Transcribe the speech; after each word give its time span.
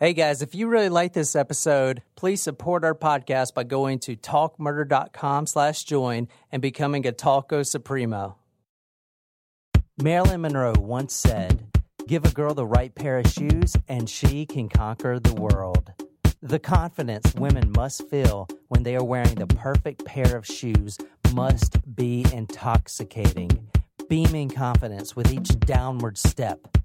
Hey 0.00 0.12
guys, 0.12 0.42
if 0.42 0.54
you 0.54 0.68
really 0.68 0.90
like 0.90 1.12
this 1.12 1.34
episode, 1.34 2.02
please 2.14 2.40
support 2.40 2.84
our 2.84 2.94
podcast 2.94 3.52
by 3.52 3.64
going 3.64 3.98
to 3.98 4.14
talkmurder.com 4.14 5.48
slash 5.48 5.82
join 5.82 6.28
and 6.52 6.62
becoming 6.62 7.04
a 7.04 7.10
Talko 7.10 7.66
Supremo. 7.66 8.36
Marilyn 10.00 10.42
Monroe 10.42 10.74
once 10.78 11.14
said, 11.14 11.66
Give 12.06 12.24
a 12.24 12.30
girl 12.30 12.54
the 12.54 12.64
right 12.64 12.94
pair 12.94 13.18
of 13.18 13.26
shoes 13.26 13.74
and 13.88 14.08
she 14.08 14.46
can 14.46 14.68
conquer 14.68 15.18
the 15.18 15.34
world. 15.34 15.92
The 16.40 16.60
confidence 16.60 17.34
women 17.34 17.72
must 17.74 18.08
feel 18.08 18.46
when 18.68 18.84
they 18.84 18.94
are 18.94 19.02
wearing 19.02 19.34
the 19.34 19.48
perfect 19.48 20.04
pair 20.04 20.36
of 20.36 20.46
shoes 20.46 20.96
must 21.34 21.76
be 21.96 22.24
intoxicating, 22.32 23.68
beaming 24.08 24.50
confidence 24.50 25.16
with 25.16 25.32
each 25.32 25.58
downward 25.58 26.16
step. 26.16 26.77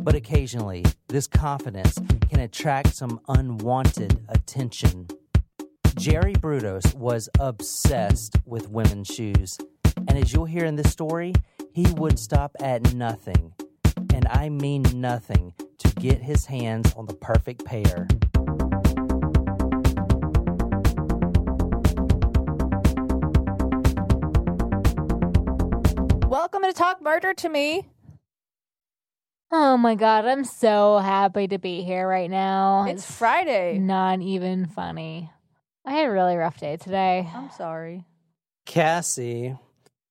But 0.00 0.14
occasionally, 0.14 0.84
this 1.08 1.26
confidence 1.26 1.98
can 2.30 2.40
attract 2.40 2.94
some 2.94 3.20
unwanted 3.28 4.24
attention. 4.28 5.08
Jerry 5.96 6.32
Brudos 6.34 6.94
was 6.94 7.28
obsessed 7.38 8.36
with 8.46 8.70
women's 8.70 9.08
shoes. 9.08 9.58
And 9.96 10.12
as 10.16 10.32
you'll 10.32 10.46
hear 10.46 10.64
in 10.64 10.76
this 10.76 10.90
story, 10.90 11.34
he 11.72 11.86
would 11.96 12.18
stop 12.18 12.56
at 12.60 12.94
nothing, 12.94 13.52
and 14.14 14.26
I 14.28 14.48
mean 14.48 14.84
nothing, 14.94 15.52
to 15.78 15.88
get 15.96 16.22
his 16.22 16.46
hands 16.46 16.94
on 16.96 17.06
the 17.06 17.14
perfect 17.14 17.64
pair. 17.64 18.06
Welcome 26.28 26.62
to 26.62 26.72
Talk 26.72 27.02
Murder 27.02 27.34
to 27.34 27.48
Me. 27.48 27.86
Oh 29.50 29.76
my 29.78 29.94
god, 29.94 30.26
I'm 30.26 30.44
so 30.44 30.98
happy 30.98 31.48
to 31.48 31.58
be 31.58 31.82
here 31.82 32.06
right 32.06 32.30
now. 32.30 32.84
It's 32.86 33.10
Friday. 33.10 33.78
Not 33.78 34.20
even 34.20 34.66
funny. 34.66 35.30
I 35.86 35.92
had 35.92 36.06
a 36.08 36.10
really 36.12 36.36
rough 36.36 36.58
day 36.60 36.76
today. 36.76 37.28
I'm 37.34 37.50
sorry. 37.50 38.04
Cassie 38.66 39.56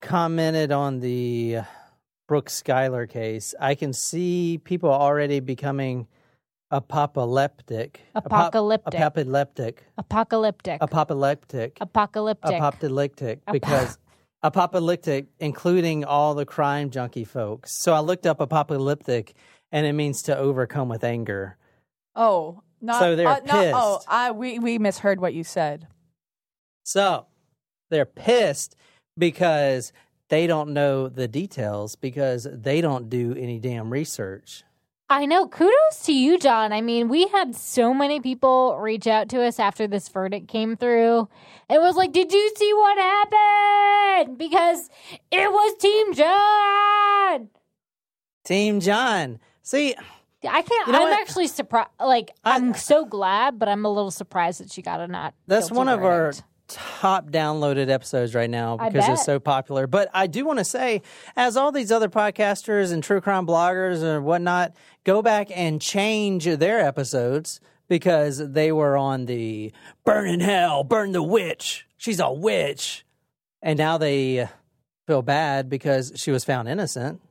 commented 0.02 0.72
on 0.72 1.02
the 1.02 1.60
Brooke 2.28 2.50
Skylar 2.50 3.08
case. 3.08 3.54
I 3.60 3.76
can 3.76 3.94
see 3.94 4.60
people 4.64 4.90
already 4.90 5.40
becoming 5.40 6.08
apocalyptic. 6.72 8.02
Apocalyptic. 8.16 8.96
Apocalyptic. 8.96 9.84
Apocalyptic. 10.00 10.78
Apocalyptic. 10.82 11.78
Apocalyptic. 11.80 12.54
Apocalyptic. 12.56 13.40
Ap- 13.46 13.54
Because 13.54 14.00
apocalyptic, 14.44 15.28
including 15.40 16.06
all 16.06 16.36
the 16.36 16.46
crime 16.46 16.90
junkie 16.90 17.26
folks. 17.26 17.72
So 17.72 17.94
I 17.94 18.00
looked 18.00 18.26
up 18.26 18.40
apocalyptic, 18.40 19.34
and 19.72 19.86
it 19.86 19.94
means 19.94 20.24
to 20.24 20.38
overcome 20.38 20.90
with 20.90 21.04
anger. 21.04 21.58
Oh, 22.16 22.62
not 22.82 23.00
So 23.00 23.16
they're 23.16 23.28
uh, 23.28 23.40
no, 23.46 23.72
oh. 23.76 24.00
I 24.08 24.32
we 24.32 24.60
we 24.60 24.78
misheard 24.78 25.20
what 25.20 25.34
you 25.34 25.44
said. 25.44 25.88
So 26.84 27.26
they're 27.90 28.06
pissed 28.06 28.76
because 29.18 29.92
they 30.30 30.48
don't 30.48 30.74
know 30.74 31.10
the 31.10 31.28
details 31.28 31.96
because 31.96 32.48
they 32.52 32.82
don't 32.82 33.10
do 33.10 33.34
any 33.36 33.60
damn 33.60 33.90
research. 33.90 34.64
I 35.10 35.26
know. 35.26 35.48
Kudos 35.48 36.04
to 36.04 36.14
you, 36.14 36.38
John. 36.38 36.74
I 36.74 36.82
mean, 36.82 37.08
we 37.08 37.28
had 37.28 37.56
so 37.56 37.94
many 37.94 38.20
people 38.20 38.78
reach 38.78 39.08
out 39.08 39.30
to 39.30 39.42
us 39.42 39.58
after 39.58 39.88
this 39.88 40.10
verdict 40.10 40.50
came 40.50 40.76
through. 40.76 41.30
It 41.70 41.80
was 41.80 41.96
like, 41.96 42.12
did 42.12 42.32
you 42.34 42.52
see 42.58 42.74
what 42.74 42.98
happened? 42.98 44.38
Because 44.38 44.90
it 45.32 45.50
was 45.52 45.76
Team 45.80 46.14
John. 46.14 47.50
Team 48.44 48.80
John. 48.82 49.40
See, 49.62 49.96
I 50.48 50.62
can't. 50.62 50.88
You 50.88 50.94
know 50.94 51.04
I'm 51.06 51.10
what? 51.10 51.22
actually 51.22 51.48
surprised. 51.48 51.90
Like, 52.02 52.32
I- 52.44 52.56
I'm 52.56 52.74
so 52.74 53.06
glad, 53.06 53.58
but 53.60 53.70
I'm 53.70 53.86
a 53.86 53.90
little 53.90 54.12
surprised 54.12 54.60
that 54.60 54.72
she 54.72 54.82
got 54.82 55.00
a 55.00 55.08
not. 55.08 55.34
that's 55.48 55.72
one 55.72 55.88
of 55.88 56.04
our 56.04 56.32
verdict. 56.32 56.44
Top 56.68 57.32
downloaded 57.32 57.90
episodes 57.90 58.36
right 58.36 58.50
now 58.50 58.78
because 58.78 59.08
it's 59.10 59.26
so 59.26 59.40
popular. 59.40 59.88
But 59.88 60.10
I 60.14 60.28
do 60.28 60.46
want 60.46 60.60
to 60.60 60.66
say, 60.66 61.02
as 61.36 61.58
all 61.58 61.72
these 61.72 61.92
other 61.92 62.10
podcasters 62.10 62.92
and 62.92 63.04
true 63.04 63.22
crime 63.22 63.48
bloggers 63.48 64.04
and 64.04 64.26
whatnot 64.26 64.76
go 65.04 65.22
back 65.22 65.48
and 65.56 65.82
change 65.82 66.46
their 66.46 66.80
episodes 66.80 67.60
because 67.88 68.38
they 68.52 68.72
were 68.72 68.98
on 68.98 69.26
the 69.26 69.72
burn 70.06 70.28
in 70.28 70.40
hell, 70.40 70.84
burn 70.84 71.14
the 71.14 71.24
witch. 71.24 71.88
She's 71.98 72.20
a 72.20 72.32
witch. 72.32 73.06
And 73.62 73.78
now 73.78 73.98
they 73.98 74.48
feel 75.08 75.22
bad 75.22 75.70
because 75.70 76.12
she 76.16 76.32
was 76.32 76.44
found 76.44 76.68
innocent, 76.68 77.22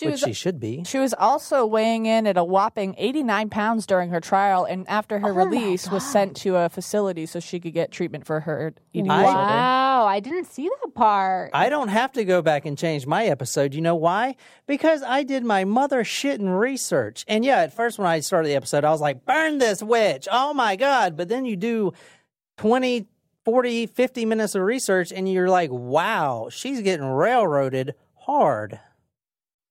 She 0.00 0.06
which 0.06 0.12
was- 0.14 0.20
she 0.22 0.32
should 0.32 0.58
be. 0.58 0.82
She 0.84 0.98
was 0.98 1.14
also 1.14 1.64
weighing 1.64 2.06
in 2.06 2.26
at 2.26 2.36
a 2.36 2.42
whopping 2.42 2.96
89 2.98 3.48
pounds 3.48 3.86
during 3.86 4.10
her 4.10 4.20
trial, 4.20 4.64
and 4.64 4.88
after 4.88 5.20
her 5.20 5.28
Oh 5.28 5.34
release, 5.34 5.88
was 5.88 6.04
sent 6.04 6.36
to 6.38 6.56
a 6.56 6.68
facility 6.68 7.26
so 7.26 7.38
she 7.38 7.60
could 7.60 7.72
get 7.74 7.92
treatment 7.92 8.26
for 8.26 8.40
her 8.40 8.74
eating 8.92 9.04
disorder. 9.08 9.26
Wow, 9.32 10.06
I 10.06 10.18
didn't 10.18 10.46
see 10.46 10.68
that 10.68 10.94
part. 10.94 11.50
I 11.54 11.68
don't 11.68 11.88
have 11.88 12.10
to 12.14 12.24
go 12.24 12.42
back 12.42 12.66
and 12.66 12.76
change 12.76 13.06
my 13.06 13.26
episode. 13.26 13.72
You 13.72 13.82
know 13.82 13.94
why? 13.94 14.34
Because 14.66 15.04
I 15.04 15.22
did 15.22 15.44
my 15.44 15.64
mother 15.64 16.02
shitting 16.02 16.58
research. 16.58 17.24
And 17.28 17.44
yeah, 17.44 17.58
at 17.60 17.72
first 17.72 17.96
when 17.98 18.08
I 18.08 18.18
started 18.18 18.48
the 18.48 18.56
episode, 18.56 18.84
I 18.84 18.90
was 18.90 19.00
like, 19.00 19.24
burn 19.24 19.58
this 19.58 19.80
witch. 19.80 20.26
Oh 20.30 20.52
my 20.54 20.74
God. 20.74 21.16
But 21.16 21.28
then 21.28 21.44
you 21.44 21.54
do 21.54 21.92
20, 22.56 23.06
40, 23.44 23.86
50 23.86 24.24
minutes 24.24 24.54
of 24.56 24.62
research 24.62 25.12
and 25.12 25.30
you're 25.32 25.48
like, 25.48 25.70
wow, 25.70 26.48
she's 26.50 26.80
getting 26.82 27.06
railroaded 27.06 27.94
hard. 28.14 28.80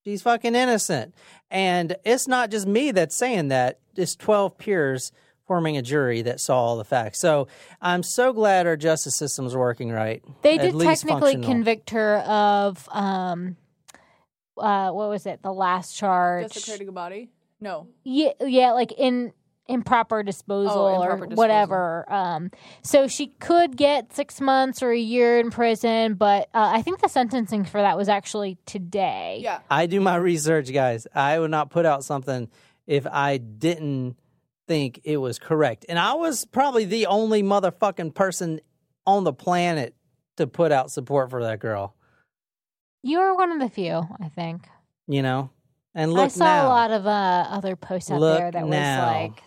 She's 0.03 0.21
fucking 0.21 0.55
innocent. 0.55 1.15
And 1.49 1.95
it's 2.03 2.27
not 2.27 2.51
just 2.51 2.67
me 2.67 2.91
that's 2.91 3.15
saying 3.15 3.49
that, 3.49 3.79
it's 3.95 4.15
12 4.15 4.57
peers 4.57 5.11
forming 5.45 5.77
a 5.77 5.81
jury 5.81 6.21
that 6.23 6.39
saw 6.39 6.57
all 6.57 6.77
the 6.77 6.85
facts. 6.85 7.19
So 7.19 7.47
I'm 7.81 8.03
so 8.03 8.33
glad 8.33 8.65
our 8.65 8.77
justice 8.77 9.15
system's 9.15 9.55
working 9.55 9.91
right. 9.91 10.23
they 10.41 10.57
did 10.57 10.79
technically 10.79 11.41
convict 11.41 11.91
her 11.91 12.17
of 12.19 12.87
um, 12.91 13.57
uh, 14.57 14.91
what 14.91 15.09
was 15.09 15.25
it? 15.25 15.41
The 15.41 15.53
last 15.53 15.95
charge. 15.95 16.51
Desecrating 16.51 16.87
a 16.87 16.91
body? 16.91 17.29
No. 17.59 17.87
Yeah, 18.03 18.31
yeah, 18.41 18.71
like 18.71 18.91
in 18.93 19.31
improper 19.67 20.23
disposal 20.23 20.71
Oh, 20.85 20.87
improper 21.01 21.13
or 21.23 21.27
disposal. 21.27 21.35
whatever. 21.37 22.11
Um, 22.13 22.51
so 22.81 23.07
she 23.07 23.27
could 23.27 23.77
get 23.77 24.13
six 24.13 24.41
months 24.41 24.83
or 24.83 24.91
a 24.91 24.99
year 24.99 25.39
in 25.39 25.51
prison, 25.51 26.15
but 26.15 26.49
uh, 26.53 26.71
I 26.75 26.81
think 26.81 27.01
the 27.01 27.07
sentencing 27.09 27.65
for 27.65 27.79
that 27.81 27.97
was 27.97 28.09
actually 28.09 28.57
today. 28.65 29.39
Yeah. 29.41 29.59
I 29.69 29.85
do 29.85 30.01
my 30.01 30.15
research, 30.17 30.71
guys. 30.73 31.07
I 31.15 31.39
would 31.39 31.51
not 31.51 31.69
put 31.69 31.85
out 31.85 32.03
something 32.03 32.49
if 32.87 33.07
I 33.07 33.37
didn't 33.37 34.17
think 34.67 34.99
it 35.05 35.17
was 35.17 35.39
correct. 35.39 35.85
And 35.87 35.97
I 35.97 36.13
was 36.15 36.45
probably 36.45 36.85
the 36.85 37.05
only 37.05 37.41
motherfucking 37.43 38.13
person 38.15 38.59
on 39.05 39.23
the 39.23 39.33
planet 39.33 39.95
to 40.37 40.47
put 40.47 40.71
out 40.71 40.91
support 40.91 41.29
for 41.29 41.43
that 41.43 41.59
girl, 41.59 41.95
You 43.01 43.19
were 43.19 43.35
one 43.35 43.51
of 43.51 43.59
the 43.59 43.69
few, 43.69 44.01
I 44.21 44.29
think. 44.29 44.67
you 45.07 45.21
know? 45.21 45.49
And 45.95 46.11
look 46.11 46.25
I 46.25 46.27
saw 46.29 46.45
now. 46.45 46.67
a 46.67 46.69
lot 46.69 46.91
of 46.91 47.05
uh, 47.05 47.45
other 47.49 47.75
posts 47.75 48.09
out 48.09 48.19
Look 48.19 48.39
there 48.39 48.51
that 48.51 48.65
now. 48.65 49.05
was 49.05 49.29
like 49.31 49.43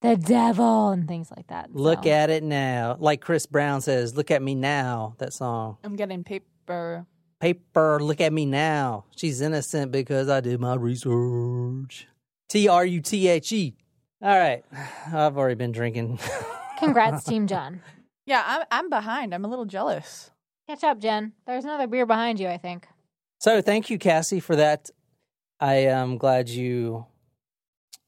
the 0.00 0.16
devil 0.16 0.90
and 0.90 1.08
things 1.08 1.30
like 1.36 1.48
that. 1.48 1.74
Look 1.74 2.04
so. 2.04 2.10
at 2.10 2.30
it 2.30 2.42
now. 2.42 2.96
Like 2.98 3.20
Chris 3.20 3.46
Brown 3.46 3.80
says, 3.80 4.16
look 4.16 4.30
at 4.30 4.42
me 4.42 4.54
now, 4.54 5.14
that 5.18 5.32
song. 5.32 5.78
I'm 5.84 5.96
getting 5.96 6.24
paper. 6.24 7.06
Paper, 7.40 8.00
look 8.00 8.20
at 8.20 8.32
me 8.32 8.46
now. 8.46 9.04
She's 9.16 9.40
innocent 9.40 9.92
because 9.92 10.28
I 10.28 10.40
did 10.40 10.60
my 10.60 10.74
research. 10.74 12.06
T 12.48 12.68
R 12.68 12.84
U 12.84 13.00
T 13.00 13.28
H 13.28 13.52
E. 13.52 13.76
All 14.22 14.36
right. 14.36 14.64
I've 15.06 15.36
already 15.36 15.54
been 15.54 15.72
drinking. 15.72 16.18
Congrats, 16.78 17.24
Team 17.24 17.46
John. 17.46 17.82
Yeah, 18.26 18.42
I'm, 18.46 18.66
I'm 18.70 18.90
behind. 18.90 19.34
I'm 19.34 19.44
a 19.44 19.48
little 19.48 19.64
jealous. 19.64 20.30
Catch 20.68 20.84
up, 20.84 20.98
Jen. 20.98 21.32
There's 21.46 21.64
another 21.64 21.86
beer 21.86 22.06
behind 22.06 22.38
you, 22.38 22.48
I 22.48 22.58
think. 22.58 22.86
So 23.40 23.62
thank 23.62 23.88
you, 23.88 23.98
Cassie, 23.98 24.40
for 24.40 24.54
that. 24.56 24.90
I 25.60 25.74
am 25.74 26.18
glad 26.18 26.48
you 26.48 27.06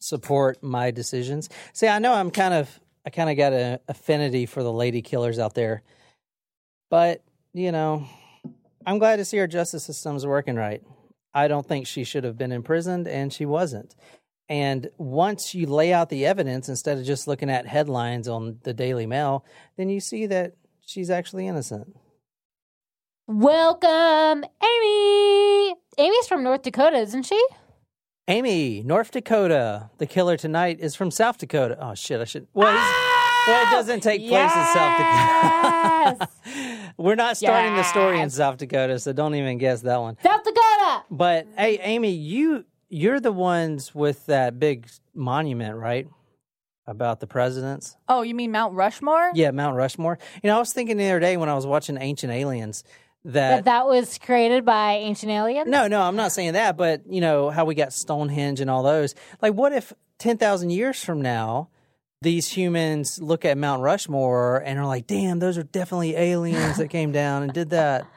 support 0.01 0.63
my 0.63 0.91
decisions. 0.91 1.49
See, 1.73 1.87
I 1.87 2.01
know 2.01 2.13
I'm 2.13 2.31
kind 2.31 2.55
of 2.55 2.81
I 3.07 3.11
kind 3.11 3.31
of 3.31 3.37
got 3.37 3.53
an 3.53 3.79
affinity 3.89 4.45
for 4.47 4.63
the 4.63 4.73
lady 4.73 5.01
killers 5.01 5.39
out 5.39 5.55
there, 5.55 5.83
but 6.91 7.23
you 7.53 7.71
know, 7.71 8.07
I'm 8.85 8.99
glad 8.99 9.17
to 9.17 9.25
see 9.25 9.39
our 9.39 9.47
justice 9.47 9.85
system's 9.85 10.27
working 10.27 10.57
right. 10.57 10.83
I 11.33 11.47
don't 11.49 11.67
think 11.67 11.87
she 11.87 12.03
should 12.03 12.25
have 12.25 12.37
been 12.37 12.53
imprisoned, 12.53 13.07
and 13.07 13.33
she 13.33 13.47
wasn't. 13.47 13.95
And 14.49 14.91
once 14.99 15.55
you 15.55 15.67
lay 15.67 15.93
out 15.93 16.09
the 16.09 16.27
evidence 16.27 16.69
instead 16.69 16.99
of 16.99 17.05
just 17.05 17.29
looking 17.29 17.49
at 17.49 17.67
headlines 17.67 18.27
on 18.27 18.59
the 18.65 18.75
Daily 18.75 19.07
Mail, 19.07 19.45
then 19.77 19.89
you 19.89 20.01
see 20.01 20.27
that 20.27 20.55
she's 20.85 21.09
actually 21.09 21.47
innocent. 21.47 21.95
Welcome, 23.29 24.45
Amy. 24.61 25.77
Amy's 25.99 26.27
from 26.27 26.43
North 26.43 26.63
Dakota, 26.63 26.97
isn't 26.97 27.23
she? 27.23 27.41
Amy, 28.31 28.81
North 28.85 29.11
Dakota. 29.11 29.91
The 29.99 30.07
killer 30.07 30.37
tonight 30.37 30.79
is 30.79 30.95
from 30.95 31.11
South 31.11 31.37
Dakota. 31.37 31.77
Oh 31.81 31.97
shit! 31.97 32.21
I 32.21 32.25
should. 32.25 32.47
Well, 32.55 32.71
he's, 32.71 32.81
well 33.49 33.63
it 33.63 33.69
oh! 33.69 33.71
doesn't 33.73 34.05
take 34.05 34.21
place 34.29 34.53
in 34.53 34.67
South 34.67 36.17
Dakota. 36.17 36.93
We're 36.97 37.17
not 37.17 37.37
starting 37.37 37.75
the 37.75 37.83
story 37.83 38.21
in 38.21 38.31
South 38.31 38.59
Dakota, 38.59 39.01
so 39.01 39.13
don't 39.13 39.35
even 39.35 39.59
guess 39.59 39.81
that 39.81 40.01
one. 40.01 40.17
South 40.23 40.45
Dakota. 40.45 41.03
But 41.11 41.49
hey, 41.59 41.81
Amy, 41.81 42.13
you 42.13 42.67
you're 42.89 43.19
the 43.19 43.33
ones 43.33 43.97
with 43.97 44.25
that 44.27 44.61
big 44.61 44.89
monument, 45.13 45.75
right? 45.77 46.07
about 46.87 47.21
the 47.21 47.27
presidents. 47.27 47.97
Oh, 48.09 48.23
you 48.23 48.35
mean 48.35 48.51
Mount 48.51 48.75
Rushmore? 48.75 49.31
Yeah, 49.33 49.53
Mount 49.53 49.77
Rushmore. 49.77 50.19
You 50.43 50.49
know, 50.49 50.57
I 50.57 50.59
was 50.59 50.73
thinking 50.73 50.97
the 50.97 51.07
other 51.07 51.21
day 51.21 51.37
when 51.37 51.49
I 51.49 51.55
was 51.55 51.65
watching 51.65 51.97
Ancient 51.97 52.33
Aliens 52.33 52.83
That 53.25 53.33
that. 53.33 53.65
that 53.67 53.87
was 53.87 54.19
created 54.19 54.65
by 54.65 54.95
ancient 54.95 55.31
aliens. 55.31 55.69
no, 55.69 55.89
no, 55.89 56.01
I'm 56.01 56.17
not 56.17 56.33
saying 56.33 56.55
that, 56.55 56.77
but 56.77 57.03
you 57.07 57.21
know 57.21 57.51
how 57.51 57.65
we 57.65 57.75
got 57.75 57.93
Stonehenge 57.93 58.61
and 58.61 58.71
all 58.71 58.83
those. 58.83 59.15
Like, 59.43 59.55
what 59.55 59.73
if 59.73 59.93
ten 60.19 60.39
thousand 60.39 60.71
years 60.71 61.05
from 61.05 61.21
now, 61.21 61.69
these 62.23 62.49
humans 62.49 63.21
look 63.21 63.45
at 63.45 63.59
Mount 63.59 63.83
Rushmore 63.83 64.59
and 64.65 64.79
are 64.79 64.87
like, 64.87 65.07
"Damn, 65.07 65.39
those 65.39 65.59
are 65.59 65.63
definitely 65.63 66.17
aliens 66.17 66.79
that 66.79 66.89
came 66.89 67.13
down 67.13 67.43
and 67.43 67.53
did 67.53 67.71
that." 67.71 68.07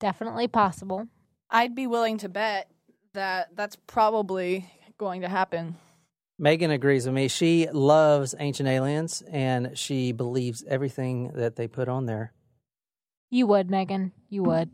Definitely 0.00 0.46
possible. 0.46 1.08
I'd 1.50 1.74
be 1.74 1.88
willing 1.88 2.18
to 2.18 2.28
bet 2.28 2.70
that 3.14 3.48
that's 3.56 3.76
probably 3.88 4.70
going 4.96 5.22
to 5.22 5.28
happen. 5.28 5.76
Megan 6.38 6.70
agrees 6.70 7.04
with 7.04 7.14
me. 7.14 7.26
She 7.26 7.68
loves 7.72 8.34
Ancient 8.38 8.68
Aliens 8.68 9.22
and 9.28 9.76
she 9.76 10.12
believes 10.12 10.62
everything 10.68 11.32
that 11.34 11.56
they 11.56 11.66
put 11.66 11.88
on 11.88 12.06
there. 12.06 12.32
You 13.30 13.46
would, 13.46 13.70
Megan. 13.70 14.12
You 14.28 14.42
would. 14.44 14.70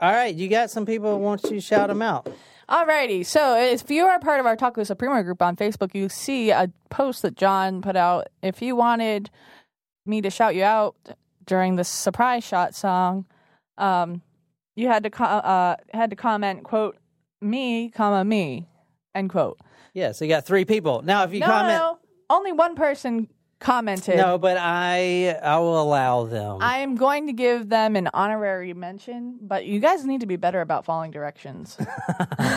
All 0.00 0.12
right, 0.12 0.34
you 0.34 0.48
got 0.48 0.70
some 0.70 0.86
people 0.86 1.16
who 1.16 1.22
want 1.22 1.42
you 1.44 1.50
to 1.50 1.60
shout 1.60 1.88
them 1.88 2.02
out. 2.02 2.28
Alrighty, 2.68 3.24
so 3.24 3.58
if 3.58 3.90
you 3.90 4.04
are 4.04 4.20
part 4.20 4.40
of 4.40 4.46
our 4.46 4.54
Taco 4.54 4.84
Supremo 4.84 5.22
group 5.22 5.40
on 5.40 5.56
Facebook, 5.56 5.94
you 5.94 6.08
see 6.08 6.50
a 6.50 6.70
post 6.90 7.22
that 7.22 7.34
John 7.34 7.80
put 7.80 7.96
out. 7.96 8.28
If 8.42 8.60
you 8.60 8.76
wanted 8.76 9.30
me 10.04 10.20
to 10.20 10.28
shout 10.30 10.54
you 10.54 10.64
out 10.64 10.94
during 11.46 11.76
the 11.76 11.84
surprise 11.84 12.44
shot 12.44 12.74
song, 12.74 13.24
um, 13.78 14.20
you 14.76 14.86
had 14.86 15.02
to 15.04 15.10
co- 15.10 15.24
uh, 15.24 15.76
had 15.94 16.10
to 16.10 16.16
comment 16.16 16.62
quote 16.62 16.98
me 17.40 17.88
comma 17.88 18.24
me 18.24 18.68
end 19.14 19.30
quote. 19.30 19.58
Yeah, 19.94 20.12
so 20.12 20.24
you 20.24 20.28
got 20.28 20.44
three 20.44 20.66
people. 20.66 21.02
Now, 21.02 21.24
if 21.24 21.32
you 21.32 21.40
no, 21.40 21.46
comment, 21.46 21.78
no, 21.78 21.98
only 22.28 22.52
one 22.52 22.74
person 22.76 23.28
commented. 23.60 24.16
no, 24.16 24.38
but 24.38 24.56
I 24.58 25.38
I 25.42 25.58
will 25.58 25.80
allow 25.80 26.24
them. 26.24 26.58
I 26.60 26.78
am 26.78 26.96
going 26.96 27.26
to 27.26 27.32
give 27.32 27.68
them 27.68 27.96
an 27.96 28.08
honorary 28.14 28.72
mention, 28.74 29.38
but 29.40 29.66
you 29.66 29.80
guys 29.80 30.04
need 30.04 30.20
to 30.20 30.26
be 30.26 30.36
better 30.36 30.60
about 30.60 30.84
following 30.84 31.10
directions. 31.10 31.76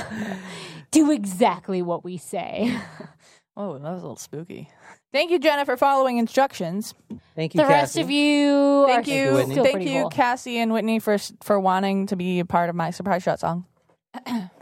Do 0.91 1.11
exactly 1.11 1.81
what 1.81 2.03
we 2.03 2.17
say. 2.17 2.77
oh, 3.57 3.73
that 3.73 3.81
was 3.81 3.99
a 3.99 4.05
little 4.05 4.15
spooky. 4.15 4.69
Thank 5.11 5.31
you, 5.31 5.39
Jenna, 5.39 5.65
for 5.65 5.75
following 5.75 6.17
instructions. 6.17 6.93
Thank 7.35 7.53
you, 7.53 7.61
the 7.61 7.67
rest 7.67 7.97
of 7.97 8.09
you 8.09 8.85
Thank 8.87 9.07
are 9.07 9.11
you, 9.11 9.33
Whitney. 9.33 9.53
still 9.53 9.65
thank 9.65 9.87
you, 9.87 10.01
cool. 10.01 10.09
Cassie 10.09 10.57
and 10.57 10.71
Whitney, 10.71 10.99
for 10.99 11.17
for 11.43 11.59
wanting 11.59 12.07
to 12.07 12.15
be 12.15 12.39
a 12.39 12.45
part 12.45 12.69
of 12.69 12.75
my 12.75 12.91
surprise 12.91 13.23
shot 13.23 13.39
song. 13.39 13.65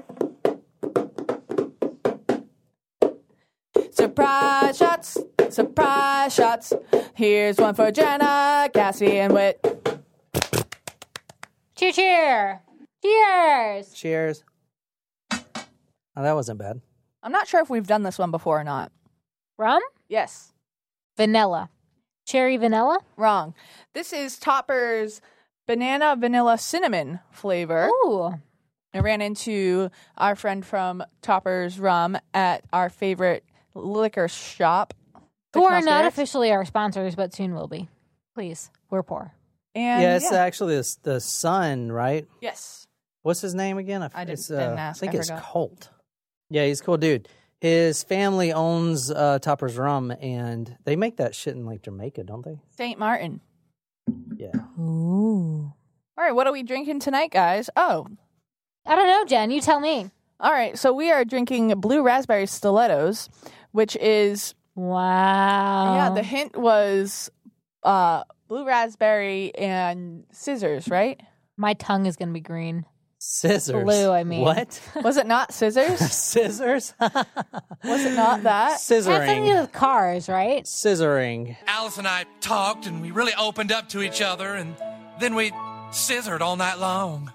surprise 4.00 4.78
shots, 4.78 5.18
surprise 5.50 6.34
shots. 6.34 6.72
Here's 7.16 7.58
one 7.58 7.76
for 7.76 7.92
Jenna, 7.92 8.70
Cassie, 8.74 9.20
and 9.20 9.34
Whit. 9.34 9.60
Cheer, 11.76 11.92
cheer. 11.92 12.62
Cheers. 13.04 13.94
Cheers. 13.94 14.44
Oh, 15.34 16.24
that 16.24 16.34
wasn't 16.34 16.60
bad. 16.60 16.80
I'm 17.22 17.34
not 17.34 17.50
sure 17.50 17.62
if 17.62 17.70
we've 17.70 17.88
done 17.88 18.04
this 18.04 18.18
one 18.18 18.32
before 18.32 18.62
or 18.62 18.64
not. 18.64 18.94
Rum? 19.58 19.82
Yes, 20.08 20.54
Vanilla. 21.18 21.70
Cherry 22.26 22.56
vanilla? 22.56 23.00
wrong. 23.18 23.54
This 23.94 24.14
is 24.14 24.38
Topper's 24.38 25.20
banana 25.68 26.16
vanilla 26.18 26.58
cinnamon 26.58 27.20
flavor. 27.32 27.90
Ooh. 28.06 28.40
I 28.94 29.00
ran 29.00 29.22
into 29.22 29.90
our 30.18 30.36
friend 30.36 30.66
from 30.66 31.04
Topper's 31.22 31.80
Rum 31.80 32.18
at 32.34 32.64
our 32.72 32.90
favorite 32.90 33.44
liquor 33.80 34.28
shop. 34.28 34.94
Who 35.54 35.64
are 35.66 35.82
not 35.82 36.06
officially 36.06 36.52
our 36.52 36.64
sponsors, 36.66 37.16
but 37.16 37.34
soon 37.34 37.56
will 37.56 37.68
be. 37.68 37.90
Please. 38.36 38.70
We're 38.92 39.04
poor. 39.04 39.34
And 39.76 40.02
yeah, 40.02 40.16
it's 40.16 40.32
yeah. 40.32 40.38
actually 40.40 40.76
the, 40.78 40.96
the 41.04 41.20
son, 41.22 41.92
right? 41.92 42.28
yes. 42.42 42.86
What's 43.22 43.42
his 43.42 43.54
name 43.54 43.78
again? 43.78 44.02
f- 44.02 44.12
I 44.16 44.24
didn't- 44.24 44.40
it's, 44.40 44.48
didn't 44.48 44.74
uh, 44.74 44.76
ask, 44.78 45.04
I 45.04 45.08
think 45.08 45.16
I 45.16 45.20
it's. 45.20 45.32
Colt. 45.42 45.90
Yeah, 46.50 46.66
he's 46.66 46.80
a 46.80 46.84
cool 46.84 46.98
dude. 46.98 47.28
His 47.60 48.02
family 48.04 48.54
owns 48.54 49.12
uh, 49.12 49.40
Topper's 49.40 49.78
Rum, 49.78 50.12
and 50.22 50.78
they 50.86 50.96
make 50.96 51.18
that 51.18 51.36
shit 51.36 51.56
in 51.56 51.66
like 51.66 51.82
Jamaica, 51.82 52.24
don't 52.24 52.46
they? 52.46 52.62
St. 52.78 52.98
Martin. 52.98 53.42
Yeah. 54.38 54.56
Ooh. 54.80 55.74
All 56.18 56.24
right, 56.24 56.32
what 56.34 56.48
are 56.48 56.54
we 56.54 56.64
drinking 56.64 57.02
tonight, 57.02 57.32
guys? 57.32 57.70
Oh, 57.76 58.08
I 58.86 58.96
don't 58.96 59.08
know, 59.08 59.26
Jen. 59.26 59.52
You 59.52 59.60
tell 59.62 59.80
me. 59.82 60.10
all 60.40 60.52
right. 60.52 60.78
So 60.78 60.94
we 60.94 61.12
are 61.12 61.26
drinking 61.26 61.78
blue 61.82 62.02
raspberry 62.02 62.48
stilettos, 62.48 63.30
which 63.72 63.96
is 63.98 64.56
Wow. 64.76 65.96
yeah. 65.96 66.10
The 66.14 66.24
hint 66.24 66.56
was 66.56 67.30
uh, 67.84 68.24
blue 68.48 68.66
raspberry 68.66 69.54
and 69.56 70.24
scissors, 70.32 70.88
right? 70.88 71.20
My 71.58 71.74
tongue 71.74 72.06
is 72.06 72.16
going 72.16 72.30
to 72.30 72.34
be 72.34 72.40
green. 72.40 72.86
Scissors. 73.18 73.84
Blue, 73.84 74.10
I 74.12 74.24
mean. 74.24 74.42
What? 74.42 74.82
Was 75.04 75.18
it 75.18 75.28
not 75.28 75.54
scissors? 75.54 76.00
Scissors? 76.12 76.94
was 77.02 78.06
it 78.06 78.16
not 78.16 78.44
that? 78.44 78.68
It 78.68 78.96
has 78.96 79.04
something 79.04 79.44
to 79.44 79.62
with 79.62 79.74
cars, 79.74 80.30
right? 80.30 80.64
Scissoring. 80.64 81.58
Alice 81.68 81.98
and 81.98 82.08
I 82.08 82.26
talked 82.40 82.86
and 82.86 83.02
we 83.02 83.12
really 83.12 83.34
opened 83.38 83.74
up 83.74 83.90
to 83.90 84.02
each 84.02 84.22
other 84.22 84.56
and 84.56 84.74
then 85.20 85.36
we 85.36 85.52
scissored 85.92 86.42
all 86.42 86.56
night 86.56 86.80
long. 86.80 87.34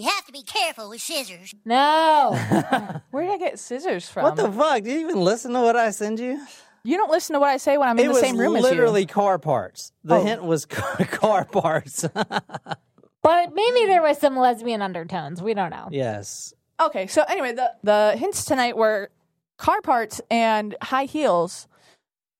You 0.00 0.08
have 0.08 0.24
to 0.26 0.32
be 0.32 0.42
careful 0.42 0.88
with 0.88 1.00
scissors. 1.00 1.54
No. 1.64 2.30
Where 3.10 3.24
did 3.24 3.32
I 3.32 3.38
get 3.38 3.58
scissors 3.58 4.08
from? 4.08 4.22
What 4.24 4.36
the 4.36 4.50
fuck? 4.50 4.82
Did 4.82 4.92
you 4.94 5.00
even 5.00 5.20
listen 5.22 5.52
to 5.52 5.60
what 5.60 5.76
I 5.76 5.90
send 5.90 6.18
you? 6.20 6.44
You 6.82 6.96
don't 6.96 7.10
listen 7.10 7.34
to 7.34 7.40
what 7.40 7.50
I 7.50 7.58
say 7.58 7.76
when 7.76 7.88
I'm 7.88 7.98
in 7.98 8.06
the 8.06 8.12
was 8.12 8.20
same 8.20 8.38
room 8.38 8.56
as 8.56 8.62
you. 8.62 8.70
literally 8.70 9.04
car 9.04 9.38
parts. 9.38 9.92
The 10.04 10.16
Oh. 10.16 10.24
hint 10.24 10.42
was 10.42 10.64
car, 10.66 10.96
car 11.04 11.44
parts. 11.44 12.06
but 13.22 13.54
maybe 13.54 13.86
there 13.86 14.02
was 14.02 14.18
some 14.18 14.36
lesbian 14.36 14.80
undertones. 14.82 15.42
We 15.42 15.54
don't 15.54 15.70
know. 15.70 15.88
yes. 15.90 16.54
Okay, 16.80 17.06
so 17.08 17.22
anyway, 17.28 17.52
the 17.52 17.70
the 17.82 18.16
hints 18.16 18.46
tonight 18.46 18.74
were 18.74 19.10
car 19.58 19.82
parts 19.82 20.22
and 20.30 20.74
high 20.80 21.04
heels, 21.04 21.68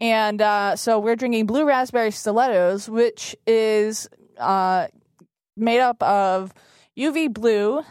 and 0.00 0.40
uh, 0.40 0.76
so 0.76 0.98
we're 0.98 1.16
drinking 1.16 1.44
blue 1.44 1.66
raspberry 1.66 2.10
stilettos, 2.10 2.88
which 2.88 3.36
is 3.46 4.08
uh, 4.38 4.86
made 5.58 5.80
up 5.80 6.02
of 6.02 6.54
UV 7.00 7.32
blue 7.32 7.82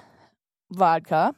vodka, 0.72 1.34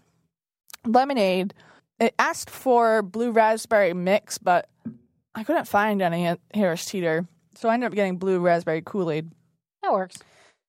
lemonade. 0.86 1.54
It 2.00 2.14
asked 2.20 2.50
for 2.50 3.02
blue 3.02 3.32
raspberry 3.32 3.94
mix, 3.94 4.38
but 4.38 4.68
I 5.34 5.44
couldn't 5.46 5.68
find 5.70 6.02
any 6.02 6.26
at 6.26 6.40
Harris 6.54 6.84
Teeter, 6.86 7.28
so 7.56 7.70
I 7.70 7.76
ended 7.76 7.88
up 7.88 7.96
getting 7.96 8.18
blue 8.18 8.40
raspberry 8.40 8.82
Kool 8.84 9.10
Aid. 9.10 9.32
That 9.84 9.94
works. 9.94 10.18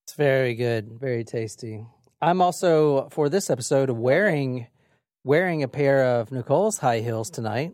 It's 0.07 0.15
very 0.15 0.55
good, 0.55 0.93
very 1.01 1.25
tasty. 1.25 1.85
I'm 2.21 2.41
also 2.41 3.09
for 3.11 3.29
this 3.29 3.51
episode 3.51 3.91
wearing 3.91 4.69
wearing 5.25 5.63
a 5.63 5.69
pair 5.69 6.05
of 6.05 6.31
Nicole's 6.31 6.79
high 6.79 7.01
heels 7.01 7.31
tonight, 7.31 7.73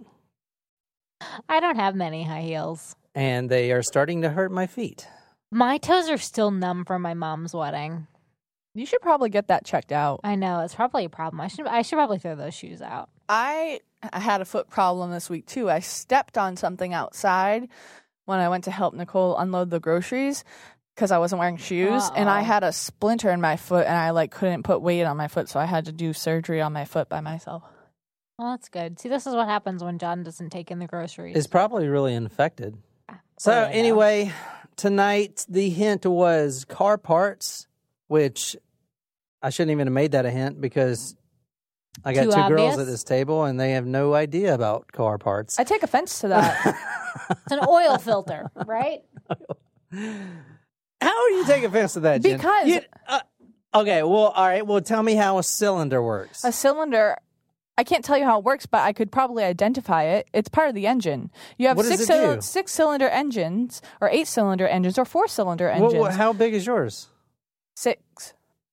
I 1.49 1.61
don't 1.61 1.77
have 1.77 1.95
many 1.95 2.23
high 2.25 2.43
heels. 2.43 2.95
and 3.15 3.51
they 3.51 3.73
are 3.73 3.83
starting 3.83 4.23
to 4.23 4.31
hurt 4.31 4.53
my 4.53 4.67
feet. 4.67 5.07
My 5.51 5.77
toes 5.79 6.09
are 6.09 6.19
still 6.19 6.51
numb 6.51 6.85
from 6.85 7.03
my 7.03 7.15
mom's 7.15 7.55
wedding. 7.55 8.07
You 8.79 8.87
should 8.87 9.01
probably 9.03 9.29
get 9.31 9.49
that 9.49 9.65
checked 9.65 9.93
out. 9.93 10.21
I 10.25 10.35
know 10.37 10.61
it's 10.61 10.75
probably 10.75 11.05
a 11.05 11.09
problem. 11.09 11.41
I 11.41 11.49
should 11.49 11.67
I 11.67 11.83
should 11.83 11.97
probably 11.97 12.19
throw 12.19 12.37
those 12.37 12.55
shoes 12.55 12.81
out. 12.81 13.11
I 13.29 13.81
had 14.13 14.41
a 14.41 14.45
foot 14.45 14.71
problem 14.71 15.11
this 15.11 15.29
week 15.29 15.47
too. 15.47 15.69
I 15.69 15.81
stepped 15.81 16.39
on 16.39 16.57
something 16.57 16.95
outside 16.95 17.69
when 18.27 18.39
I 18.39 18.49
went 18.49 18.65
to 18.65 18.71
help 18.71 18.95
Nicole 18.95 19.37
unload 19.37 19.71
the 19.71 19.81
groceries 19.81 20.45
because 20.95 21.11
I 21.11 21.19
wasn't 21.19 21.41
wearing 21.41 21.57
shoes 21.57 22.09
and 22.15 22.29
I 22.29 22.43
had 22.43 22.63
a 22.63 22.73
splinter 22.73 23.31
in 23.31 23.41
my 23.41 23.57
foot 23.57 23.87
and 23.87 23.97
I 23.97 24.11
like 24.11 24.31
couldn't 24.31 24.63
put 24.63 24.81
weight 24.83 25.05
on 25.05 25.17
my 25.17 25.29
foot 25.29 25.49
so 25.49 25.59
I 25.59 25.65
had 25.65 25.87
to 25.87 25.93
do 25.93 26.13
surgery 26.13 26.61
on 26.61 26.73
my 26.73 26.85
foot 26.85 27.09
by 27.09 27.21
myself. 27.21 27.63
Well, 28.39 28.53
that's 28.53 28.69
good. 28.69 29.01
See, 29.01 29.09
this 29.09 29.27
is 29.27 29.35
what 29.35 29.49
happens 29.49 29.83
when 29.83 29.99
John 29.99 30.23
doesn't 30.23 30.51
take 30.51 30.71
in 30.71 30.79
the 30.79 30.87
groceries. 30.87 31.37
It's 31.37 31.49
probably 31.49 31.89
really 31.89 32.15
infected. 32.15 32.77
Ah, 33.09 33.19
so 33.39 33.51
Well, 33.51 33.65
I 33.65 33.73
know. 33.73 33.79
anyway, 33.79 34.33
tonight 34.77 35.45
the 35.49 35.69
hint 35.71 36.07
was 36.07 36.65
car 36.65 36.99
parts, 36.99 37.67
which 38.07 38.57
I 39.43 39.51
shouldn't 39.51 39.71
even 39.73 39.87
have 39.87 39.95
made 39.95 40.13
that 40.13 40.27
a 40.27 40.31
hint 40.31 40.61
because 40.61 41.15
I 42.05 42.13
got 42.13 42.25
Too 42.25 42.31
two 42.31 42.37
girls 42.49 42.51
obvious? 42.73 42.79
at 42.79 42.87
this 42.87 43.05
table 43.05 43.45
and 43.45 43.59
they 43.59 43.73
have 43.73 43.87
no 43.87 44.15
idea 44.15 44.55
about 44.55 44.91
car 44.93 45.19
parts. 45.19 45.59
I 45.59 45.65
take 45.65 45.83
offense 45.83 46.21
to 46.21 46.29
that. 46.29 46.77
It's 47.31 47.53
an 47.53 47.61
oil 47.69 47.99
filter, 47.99 48.49
right? 48.67 49.01
How 51.01 51.29
do 51.29 51.35
you 51.35 51.45
take 51.47 51.65
offense 51.65 51.95
to 51.95 52.01
that? 52.01 52.23
Jen? 52.23 52.37
Because- 52.37 52.69
You- 52.69 52.81
uh, 53.07 53.21
okay, 53.75 54.03
well, 54.03 54.29
all 54.29 54.47
right. 54.47 54.67
Well, 54.67 54.81
tell 54.81 55.03
me 55.03 55.15
how 55.15 55.39
a 55.39 55.43
cylinder 55.43 56.03
works. 56.03 56.45
a 56.45 56.53
cylinder 56.53 57.17
I 57.77 57.85
can't 57.85 58.05
tell 58.05 58.19
you 58.19 58.25
how 58.25 58.39
it 58.41 58.45
works, 58.45 58.67
but 58.67 58.81
I 58.81 58.93
could 58.93 59.13
probably 59.13 59.45
identify 59.45 60.03
it. 60.03 60.27
It's 60.33 60.49
part 60.49 60.69
of 60.69 60.75
the 60.75 60.89
engine. 60.89 61.31
You 61.59 61.69
have 61.69 61.77
What 61.77 61.85
does 61.87 61.99
six 61.99 62.11
it 62.11 62.35
do? 62.37 62.41
six 62.41 62.73
cylinder 62.73 63.09
engines, 63.09 63.81
or 64.01 64.09
eight 64.09 64.27
cylinder 64.27 64.67
engines, 64.67 64.99
or 64.99 65.05
four 65.05 65.29
cylinder 65.29 65.67
Well, 65.67 65.85
engines. 65.85 66.03
well, 66.03 66.11
how 66.11 66.33
big 66.33 66.55
is 66.55 66.67
yours? 66.67 67.09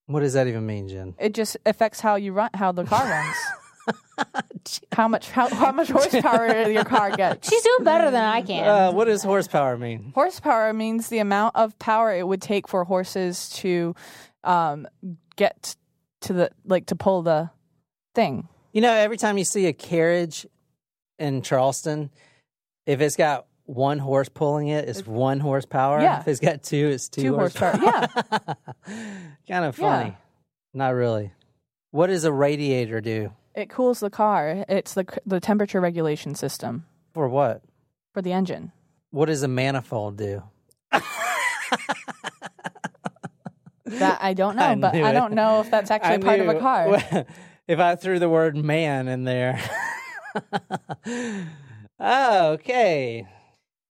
Six. 0.06 0.14
What 0.14 0.20
does 0.22 0.34
that 0.34 0.48
even 0.48 0.66
mean, 0.66 0.88
Jen? 0.88 1.16
It 1.20 1.34
just 1.34 1.58
affects 1.66 2.00
how 2.00 2.16
you 2.16 2.34
run, 2.34 2.50
how 2.54 2.72
the 2.72 2.84
car 2.84 3.08
runs. 3.08 3.36
how 4.94 5.08
much 5.08 5.30
how, 5.30 5.48
how 5.50 5.72
much 5.72 5.90
horsepower 5.90 6.70
your 6.70 6.84
car 6.86 7.12
gets. 7.16 7.50
She's 7.50 7.62
doing 7.64 7.84
better 7.84 8.12
than 8.12 8.24
I 8.24 8.42
can. 8.42 8.68
Uh, 8.68 8.92
what 8.92 9.06
does 9.06 9.24
horsepower 9.24 9.78
mean? 9.78 10.12
Horsepower 10.16 10.74
means 10.74 11.10
the 11.10 11.20
amount 11.20 11.56
of 11.56 11.78
power 11.80 12.14
it 12.14 12.28
would 12.28 12.42
take 12.42 12.68
for 12.68 12.84
horses 12.84 13.50
to 13.58 13.96
um, 14.44 14.88
get 15.36 15.76
to 16.22 16.34
the 16.34 16.52
like 16.66 16.88
to 16.88 16.96
pull 16.96 17.22
the 17.22 17.50
thing. 18.14 18.48
You 18.74 18.82
know, 18.82 18.92
every 18.92 19.18
time 19.18 19.38
you 19.38 19.46
see 19.46 19.68
a 19.68 19.74
carriage 19.74 20.46
in 21.20 21.42
Charleston, 21.42 22.10
if 22.86 23.02
it's 23.02 23.16
got 23.16 23.46
one 23.66 24.00
horse 24.00 24.30
pulling 24.30 24.68
it, 24.70 24.88
it's 24.88 25.06
one 25.06 25.40
horsepower. 25.40 26.02
Yeah. 26.02 26.20
If 26.22 26.28
it's 26.28 26.40
got 26.40 26.64
two, 26.64 26.88
it's 26.88 27.10
two, 27.10 27.22
Two 27.24 27.36
horsepower. 27.36 27.80
Yeah. 27.82 28.08
kind 29.48 29.66
of 29.66 29.76
funny. 29.76 30.10
Yeah. 30.10 30.16
Not 30.74 30.90
really. 30.90 31.32
What 31.92 32.08
does 32.08 32.24
a 32.26 32.32
radiator 32.32 33.02
do? 33.02 33.32
It 33.56 33.70
cools 33.70 34.00
the 34.02 34.10
car. 34.10 34.66
It's 34.68 34.94
the 34.94 35.06
the 35.26 35.40
temperature 35.40 35.80
regulation 35.80 36.36
system 36.36 36.86
For 37.14 37.28
what? 37.30 37.62
for 38.14 38.22
the 38.22 38.34
engine. 38.34 38.72
What 39.12 39.26
does 39.28 39.44
a 39.44 39.48
manifold 39.48 40.18
do? 40.18 40.44
That 43.86 44.18
I 44.22 44.34
don't 44.34 44.56
know, 44.56 44.64
I 44.66 44.76
but 44.76 44.94
knew 44.94 45.04
I 45.06 45.12
don't 45.12 45.34
know 45.34 45.62
if 45.62 45.70
that's 45.70 45.92
actually 45.92 46.16
I 46.16 46.18
part 46.18 46.40
of 46.40 46.48
a 46.50 46.60
car. 46.60 47.26
if 47.68 47.80
I 47.80 47.96
threw 47.96 48.20
the 48.20 48.30
word 48.30 48.58
man 48.58 49.08
in 49.08 49.24
there. 49.24 49.60
oh, 52.00 52.48
okay. 52.54 53.28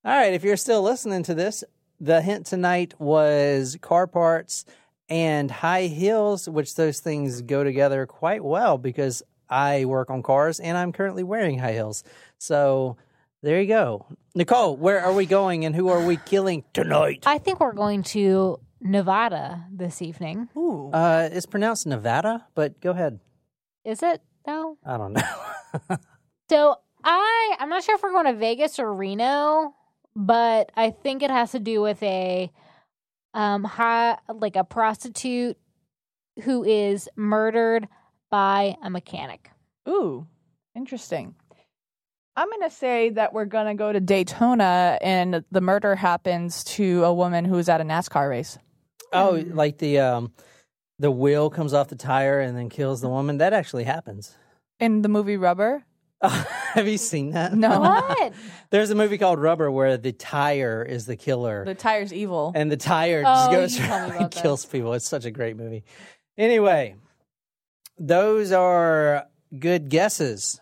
All 0.05 0.11
right. 0.15 0.33
If 0.33 0.43
you're 0.43 0.55
still 0.57 0.83
listening 0.83 1.23
to 1.23 1.33
this, 1.33 1.63
the 1.99 2.21
hint 2.21 2.45
tonight 2.45 2.93
was 2.99 3.75
car 3.81 4.05
parts 4.05 4.63
and 5.09 5.49
high 5.49 5.87
heels, 5.87 6.47
which 6.47 6.75
those 6.75 6.99
things 6.99 7.41
go 7.41 7.63
together 7.63 8.05
quite 8.05 8.43
well 8.43 8.77
because 8.77 9.23
I 9.49 9.85
work 9.85 10.11
on 10.11 10.21
cars 10.21 10.59
and 10.59 10.77
I'm 10.77 10.91
currently 10.91 11.23
wearing 11.23 11.57
high 11.57 11.73
heels. 11.73 12.03
So 12.37 12.97
there 13.41 13.59
you 13.59 13.67
go. 13.67 14.05
Nicole, 14.35 14.75
where 14.77 15.01
are 15.01 15.13
we 15.13 15.25
going 15.25 15.65
and 15.65 15.75
who 15.75 15.89
are 15.89 16.05
we 16.05 16.17
killing 16.17 16.63
tonight? 16.73 17.23
I 17.25 17.39
think 17.39 17.59
we're 17.59 17.73
going 17.73 18.03
to 18.03 18.59
Nevada 18.81 19.65
this 19.71 20.03
evening. 20.03 20.49
Ooh. 20.55 20.91
Uh, 20.91 21.29
it's 21.31 21.47
pronounced 21.47 21.87
Nevada, 21.87 22.45
but 22.53 22.79
go 22.79 22.91
ahead. 22.91 23.19
Is 23.83 24.03
it 24.03 24.21
though? 24.45 24.77
I 24.85 24.97
don't 24.97 25.13
know. 25.13 25.97
So 26.49 26.75
I 27.03 27.55
I'm 27.59 27.69
not 27.69 27.83
sure 27.83 27.95
if 27.95 28.03
we're 28.03 28.11
going 28.11 28.25
to 28.25 28.35
Vegas 28.35 28.77
or 28.77 28.93
Reno, 28.93 29.73
but 30.15 30.71
I 30.75 30.91
think 30.91 31.23
it 31.23 31.29
has 31.29 31.51
to 31.51 31.59
do 31.59 31.81
with 31.81 32.01
a 32.03 32.51
um 33.33 33.63
high 33.63 34.17
like 34.33 34.55
a 34.55 34.63
prostitute 34.63 35.57
who 36.43 36.63
is 36.63 37.09
murdered 37.15 37.87
by 38.29 38.75
a 38.83 38.89
mechanic. 38.89 39.49
Ooh, 39.87 40.27
interesting. 40.75 41.35
I'm 42.37 42.49
going 42.49 42.69
to 42.69 42.75
say 42.75 43.11
that 43.11 43.31
we're 43.31 43.45
going 43.45 43.67
to 43.67 43.75
go 43.75 43.93
to 43.93 44.01
Daytona 44.01 44.97
and 45.01 45.45
the 45.51 45.61
murder 45.61 45.95
happens 45.95 46.65
to 46.65 47.05
a 47.05 47.13
woman 47.13 47.45
who 47.45 47.55
was 47.55 47.69
at 47.69 47.79
a 47.79 47.85
NASCAR 47.85 48.29
race. 48.29 48.57
Oh, 49.13 49.41
like 49.47 49.77
the 49.77 49.99
um, 49.99 50.33
the 50.99 51.11
wheel 51.11 51.49
comes 51.49 51.73
off 51.73 51.87
the 51.87 51.95
tire 51.95 52.41
and 52.41 52.57
then 52.57 52.67
kills 52.67 52.99
the 52.99 53.07
woman. 53.07 53.37
That 53.37 53.53
actually 53.53 53.85
happens. 53.85 54.35
In 54.79 55.01
the 55.01 55.07
movie 55.07 55.37
Rubber? 55.37 55.85
Have 56.73 56.87
you 56.87 56.97
seen 56.97 57.31
that? 57.31 57.53
No. 57.53 57.79
What? 57.79 58.33
There's 58.69 58.89
a 58.89 58.95
movie 58.95 59.17
called 59.17 59.39
Rubber 59.39 59.69
where 59.71 59.97
the 59.97 60.11
tire 60.11 60.83
is 60.83 61.05
the 61.05 61.15
killer, 61.15 61.63
The 61.65 61.75
tire's 61.75 62.11
evil. 62.13 62.51
and 62.55 62.71
the 62.71 62.77
tire 62.77 63.23
Oh, 63.25 63.51
just 63.51 63.77
goes 63.79 63.89
around 63.89 64.11
and 64.11 64.19
that. 64.25 64.31
kills 64.31 64.65
people. 64.65 64.93
It's 64.93 65.07
such 65.07 65.25
a 65.25 65.31
great 65.31 65.55
movie. 65.55 65.83
Anyway, 66.37 66.95
those 67.97 68.51
are 68.51 69.25
good 69.57 69.89
guesses. 69.89 70.59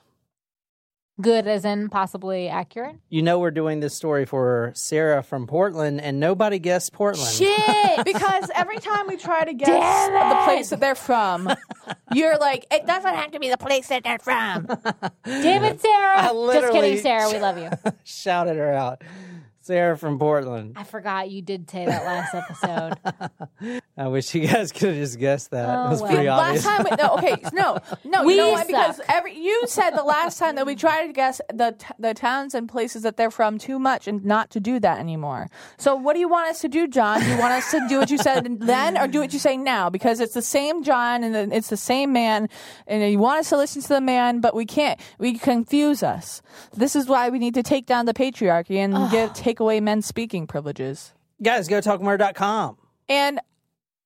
Good 1.22 1.48
as 1.48 1.64
in 1.64 1.90
possibly 1.90 2.50
accurate. 2.50 2.96
You 3.10 3.22
know, 3.22 3.38
we're 3.38 3.52
doing 3.52 3.82
this 3.82 3.94
story 3.94 4.26
for 4.26 4.72
Sarah 4.74 5.22
from 5.22 5.46
Portland, 5.46 6.02
and 6.02 6.20
nobody 6.20 6.58
guessed 6.58 6.92
Portland. 6.92 7.32
Shit. 7.32 8.04
because 8.06 8.50
every 8.56 8.78
time 8.80 9.06
we 9.08 9.18
try 9.18 9.46
to 9.46 9.54
guess 9.54 9.68
Damn 9.68 10.30
the 10.30 10.44
place 10.44 10.72
that 10.72 10.80
they're 10.80 10.96
from, 10.96 11.54
you're 12.14 12.38
like, 12.40 12.66
it 12.72 12.88
doesn't 12.88 13.14
have 13.14 13.30
to 13.32 13.40
be 13.40 13.50
the 13.50 13.58
place 13.58 13.90
that 13.90 14.04
they're 14.04 14.18
from. 14.18 14.66
Damn 15.24 15.64
it, 15.66 15.82
Sarah. 15.82 16.18
I 16.18 16.24
Just 16.24 16.36
literally- 16.36 16.80
kidding, 16.82 16.98
Sarah. 17.04 17.30
We 17.32 17.40
love 17.40 17.60
you. 17.60 17.70
Shouted 18.04 18.56
her 18.56 18.74
out. 18.74 19.04
Sarah 19.64 19.98
from 19.98 20.20
Portland. 20.20 20.74
I 20.76 20.84
forgot 20.84 21.32
you 21.32 21.42
did 21.42 21.70
say 21.70 21.86
that 21.86 22.04
last 22.04 22.36
episode. 22.36 23.82
I 23.98 24.08
wish 24.08 24.36
you 24.36 24.46
guys 24.46 24.74
could 24.74 24.90
have 24.90 24.98
just 24.98 25.18
guessed 25.18 25.52
that. 25.52 25.70
Oh, 25.70 25.86
it 25.86 25.90
was 25.90 26.02
well. 26.02 26.12
pretty 26.12 26.28
last 26.28 26.64
time, 26.66 26.84
we, 26.84 26.96
no, 26.98 27.16
okay, 27.16 27.38
no, 27.54 27.78
no, 28.04 28.24
We 28.26 28.34
you 28.34 28.40
know 28.40 28.52
why? 28.52 28.66
Because 28.66 29.00
every 29.08 29.38
you 29.38 29.62
said 29.68 29.92
the 29.92 30.04
last 30.04 30.38
time 30.38 30.56
that 30.56 30.66
we 30.66 30.76
tried 30.76 31.08
to 31.08 31.14
guess 31.14 31.40
the 31.54 31.76
t- 31.78 31.94
the 31.98 32.14
towns 32.14 32.54
and 32.56 32.68
places 32.68 33.04
that 33.04 33.16
they're 33.16 33.32
from 33.32 33.58
too 33.58 33.80
much, 33.80 34.06
and 34.06 34.26
not 34.26 34.50
to 34.50 34.60
do 34.60 34.82
that 34.82 35.00
anymore. 35.00 35.48
So, 35.78 35.96
what 35.96 36.14
do 36.14 36.20
you 36.20 36.28
want 36.28 36.50
us 36.50 36.60
to 36.62 36.68
do, 36.68 36.86
John? 36.86 37.22
Do 37.22 37.28
you 37.28 37.38
want 37.38 37.54
us 37.54 37.72
to 37.72 37.86
do 37.88 38.00
what 38.00 38.10
you 38.10 38.18
said 38.18 38.46
then, 38.60 38.98
or 38.98 39.08
do 39.08 39.20
what 39.20 39.32
you 39.32 39.40
say 39.40 39.56
now? 39.56 39.90
Because 39.90 40.20
it's 40.20 40.34
the 40.34 40.42
same 40.42 40.84
John 40.84 41.24
and 41.24 41.54
it's 41.54 41.70
the 41.70 41.78
same 41.78 42.12
man, 42.12 42.50
and 42.86 43.10
you 43.10 43.20
want 43.20 43.40
us 43.40 43.50
to 43.50 43.58
listen 43.58 43.82
to 43.84 43.88
the 43.88 44.02
man, 44.02 44.42
but 44.42 44.56
we 44.56 44.66
can't. 44.66 45.00
We 45.20 45.38
confuse 45.38 46.04
us. 46.04 46.42
This 46.76 46.98
is 46.98 47.08
why 47.08 47.30
we 47.30 47.40
need 47.40 47.54
to 47.54 47.64
take 47.64 47.86
down 47.86 48.08
the 48.08 48.14
patriarchy 48.14 48.78
and 48.78 49.10
get 49.10 49.36
take 49.36 49.53
away 49.60 49.80
men's 49.80 50.06
speaking 50.06 50.48
privileges. 50.48 51.14
Guys, 51.42 51.68
go 51.68 51.82
to 51.82 51.90
talkmurder.com 51.90 52.78
And 53.10 53.40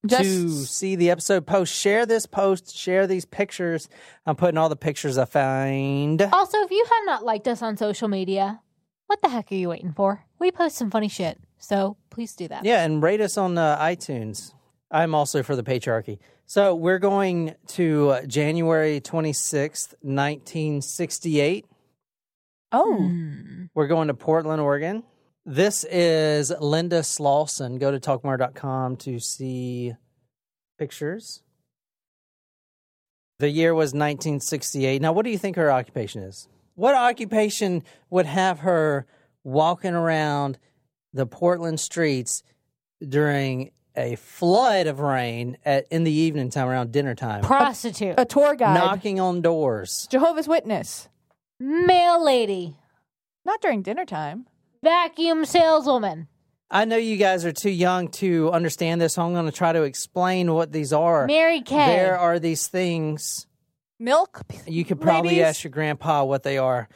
just 0.06 0.24
to 0.24 0.50
see 0.50 0.96
the 0.96 1.10
episode 1.12 1.46
post. 1.46 1.74
Share 1.76 2.06
this 2.06 2.26
post, 2.26 2.76
share 2.76 3.08
these 3.08 3.26
pictures. 3.26 3.90
I'm 4.26 4.36
putting 4.36 4.58
all 4.58 4.70
the 4.70 4.76
pictures 4.76 5.18
I 5.18 5.26
find. 5.26 6.22
also, 6.22 6.58
if 6.60 6.72
you 6.72 6.86
have 6.86 7.06
not 7.06 7.26
liked 7.26 7.48
us 7.48 7.62
on 7.62 7.78
social 7.78 8.08
media, 8.08 8.62
what 9.08 9.22
the 9.22 9.30
heck 9.30 9.52
are 9.52 9.56
you 9.56 9.70
waiting 9.70 9.92
for? 9.94 10.24
We 10.40 10.52
post 10.52 10.78
some 10.78 10.92
funny 10.92 11.10
shit. 11.10 11.38
So 11.58 11.98
please 12.10 12.36
do 12.36 12.48
that. 12.48 12.64
Yeah, 12.64 12.84
and 12.84 13.02
rate 13.04 13.20
us 13.22 13.38
on 13.38 13.58
uh, 13.58 13.78
iTunes. 13.80 14.54
I'm 14.92 15.14
also 15.16 15.44
for 15.44 15.56
the 15.56 15.64
patriarchy. 15.64 16.20
So 16.46 16.74
we're 16.76 17.00
going 17.00 17.56
to 17.70 18.10
uh, 18.12 18.26
January 18.26 19.02
26th, 19.02 19.94
1968. 20.02 21.66
oh. 22.72 22.98
Hmm. 22.98 23.66
We're 23.74 23.88
going 23.88 24.08
to 24.08 24.14
Portland, 24.14 24.62
Oregon. 24.62 25.04
This 25.50 25.86
is 25.86 26.52
Linda 26.60 27.04
Slawson. 27.04 27.78
Go 27.78 27.90
to 27.90 28.02
talkmurder.com 28.02 28.98
to 28.98 29.18
see 29.18 29.96
pictures. 30.78 31.42
The 33.40 33.50
year 33.50 33.74
was 33.74 33.94
1968. 33.94 35.02
Now, 35.02 35.14
what 35.14 35.24
do 35.24 35.32
you 35.32 35.38
think 35.38 35.56
her 35.56 35.72
occupation 35.72 36.22
is? 36.22 36.50
What 36.76 36.96
occupation 36.96 37.84
would 38.10 38.26
have 38.26 38.60
her 38.60 39.06
walking 39.46 39.94
around 39.94 40.60
the 41.14 41.26
Portland 41.26 41.80
streets 41.80 42.44
during 43.08 43.72
a 43.96 44.18
flood 44.18 44.86
of 44.88 45.00
rain 45.00 45.58
at 45.64 45.88
in 45.90 46.04
the 46.04 46.12
evening 46.12 46.50
time 46.50 46.68
around 46.68 46.92
dinner 46.92 47.16
time, 47.16 47.42
Prostitute. 47.42 48.16
a 48.18 48.26
tour 48.26 48.54
guide, 48.54 48.74
knocking 48.74 49.22
on 49.22 49.42
doors? 49.42 50.10
Jehovah's 50.12 50.50
Witness. 50.50 51.08
Mail 51.58 52.22
lady. 52.22 52.76
Not 53.46 53.62
during 53.62 53.82
dinner 53.82 54.04
time. 54.04 54.46
Vacuum 54.84 55.46
saleswoman. 55.46 56.28
I 56.70 56.86
know 56.86 56.98
you 56.98 57.16
guys 57.18 57.46
are 57.46 57.54
too 57.54 57.70
young 57.70 58.10
to 58.10 58.52
understand 58.52 59.00
this, 59.00 59.14
so 59.14 59.22
I'm 59.22 59.34
going 59.34 59.46
to 59.46 59.52
try 59.54 59.72
to 59.72 59.84
explain 59.84 60.54
what 60.54 60.72
these 60.72 60.92
are. 60.92 61.26
Mary 61.26 61.62
Kay. 61.62 61.96
There 61.96 62.18
are 62.18 62.40
these 62.40 62.68
things. 62.68 63.48
Milk. 64.00 64.42
You 64.68 64.84
could 64.84 65.00
probably 65.00 65.30
Ladies. 65.32 65.46
ask 65.46 65.64
your 65.64 65.72
grandpa 65.72 66.24
what 66.26 66.44
they 66.44 66.58
are. 66.58 66.90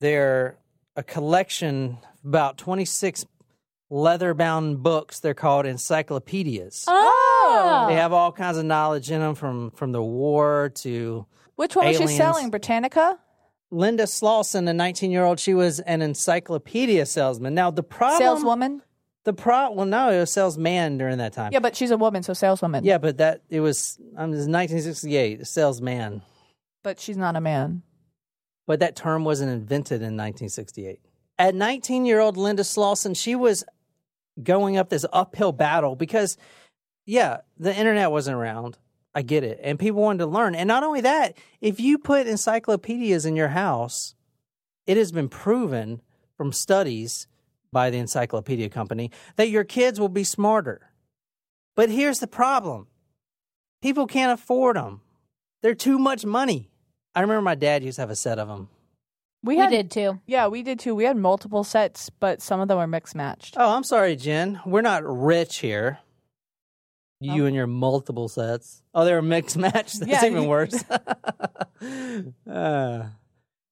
They're 0.00 0.58
a 0.94 1.02
collection 1.02 1.98
about 2.24 2.58
26 2.58 3.24
leather 3.90 4.34
bound 4.34 4.82
books. 4.82 5.20
They're 5.20 5.34
called 5.34 5.64
encyclopedias. 5.66 6.84
Oh. 6.86 7.86
They 7.88 7.94
have 7.96 8.12
all 8.12 8.30
kinds 8.30 8.58
of 8.58 8.66
knowledge 8.66 9.10
in 9.10 9.20
them 9.20 9.34
from, 9.34 9.70
from 9.72 9.92
the 9.92 10.02
war 10.02 10.70
to 10.76 11.26
Which 11.56 11.74
one 11.74 11.86
was 11.86 11.96
Aliens. 11.96 12.10
she 12.12 12.16
selling? 12.16 12.50
Britannica? 12.50 13.18
Linda 13.74 14.06
Slawson, 14.06 14.68
a 14.68 14.72
19 14.72 15.10
year 15.10 15.24
old. 15.24 15.40
She 15.40 15.52
was 15.52 15.80
an 15.80 16.00
encyclopedia 16.00 17.04
salesman. 17.06 17.54
Now, 17.54 17.70
the 17.70 17.82
problem. 17.82 18.20
Saleswoman? 18.20 18.82
The 19.24 19.32
pro. 19.32 19.70
Well, 19.72 19.86
no, 19.86 20.10
it 20.10 20.20
was 20.20 20.32
salesman 20.32 20.98
during 20.98 21.18
that 21.18 21.32
time. 21.32 21.52
Yeah, 21.52 21.58
but 21.58 21.74
she's 21.74 21.90
a 21.90 21.96
woman, 21.96 22.22
so 22.22 22.34
saleswoman. 22.34 22.84
Yeah, 22.84 22.98
but 22.98 23.18
that 23.18 23.42
it 23.48 23.60
was 23.60 23.98
um, 24.16 24.30
it 24.30 24.36
was 24.36 24.46
1968, 24.46 25.46
salesman. 25.46 26.22
But 26.82 27.00
she's 27.00 27.16
not 27.16 27.34
a 27.34 27.40
man. 27.40 27.82
But 28.66 28.80
that 28.80 28.96
term 28.96 29.24
wasn't 29.24 29.50
invented 29.50 29.96
in 29.96 30.16
1968. 30.16 31.00
At 31.38 31.54
19 31.54 32.06
year 32.06 32.20
old 32.20 32.36
Linda 32.36 32.64
Slawson, 32.64 33.14
she 33.14 33.34
was 33.34 33.64
going 34.42 34.76
up 34.76 34.90
this 34.90 35.06
uphill 35.12 35.52
battle 35.52 35.96
because, 35.96 36.36
yeah, 37.06 37.38
the 37.58 37.74
internet 37.74 38.10
wasn't 38.10 38.36
around. 38.36 38.78
I 39.14 39.22
get 39.22 39.44
it. 39.44 39.60
And 39.62 39.78
people 39.78 40.02
wanted 40.02 40.18
to 40.18 40.26
learn. 40.26 40.54
And 40.54 40.66
not 40.66 40.82
only 40.82 41.00
that, 41.02 41.36
if 41.60 41.78
you 41.78 41.98
put 41.98 42.26
encyclopedias 42.26 43.24
in 43.24 43.36
your 43.36 43.48
house, 43.48 44.14
it 44.86 44.96
has 44.96 45.12
been 45.12 45.28
proven 45.28 46.02
from 46.36 46.52
studies 46.52 47.26
by 47.72 47.90
the 47.90 47.98
encyclopedia 47.98 48.68
company 48.68 49.10
that 49.36 49.50
your 49.50 49.64
kids 49.64 50.00
will 50.00 50.08
be 50.08 50.24
smarter. 50.24 50.90
But 51.76 51.90
here's 51.90 52.20
the 52.20 52.26
problem 52.26 52.86
people 53.82 54.06
can't 54.06 54.32
afford 54.32 54.76
them, 54.76 55.00
they're 55.62 55.74
too 55.74 55.98
much 55.98 56.24
money. 56.24 56.70
I 57.14 57.20
remember 57.20 57.42
my 57.42 57.54
dad 57.54 57.84
used 57.84 57.96
to 57.96 58.02
have 58.02 58.10
a 58.10 58.16
set 58.16 58.38
of 58.38 58.48
them. 58.48 58.68
We 59.44 59.56
We 59.56 59.60
had 59.60 59.70
did 59.70 59.90
too. 59.90 60.20
Yeah, 60.26 60.48
we 60.48 60.62
did 60.62 60.78
too. 60.80 60.94
We 60.94 61.04
had 61.04 61.16
multiple 61.16 61.64
sets, 61.64 62.08
but 62.10 62.40
some 62.40 62.60
of 62.60 62.68
them 62.68 62.78
were 62.78 62.86
mixed 62.86 63.14
matched. 63.14 63.56
Oh, 63.58 63.74
I'm 63.74 63.84
sorry, 63.84 64.16
Jen. 64.16 64.60
We're 64.64 64.80
not 64.80 65.02
rich 65.04 65.58
here. 65.58 65.98
You 67.24 67.44
Oh. 67.44 67.46
and 67.46 67.56
your 67.56 67.66
multiple 67.66 68.28
sets. 68.28 68.82
Oh, 68.94 69.04
they 69.04 69.12
were 69.12 69.22
mixed 69.22 69.56
match. 69.66 69.94
That's 69.94 70.06
Yeah, 70.06 70.24
even 70.26 70.46
worse. 70.46 70.82
Uh, 72.50 73.06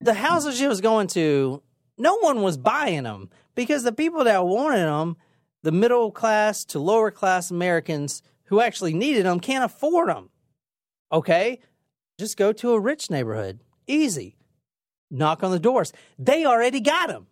the 0.01 0.13
houses 0.13 0.57
she 0.57 0.67
was 0.67 0.81
going 0.81 1.07
to, 1.07 1.61
no 1.97 2.17
one 2.17 2.41
was 2.41 2.57
buying 2.57 3.03
them 3.03 3.29
because 3.55 3.83
the 3.83 3.91
people 3.91 4.23
that 4.25 4.45
wanted 4.45 4.85
them, 4.85 5.17
the 5.63 5.71
middle 5.71 6.11
class 6.11 6.65
to 6.65 6.79
lower 6.79 7.09
class 7.09 7.49
Americans 7.49 8.21
who 8.45 8.59
actually 8.59 8.93
needed 8.93 9.25
them, 9.25 9.39
can't 9.39 9.63
afford 9.63 10.09
them. 10.09 10.29
Okay, 11.11 11.59
just 12.19 12.37
go 12.37 12.51
to 12.53 12.73
a 12.73 12.79
rich 12.79 13.09
neighborhood. 13.09 13.61
Easy. 13.87 14.35
Knock 15.09 15.43
on 15.43 15.51
the 15.51 15.59
doors. 15.59 15.93
They 16.19 16.45
already 16.45 16.81
got 16.81 17.07
them. 17.07 17.27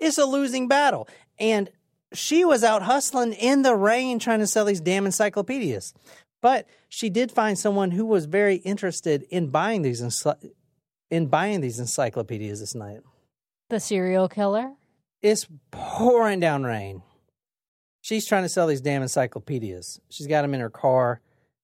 It's 0.00 0.18
a 0.18 0.24
losing 0.26 0.68
battle. 0.68 1.08
And 1.38 1.70
she 2.12 2.44
was 2.44 2.64
out 2.64 2.82
hustling 2.82 3.32
in 3.32 3.62
the 3.62 3.74
rain 3.74 4.18
trying 4.18 4.38
to 4.40 4.46
sell 4.46 4.64
these 4.64 4.80
damn 4.80 5.06
encyclopedias. 5.06 5.94
But 6.40 6.66
she 6.88 7.10
did 7.10 7.32
find 7.32 7.58
someone 7.58 7.90
who 7.90 8.06
was 8.06 8.26
very 8.26 8.56
interested 8.56 9.24
in 9.30 9.48
buying 9.48 9.82
these 9.82 10.00
in 11.10 11.26
buying 11.26 11.60
these 11.60 11.80
encyclopedias 11.80 12.60
this 12.60 12.74
night. 12.74 13.00
The 13.70 13.80
serial 13.80 14.28
killer. 14.28 14.72
It's 15.20 15.46
pouring 15.70 16.40
down 16.40 16.64
rain. 16.64 17.02
She's 18.00 18.26
trying 18.26 18.44
to 18.44 18.48
sell 18.48 18.68
these 18.68 18.80
damn 18.80 19.02
encyclopedias. 19.02 20.00
She's 20.08 20.26
got 20.26 20.42
them 20.42 20.54
in 20.54 20.60
her 20.60 20.70
car. 20.70 21.20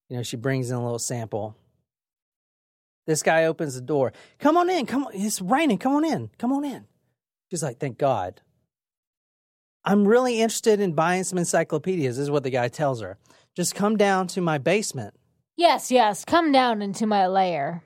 You 0.08 0.16
know, 0.16 0.22
she 0.22 0.36
brings 0.36 0.70
in 0.70 0.76
a 0.76 0.82
little 0.82 0.98
sample. 0.98 1.56
This 3.06 3.22
guy 3.22 3.44
opens 3.44 3.74
the 3.74 3.80
door. 3.80 4.12
Come 4.38 4.56
on 4.56 4.68
in. 4.68 4.86
Come 4.86 5.04
on. 5.04 5.12
It's 5.14 5.40
raining. 5.40 5.78
Come 5.78 5.94
on 5.94 6.04
in. 6.04 6.30
Come 6.36 6.52
on 6.52 6.64
in. 6.64 6.86
She's 7.50 7.62
like, 7.62 7.78
thank 7.78 7.98
God. 7.98 8.40
I'm 9.84 10.06
really 10.08 10.40
interested 10.40 10.80
in 10.80 10.94
buying 10.94 11.24
some 11.24 11.38
encyclopedias, 11.38 12.18
is 12.18 12.30
what 12.30 12.42
the 12.42 12.50
guy 12.50 12.68
tells 12.68 13.00
her. 13.02 13.18
Just 13.54 13.74
come 13.74 13.96
down 13.96 14.26
to 14.28 14.40
my 14.40 14.58
basement. 14.58 15.14
Yes, 15.56 15.90
yes. 15.90 16.24
Come 16.24 16.52
down 16.52 16.82
into 16.82 17.06
my 17.06 17.26
lair. 17.26 17.82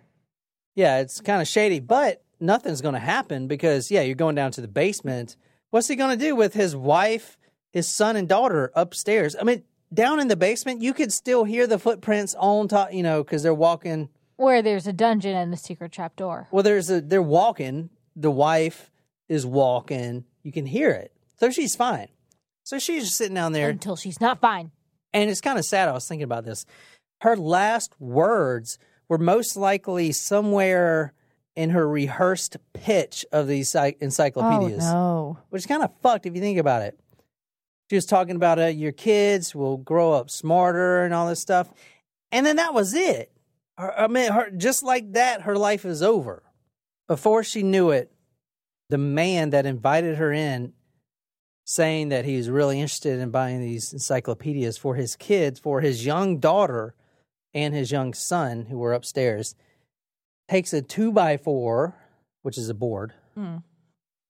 Yeah, 0.75 1.00
it's 1.00 1.21
kind 1.21 1.43
of 1.43 1.49
shady, 1.49 1.81
but 1.81 2.23
nothing's 2.40 2.81
going 2.81 2.95
to 2.95 3.00
happen 3.00 3.49
because, 3.49 3.90
yeah, 3.90 4.02
you're 4.02 4.14
going 4.14 4.37
down 4.37 4.52
to 4.52 4.61
the 4.61 4.69
basement. 4.69 5.37
What's 5.71 5.88
he 5.88 5.97
going 5.97 6.17
to 6.17 6.25
do 6.25 6.37
with 6.37 6.55
his 6.55 6.76
wife, 6.76 7.37
his 7.73 7.88
son, 7.88 8.17
and 8.17 8.28
daughter 8.28 8.71
upstairs? 8.75 9.35
I 9.38 9.43
mean, 9.43 9.64
down 9.93 10.21
in 10.21 10.28
the 10.28 10.37
basement, 10.37 10.83
you 10.83 10.95
could 10.95 11.12
still 11.12 11.45
hear 11.45 11.67
the 11.67 11.78
footprints 11.78 12.35
on 12.38 12.69
top, 12.69 12.93
you 12.93 13.02
know, 13.02 13.25
because 13.25 13.43
they're 13.43 13.52
walking. 13.52 14.09
Where 14.37 14.62
there's 14.62 14.87
a 14.87 14.93
dungeon 14.93 15.35
and 15.35 15.52
a 15.52 15.57
secret 15.57 15.90
trap 15.90 16.14
door. 16.14 16.47
Well, 16.52 16.62
there's 16.62 16.90
a, 16.90 17.00
they're 17.00 17.21
walking. 17.21 17.90
The 18.14 18.31
wife 18.31 18.90
is 19.28 19.45
walking. 19.45 20.25
You 20.43 20.52
can 20.52 20.64
hear 20.64 20.90
it. 20.90 21.12
So 21.40 21.50
she's 21.50 21.76
fine. 21.76 22.09
So 22.64 22.78
she's 22.78 23.04
just 23.04 23.16
sitting 23.16 23.35
down 23.35 23.52
there. 23.52 23.71
Until 23.71 23.97
she's 23.97 24.21
not 24.21 24.40
fine. 24.40 24.73
And 25.12 25.30
it's 25.30 25.40
kind 25.40 25.59
of 25.59 25.64
sad. 25.64 25.88
I 25.88 25.92
was 25.92 26.07
thinking 26.07 26.25
about 26.25 26.45
this. 26.45 26.66
Her 27.23 27.37
last 27.37 27.92
words 27.99 28.78
were 29.09 29.18
most 29.18 29.57
likely 29.57 30.12
somewhere 30.12 31.14
in 31.57 31.71
her 31.71 31.88
rehearsed 31.88 32.57
pitch 32.73 33.25
of 33.33 33.49
these 33.49 33.75
encyclopedias, 33.75 34.85
Oh 34.85 34.92
no. 34.92 35.38
which 35.50 35.62
is 35.62 35.66
kind 35.66 35.83
of 35.83 35.90
fucked 36.02 36.26
if 36.26 36.35
you 36.35 36.40
think 36.40 36.59
about 36.59 36.83
it. 36.83 36.99
She 37.90 37.97
was 37.97 38.07
talking 38.07 38.37
about 38.37 38.59
uh, 38.59 38.66
your 38.66 38.92
kids 38.92 39.54
will 39.54 39.78
grow 39.78 40.12
up 40.12 40.30
smarter 40.30 41.02
and 41.04 41.14
all 41.14 41.26
this 41.28 41.40
stuff. 41.40 41.68
And 42.30 42.45
then 42.45 42.57
that 42.57 42.75
was 42.75 42.92
it. 42.95 43.33
Her, 43.78 43.99
I 43.99 44.07
mean, 44.09 44.30
her, 44.30 44.50
just 44.50 44.83
like 44.83 45.14
that, 45.14 45.42
her 45.42 45.57
life 45.57 45.85
is 45.85 46.02
over. 46.02 46.42
Before 47.09 47.42
she 47.42 47.62
knew 47.62 47.90
it, 47.90 48.12
the 48.90 48.99
man 48.99 49.50
that 49.50 49.64
invited 49.66 50.16
her 50.18 50.33
in 50.33 50.75
saying 51.68 52.09
that 52.09 52.24
he 52.24 52.35
was 52.38 52.48
really 52.48 52.81
interested 52.81 53.18
in 53.20 53.31
buying 53.31 53.61
these 53.61 53.92
encyclopedias 53.92 54.78
for 54.78 54.94
his 54.94 55.14
kids, 55.16 55.61
for 55.61 55.83
his 55.83 56.07
young 56.07 56.38
daughter 56.38 56.94
and 57.52 57.74
his 57.74 57.92
young 57.92 58.14
son 58.14 58.64
who 58.70 58.78
were 58.78 58.94
upstairs, 58.94 59.54
takes 60.48 60.72
a 60.72 60.81
two 60.81 61.12
by 61.12 61.37
four, 61.37 61.94
which 62.40 62.57
is 62.57 62.70
a 62.70 62.74
board, 62.74 63.12
Hmm. 63.35 63.59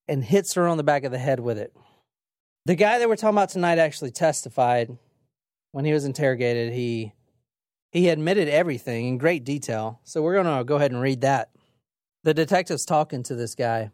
and 0.08 0.24
hits 0.24 0.54
her 0.54 0.66
on 0.66 0.78
the 0.78 0.82
back 0.82 1.04
of 1.04 1.12
the 1.12 1.18
head 1.18 1.38
with 1.38 1.58
it. 1.58 1.72
The 2.66 2.74
guy 2.74 2.98
that 2.98 3.08
we're 3.08 3.14
talking 3.14 3.36
about 3.36 3.50
tonight 3.50 3.78
actually 3.78 4.10
testified 4.10 4.98
when 5.70 5.84
he 5.84 5.92
was 5.92 6.04
interrogated. 6.04 6.72
He 6.72 7.12
he 7.92 8.08
admitted 8.08 8.48
everything 8.48 9.06
in 9.06 9.16
great 9.16 9.44
detail. 9.44 10.00
So 10.02 10.22
we're 10.22 10.42
going 10.42 10.58
to 10.58 10.64
go 10.64 10.74
ahead 10.76 10.90
and 10.90 11.00
read 11.00 11.20
that. 11.20 11.50
The 12.24 12.34
detective's 12.34 12.84
talking 12.84 13.22
to 13.22 13.34
this 13.36 13.54
guy 13.54 13.92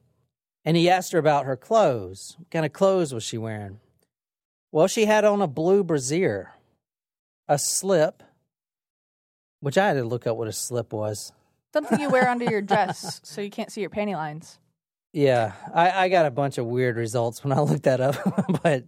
and 0.65 0.77
he 0.77 0.89
asked 0.89 1.13
her 1.13 1.19
about 1.19 1.45
her 1.47 1.57
clothes. 1.57 2.37
What 2.39 2.51
kind 2.51 2.65
of 2.65 2.73
clothes 2.73 3.13
was 3.13 3.23
she 3.23 3.39
wearing? 3.39 3.81
Well, 4.73 4.87
she 4.89 5.05
had 5.07 5.25
on 5.25 5.41
a 5.43 5.47
blue 5.47 5.85
brassiere, 5.85 6.53
a 7.47 7.59
slip, 7.59 8.23
which 9.61 9.79
I 9.79 9.89
had 9.89 9.95
to 9.95 10.05
look 10.05 10.27
up 10.27 10.37
what 10.37 10.49
a 10.49 10.53
slip 10.53 10.93
was. 10.93 11.33
Something 11.73 12.01
you 12.01 12.11
wear 12.11 12.29
under 12.29 12.45
your 12.45 12.63
dress 12.63 13.21
so 13.25 13.41
you 13.41 13.51
can't 13.51 13.71
see 13.71 13.81
your 13.83 13.91
panty 13.91 14.15
lines. 14.15 14.59
Yeah, 15.13 15.53
I, 15.73 15.91
I 16.05 16.09
got 16.09 16.27
a 16.27 16.31
bunch 16.31 16.59
of 16.59 16.67
weird 16.67 16.97
results 16.97 17.45
when 17.45 17.53
I 17.53 17.61
looked 17.61 17.85
that 17.85 18.01
up, 18.01 18.17
but 18.63 18.85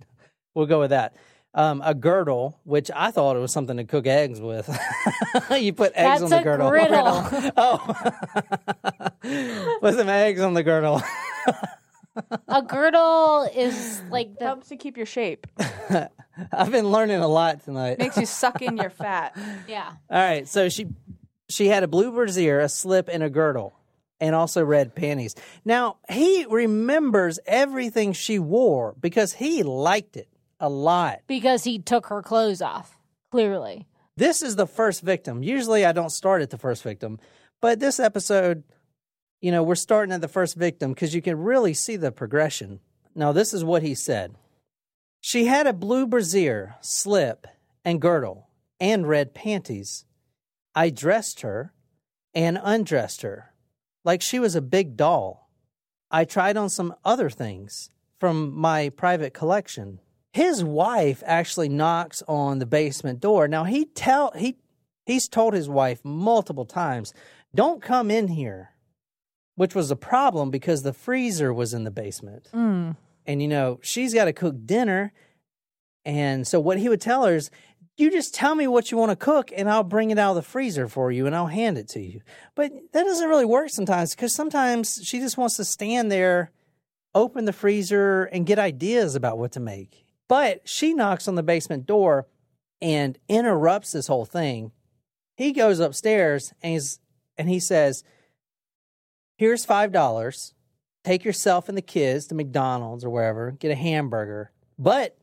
we'll 0.54 0.66
go 0.66 0.80
with 0.80 0.90
that. 0.90 1.14
Um, 1.54 1.80
a 1.84 1.94
girdle, 1.94 2.58
which 2.64 2.90
I 2.94 3.12
thought 3.12 3.36
it 3.36 3.38
was 3.38 3.52
something 3.52 3.76
to 3.78 3.84
cook 3.84 4.06
eggs 4.06 4.40
with. 4.40 4.68
you 5.52 5.72
put 5.72 5.92
eggs 5.94 6.20
That's 6.20 6.22
on 6.24 6.30
the 6.30 6.40
girdle. 6.42 6.68
griddle. 6.68 7.52
oh, 7.56 7.78
put 9.80 9.94
some 9.94 10.08
eggs 10.08 10.40
on 10.40 10.54
the 10.54 10.62
girdle. 10.62 11.00
A 12.48 12.62
girdle 12.62 13.48
is 13.54 14.00
like 14.10 14.38
the 14.38 14.46
Helps 14.46 14.68
to 14.68 14.76
keep 14.76 14.96
your 14.96 15.06
shape. 15.06 15.46
I've 16.52 16.70
been 16.72 16.90
learning 16.90 17.20
a 17.20 17.28
lot 17.28 17.62
tonight. 17.64 17.98
Makes 17.98 18.16
you 18.16 18.26
suck 18.26 18.62
in 18.62 18.76
your 18.78 18.90
fat. 19.04 19.36
yeah. 19.68 19.92
All 20.10 20.18
right, 20.18 20.48
so 20.48 20.68
she 20.68 20.86
she 21.48 21.68
had 21.68 21.82
a 21.82 21.88
blue 21.88 22.10
brassiere, 22.12 22.60
a 22.60 22.68
slip, 22.68 23.08
and 23.12 23.22
a 23.22 23.28
girdle, 23.30 23.74
and 24.18 24.34
also 24.34 24.64
red 24.64 24.94
panties. 24.94 25.34
Now 25.64 25.98
he 26.10 26.46
remembers 26.48 27.38
everything 27.46 28.14
she 28.14 28.38
wore 28.38 28.94
because 28.98 29.34
he 29.34 29.62
liked 29.62 30.16
it 30.16 30.28
a 30.58 30.70
lot. 30.70 31.20
Because 31.26 31.64
he 31.64 31.78
took 31.78 32.06
her 32.06 32.22
clothes 32.22 32.62
off. 32.62 32.98
Clearly. 33.30 33.86
This 34.16 34.40
is 34.40 34.56
the 34.56 34.66
first 34.66 35.02
victim. 35.02 35.42
Usually 35.42 35.84
I 35.84 35.92
don't 35.92 36.08
start 36.10 36.40
at 36.40 36.48
the 36.48 36.56
first 36.56 36.82
victim, 36.82 37.18
but 37.60 37.78
this 37.80 38.00
episode, 38.00 38.62
you 39.40 39.50
know, 39.50 39.62
we're 39.62 39.74
starting 39.74 40.12
at 40.12 40.20
the 40.20 40.28
first 40.28 40.56
victim 40.56 40.92
because 40.92 41.14
you 41.14 41.22
can 41.22 41.38
really 41.38 41.74
see 41.74 41.96
the 41.96 42.12
progression. 42.12 42.80
Now, 43.14 43.32
this 43.32 43.54
is 43.54 43.64
what 43.64 43.82
he 43.82 43.94
said 43.94 44.34
She 45.20 45.46
had 45.46 45.66
a 45.66 45.72
blue 45.72 46.06
brassiere, 46.06 46.76
slip, 46.80 47.46
and 47.84 48.00
girdle, 48.00 48.48
and 48.80 49.08
red 49.08 49.34
panties. 49.34 50.04
I 50.74 50.90
dressed 50.90 51.40
her 51.40 51.72
and 52.34 52.58
undressed 52.62 53.22
her 53.22 53.54
like 54.06 54.22
she 54.22 54.38
was 54.38 54.54
a 54.54 54.62
big 54.62 54.96
doll. 54.96 55.50
I 56.10 56.24
tried 56.24 56.56
on 56.56 56.68
some 56.70 56.94
other 57.04 57.28
things 57.28 57.90
from 58.20 58.56
my 58.56 58.88
private 58.90 59.34
collection. 59.34 59.98
His 60.32 60.62
wife 60.62 61.22
actually 61.26 61.68
knocks 61.68 62.22
on 62.28 62.60
the 62.60 62.66
basement 62.66 63.20
door. 63.20 63.48
Now 63.48 63.64
he 63.64 63.86
tell 63.86 64.30
he 64.36 64.58
he's 65.04 65.28
told 65.28 65.54
his 65.54 65.68
wife 65.68 66.04
multiple 66.04 66.66
times, 66.66 67.12
"Don't 67.54 67.82
come 67.82 68.10
in 68.10 68.28
here." 68.28 68.75
Which 69.56 69.74
was 69.74 69.90
a 69.90 69.96
problem 69.96 70.50
because 70.50 70.82
the 70.82 70.92
freezer 70.92 71.52
was 71.52 71.74
in 71.74 71.84
the 71.84 71.90
basement. 71.90 72.48
Mm. 72.54 72.96
And 73.26 73.42
you 73.42 73.48
know, 73.48 73.80
she's 73.82 74.14
got 74.14 74.26
to 74.26 74.32
cook 74.32 74.54
dinner. 74.64 75.12
And 76.04 76.46
so 76.46 76.60
what 76.60 76.78
he 76.78 76.88
would 76.88 77.00
tell 77.00 77.24
her 77.24 77.34
is, 77.34 77.50
you 77.96 78.10
just 78.10 78.34
tell 78.34 78.54
me 78.54 78.66
what 78.66 78.90
you 78.90 78.98
want 78.98 79.10
to 79.10 79.16
cook 79.16 79.50
and 79.56 79.70
I'll 79.70 79.82
bring 79.82 80.10
it 80.10 80.18
out 80.18 80.30
of 80.30 80.36
the 80.36 80.42
freezer 80.42 80.86
for 80.86 81.10
you 81.10 81.26
and 81.26 81.34
I'll 81.34 81.46
hand 81.46 81.78
it 81.78 81.88
to 81.88 82.00
you. 82.00 82.20
But 82.54 82.72
that 82.92 83.04
doesn't 83.04 83.28
really 83.28 83.46
work 83.46 83.70
sometimes 83.70 84.14
because 84.14 84.34
sometimes 84.34 85.00
she 85.02 85.18
just 85.18 85.38
wants 85.38 85.56
to 85.56 85.64
stand 85.64 86.12
there, 86.12 86.50
open 87.14 87.46
the 87.46 87.52
freezer 87.52 88.24
and 88.24 88.46
get 88.46 88.58
ideas 88.58 89.14
about 89.14 89.38
what 89.38 89.52
to 89.52 89.60
make. 89.60 90.04
But 90.28 90.68
she 90.68 90.92
knocks 90.92 91.26
on 91.26 91.36
the 91.36 91.42
basement 91.42 91.86
door 91.86 92.26
and 92.82 93.18
interrupts 93.28 93.92
this 93.92 94.08
whole 94.08 94.26
thing. 94.26 94.72
He 95.36 95.52
goes 95.52 95.80
upstairs 95.80 96.52
and 96.62 96.74
he's 96.74 97.00
and 97.38 97.48
he 97.48 97.60
says, 97.60 98.02
"Here's 99.36 99.64
five 99.64 99.92
dollars. 99.92 100.54
Take 101.04 101.24
yourself 101.24 101.68
and 101.68 101.78
the 101.78 101.82
kids 101.82 102.26
to 102.26 102.34
McDonald's 102.34 103.04
or 103.04 103.10
wherever, 103.10 103.52
get 103.52 103.70
a 103.70 103.76
hamburger, 103.76 104.50
but 104.78 105.16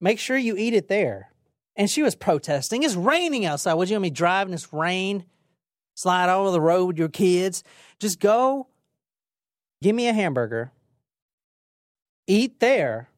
make 0.00 0.18
sure 0.18 0.36
you 0.36 0.56
eat 0.56 0.74
it 0.74 0.88
there." 0.88 1.32
And 1.76 1.88
she 1.88 2.02
was 2.02 2.14
protesting. 2.14 2.82
It's 2.82 2.94
raining 2.96 3.46
outside. 3.46 3.74
Would 3.74 3.88
you 3.88 3.94
want 3.94 4.02
me 4.02 4.10
driving 4.10 4.50
this 4.50 4.72
rain? 4.72 5.24
Slide 5.94 6.28
over 6.28 6.50
the 6.50 6.60
road 6.60 6.86
with 6.86 6.98
your 6.98 7.08
kids? 7.08 7.62
Just 7.98 8.20
go. 8.20 8.68
Give 9.82 9.94
me 9.94 10.08
a 10.08 10.12
hamburger. 10.12 10.72
Eat 12.26 12.60
there. 12.60 13.08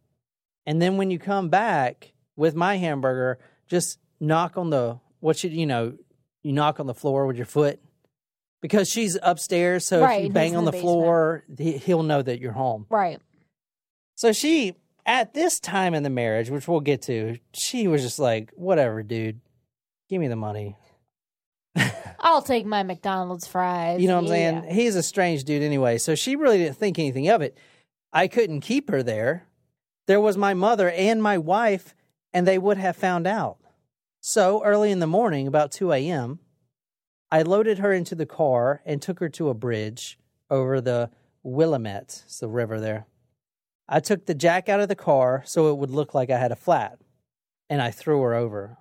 And 0.66 0.80
then 0.80 0.96
when 0.96 1.10
you 1.10 1.18
come 1.18 1.48
back 1.48 2.12
with 2.36 2.54
my 2.54 2.76
hamburger, 2.76 3.38
just 3.68 3.98
knock 4.20 4.56
on 4.56 4.70
the 4.70 4.98
what 5.20 5.36
should 5.38 5.52
you 5.52 5.66
know, 5.66 5.94
you 6.42 6.52
knock 6.52 6.78
on 6.78 6.86
the 6.86 6.94
floor 6.94 7.26
with 7.26 7.36
your 7.36 7.46
foot 7.46 7.80
because 8.62 8.88
she's 8.88 9.18
upstairs. 9.22 9.84
So 9.84 10.00
Right, 10.02 10.20
if 10.22 10.28
you 10.28 10.32
bang 10.32 10.56
on 10.56 10.64
the, 10.64 10.70
the 10.70 10.78
floor, 10.80 11.44
he, 11.58 11.72
he'll 11.76 12.02
know 12.02 12.22
that 12.22 12.40
you're 12.40 12.52
home. 12.52 12.86
Right. 12.88 13.20
So 14.14 14.32
she, 14.32 14.76
at 15.04 15.34
this 15.34 15.60
time 15.60 15.92
in 15.92 16.02
the 16.04 16.10
marriage, 16.10 16.48
which 16.48 16.66
we'll 16.66 16.80
get 16.80 17.02
to, 17.02 17.38
she 17.52 17.88
was 17.88 18.00
just 18.02 18.18
like, 18.18 18.50
whatever, 18.54 19.02
dude, 19.02 19.40
give 20.08 20.20
me 20.20 20.28
the 20.28 20.36
money. 20.36 20.76
I'll 22.20 22.42
take 22.42 22.64
my 22.64 22.82
McDonald's 22.82 23.46
fries. 23.46 24.00
You 24.00 24.08
know 24.08 24.14
what 24.20 24.30
I'm 24.30 24.36
Yeah. 24.36 24.60
saying? 24.62 24.74
He's 24.74 24.94
a 24.96 25.02
strange 25.02 25.44
dude 25.44 25.62
anyway. 25.62 25.98
So 25.98 26.14
she 26.14 26.36
really 26.36 26.58
didn't 26.58 26.76
think 26.76 26.98
anything 26.98 27.28
of 27.28 27.42
it. 27.42 27.58
I 28.12 28.28
couldn't 28.28 28.60
keep 28.60 28.90
her 28.90 29.02
there. 29.02 29.46
There 30.06 30.20
was 30.20 30.36
my 30.36 30.54
mother 30.54 30.90
and 30.90 31.22
my 31.22 31.38
wife, 31.38 31.94
and 32.32 32.46
they 32.46 32.58
would 32.58 32.76
have 32.76 32.96
found 32.96 33.26
out. 33.26 33.58
So 34.20 34.62
early 34.62 34.92
in 34.92 35.00
the 35.00 35.06
morning, 35.06 35.48
about 35.48 35.72
2 35.72 35.92
a.m., 35.92 36.38
I 37.32 37.40
loaded 37.40 37.78
her 37.78 37.94
into 37.94 38.14
the 38.14 38.26
car 38.26 38.82
and 38.84 39.00
took 39.00 39.18
her 39.20 39.30
to 39.30 39.48
a 39.48 39.54
bridge 39.54 40.18
over 40.50 40.82
the 40.82 41.08
Willamette, 41.42 42.24
it's 42.26 42.40
the 42.40 42.46
river 42.46 42.78
there. 42.78 43.06
I 43.88 44.00
took 44.00 44.26
the 44.26 44.34
jack 44.34 44.68
out 44.68 44.80
of 44.80 44.88
the 44.88 44.94
car 44.94 45.42
so 45.46 45.70
it 45.70 45.78
would 45.78 45.90
look 45.90 46.14
like 46.14 46.28
I 46.28 46.38
had 46.38 46.52
a 46.52 46.56
flat, 46.56 46.98
and 47.70 47.80
I 47.80 47.90
threw 47.90 48.20
her 48.20 48.34
over. 48.34 48.76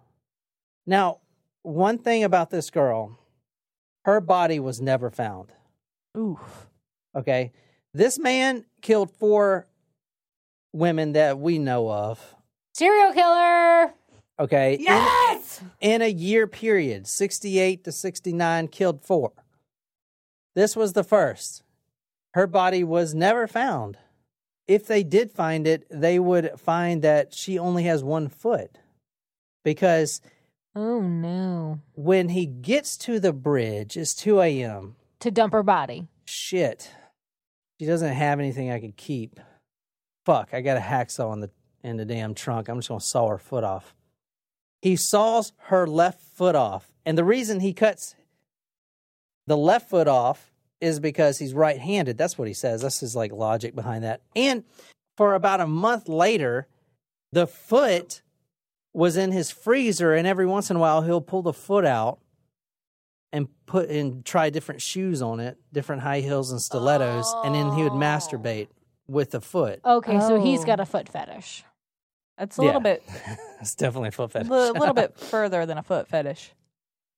Now, 0.85 1.19
one 1.61 1.97
thing 1.97 2.25
about 2.25 2.51
this 2.51 2.69
girl, 2.69 3.17
her 4.03 4.19
body 4.19 4.59
was 4.59 4.81
never 4.81 5.09
found. 5.09 5.53
Oof. 6.17 6.67
Okay. 7.15 7.53
This 7.93 8.19
man 8.19 8.65
killed 8.81 9.11
four 9.11 9.65
women 10.73 11.13
that 11.13 11.39
we 11.39 11.57
know 11.57 11.89
of. 11.89 12.35
Serial 12.73 13.13
killer. 13.13 13.93
Okay. 14.41 14.73
In- 14.75 14.81
Yes. 14.81 15.61
In, 15.79 16.01
a 16.01 16.07
year 16.09 16.47
period, 16.47 17.05
68 17.07 17.83
to 17.83 17.91
69, 17.91 18.67
killed 18.69 19.03
four. 19.03 19.31
This 20.55 20.75
was 20.75 20.93
the 20.93 21.03
first. 21.03 21.63
Her 22.33 22.47
body 22.47 22.83
was 22.83 23.13
never 23.13 23.47
found. 23.47 23.97
If 24.67 24.87
they 24.87 25.03
did 25.03 25.31
find 25.31 25.67
it, 25.67 25.85
they 25.89 26.17
would 26.19 26.51
find 26.59 27.01
that 27.01 27.33
she 27.33 27.59
only 27.59 27.83
has 27.83 28.03
one 28.03 28.27
foot. 28.29 28.77
Because 29.63 30.21
Oh 30.75 31.01
no. 31.01 31.79
when 31.93 32.29
he 32.29 32.45
gets 32.45 32.97
to 32.97 33.19
the 33.19 33.33
bridge, 33.33 33.97
it's 33.97 34.13
2 34.15 34.39
a.m. 34.41 34.95
To 35.19 35.29
dump 35.31 35.53
her 35.53 35.63
body. 35.63 36.07
Shit. 36.25 36.89
She 37.79 37.85
doesn't 37.85 38.13
have 38.13 38.39
anything 38.39 38.71
I 38.71 38.79
could 38.79 38.95
keep. 38.97 39.39
Fuck, 40.25 40.49
I 40.53 40.61
got 40.61 40.77
a 40.77 40.81
hacksaw 40.81 41.33
in 41.33 41.39
the 41.41 41.49
in 41.83 41.97
the 41.97 42.05
damn 42.05 42.33
trunk. 42.35 42.69
I'm 42.69 42.77
just 42.77 42.89
gonna 42.89 43.01
saw 43.01 43.27
her 43.27 43.37
foot 43.39 43.63
off. 43.63 43.93
He 44.81 44.95
saws 44.95 45.53
her 45.65 45.85
left 45.85 46.21
foot 46.21 46.55
off. 46.55 46.91
And 47.05 47.17
the 47.17 47.23
reason 47.23 47.59
he 47.59 47.73
cuts 47.73 48.15
the 49.47 49.57
left 49.57 49.89
foot 49.89 50.07
off 50.07 50.51
is 50.79 50.99
because 50.99 51.39
he's 51.39 51.53
right 51.53 51.77
handed. 51.77 52.17
That's 52.17 52.37
what 52.37 52.47
he 52.47 52.53
says. 52.53 52.81
That's 52.81 52.99
his 52.99 53.15
like 53.15 53.31
logic 53.31 53.75
behind 53.75 54.03
that. 54.03 54.21
And 54.35 54.63
for 55.17 55.35
about 55.35 55.61
a 55.61 55.67
month 55.67 56.07
later, 56.09 56.67
the 57.31 57.47
foot 57.47 58.21
was 58.93 59.15
in 59.15 59.31
his 59.31 59.51
freezer, 59.51 60.13
and 60.13 60.27
every 60.27 60.45
once 60.45 60.69
in 60.69 60.75
a 60.75 60.79
while 60.79 61.01
he'll 61.01 61.21
pull 61.21 61.41
the 61.41 61.53
foot 61.53 61.85
out 61.85 62.19
and 63.31 63.47
put 63.65 63.89
and 63.89 64.25
try 64.25 64.49
different 64.49 64.81
shoes 64.81 65.21
on 65.21 65.39
it, 65.39 65.57
different 65.71 66.01
high 66.01 66.19
heels 66.19 66.51
and 66.51 66.61
stilettos, 66.61 67.33
and 67.45 67.55
then 67.55 67.71
he 67.73 67.83
would 67.83 67.93
oh. 67.93 67.95
masturbate 67.95 68.67
with 69.07 69.31
the 69.31 69.41
foot. 69.41 69.79
Okay, 69.85 70.19
so 70.19 70.41
he's 70.41 70.65
got 70.65 70.79
a 70.79 70.83
oh. 70.83 70.85
foot 70.85 71.07
fetish. 71.07 71.63
That's 72.41 72.57
a 72.57 72.61
little 72.63 72.81
bit, 72.81 73.03
it's 73.61 73.75
definitely 73.75 74.09
a 74.09 74.11
foot 74.11 74.31
fetish. 74.31 74.47
a 74.47 74.51
fetish. 74.51 74.79
little 74.79 74.95
bit 74.95 75.15
further 75.19 75.67
than 75.67 75.77
a 75.77 75.83
foot 75.83 76.07
fetish. 76.07 76.53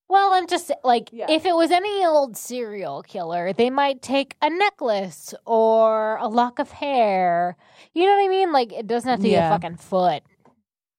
Well, 0.10 0.34
I'm 0.34 0.48
just 0.48 0.70
like, 0.84 1.10
Yeah. 1.14 1.32
if 1.32 1.46
it 1.46 1.56
was 1.56 1.72
any 1.72 2.06
old 2.06 2.36
serial 2.36 3.04
killer, 3.04 3.54
they 3.54 3.70
might 3.70 4.02
take 4.02 4.36
a 4.42 4.50
necklace 4.50 5.34
or 5.46 6.18
a 6.18 6.28
lock 6.28 6.60
of 6.60 6.72
hair. 6.72 7.56
You 7.94 8.06
know 8.06 8.12
what 8.18 8.26
I 8.26 8.28
mean? 8.28 8.52
Like, 8.52 8.74
it 8.74 8.86
doesn't 8.86 9.10
have 9.10 9.20
to 9.20 9.24
be 9.24 9.36
a 9.36 9.48
fucking 9.50 9.78
foot. 9.78 10.24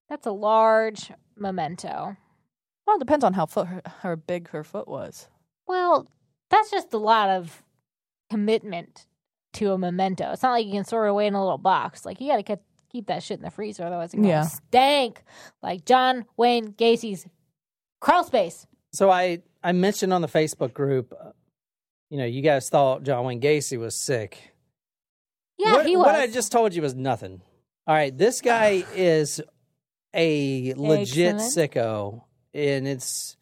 That's 0.08 0.26
a 0.26 0.32
large 0.32 1.12
memento. 1.36 2.16
Well, 2.86 2.96
it 2.96 3.00
depends 3.00 3.24
on 3.26 3.34
how 3.34 3.44
foot 3.44 3.66
her, 3.66 3.82
how 4.00 4.14
big 4.16 4.48
her 4.48 4.64
foot 4.64 4.88
was. 4.88 5.28
Well, 5.68 6.08
that's 6.48 6.70
just 6.70 6.94
a 6.94 6.98
lot 6.98 7.28
of 7.28 7.62
commitment 8.30 9.06
to 9.54 9.72
a 9.72 9.78
memento. 9.78 10.32
It's 10.32 10.42
not 10.42 10.52
like 10.52 10.66
you 10.66 10.72
can 10.72 10.84
store 10.84 11.06
it 11.06 11.10
away 11.10 11.26
in 11.26 11.34
a 11.34 11.42
little 11.42 11.58
box. 11.58 12.04
Like, 12.06 12.20
you 12.22 12.28
got 12.28 12.36
to 12.36 12.42
keep 12.94 13.08
that 13.08 13.24
shit 13.24 13.38
in 13.38 13.44
the 13.44 13.50
freezer, 13.50 13.84
otherwise 13.84 14.06
it's 14.06 14.14
going 14.14 14.22
to 14.22 14.28
Yeah. 14.28 14.42
stank 14.42 15.24
like 15.62 15.84
John 15.84 16.26
Wayne 16.36 16.72
Gacy's 16.74 17.26
crawl 18.00 18.22
space. 18.22 18.68
So 18.92 19.10
I 19.10 19.42
I 19.64 19.72
mentioned 19.72 20.12
on 20.12 20.22
the 20.22 20.28
Facebook 20.28 20.72
group, 20.72 21.12
uh, 21.20 21.30
you 22.08 22.18
know, 22.18 22.24
you 22.24 22.40
guys 22.40 22.70
thought 22.70 23.02
John 23.02 23.24
Wayne 23.24 23.40
Gacy 23.40 23.76
was 23.78 23.96
sick. 23.96 24.52
Yeah, 25.58 25.72
what, 25.72 25.86
he 25.86 25.96
was. 25.96 26.06
What 26.06 26.14
I 26.14 26.28
just 26.28 26.52
told 26.52 26.72
you 26.74 26.82
was 26.82 26.94
nothing. 26.94 27.40
All 27.86 27.94
right, 27.94 28.16
this 28.16 28.40
guy 28.40 28.84
is 28.94 29.40
a 30.14 30.72
legit 30.74 31.34
Excellent. 31.36 31.72
sicko, 31.72 32.22
and 32.54 32.86
it's 32.86 33.36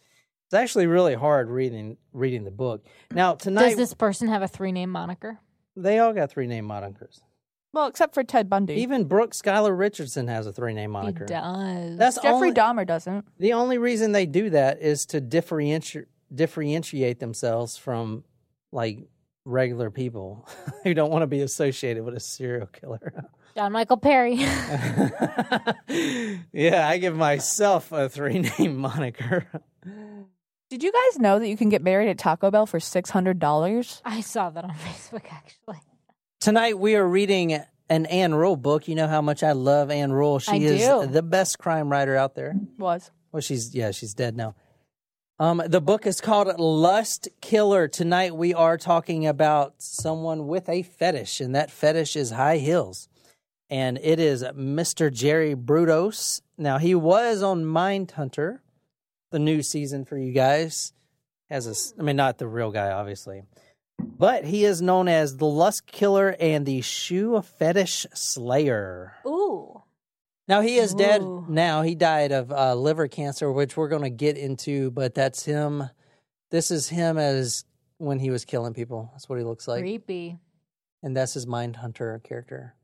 it's 0.46 0.54
actually 0.54 0.86
really 0.86 1.14
hard 1.14 1.50
reading 1.50 1.98
reading 2.14 2.44
the 2.44 2.50
book. 2.50 2.86
Now 3.10 3.34
tonight, 3.34 3.68
Does 3.70 3.76
this 3.76 3.92
person 3.94 4.28
have 4.28 4.40
a 4.42 4.48
three 4.48 4.72
name 4.72 4.88
moniker? 4.90 5.38
they 5.76 5.98
all 5.98 6.12
got 6.14 6.30
three 6.30 6.46
name 6.46 6.66
monikers. 6.66 7.20
Well, 7.72 7.86
except 7.86 8.14
for 8.14 8.22
Ted 8.22 8.50
Bundy. 8.50 8.74
Even 8.74 9.04
Brooke 9.04 9.32
Skylar 9.32 9.76
Richardson 9.76 10.28
has 10.28 10.46
a 10.46 10.52
three 10.52 10.74
name 10.74 10.90
moniker. 10.90 11.24
He 11.26 11.34
moniker. 11.34 11.88
does. 11.88 11.98
That's 11.98 12.16
Jeffrey 12.16 12.48
only, 12.48 12.52
Dahmer 12.52 12.86
doesn't. 12.86 13.24
the 13.38 13.54
only 13.54 13.78
reason 13.78 14.12
they 14.12 14.26
do 14.26 14.50
that 14.50 14.82
is 14.82 15.06
to 15.06 15.20
differentiate 15.20 16.06
differentiate 16.34 17.20
themselves 17.20 17.76
from 17.76 18.24
like 18.72 18.98
regular 19.44 19.90
people 19.90 20.48
who 20.84 20.94
don't 20.94 21.10
want 21.10 21.22
to 21.22 21.26
be 21.26 21.40
associated 21.40 22.04
with 22.04 22.14
a 22.14 22.20
serial 22.20 22.66
killer. 22.66 23.26
John 23.54 23.72
Michael 23.72 23.98
Perry. 23.98 24.34
yeah, 26.52 26.88
I 26.88 26.98
give 26.98 27.16
myself 27.16 27.92
a 27.92 28.08
three 28.08 28.38
name 28.38 28.76
moniker. 28.76 29.46
Did 30.70 30.82
you 30.82 30.90
guys 30.90 31.18
know 31.18 31.38
that 31.38 31.48
you 31.48 31.56
can 31.58 31.68
get 31.68 31.82
married 31.82 32.08
at 32.08 32.16
Taco 32.16 32.50
Bell 32.50 32.64
for 32.64 32.80
six 32.80 33.10
hundred 33.10 33.38
dollars? 33.38 34.00
I 34.04 34.22
saw 34.22 34.48
that 34.50 34.64
on 34.64 34.74
Facebook 34.74 35.24
actually. 35.30 35.80
Tonight 36.42 36.76
we 36.76 36.96
are 36.96 37.06
reading 37.06 37.56
an 37.88 38.06
Ann 38.06 38.34
Rule 38.34 38.56
book. 38.56 38.88
You 38.88 38.96
know 38.96 39.06
how 39.06 39.22
much 39.22 39.44
I 39.44 39.52
love 39.52 39.92
Ann 39.92 40.12
Rule. 40.12 40.40
She 40.40 40.50
I 40.50 40.56
is 40.56 40.80
do. 40.80 41.06
the 41.06 41.22
best 41.22 41.60
crime 41.60 41.88
writer 41.88 42.16
out 42.16 42.34
there. 42.34 42.56
Was 42.78 43.12
Well, 43.30 43.40
she's 43.40 43.72
yeah, 43.76 43.92
she's 43.92 44.12
dead 44.12 44.36
now. 44.36 44.56
Um, 45.38 45.62
the 45.64 45.80
book 45.80 46.04
is 46.04 46.20
called 46.20 46.48
Lust 46.58 47.28
Killer. 47.40 47.86
Tonight 47.86 48.34
we 48.34 48.54
are 48.54 48.76
talking 48.76 49.24
about 49.24 49.74
someone 49.78 50.48
with 50.48 50.68
a 50.68 50.82
fetish, 50.82 51.40
and 51.40 51.54
that 51.54 51.70
fetish 51.70 52.16
is 52.16 52.32
high 52.32 52.58
heels. 52.58 53.08
And 53.70 54.00
it 54.02 54.18
is 54.18 54.42
Mr. 54.42 55.12
Jerry 55.12 55.54
Brudos. 55.54 56.42
Now 56.58 56.78
he 56.78 56.96
was 56.96 57.44
on 57.44 57.62
Mindhunter, 57.62 58.58
the 59.30 59.38
new 59.38 59.62
season 59.62 60.04
for 60.04 60.18
you 60.18 60.32
guys. 60.32 60.92
Has 61.48 61.68
a, 61.68 62.00
I 62.00 62.02
mean, 62.02 62.16
not 62.16 62.38
the 62.38 62.48
real 62.48 62.72
guy, 62.72 62.90
obviously, 62.90 63.44
but 64.02 64.44
he 64.44 64.64
is 64.64 64.82
known 64.82 65.08
as 65.08 65.36
the 65.36 65.46
Lust 65.46 65.86
Killer 65.86 66.34
and 66.38 66.66
the 66.66 66.80
Shoe 66.80 67.40
Fetish 67.42 68.06
Slayer. 68.14 69.14
Ooh. 69.26 69.82
Now 70.48 70.60
he 70.60 70.76
is 70.76 70.94
dead. 70.94 71.22
Now 71.48 71.82
he 71.82 71.94
died 71.94 72.32
of 72.32 72.50
uh, 72.52 72.74
liver 72.74 73.08
cancer, 73.08 73.50
which 73.50 73.76
we're 73.76 73.88
going 73.88 74.02
to 74.02 74.10
get 74.10 74.36
into. 74.36 74.90
But 74.90 75.14
that's 75.14 75.44
him. 75.44 75.88
This 76.50 76.70
is 76.70 76.88
him 76.88 77.16
as 77.16 77.64
when 77.98 78.18
he 78.18 78.30
was 78.30 78.44
killing 78.44 78.74
people. 78.74 79.08
That's 79.12 79.28
what 79.28 79.38
he 79.38 79.44
looks 79.44 79.66
like, 79.68 79.80
Creepy. 79.80 80.36
and 81.02 81.16
that's 81.16 81.34
his 81.34 81.46
mind 81.46 81.76
hunter 81.76 82.20
character. 82.24 82.74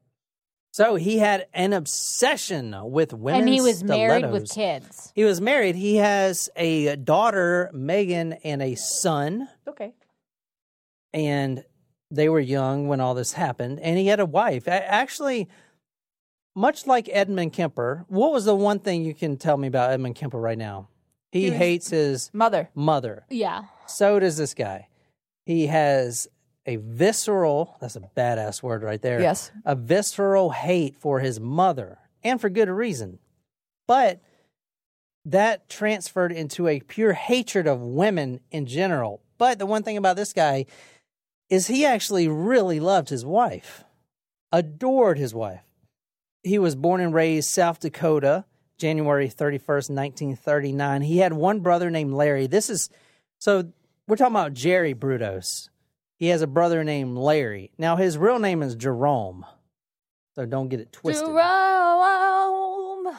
So 0.70 0.94
he 0.94 1.18
had 1.18 1.46
an 1.52 1.72
obsession 1.72 2.74
with 2.85 3.12
women, 3.12 3.40
and 3.40 3.48
he 3.48 3.61
was 3.61 3.83
married 3.83 4.31
with 4.31 4.48
kids. 4.50 5.12
He 5.14 5.24
was 5.24 5.40
married. 5.40 5.74
He 5.74 5.96
has 5.96 6.48
a 6.54 6.94
daughter, 6.96 7.70
Megan, 7.72 8.35
and 8.44 8.62
a 8.62 8.76
son, 8.76 9.48
okay. 9.66 9.92
And 11.12 11.64
they 12.11 12.29
were 12.29 12.40
young 12.40 12.88
when 12.88 13.01
all 13.01 13.14
this 13.14 13.33
happened. 13.33 13.81
And 13.81 13.99
he 13.99 14.07
had 14.07 14.21
a 14.21 14.27
wife. 14.27 14.66
Actually, 14.66 15.49
much 16.55 16.87
like 16.87 17.09
Edmund 17.12 17.53
Kemper, 17.53 18.05
what 18.09 18.33
was 18.33 18.44
the 18.44 18.55
one 18.55 18.79
thing 18.79 19.05
you 19.05 19.14
can 19.14 19.37
tell 19.37 19.57
me 19.57 19.68
about 19.68 19.90
Edmund 19.90 20.16
Kemper 20.16 20.40
right 20.40 20.59
now? 20.59 20.88
He, 21.31 21.42
He 21.42 21.51
hates 21.51 21.90
his 21.90 22.31
Mother. 22.33 22.71
mother. 22.75 23.25
Yeah. 23.29 23.64
So 23.87 24.18
does 24.18 24.37
this 24.37 24.55
guy. 24.55 24.88
He 25.44 25.66
has 25.66 26.27
a 26.66 26.77
visceral, 26.77 27.77
that's 27.81 27.97
a 27.97 28.01
badass 28.01 28.62
word 28.62 28.83
right 28.83 29.01
there. 29.01 29.21
Yes. 29.21 29.51
A 29.64 29.75
visceral 29.75 30.51
hate 30.51 30.97
for 30.99 31.21
his 31.21 31.38
mother, 31.40 31.99
and 32.23 32.40
for 32.40 32.49
good 32.51 32.68
reason. 32.68 33.18
But 33.87 34.21
that 35.25 35.68
transferred 35.68 36.33
into 36.33 36.68
a 36.68 36.81
pure 36.81 37.12
hatred 37.12 37.66
of 37.66 37.81
women 37.81 38.40
in 38.51 38.66
general. 38.66 39.23
But 39.38 39.59
the 39.59 39.66
one 39.66 39.83
thing 39.83 39.97
about 39.97 40.16
this 40.16 40.33
guy 40.33 40.66
is 41.49 41.67
he 41.67 41.85
actually 41.85 42.29
really 42.29 42.81
loved 42.81 43.09
his 43.09 43.25
wife, 43.25 43.85
adored 44.53 45.19
his 45.19 45.35
wife. 45.35 45.63
He 46.43 46.59
was 46.59 46.77
born 46.77 47.01
and 47.01 47.15
raised 47.15 47.51
South 47.51 47.81
Dakota, 47.81 48.45
January 48.79 49.29
31st, 49.29 49.91
1939. 49.91 51.03
He 51.03 51.19
had 51.19 51.33
one 51.33 51.61
brother 51.61 51.91
named 51.91 52.15
Larry. 52.15 52.47
This 52.47 52.71
is 52.71 52.91
so 53.39 53.73
we're 54.07 54.17
talking 54.17 54.35
about 54.35 54.55
Jerry 54.55 54.95
Brudos. 54.95 55.69
He 56.17 56.29
has 56.29 56.43
a 56.43 56.47
brother 56.47 56.83
named 56.83 57.17
Larry. 57.17 57.71
Now 57.79 57.97
his 57.97 58.19
real 58.19 58.39
name 58.39 58.63
is 58.63 58.75
Jerome. 58.75 59.45
So 60.35 60.47
don't 60.47 60.69
get 60.69 60.81
it 60.81 60.93
twisted. 60.93 61.27
Jerome. 61.27 63.17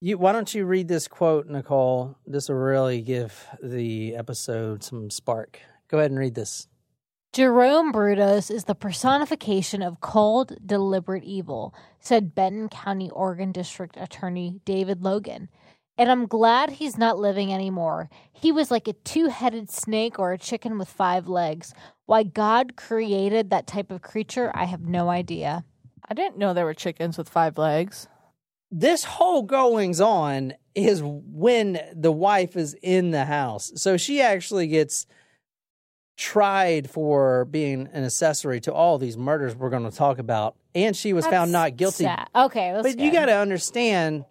You, 0.00 0.16
why 0.16 0.30
don't 0.32 0.54
you 0.54 0.64
read 0.64 0.86
this 0.86 1.08
quote, 1.08 1.48
Nicole? 1.48 2.16
This 2.24 2.48
will 2.48 2.56
really 2.56 3.00
give 3.02 3.46
the 3.60 4.14
episode 4.14 4.84
some 4.84 5.10
spark. 5.10 5.58
Go 5.88 5.98
ahead 5.98 6.12
and 6.12 6.20
read 6.20 6.34
this. 6.36 6.68
Jerome 7.34 7.92
Brudos 7.92 8.50
is 8.50 8.64
the 8.64 8.74
personification 8.74 9.82
of 9.82 10.00
cold, 10.00 10.56
deliberate 10.64 11.24
evil, 11.24 11.74
said 12.00 12.34
Benton 12.34 12.70
County, 12.70 13.10
Oregon 13.10 13.52
District 13.52 13.96
Attorney 13.98 14.60
David 14.64 15.02
Logan. 15.02 15.50
And 15.98 16.10
I'm 16.10 16.26
glad 16.26 16.70
he's 16.70 16.96
not 16.96 17.18
living 17.18 17.52
anymore. 17.52 18.08
He 18.32 18.50
was 18.50 18.70
like 18.70 18.88
a 18.88 18.94
two 18.94 19.26
headed 19.28 19.68
snake 19.68 20.18
or 20.18 20.32
a 20.32 20.38
chicken 20.38 20.78
with 20.78 20.88
five 20.88 21.28
legs. 21.28 21.74
Why 22.06 22.22
God 22.22 22.76
created 22.76 23.50
that 23.50 23.66
type 23.66 23.90
of 23.90 24.00
creature, 24.00 24.50
I 24.54 24.64
have 24.64 24.82
no 24.82 25.10
idea. 25.10 25.64
I 26.08 26.14
didn't 26.14 26.38
know 26.38 26.54
there 26.54 26.64
were 26.64 26.74
chickens 26.74 27.18
with 27.18 27.28
five 27.28 27.58
legs. 27.58 28.08
This 28.70 29.04
whole 29.04 29.42
goings 29.42 30.00
on 30.00 30.54
is 30.74 31.02
when 31.04 31.80
the 31.94 32.12
wife 32.12 32.56
is 32.56 32.74
in 32.82 33.10
the 33.10 33.26
house. 33.26 33.70
So 33.74 33.98
she 33.98 34.22
actually 34.22 34.68
gets 34.68 35.06
tried 36.18 36.90
for 36.90 37.44
being 37.44 37.88
an 37.92 38.04
accessory 38.04 38.60
to 38.60 38.74
all 38.74 38.98
these 38.98 39.16
murders 39.16 39.54
we're 39.54 39.70
going 39.70 39.88
to 39.88 39.96
talk 39.96 40.18
about. 40.18 40.56
And 40.74 40.94
she 40.94 41.12
was 41.12 41.24
found 41.26 41.52
not 41.52 41.76
guilty. 41.76 42.04
sad. 42.04 42.28
Okay, 42.34 42.72
that's 42.72 42.94
But 42.94 43.02
you 43.02 43.12
got 43.12 43.26
to 43.26 43.36
understand, 43.36 44.24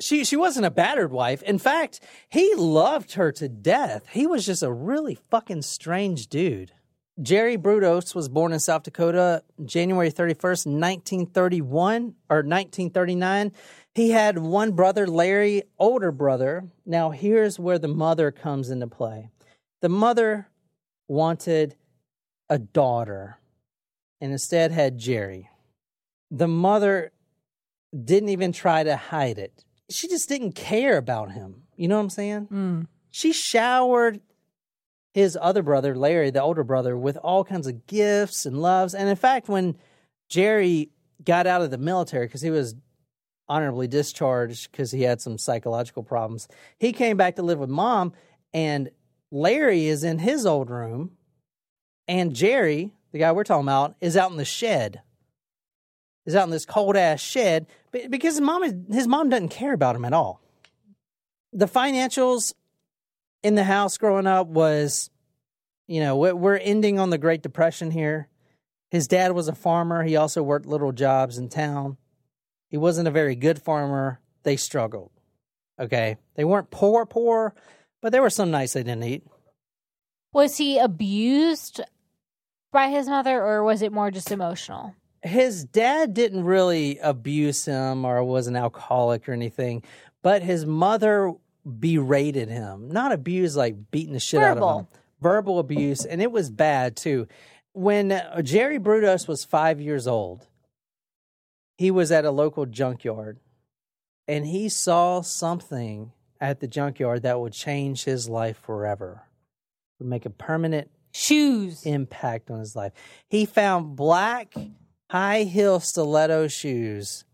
she 0.00 0.24
she 0.24 0.36
wasn't 0.36 0.66
a 0.66 0.70
battered 0.70 1.10
wife. 1.10 1.42
In 1.42 1.58
fact, 1.58 2.00
he 2.28 2.54
loved 2.54 3.14
her 3.14 3.32
to 3.32 3.48
death. 3.48 4.06
He 4.12 4.26
was 4.26 4.46
just 4.46 4.62
a 4.62 4.72
really 4.72 5.16
fucking 5.30 5.62
strange 5.62 6.28
dude. 6.28 6.72
Jerry 7.20 7.56
Brudos 7.56 8.14
was 8.14 8.28
born 8.28 8.52
in 8.52 8.60
South 8.60 8.84
Dakota 8.84 9.42
January 9.64 10.12
31st, 10.12 10.66
1931 10.66 12.14
or 12.28 12.36
1939. 12.36 13.52
He 13.94 14.10
had 14.10 14.38
one 14.38 14.72
brother, 14.72 15.06
Larry, 15.06 15.62
older 15.78 16.12
brother. 16.12 16.68
Now, 16.84 17.10
here's 17.10 17.58
where 17.58 17.78
the 17.78 17.88
mother 17.88 18.30
comes 18.30 18.68
into 18.68 18.86
play. 18.86 19.30
The 19.80 19.88
mother 19.88 20.48
wanted 21.08 21.76
a 22.48 22.58
daughter 22.58 23.38
and 24.20 24.32
instead 24.32 24.72
had 24.72 24.98
Jerry. 24.98 25.50
The 26.30 26.48
mother 26.48 27.12
didn't 28.04 28.30
even 28.30 28.52
try 28.52 28.82
to 28.82 28.96
hide 28.96 29.38
it. 29.38 29.64
She 29.90 30.08
just 30.08 30.28
didn't 30.28 30.52
care 30.52 30.96
about 30.96 31.32
him. 31.32 31.62
You 31.76 31.88
know 31.88 31.96
what 31.96 32.02
I'm 32.02 32.10
saying? 32.10 32.48
Mm. 32.52 32.86
She 33.10 33.32
showered 33.32 34.20
his 35.14 35.38
other 35.40 35.62
brother, 35.62 35.94
Larry, 35.94 36.30
the 36.30 36.42
older 36.42 36.64
brother, 36.64 36.96
with 36.96 37.16
all 37.18 37.44
kinds 37.44 37.66
of 37.66 37.86
gifts 37.86 38.44
and 38.44 38.60
loves. 38.60 38.94
And 38.94 39.08
in 39.08 39.16
fact, 39.16 39.48
when 39.48 39.76
Jerry 40.28 40.90
got 41.24 41.46
out 41.46 41.62
of 41.62 41.70
the 41.70 41.78
military, 41.78 42.26
because 42.26 42.42
he 42.42 42.50
was 42.50 42.74
honorably 43.48 43.86
discharged 43.86 44.70
because 44.70 44.90
he 44.90 45.02
had 45.02 45.20
some 45.20 45.38
psychological 45.38 46.02
problems, 46.02 46.48
he 46.78 46.92
came 46.92 47.16
back 47.16 47.36
to 47.36 47.42
live 47.42 47.58
with 47.58 47.70
mom. 47.70 48.12
And 48.52 48.90
Larry 49.36 49.86
is 49.86 50.02
in 50.02 50.20
his 50.20 50.46
old 50.46 50.70
room. 50.70 51.10
And 52.08 52.34
Jerry, 52.34 52.92
the 53.12 53.18
guy 53.18 53.32
we're 53.32 53.44
talking 53.44 53.66
about, 53.66 53.94
is 54.00 54.16
out 54.16 54.30
in 54.30 54.38
the 54.38 54.44
shed. 54.44 55.02
Is 56.24 56.34
out 56.34 56.44
in 56.44 56.50
this 56.50 56.64
cold 56.64 56.96
ass 56.96 57.20
shed 57.20 57.66
because 57.92 58.34
his 58.34 58.40
mom, 58.40 58.64
is, 58.64 58.74
his 58.90 59.06
mom 59.06 59.28
doesn't 59.28 59.50
care 59.50 59.74
about 59.74 59.94
him 59.94 60.04
at 60.04 60.12
all. 60.12 60.40
The 61.52 61.68
financials 61.68 62.54
in 63.42 63.54
the 63.54 63.64
house 63.64 63.98
growing 63.98 64.26
up 64.26 64.48
was, 64.48 65.10
you 65.86 66.00
know, 66.00 66.16
we're 66.16 66.56
ending 66.56 66.98
on 66.98 67.10
the 67.10 67.18
Great 67.18 67.42
Depression 67.42 67.90
here. 67.90 68.28
His 68.90 69.06
dad 69.06 69.32
was 69.32 69.48
a 69.48 69.54
farmer. 69.54 70.02
He 70.02 70.16
also 70.16 70.42
worked 70.42 70.66
little 70.66 70.92
jobs 70.92 71.38
in 71.38 71.48
town. 71.48 71.96
He 72.70 72.76
wasn't 72.76 73.06
a 73.06 73.12
very 73.12 73.36
good 73.36 73.60
farmer. 73.60 74.20
They 74.42 74.56
struggled. 74.56 75.12
Okay. 75.78 76.16
They 76.34 76.44
weren't 76.44 76.70
poor, 76.70 77.06
poor, 77.06 77.54
but 78.06 78.12
there 78.12 78.22
were 78.22 78.30
some 78.30 78.52
nights 78.52 78.74
they 78.74 78.84
didn't 78.84 79.02
eat. 79.02 79.26
Was 80.32 80.58
he 80.58 80.78
abused 80.78 81.80
by 82.70 82.88
his 82.88 83.08
mother, 83.08 83.42
or 83.42 83.64
was 83.64 83.82
it 83.82 83.90
more 83.92 84.12
just 84.12 84.30
emotional? 84.30 84.94
His 85.22 85.64
dad 85.64 86.14
didn't 86.14 86.44
really 86.44 86.98
abuse 86.98 87.64
him 87.64 88.04
or 88.04 88.22
was 88.22 88.46
an 88.46 88.54
alcoholic 88.54 89.28
or 89.28 89.32
anything, 89.32 89.82
but 90.22 90.40
his 90.40 90.64
mother 90.64 91.32
berated 91.80 92.48
him. 92.48 92.92
Not 92.92 93.10
abuse 93.10 93.56
like 93.56 93.90
beating 93.90 94.12
the 94.12 94.20
shit 94.20 94.40
out 94.40 94.58
of 94.58 94.82
him. 94.82 94.86
Verbal 95.20 95.58
abuse, 95.58 96.04
and 96.04 96.22
it 96.22 96.30
was 96.30 96.48
bad 96.48 96.94
too. 96.96 97.26
When 97.72 98.22
Jerry 98.44 98.78
Brudos 98.78 99.26
was 99.26 99.44
five 99.44 99.80
years 99.80 100.06
old, 100.06 100.46
he 101.76 101.90
was 101.90 102.12
at 102.12 102.24
a 102.24 102.30
local 102.30 102.66
junkyard 102.66 103.40
and 104.28 104.46
he 104.46 104.68
saw 104.68 105.22
something 105.22 106.12
at 106.40 106.60
the 106.60 106.68
junkyard 106.68 107.22
that 107.22 107.40
would 107.40 107.52
change 107.52 108.04
his 108.04 108.28
life 108.28 108.58
forever, 108.58 109.22
would 109.98 110.08
make 110.08 110.26
a 110.26 110.30
permanent 110.30 110.90
Shoes. 111.12 111.84
impact 111.86 112.50
on 112.50 112.58
his 112.58 112.76
life. 112.76 112.92
He 113.28 113.46
found 113.46 113.96
black 113.96 114.54
high 115.10 115.44
heel 115.44 115.80
stiletto 115.80 116.48
shoes. 116.48 117.24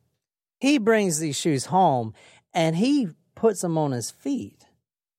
He 0.60 0.78
brings 0.78 1.18
these 1.18 1.36
shoes 1.36 1.66
home 1.66 2.14
and 2.54 2.76
he 2.76 3.08
puts 3.34 3.62
them 3.62 3.76
on 3.76 3.92
his 3.92 4.10
feet. 4.10 4.66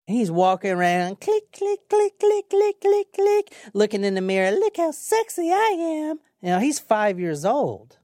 He's 0.05 0.31
walking 0.31 0.71
around, 0.71 1.21
click, 1.21 1.51
click, 1.51 1.79
click, 1.89 2.19
click, 2.19 2.49
click, 2.49 2.81
click, 2.81 3.13
click, 3.13 3.53
looking 3.73 4.03
in 4.03 4.15
the 4.15 4.21
mirror. 4.21 4.51
Look 4.51 4.77
how 4.77 4.91
sexy 4.91 5.49
I 5.51 5.75
am. 5.79 6.19
You 6.41 6.49
know, 6.49 6.59
he's 6.59 6.79
five 6.79 7.19
years 7.19 7.45
old. 7.45 7.97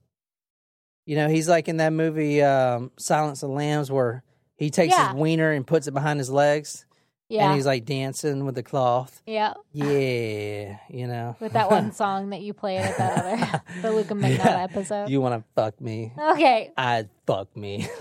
You 1.06 1.16
know, 1.16 1.28
he's 1.28 1.50
like 1.50 1.68
in 1.68 1.78
that 1.78 1.92
movie 1.92 2.42
um, 2.42 2.92
Silence 2.98 3.44
of 3.44 3.50
the 3.50 3.56
Lambs 3.56 3.92
where 3.92 4.24
he 4.60 4.70
takes 4.70 4.94
Yeah. 4.94 5.08
his 5.14 5.16
wiener 5.18 5.52
and 5.52 5.66
puts 5.66 5.88
it 5.88 5.94
behind 5.94 6.20
his 6.20 6.30
legs 6.30 6.86
Yeah. 7.30 7.46
and 7.48 7.56
he's 7.56 7.66
like 7.66 7.86
dancing 7.86 8.46
with 8.46 8.54
the 8.56 8.64
cloth. 8.64 9.22
yeah. 9.26 9.54
Yeah, 9.74 10.78
you 10.90 11.08
know. 11.08 11.36
With 11.40 11.54
that 11.54 11.72
one 11.72 11.92
song 11.94 12.30
that 12.30 12.42
you 12.42 12.54
played 12.54 12.80
at 12.82 12.98
that 12.98 13.26
other, 13.26 13.62
the 13.82 13.92
Luka 13.92 14.14
Magnotta 14.14 14.38
Yeah. 14.46 14.64
episode. 14.64 15.10
You 15.10 15.22
want 15.22 15.42
to 15.42 15.48
fuck 15.56 15.80
me? 15.82 16.12
okay. 16.34 16.72
I'd 16.78 17.10
fuck 17.26 17.56
me. 17.58 17.88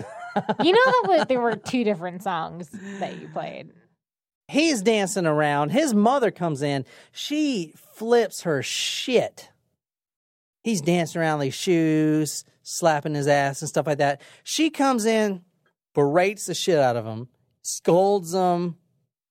You 0.63 0.71
know 0.71 0.85
that 0.85 1.05
was, 1.07 1.25
there 1.27 1.41
were 1.41 1.55
two 1.55 1.83
different 1.83 2.21
songs 2.21 2.69
that 2.99 3.19
you 3.19 3.27
played. 3.29 3.71
He's 4.47 4.81
dancing 4.83 5.25
around. 5.25 5.71
His 5.71 5.93
mother 5.93 6.29
comes 6.31 6.61
in. 6.61 6.85
She 7.11 7.73
flips 7.75 8.43
her 8.43 8.61
shit. 8.63 9.49
He's 10.63 10.81
dancing 10.81 11.19
around 11.19 11.39
these 11.39 11.55
shoes, 11.55 12.45
slapping 12.61 13.15
his 13.15 13.27
ass 13.27 13.61
and 13.61 13.67
stuff 13.67 13.87
like 13.87 13.97
that. 13.97 14.21
She 14.43 14.69
comes 14.69 15.05
in, 15.05 15.41
berates 15.99 16.45
the 16.45 16.53
shit 16.53 16.79
out 16.79 16.95
of 16.95 17.05
him, 17.05 17.27
scolds 17.61 18.33
him. 18.33 18.77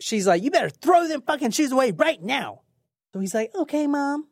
She's 0.01 0.27
like, 0.27 0.43
You 0.43 0.51
better 0.51 0.69
throw 0.69 1.09
them 1.09 1.23
fucking 1.23 1.53
shoes 1.53 1.73
away 1.73 1.93
right 1.93 2.23
now. 2.23 2.61
So 3.13 3.21
he's 3.21 3.35
like, 3.35 3.55
Okay, 3.55 3.87
mom. 3.87 4.27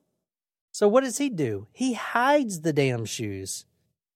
So 0.73 0.87
what 0.87 1.05
does 1.05 1.17
he 1.17 1.31
do? 1.31 1.69
He 1.73 1.95
hides 1.95 2.61
the 2.61 2.75
damn 2.75 3.07
shoes. 3.07 3.65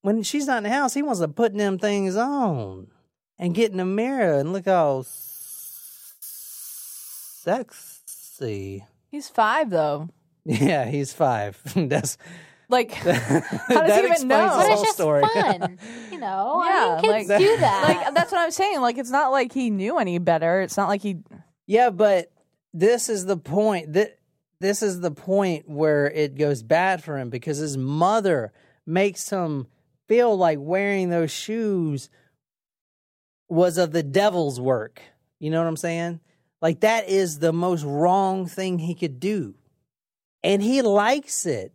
When 0.03 0.23
she's 0.23 0.47
not 0.47 0.59
in 0.59 0.65
the 0.65 0.71
house, 0.71 0.93
he 0.93 1.03
wants 1.03 1.21
to 1.21 1.29
put 1.29 1.55
them 1.57 1.79
things 1.79 2.15
on 2.17 2.89
and 3.39 3.55
get 3.55 3.71
in 3.71 3.79
the 3.79 3.87
mirror 3.87 4.39
and 4.39 4.53
look 4.53 4.69
all 4.69 5.07
sexy. 7.41 8.85
He's 9.11 9.29
five 9.29 9.71
though. 9.71 10.11
Yeah, 10.45 10.87
he's 10.87 11.13
five. 11.13 11.61
That's 11.77 12.17
Like, 12.71 12.93
how 12.93 13.11
does 13.87 14.01
he 14.01 14.07
even 14.07 14.29
know? 14.29 14.43
the 14.49 14.57
But 14.57 14.71
it's 14.71 14.83
just 14.83 14.95
story. 14.95 15.23
fun. 15.35 15.79
You 16.11 16.19
know? 16.21 16.63
Yeah, 16.67 16.99
I 16.99 17.03
mean, 17.03 17.13
kids 17.13 17.29
like- 17.29 17.39
do 17.41 17.57
that. 17.61 17.83
like 18.05 18.15
that's 18.15 18.33
what 18.33 18.41
I'm 18.41 18.51
saying. 18.51 18.81
Like, 18.81 18.97
it's 18.99 19.11
not 19.11 19.31
like 19.33 19.53
he 19.53 19.71
knew 19.71 19.99
any 19.99 20.19
better. 20.19 20.61
It's 20.63 20.77
not 20.77 20.89
like 20.89 21.03
he. 21.03 21.19
Yeah, 21.67 21.91
but 21.91 22.31
this 22.73 23.09
is 23.09 23.27
the 23.27 23.37
point. 23.37 23.93
That 23.95 24.19
this 24.61 24.83
is 24.83 25.01
the 25.01 25.11
point 25.11 25.69
where 25.69 26.11
it 26.11 26.37
goes 26.37 26.63
bad 26.63 27.03
for 27.03 27.19
him 27.19 27.31
because 27.31 27.59
his 27.59 27.77
mother 27.77 28.53
makes 28.87 29.29
him 29.31 29.67
feel 30.09 30.37
like 30.37 30.59
wearing 30.61 31.09
those 31.11 31.31
shoes 31.31 32.11
was 33.49 33.79
of 33.79 33.93
the 33.93 34.03
devil's 34.03 34.61
work. 34.61 35.01
You 35.39 35.51
know 35.51 35.59
what 35.61 35.69
I'm 35.69 35.77
saying? 35.77 36.21
Like 36.61 36.81
that 36.81 37.09
is 37.09 37.39
the 37.39 37.53
most 37.53 37.85
wrong 37.85 38.47
thing 38.47 38.79
he 38.79 38.95
could 38.95 39.19
do. 39.19 39.55
And 40.43 40.63
he 40.63 40.83
likes 40.83 41.47
it. 41.47 41.73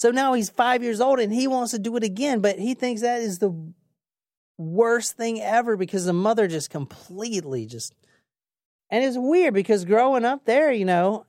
So 0.00 0.10
now 0.10 0.32
he's 0.32 0.48
5 0.48 0.82
years 0.82 0.98
old 0.98 1.20
and 1.20 1.30
he 1.30 1.46
wants 1.46 1.72
to 1.72 1.78
do 1.78 1.94
it 1.96 2.02
again, 2.02 2.40
but 2.40 2.58
he 2.58 2.72
thinks 2.72 3.02
that 3.02 3.20
is 3.20 3.38
the 3.38 3.52
worst 4.56 5.18
thing 5.18 5.42
ever 5.42 5.76
because 5.76 6.06
the 6.06 6.14
mother 6.14 6.48
just 6.48 6.70
completely 6.70 7.66
just 7.66 7.92
and 8.88 9.04
it's 9.04 9.18
weird 9.18 9.52
because 9.52 9.84
growing 9.84 10.24
up 10.24 10.46
there, 10.46 10.72
you 10.72 10.86
know, 10.86 11.26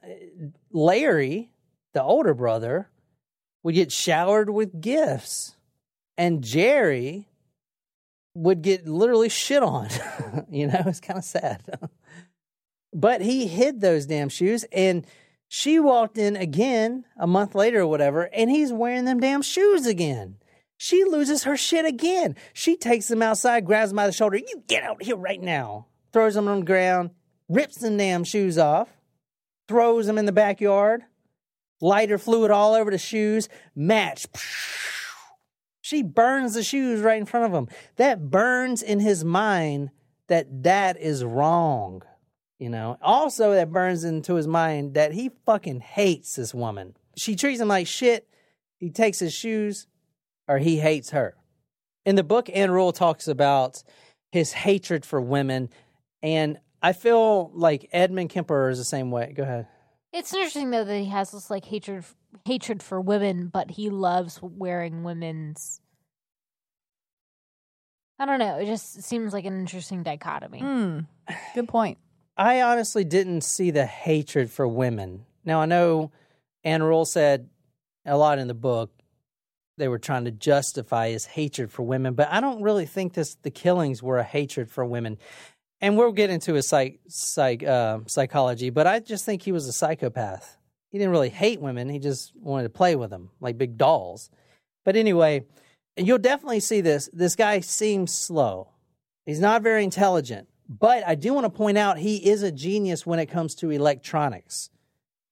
Larry, 0.71 1.51
the 1.93 2.01
older 2.01 2.33
brother, 2.33 2.89
would 3.61 3.75
get 3.75 3.91
showered 3.91 4.49
with 4.49 4.79
gifts. 4.79 5.57
And 6.17 6.41
Jerry 6.41 7.27
would 8.35 8.61
get 8.61 8.87
literally 8.87 9.27
shit 9.27 9.63
on. 9.63 9.89
you 10.49 10.67
know, 10.67 10.81
it's 10.85 11.01
kind 11.01 11.19
of 11.19 11.25
sad. 11.25 11.61
but 12.93 13.19
he 13.19 13.47
hid 13.47 13.81
those 13.81 14.05
damn 14.05 14.29
shoes. 14.29 14.63
And 14.71 15.05
She 15.53 15.81
walked 15.81 16.17
in 16.17 16.37
again 16.37 17.03
a 17.17 17.27
month 17.27 17.55
later 17.55 17.81
or 17.81 17.87
whatever, 17.87 18.29
and 18.33 18.49
he's 18.49 18.71
wearing 18.71 19.03
them 19.03 19.19
damn 19.19 19.41
shoes 19.41 19.85
again. 19.85 20.37
She 20.77 21.03
loses 21.03 21.43
her 21.43 21.57
shit 21.57 21.85
again. 21.85 22.37
She 22.53 22.77
takes 22.77 23.11
him 23.11 23.21
outside, 23.21 23.65
grabs 23.65 23.91
him 23.91 23.97
by 23.97 24.07
the 24.07 24.13
shoulder. 24.13 24.37
You 24.37 24.63
get 24.69 24.83
out 24.83 25.03
here 25.03 25.17
right 25.17 25.41
now. 25.41 25.87
Throws 26.13 26.37
him 26.37 26.47
on 26.47 26.61
the 26.61 26.65
ground, 26.65 27.09
rips 27.49 27.75
the 27.75 27.89
damn 27.89 28.23
shoes 28.23 28.57
off, 28.57 28.87
throws 29.67 30.05
them 30.05 30.17
in 30.17 30.25
the 30.25 30.31
backyard, 30.31 31.03
lighter 31.81 32.17
fluid 32.17 32.49
all 32.49 32.73
over 32.73 32.89
the 32.89 32.97
shoes, 32.97 33.49
match. 33.75 34.27
She 35.81 36.01
burns 36.01 36.53
the 36.53 36.63
shoes 36.63 37.01
right 37.01 37.19
in 37.19 37.25
front 37.25 37.47
of 37.47 37.51
him. 37.51 37.67
That 37.97 38.29
burns 38.29 38.81
in 38.81 39.01
his 39.01 39.25
mind 39.25 39.89
that 40.27 40.63
that 40.63 40.95
is 40.95 41.25
wrong. 41.25 42.03
You 42.61 42.69
know, 42.69 42.99
also 43.01 43.53
that 43.53 43.71
burns 43.71 44.03
into 44.03 44.35
his 44.35 44.47
mind 44.47 44.93
that 44.93 45.13
he 45.13 45.31
fucking 45.47 45.79
hates 45.79 46.35
this 46.35 46.53
woman. 46.53 46.95
She 47.17 47.35
treats 47.35 47.59
him 47.59 47.69
like 47.69 47.87
shit. 47.87 48.27
He 48.77 48.91
takes 48.91 49.17
his 49.17 49.33
shoes, 49.33 49.87
or 50.47 50.59
he 50.59 50.77
hates 50.77 51.09
her. 51.09 51.33
In 52.05 52.15
the 52.15 52.23
book, 52.23 52.51
Ann 52.53 52.69
Rule 52.69 52.91
talks 52.91 53.27
about 53.27 53.81
his 54.31 54.53
hatred 54.53 55.07
for 55.07 55.19
women, 55.19 55.71
and 56.21 56.59
I 56.83 56.93
feel 56.93 57.49
like 57.55 57.89
Edmund 57.91 58.29
Kemper 58.29 58.69
is 58.69 58.77
the 58.77 58.83
same 58.83 59.09
way. 59.09 59.33
Go 59.35 59.41
ahead. 59.41 59.65
It's 60.13 60.31
interesting 60.31 60.69
though 60.69 60.83
that 60.83 60.99
he 60.99 61.05
has 61.05 61.31
this 61.31 61.49
like 61.49 61.65
hatred 61.65 62.05
hatred 62.45 62.83
for 62.83 63.01
women, 63.01 63.47
but 63.47 63.71
he 63.71 63.89
loves 63.89 64.39
wearing 64.39 65.03
women's. 65.03 65.81
I 68.19 68.27
don't 68.27 68.37
know. 68.37 68.57
It 68.57 68.67
just 68.67 69.01
seems 69.01 69.33
like 69.33 69.45
an 69.45 69.59
interesting 69.59 70.03
dichotomy. 70.03 70.59
Hmm. 70.59 70.99
Good 71.55 71.67
point. 71.67 71.97
I 72.37 72.61
honestly 72.61 73.03
didn't 73.03 73.41
see 73.41 73.71
the 73.71 73.85
hatred 73.85 74.49
for 74.49 74.67
women. 74.67 75.25
Now 75.45 75.61
I 75.61 75.65
know 75.65 76.11
Ann 76.63 76.83
Rule 76.83 77.05
said 77.05 77.49
a 78.05 78.17
lot 78.17 78.39
in 78.39 78.47
the 78.47 78.53
book 78.53 78.91
they 79.77 79.87
were 79.87 79.99
trying 79.99 80.25
to 80.25 80.31
justify 80.31 81.09
his 81.09 81.25
hatred 81.25 81.71
for 81.71 81.81
women, 81.81 82.13
but 82.13 82.29
I 82.31 82.39
don't 82.39 82.61
really 82.61 82.85
think 82.85 83.13
this 83.13 83.35
the 83.41 83.49
killings 83.49 84.03
were 84.03 84.19
a 84.19 84.23
hatred 84.23 84.69
for 84.69 84.85
women. 84.85 85.17
And 85.83 85.97
we'll 85.97 86.11
get 86.11 86.29
into 86.29 86.53
his 86.53 86.67
psych, 86.67 86.99
psych 87.07 87.63
uh, 87.63 87.99
psychology, 88.05 88.69
but 88.69 88.85
I 88.85 88.99
just 88.99 89.25
think 89.25 89.41
he 89.41 89.51
was 89.51 89.67
a 89.67 89.73
psychopath. 89.73 90.57
He 90.91 90.99
didn't 90.99 91.11
really 91.11 91.29
hate 91.29 91.59
women; 91.59 91.89
he 91.89 91.97
just 91.97 92.31
wanted 92.35 92.63
to 92.63 92.69
play 92.69 92.95
with 92.95 93.09
them 93.09 93.31
like 93.39 93.57
big 93.57 93.77
dolls. 93.77 94.29
But 94.85 94.95
anyway, 94.95 95.45
you'll 95.97 96.19
definitely 96.19 96.59
see 96.59 96.81
this. 96.81 97.09
This 97.11 97.35
guy 97.35 97.61
seems 97.61 98.13
slow. 98.13 98.69
He's 99.25 99.39
not 99.39 99.63
very 99.63 99.83
intelligent. 99.83 100.47
But 100.79 101.05
I 101.05 101.15
do 101.15 101.33
want 101.33 101.43
to 101.45 101.49
point 101.49 101.77
out 101.77 101.97
he 101.97 102.15
is 102.29 102.43
a 102.43 102.51
genius 102.51 103.05
when 103.05 103.19
it 103.19 103.25
comes 103.25 103.55
to 103.55 103.71
electronics. 103.71 104.69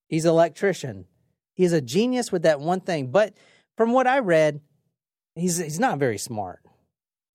He's 0.10 0.25
an 0.25 0.32
electrician. 0.32 1.06
He's 1.54 1.71
a 1.71 1.80
genius 1.82 2.30
with 2.32 2.41
that 2.41 2.60
one 2.60 2.82
thing. 2.82 3.08
But 3.12 3.34
from 3.78 3.93
what 3.93 4.06
I 4.06 4.19
read, 4.19 4.60
he's 5.36 5.58
he's 5.58 5.80
not 5.80 5.97
very 5.97 6.17
smart. 6.17 6.60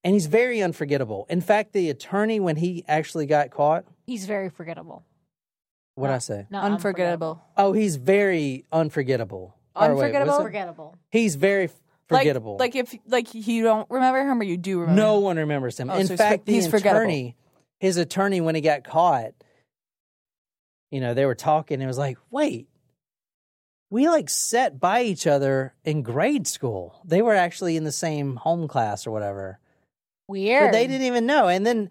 And 0.03 0.13
he's 0.13 0.27
very 0.27 0.61
unforgettable. 0.63 1.25
In 1.31 1.41
fact, 1.41 1.73
the 1.73 1.89
attorney 1.89 2.41
when 2.41 2.57
he 2.57 2.85
actually 2.87 3.25
got 3.25 3.51
caught, 3.51 3.87
He's 4.07 4.27
very 4.27 4.51
forgettable. 4.51 5.03
what 5.95 6.09
Not- 6.09 6.15
I 6.17 6.19
say? 6.19 6.47
Not 6.51 6.65
Unforgettable. 6.65 7.43
Oh, 7.57 7.73
he's 7.73 7.97
very 7.97 8.67
unforgettable. 8.71 9.57
Or 9.75 9.81
wait, 9.81 9.89
what's 9.95 10.03
Unforgettable? 10.03 10.35
it? 10.39 10.43
Forgettable. 10.43 10.97
He's 11.11 11.37
very 11.37 11.71
forgettable. 12.09 12.59
Like, 12.59 12.75
like 12.75 12.93
if 12.93 13.01
like 13.09 13.35
you 13.35 13.63
don't 13.63 13.89
remember 13.91 14.21
him 14.31 14.39
or 14.41 14.45
you 14.45 14.59
do 14.59 14.81
remember. 14.81 15.01
No 15.01 15.17
him? 15.17 15.23
one 15.25 15.37
remembers 15.39 15.81
him. 15.81 15.89
Oh, 15.89 15.95
In 15.95 16.07
so 16.07 16.13
he's 16.13 16.21
for- 16.21 16.25
fact, 16.29 16.45
the 16.45 16.53
he's 16.53 16.67
forgettable. 16.69 17.01
attorney, 17.01 17.37
his 17.85 17.97
attorney, 17.97 18.41
when 18.41 18.55
he 18.55 18.61
got 18.61 18.83
caught, 18.85 19.33
you 20.91 21.01
know, 21.01 21.15
they 21.15 21.27
were 21.27 21.35
talking. 21.35 21.75
And 21.75 21.83
it 21.83 21.87
was 21.87 21.99
like, 21.99 22.19
wait, 22.31 22.69
we 23.91 24.09
like 24.09 24.31
sat 24.31 24.81
by 24.81 25.03
each 25.03 25.27
other 25.27 25.75
in 25.85 26.03
grade 26.03 26.47
school. 26.47 27.01
They 27.05 27.23
were 27.23 27.35
actually 27.35 27.77
in 27.77 27.85
the 27.85 27.93
same 27.93 28.37
home 28.37 28.69
class 28.69 29.07
or 29.07 29.11
whatever, 29.11 29.59
Weird. 30.29 30.67
but 30.67 30.73
they 30.73 30.87
didn't 30.87 31.07
even 31.07 31.27
know. 31.27 31.49
And 31.49 31.67
then 31.67 31.91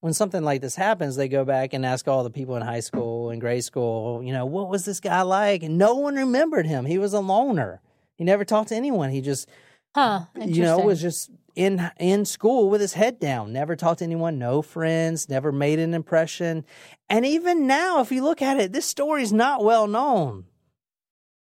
when 0.00 0.12
something 0.12 0.42
like 0.42 0.60
this 0.60 0.76
happens, 0.76 1.16
they 1.16 1.28
go 1.28 1.44
back 1.44 1.72
and 1.72 1.84
ask 1.86 2.06
all 2.08 2.22
the 2.24 2.30
people 2.30 2.56
in 2.56 2.62
high 2.62 2.80
school 2.80 3.30
and 3.30 3.40
grade 3.40 3.64
school, 3.64 4.22
you 4.22 4.32
know, 4.32 4.46
what 4.46 4.68
was 4.68 4.84
this 4.84 5.00
guy 5.00 5.22
like? 5.22 5.62
And 5.62 5.78
no 5.78 5.94
one 5.94 6.16
remembered 6.16 6.66
him. 6.66 6.84
He 6.84 6.98
was 6.98 7.12
a 7.12 7.20
loner. 7.20 7.80
He 8.16 8.24
never 8.24 8.44
talked 8.44 8.68
to 8.70 8.76
anyone. 8.76 9.10
He 9.10 9.20
just 9.20 9.48
Huh. 9.94 10.26
you 10.36 10.62
know, 10.62 10.78
was 10.80 11.00
just 11.00 11.30
in 11.58 11.90
in 11.98 12.24
school 12.24 12.70
with 12.70 12.80
his 12.80 12.92
head 12.92 13.18
down, 13.18 13.52
never 13.52 13.74
talked 13.74 13.98
to 13.98 14.04
anyone, 14.04 14.38
no 14.38 14.62
friends, 14.62 15.28
never 15.28 15.50
made 15.50 15.80
an 15.80 15.92
impression. 15.92 16.64
And 17.08 17.26
even 17.26 17.66
now, 17.66 18.00
if 18.00 18.12
you 18.12 18.22
look 18.22 18.40
at 18.40 18.60
it, 18.60 18.72
this 18.72 18.86
story's 18.86 19.32
not 19.32 19.64
well 19.64 19.88
known. 19.88 20.44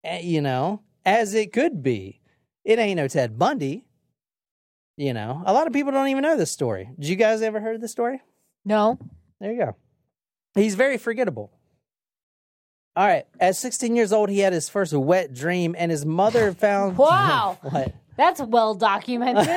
Eh, 0.03 0.21
You 0.21 0.41
know, 0.41 0.81
as 1.05 1.35
it 1.35 1.53
could 1.53 1.83
be. 1.83 2.19
It 2.65 2.79
ain't 2.79 2.97
no 2.97 3.07
Ted 3.07 3.37
Bundy. 3.37 3.85
You 4.97 5.13
know, 5.13 5.43
a 5.45 5.53
lot 5.53 5.67
of 5.67 5.73
people 5.73 5.91
don't 5.91 6.07
even 6.09 6.23
know 6.23 6.35
this 6.35 6.51
story. 6.51 6.89
Did 6.99 7.07
you 7.07 7.15
guys 7.15 7.43
ever 7.43 7.59
heard 7.59 7.79
this 7.79 7.91
story? 7.91 8.21
No. 8.65 8.97
There 9.39 9.51
you 9.51 9.59
go. 9.65 9.75
He's 10.55 10.75
very 10.75 10.97
forgettable. 10.97 11.51
All 12.95 13.07
right. 13.07 13.25
At 13.39 13.55
16 13.55 13.95
years 13.95 14.11
old, 14.11 14.29
he 14.29 14.39
had 14.39 14.51
his 14.53 14.67
first 14.67 14.93
wet 14.93 15.33
dream, 15.33 15.75
and 15.77 15.91
his 15.91 16.05
mother 16.05 16.53
found. 16.65 16.97
Wow. 16.97 17.57
what? 17.63 17.93
That's 18.21 18.39
well 18.39 18.75
documented. 18.75 19.49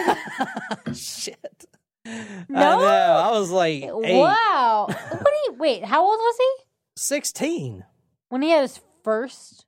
Shit. 0.97 1.67
No? 2.07 2.59
I 2.59 2.77
know. 2.79 3.23
I 3.27 3.31
was 3.39 3.51
like 3.51 3.83
eight, 3.83 3.93
wow. 3.93 4.87
What 4.89 5.25
do 5.27 5.53
you 5.53 5.53
wait? 5.59 5.85
How 5.85 6.03
old 6.03 6.17
was 6.19 6.37
he 6.39 6.65
16. 6.97 7.85
when 8.31 8.41
he 8.41 8.49
had 8.49 8.63
his 8.63 8.81
first? 9.03 9.67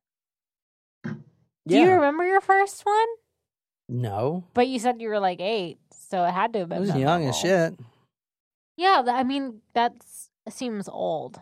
Do 1.05 1.15
you 1.67 1.91
remember 1.91 2.25
your 2.25 2.41
first 2.41 2.87
one? 2.87 3.07
No. 3.87 4.45
But 4.55 4.69
you 4.69 4.79
said 4.79 5.03
you 5.03 5.11
were 5.11 5.21
like 5.21 5.41
eight, 5.43 5.77
so 5.93 6.25
it 6.25 6.33
had 6.33 6.55
to 6.55 6.61
have 6.61 6.73
I 6.73 6.77
been. 6.77 6.87
was 6.87 6.97
young 6.97 7.27
as 7.27 7.37
shit. 7.37 7.79
Yeah, 8.79 9.03
I 9.07 9.25
mean 9.25 9.61
that 9.75 9.93
seems 10.49 10.89
old. 10.89 11.39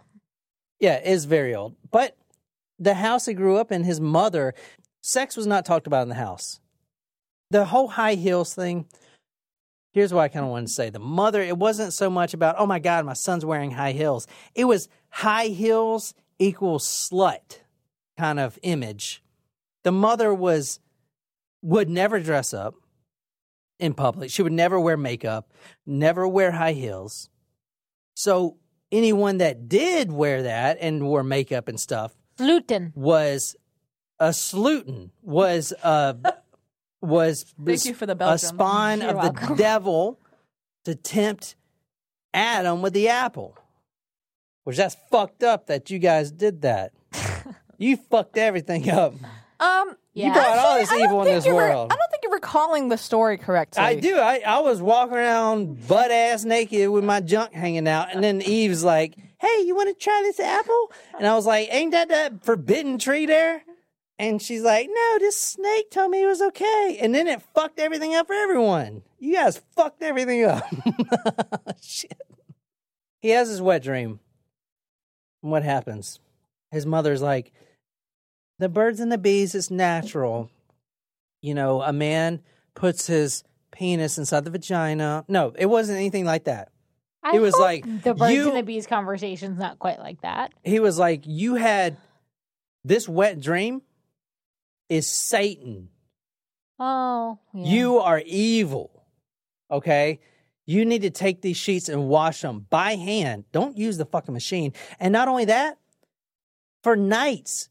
Yeah, 0.81 0.95
it's 0.95 1.25
very 1.25 1.55
old. 1.55 1.77
But 1.93 2.17
the 2.81 2.95
house 2.95 3.27
he 3.27 3.35
grew 3.35 3.59
up 3.59 3.71
in, 3.71 3.85
his 3.85 4.01
mother, 4.01 4.55
sex 5.05 5.37
was 5.37 5.47
not 5.47 5.64
talked 5.64 5.87
about 5.87 6.03
in 6.03 6.09
the 6.09 6.17
house. 6.17 6.59
The 7.51 7.65
whole 7.65 7.89
high 7.89 8.15
heels 8.15 8.55
thing, 8.55 8.87
here's 9.93 10.13
what 10.13 10.23
I 10.23 10.29
kind 10.29 10.45
of 10.45 10.51
wanted 10.51 10.67
to 10.67 10.73
say. 10.73 10.91
The 10.91 10.99
mother, 10.99 11.41
it 11.43 11.57
wasn't 11.57 11.93
so 11.93 12.11
much 12.11 12.35
about, 12.35 12.57
oh 12.59 12.67
my 12.67 12.79
God, 12.79 13.05
my 13.05 13.13
son's 13.13 13.45
wearing 13.45 13.73
high 13.73 13.93
heels. 13.93 14.27
It 14.55 14.65
was 14.65 14.89
high 15.11 15.47
heels 15.47 16.15
equals 16.39 16.85
slut 16.85 17.61
kind 18.19 18.41
of 18.41 18.59
image. 18.63 19.23
The 19.83 19.93
mother 19.93 20.33
was, 20.35 20.81
would 21.63 21.89
never 21.89 22.21
dress 22.21 22.55
up 22.55 22.75
in 23.79 23.95
public. 23.95 24.31
She 24.31 24.43
would 24.43 24.53
never 24.53 24.81
wear 24.81 24.97
makeup, 24.97 25.53
never 25.87 26.27
wear 26.27 26.53
high 26.53 26.73
heels. 26.73 27.29
So 28.15 28.57
anyone 28.91 29.39
that 29.39 29.69
did 29.69 30.13
wear 30.13 30.43
that 30.45 30.79
and 30.81 31.07
wore 31.07 31.23
makeup 31.23 31.69
and 31.69 31.79
stuff 31.79 32.15
Luton. 32.39 32.93
was 32.95 33.57
a 34.21 34.29
slutin, 34.29 35.11
was 35.23 35.73
a 35.83 36.17
was 37.05 37.45
Thank 37.64 37.85
you 37.85 37.95
for 37.95 38.07
the 38.07 38.17
a 38.19 38.38
spawn 38.38 39.01
You're 39.01 39.11
of 39.11 39.17
welcome. 39.17 39.49
the 39.51 39.55
devil 39.57 40.19
to 40.85 40.95
tempt 40.95 41.57
Adam 42.33 42.83
with 42.83 42.93
the 42.93 43.09
apple. 43.09 43.57
Which 44.64 44.77
that's 44.79 44.97
fucked 45.11 45.43
up 45.43 45.67
that 45.67 45.90
you 45.90 45.99
guys 45.99 46.31
did 46.31 46.62
that. 46.62 46.93
you 47.79 47.97
fucked 47.97 48.38
everything 48.38 48.88
up. 48.90 49.12
Um, 49.61 49.97
Yeah. 50.14 50.29
You 50.29 50.33
brought 50.33 50.59
all 50.59 50.79
this 50.79 50.90
I 50.90 50.99
don't 50.99 51.05
evil 51.05 51.21
in 51.21 51.27
think 51.27 51.45
this 51.45 51.53
world. 51.53 51.93
I 51.93 51.97
don't 51.97 52.11
think 52.11 52.23
you're 52.23 52.33
recalling 52.33 52.88
the 52.88 52.97
story 52.97 53.37
correctly. 53.37 53.83
I 53.83 53.95
do. 53.97 54.17
I, 54.17 54.43
I 54.47 54.61
was 54.61 54.81
walking 54.81 55.17
around 55.17 55.87
butt 55.87 56.11
ass 56.11 56.45
naked 56.45 56.88
with 56.90 57.05
my 57.05 57.21
junk 57.21 57.53
hanging 57.53 57.87
out, 57.87 58.14
and 58.14 58.25
then 58.25 58.40
Eve's 58.43 58.83
like, 58.85 59.17
"Hey, 59.38 59.63
you 59.67 59.75
want 59.77 59.88
to 59.90 59.94
try 60.02 60.21
this 60.25 60.40
apple?" 60.40 60.90
And 61.19 61.27
I 61.27 61.35
was 61.35 61.46
like, 61.46 61.69
"Ain't 61.71 61.92
that 61.92 62.09
that 62.09 62.44
forbidden 62.44 62.98
tree 62.98 63.27
there?" 63.27 63.63
And 64.19 64.40
she's 64.40 64.62
like, 64.62 64.88
"No, 64.92 65.19
this 65.19 65.40
snake 65.40 65.90
told 65.90 66.10
me 66.10 66.23
it 66.23 66.27
was 66.27 66.40
okay." 66.40 66.98
And 67.00 67.15
then 67.15 67.27
it 67.27 67.42
fucked 67.54 67.81
everything 67.81 68.15
up 68.15 68.27
for 68.29 68.35
everyone. 68.35 69.02
You 69.19 69.35
guys 69.35 69.60
fucked 69.75 70.02
everything 70.02 70.44
up. 70.44 70.62
Shit. 71.81 72.17
He 73.21 73.31
has 73.31 73.48
his 73.48 73.60
wet 73.60 73.83
dream. 73.83 74.21
And 75.42 75.50
what 75.50 75.62
happens? 75.65 76.21
His 76.71 76.87
mother's 76.87 77.23
like, 77.23 77.52
"The 78.60 78.69
birds 78.69 79.00
and 79.00 79.10
the 79.10 79.19
bees 79.19 79.54
is 79.54 79.71
natural." 79.71 80.50
you 81.42 81.52
know, 81.52 81.83
a 81.83 81.92
man 81.92 82.40
puts 82.75 83.06
his 83.06 83.44
penis 83.71 84.17
inside 84.17 84.44
the 84.46 84.50
vagina. 84.50 85.27
No, 85.29 85.52
it 85.58 85.67
wasn't 85.67 85.98
anything 85.98 86.25
like 86.25 86.44
that. 86.44 86.71
I 87.23 87.37
It 87.37 87.40
was 87.40 87.54
like, 87.54 87.85
the 88.02 88.15
birds 88.15 88.33
you- 88.33 88.48
and 88.48 88.56
the 88.56 88.62
bees 88.62 88.87
conversation's 88.87 89.58
not 89.58 89.79
quite 89.79 89.98
like 89.98 90.23
that. 90.23 90.54
He 90.62 90.81
was 90.81 90.98
like, 90.98 91.25
You 91.27 91.56
had 91.56 91.98
this 92.83 93.06
wet 93.06 93.40
dream 93.40 93.83
is 94.89 95.11
Satan. 95.11 95.89
Oh, 96.79 97.39
yeah. 97.53 97.67
You 97.67 97.99
are 97.99 98.23
evil. 98.25 99.05
Okay? 99.71 100.21
You 100.67 100.85
need 100.85 101.03
to 101.03 101.11
take 101.11 101.43
these 101.43 101.57
sheets 101.57 101.89
and 101.89 102.09
wash 102.09 102.41
them 102.41 102.67
by 102.71 102.97
hand. 102.97 103.45
Don't 103.53 103.77
use 103.77 103.97
the 103.97 104.07
fucking 104.07 104.35
machine. 104.35 104.73
And 104.99 105.13
not 105.13 105.29
only 105.29 105.45
that, 105.47 105.79
for 106.83 106.97
nights, 106.97 107.69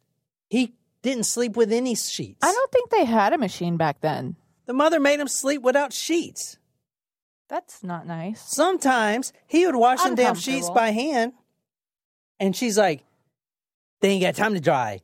He 0.54 0.76
didn't 1.02 1.24
sleep 1.24 1.58
with 1.58 1.72
any 1.72 1.96
sheets. 1.96 2.38
I 2.44 2.52
don't 2.52 2.72
think 2.72 2.92
they 2.92 3.06
had 3.06 3.34
a 3.34 3.40
machine 3.40 3.76
back 3.76 4.02
then. 4.02 4.36
The 4.68 4.74
mother 4.74 5.00
made 5.00 5.20
him 5.20 5.28
sleep 5.28 5.64
without 5.64 5.92
sheets. 5.92 6.60
That's 7.50 7.84
not 7.84 8.06
nice. 8.06 8.40
Sometimes 8.40 9.34
he 9.48 9.66
would 9.66 9.76
wash 9.76 10.04
them 10.04 10.14
damn 10.14 10.36
sheets 10.36 10.70
by 10.70 10.92
hand. 10.92 11.34
And 12.40 12.56
she's 12.56 12.78
like, 12.78 13.04
they 14.02 14.10
ain't 14.10 14.22
got 14.22 14.36
time 14.36 14.54
to 14.54 14.60
dry. 14.60 15.02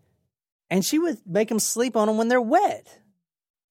And 0.69 0.85
she 0.85 0.99
would 0.99 1.17
make 1.25 1.49
him 1.49 1.59
sleep 1.59 1.95
on 1.95 2.07
them 2.07 2.17
when 2.17 2.27
they're 2.27 2.41
wet. 2.41 2.99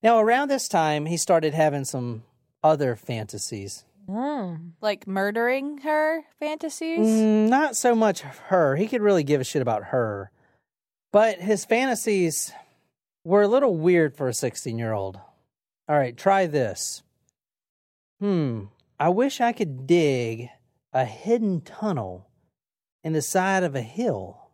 Now, 0.03 0.19
around 0.19 0.49
this 0.49 0.69
time, 0.69 1.07
he 1.07 1.17
started 1.17 1.55
having 1.55 1.85
some 1.85 2.25
other 2.63 2.97
fantasies. 2.97 3.85
Mm. 4.09 4.73
Like 4.81 5.07
murdering 5.07 5.79
her 5.79 6.23
fantasies. 6.39 7.07
Mm, 7.07 7.49
not 7.49 7.77
so 7.77 7.95
much 7.95 8.21
her. 8.21 8.77
He 8.77 8.89
could 8.89 9.03
really 9.03 9.25
give 9.25 9.41
a 9.41 9.45
shit 9.45 9.63
about 9.63 9.85
her. 9.85 10.31
But 11.13 11.39
his 11.39 11.65
fantasies 11.65 12.53
were 13.25 13.43
a 13.43 13.49
little 13.49 13.77
weird 13.77 14.17
for 14.17 14.29
a 14.29 14.35
16 14.35 14.79
year 14.79 14.93
old. 14.93 15.21
All 15.89 15.99
right, 15.99 16.17
try 16.17 16.47
this. 16.47 17.03
Hmm. 18.21 18.65
I 18.99 19.11
wish 19.11 19.41
I 19.41 19.53
could 19.53 19.87
dig 19.87 20.49
a 20.93 21.05
hidden 21.05 21.61
tunnel 21.61 22.29
in 23.05 23.13
the 23.13 23.23
side 23.23 23.63
of 23.63 23.75
a 23.75 23.83
hill 23.83 24.51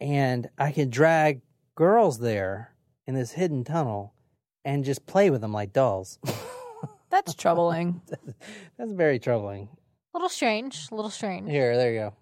and 0.00 0.48
I 0.58 0.72
could 0.72 0.90
drag 0.90 1.40
girls 1.76 2.18
there 2.18 2.72
in 3.06 3.14
this 3.14 3.32
hidden 3.32 3.62
tunnel 3.62 4.12
and 4.64 4.84
just 4.84 5.06
play 5.06 5.30
with 5.30 5.40
them 5.40 5.52
like 5.52 5.72
dolls. 5.72 6.18
That's 7.10 7.34
troubling. 7.34 8.02
That's 8.78 8.90
very 8.92 9.20
troubling. 9.20 9.68
A 10.12 10.18
little 10.18 10.28
strange. 10.28 10.88
A 10.90 10.94
little 10.96 11.10
strange. 11.10 11.48
Here, 11.48 11.76
there 11.76 11.92
you 11.92 11.98
go. 12.00 12.14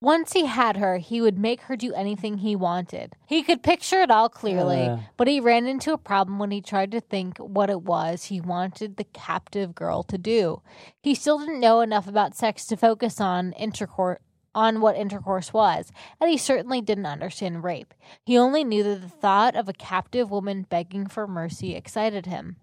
Once 0.00 0.32
he 0.32 0.46
had 0.46 0.76
her, 0.76 0.98
he 0.98 1.20
would 1.20 1.36
make 1.38 1.62
her 1.62 1.74
do 1.76 1.92
anything 1.94 2.38
he 2.38 2.54
wanted. 2.54 3.16
He 3.26 3.42
could 3.42 3.64
picture 3.64 4.00
it 4.00 4.12
all 4.12 4.28
clearly, 4.28 4.82
Uh. 4.86 4.98
but 5.16 5.26
he 5.26 5.40
ran 5.40 5.66
into 5.66 5.92
a 5.92 5.98
problem 5.98 6.38
when 6.38 6.52
he 6.52 6.60
tried 6.60 6.92
to 6.92 7.00
think 7.00 7.36
what 7.38 7.68
it 7.68 7.82
was 7.82 8.24
he 8.26 8.40
wanted 8.40 8.96
the 8.96 9.02
captive 9.04 9.74
girl 9.74 10.04
to 10.04 10.16
do. 10.16 10.62
He 11.02 11.16
still 11.16 11.40
didn't 11.40 11.58
know 11.58 11.80
enough 11.80 12.06
about 12.06 12.36
sex 12.36 12.64
to 12.66 12.76
focus 12.76 13.20
on 13.20 13.52
intercourse 13.54 14.20
on 14.54 14.80
what 14.80 14.96
intercourse 14.96 15.52
was, 15.52 15.92
and 16.20 16.30
he 16.30 16.36
certainly 16.36 16.80
didn't 16.80 17.06
understand 17.06 17.62
rape. 17.62 17.94
He 18.24 18.36
only 18.38 18.64
knew 18.64 18.82
that 18.82 19.02
the 19.02 19.08
thought 19.08 19.54
of 19.56 19.68
a 19.68 19.72
captive 19.72 20.30
woman 20.30 20.62
begging 20.68 21.06
for 21.06 21.26
mercy 21.26 21.74
excited 21.74 22.26
him. 22.26 22.56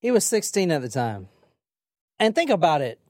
He 0.00 0.10
was 0.10 0.24
16 0.26 0.70
at 0.70 0.82
the 0.82 0.88
time. 0.88 1.28
And 2.18 2.34
think 2.34 2.50
about 2.50 2.82
it. 2.82 3.00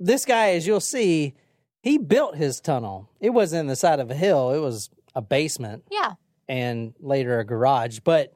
This 0.00 0.24
guy, 0.24 0.50
as 0.50 0.66
you'll 0.66 0.80
see, 0.80 1.34
he 1.82 1.98
built 1.98 2.36
his 2.36 2.60
tunnel. 2.60 3.08
It 3.20 3.30
wasn't 3.30 3.60
in 3.60 3.66
the 3.66 3.76
side 3.76 4.00
of 4.00 4.10
a 4.10 4.14
hill, 4.14 4.50
it 4.52 4.58
was 4.58 4.90
a 5.14 5.22
basement 5.22 5.84
Yeah. 5.90 6.14
and 6.48 6.94
later 7.00 7.38
a 7.38 7.44
garage. 7.44 8.00
But 8.00 8.34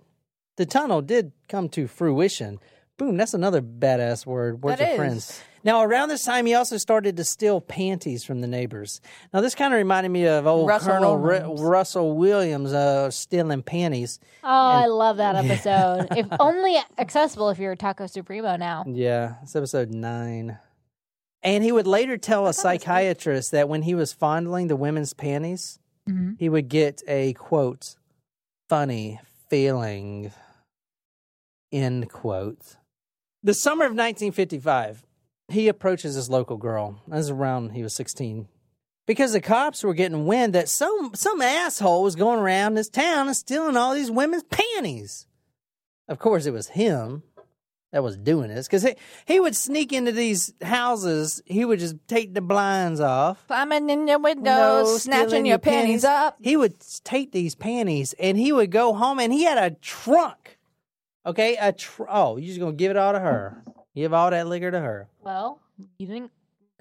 the 0.56 0.66
tunnel 0.66 1.02
did 1.02 1.32
come 1.48 1.68
to 1.70 1.86
fruition. 1.88 2.58
Boom, 2.98 3.16
that's 3.16 3.34
another 3.34 3.62
badass 3.62 4.26
word. 4.26 4.62
Words 4.62 4.78
That 4.78 4.84
of 4.84 4.90
is. 4.90 4.96
friends. 4.96 5.42
Now, 5.64 5.82
around 5.82 6.08
this 6.08 6.24
time, 6.24 6.46
he 6.46 6.54
also 6.54 6.76
started 6.76 7.16
to 7.16 7.24
steal 7.24 7.60
panties 7.60 8.24
from 8.24 8.40
the 8.40 8.46
neighbors. 8.46 9.00
Now, 9.32 9.40
this 9.40 9.54
kind 9.54 9.74
of 9.74 9.78
reminded 9.78 10.10
me 10.10 10.26
of 10.26 10.46
old 10.46 10.68
Russell 10.68 10.92
Colonel 10.92 11.16
Ru- 11.18 11.28
Williams. 11.40 11.60
Russell 11.60 12.16
Williams 12.16 12.72
uh, 12.72 13.10
stealing 13.10 13.62
panties. 13.62 14.20
Oh, 14.44 14.48
I 14.48 14.86
love 14.86 15.16
that 15.18 15.36
episode. 15.44 16.08
if 16.16 16.26
only 16.38 16.76
accessible 16.98 17.50
if 17.50 17.58
you're 17.58 17.72
a 17.72 17.76
Taco 17.76 18.06
Supremo 18.06 18.56
now. 18.56 18.84
Yeah, 18.86 19.34
it's 19.42 19.56
episode 19.56 19.90
nine. 19.90 20.58
And 21.42 21.62
he 21.62 21.70
would 21.72 21.86
later 21.86 22.16
tell 22.16 22.46
a 22.46 22.52
psychiatrist 22.52 23.52
that 23.52 23.68
when 23.68 23.82
he 23.82 23.94
was 23.94 24.12
fondling 24.12 24.66
the 24.68 24.76
women's 24.76 25.12
panties, 25.12 25.78
Mhm. 26.08 26.36
he 26.38 26.48
would 26.48 26.68
get 26.68 27.02
a 27.06 27.32
quote, 27.34 27.94
funny 28.68 29.20
feeling, 29.50 30.32
end 31.72 32.10
quote. 32.10 32.76
The 33.42 33.54
summer 33.54 33.84
of 33.84 33.92
1955, 33.92 35.04
he 35.48 35.68
approaches 35.68 36.14
this 36.14 36.28
local 36.28 36.56
girl. 36.56 37.00
This 37.08 37.20
is 37.20 37.30
around 37.30 37.70
he 37.70 37.82
was 37.82 37.94
16. 37.94 38.48
Because 39.06 39.32
the 39.32 39.40
cops 39.40 39.82
were 39.82 39.94
getting 39.94 40.26
wind 40.26 40.54
that 40.54 40.68
some 40.68 41.12
some 41.14 41.40
asshole 41.40 42.02
was 42.02 42.14
going 42.14 42.40
around 42.40 42.74
this 42.74 42.90
town 42.90 43.26
and 43.26 43.36
stealing 43.36 43.76
all 43.76 43.94
these 43.94 44.10
women's 44.10 44.42
panties. 44.44 45.26
Of 46.08 46.18
course, 46.18 46.44
it 46.44 46.52
was 46.52 46.68
him 46.68 47.22
that 47.92 48.02
was 48.02 48.18
doing 48.18 48.48
this 48.48 48.66
because 48.66 48.82
he, 48.82 48.94
he 49.24 49.40
would 49.40 49.56
sneak 49.56 49.94
into 49.94 50.12
these 50.12 50.52
houses. 50.60 51.42
He 51.46 51.64
would 51.64 51.78
just 51.78 51.96
take 52.06 52.34
the 52.34 52.42
blinds 52.42 53.00
off. 53.00 53.46
Climbing 53.46 53.88
in 53.88 54.08
your 54.08 54.18
windows, 54.18 54.44
No, 54.44 54.96
snatching 54.98 55.28
stealing 55.28 55.46
your 55.46 55.58
panties 55.58 56.04
up. 56.04 56.36
He 56.42 56.56
would 56.56 56.74
take 57.04 57.32
these 57.32 57.54
panties 57.54 58.14
and 58.18 58.36
he 58.36 58.52
would 58.52 58.70
go 58.70 58.92
home 58.92 59.18
and 59.18 59.32
he 59.32 59.44
had 59.44 59.56
a 59.58 59.74
trunk. 59.76 60.58
Okay, 61.24 61.56
a 61.58 61.72
tr- 61.72 62.04
oh, 62.08 62.36
you're 62.36 62.46
just 62.48 62.60
gonna 62.60 62.72
give 62.72 62.90
it 62.90 62.96
all 62.98 63.12
to 63.12 63.20
her? 63.20 63.62
Give 63.94 64.12
all 64.12 64.30
that 64.30 64.46
liquor 64.46 64.70
to 64.70 64.80
her? 64.80 65.08
Well, 65.28 65.60
you 65.98 66.06
didn't 66.06 66.30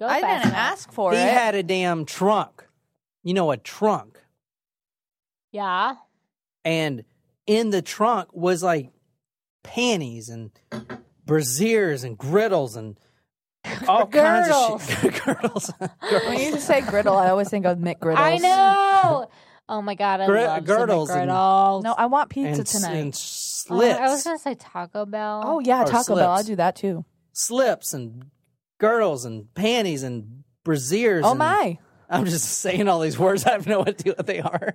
go 0.00 0.06
I 0.06 0.22
fast 0.22 0.44
didn't 0.44 0.54
enough. 0.54 0.72
ask 0.72 0.92
for 0.92 1.12
it. 1.12 1.16
he 1.16 1.22
it. 1.22 1.34
had 1.34 1.54
a 1.54 1.62
damn 1.62 2.06
trunk. 2.06 2.66
You 3.22 3.34
know, 3.34 3.50
a 3.50 3.58
trunk, 3.58 4.18
Yeah. 5.52 5.96
and 6.64 7.04
in 7.46 7.68
the 7.68 7.82
trunk 7.82 8.28
was 8.32 8.62
like 8.62 8.90
panties 9.62 10.30
and 10.30 10.50
brassieres 11.26 12.04
and 12.04 12.16
griddles 12.16 12.74
and 12.76 12.96
all 13.88 14.06
kinds 14.06 14.48
of 14.50 14.82
shit. 15.00 15.22
girdles. 15.24 15.70
when 16.08 16.38
you 16.40 16.58
say 16.58 16.80
griddle, 16.80 17.16
I 17.16 17.28
always 17.28 17.50
think 17.50 17.66
of 17.66 17.76
McGriddles. 17.76 18.16
I 18.16 18.38
know. 18.38 19.28
Oh 19.68 19.82
my 19.82 19.94
god, 19.94 20.20
I 20.22 20.26
Gri- 20.26 20.44
love 20.46 20.64
girdles 20.64 21.08
some 21.10 21.18
and- 21.20 21.30
McGriddles. 21.30 21.82
No, 21.82 21.92
I 21.98 22.06
want 22.06 22.30
pizza 22.30 22.60
and, 22.60 22.66
tonight. 22.66 22.94
and 22.96 23.08
Oh, 23.08 23.18
slits. 23.18 23.98
I 23.98 24.08
was 24.08 24.24
gonna 24.24 24.38
say 24.38 24.54
Taco 24.54 25.04
Bell. 25.04 25.42
oh 25.44 25.60
yeah, 25.60 25.82
or 25.82 25.86
Taco 25.86 26.14
Bell. 26.16 26.30
I'll 26.30 26.36
slips. 26.38 26.48
do 26.48 26.56
that 26.56 26.76
too. 26.76 27.04
slips 27.34 27.92
and 27.92 28.30
girdles 28.78 29.24
and 29.24 29.52
panties 29.54 30.02
and 30.02 30.44
brassieres. 30.64 31.22
Oh 31.24 31.30
and- 31.30 31.38
my. 31.38 31.78
I'm 32.10 32.24
just 32.24 32.48
saying 32.60 32.88
all 32.88 33.00
these 33.00 33.18
words. 33.18 33.44
I 33.46 33.50
have 33.52 33.66
no 33.66 33.82
idea 33.82 34.14
what 34.14 34.26
they 34.26 34.40
are. 34.40 34.72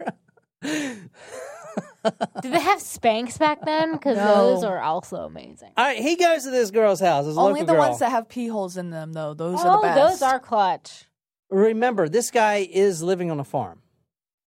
Did 0.62 2.52
they 2.52 2.60
have 2.60 2.80
Spanx 2.80 3.40
back 3.40 3.64
then? 3.66 3.94
Because 3.94 4.18
No. 4.18 4.36
those 4.54 4.64
are 4.64 4.80
also 4.82 5.18
amazing. 5.26 5.72
All 5.78 5.86
right, 5.86 5.98
he 5.98 6.16
goes 6.16 6.44
to 6.44 6.52
this 6.52 6.70
girl's 6.70 7.00
house. 7.00 7.26
This 7.26 7.38
Only 7.38 7.62
local 7.62 7.66
the 7.68 7.72
girl. 7.74 7.82
ones 7.90 8.00
that 8.00 8.12
have 8.12 8.28
pee 8.28 8.48
holes 8.48 8.76
in 8.78 8.90
them, 8.90 9.14
though. 9.14 9.34
Those 9.34 9.60
are 9.62 9.78
oh, 9.78 9.82
the 9.82 9.88
best. 9.88 10.20
those 10.20 10.22
are 10.22 10.40
clutch. 10.40 11.06
Remember, 11.50 12.10
this 12.10 12.30
guy 12.30 12.68
is 12.70 13.02
living 13.02 13.32
on 13.32 13.40
a 13.40 13.44
farm. 13.44 13.82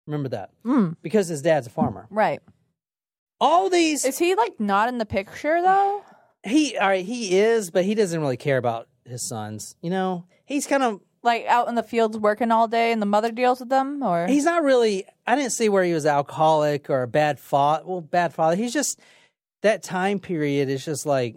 Remember 0.06 0.30
that 0.30 0.52
Mm, 0.66 0.98
because 1.02 1.28
his 1.28 1.41
dad's 1.41 1.68
a 1.68 1.70
farmer. 1.70 2.08
right. 2.10 2.41
All 3.39 3.70
these 3.70 4.04
Is 4.04 4.18
he 4.18 4.34
like 4.36 4.60
not 4.60 4.89
in 4.89 4.98
the 4.98 5.06
picture 5.06 5.62
though? 5.62 6.02
he 6.43 6.76
all 6.78 6.88
right, 6.88 7.06
he 7.06 7.38
is, 7.38 7.70
but 7.72 7.86
he 7.86 7.93
doesn't 7.95 8.20
really 8.20 8.38
care 8.38 8.58
about 8.58 8.88
his 9.08 9.28
sons. 9.28 9.76
You 9.82 9.89
know, 9.89 10.26
he's 10.45 10.68
kind 10.68 10.84
of 10.84 11.01
Like 11.24 11.45
out 11.47 11.68
in 11.68 11.76
the 11.76 11.84
fields 11.84 12.18
working 12.18 12.51
all 12.51 12.68
day, 12.68 12.91
and 12.91 13.01
the 13.01 13.05
mother 13.08 13.32
deals 13.32 13.60
with 13.60 13.70
them, 13.70 14.03
or 14.03 14.28
he's 14.28 14.45
not 14.45 14.64
really. 14.64 15.05
I 15.26 15.36
didn't 15.36 15.51
see 15.51 15.68
where 15.68 15.84
he 15.84 15.93
was 15.93 16.05
alcoholic 16.05 16.89
or 16.89 17.01
a 17.03 17.08
bad 17.08 17.39
father. 17.39 17.84
Well, 17.86 18.01
bad 18.01 18.34
father. 18.34 18.55
He's 18.55 18.72
just 18.74 18.99
that 19.64 19.84
time 19.84 20.20
period 20.20 20.70
is 20.70 20.86
just 20.86 21.05
like 21.05 21.36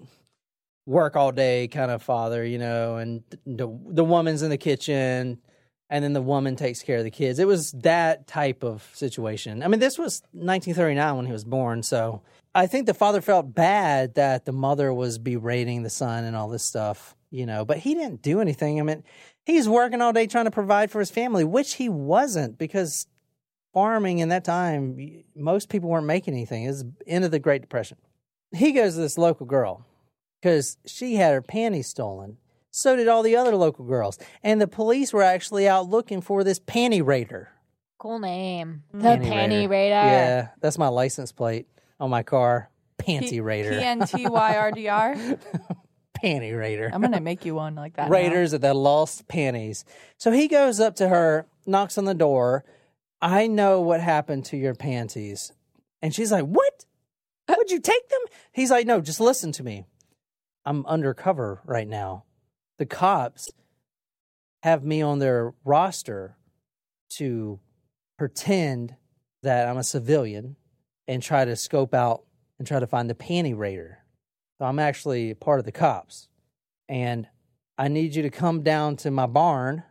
work 0.87 1.17
all 1.17 1.33
day 1.33 1.67
kind 1.69 1.91
of 1.91 2.03
father, 2.03 2.45
you 2.45 2.59
know, 2.59 2.97
and 2.97 3.23
the 3.47 3.67
the 3.89 4.05
woman's 4.05 4.43
in 4.43 4.51
the 4.51 4.59
kitchen 4.59 5.41
and 5.89 6.05
then 6.05 6.13
the 6.13 6.23
woman 6.23 6.55
takes 6.55 6.83
care 6.83 6.99
of 6.99 7.05
the 7.05 7.11
kids. 7.11 7.39
It 7.41 7.49
was 7.49 7.73
that 7.73 8.29
type 8.29 8.63
of 8.63 8.89
situation. 8.95 9.63
I 9.63 9.69
mean, 9.69 9.81
this 9.81 9.99
was 9.99 10.23
1939 10.33 11.17
when 11.17 11.27
he 11.27 11.33
was 11.33 11.45
born, 11.45 11.83
so 11.83 12.23
I 12.55 12.67
think 12.69 12.87
the 12.87 12.95
father 12.95 13.21
felt 13.21 13.55
bad 13.55 14.15
that 14.15 14.45
the 14.45 14.53
mother 14.53 14.95
was 14.95 15.19
berating 15.19 15.83
the 15.83 15.91
son 15.91 16.25
and 16.25 16.37
all 16.37 16.49
this 16.49 16.65
stuff, 16.65 17.17
you 17.31 17.47
know, 17.47 17.65
but 17.65 17.79
he 17.79 17.95
didn't 17.95 18.23
do 18.23 18.41
anything. 18.41 18.81
I 18.81 18.83
mean, 18.83 19.05
he's 19.45 19.69
working 19.69 20.01
all 20.01 20.13
day 20.13 20.27
trying 20.27 20.47
to 20.47 20.51
provide 20.51 20.91
for 20.91 20.99
his 20.99 21.11
family, 21.11 21.45
which 21.45 21.75
he 21.75 21.89
wasn't 21.89 22.59
because 22.59 23.07
farming 23.73 24.19
in 24.19 24.29
that 24.31 24.45
time, 24.45 25.25
most 25.35 25.69
people 25.69 25.89
weren't 25.89 26.07
making 26.07 26.35
anything. 26.35 26.65
It 26.65 26.69
was 26.69 26.85
the 26.85 26.93
end 27.07 27.25
of 27.25 27.31
the 27.31 27.39
Great 27.39 27.63
Depression. 27.63 27.99
He 28.53 28.73
goes 28.73 28.95
to 28.95 29.01
this 29.01 29.17
local 29.17 29.47
girl 29.47 29.87
because 30.41 30.77
she 30.85 31.15
had 31.15 31.33
her 31.33 31.43
panties 31.43 31.87
stolen. 31.87 32.39
So 32.73 32.97
did 32.97 33.09
all 33.09 33.23
the 33.23 33.37
other 33.37 33.57
local 33.57 33.85
girls. 33.85 34.19
And 34.43 34.61
the 34.61 34.69
police 34.69 35.13
were 35.13 35.23
actually 35.23 35.69
out 35.69 35.89
looking 35.89 36.21
for 36.21 36.45
this 36.45 36.61
panty 36.61 37.05
raider. 37.05 37.51
Cool 37.99 38.19
name. 38.19 38.85
The 38.93 38.99
Panty 38.99 39.27
Panty 39.27 39.69
Raider. 39.69 39.69
Raider. 39.69 39.91
Yeah, 39.91 40.49
that's 40.61 40.79
my 40.79 40.89
license 40.89 41.33
plate 41.33 41.67
on 41.99 42.11
my 42.11 42.23
car. 42.23 42.71
Panty 42.99 43.43
Raider. 43.43 43.71
P 43.71 43.77
N 43.77 44.07
T 44.07 44.27
Y 44.27 44.57
R 44.57 44.73
D 44.73 44.89
R. 44.89 45.15
Panty 46.23 46.57
Raider. 46.57 46.91
I'm 46.93 47.01
gonna 47.01 47.21
make 47.21 47.45
you 47.45 47.55
one 47.55 47.75
like 47.75 47.95
that. 47.97 48.07
now. 48.07 48.13
Raiders 48.13 48.53
of 48.53 48.61
the 48.61 48.75
lost 48.75 49.29
panties. 49.29 49.85
So 50.17 50.31
he 50.31 50.49
goes 50.49 50.81
up 50.81 50.97
to 50.97 51.09
her, 51.09 51.47
knocks 51.67 51.99
on 51.99 52.05
the 52.05 52.15
door. 52.15 52.65
I 53.23 53.47
know 53.47 53.81
what 53.81 54.01
happened 54.01 54.45
to 54.47 54.57
your 54.57 54.75
panties. 54.75 55.53
And 56.03 56.15
she's 56.15 56.33
like, 56.33 56.45
What? 56.45 56.85
How 57.49 57.57
would 57.57 57.71
you 57.71 57.81
take 57.81 58.09
them? 58.09 58.21
He's 58.53 58.71
like, 58.71 58.87
No, 58.87 59.01
just 59.01 59.21
listen 59.21 59.53
to 59.53 59.63
me. 59.63 59.85
I'm 60.65 60.85
undercover 60.87 61.61
right 61.65 61.89
now. 61.89 62.25
The 62.79 62.87
cops 62.87 63.51
have 64.63 64.85
me 64.85 65.03
on 65.03 65.19
their 65.19 65.55
roster 65.65 66.37
to 67.11 67.61
pretend 68.19 68.95
that 69.43 69.67
I'm 69.67 69.79
a 69.79 69.83
civilian 69.83 70.57
and 71.09 71.23
try 71.23 71.45
to 71.45 71.57
scope 71.57 71.95
out 71.95 72.25
and 72.59 72.69
try 72.69 72.79
to 72.79 72.87
find 72.87 73.09
the 73.09 73.15
panty 73.15 73.57
raider. 73.57 74.00
I'm 74.65 74.79
actually 74.79 75.35
part 75.35 75.59
of 75.59 75.65
the 75.65 75.73
cops. 75.73 76.29
And 76.89 77.29
I 77.79 77.89
need 77.89 78.15
you 78.15 78.23
to 78.23 78.31
come 78.31 78.63
down 78.63 78.97
to 78.97 79.11
my 79.11 79.27
barn 79.27 79.85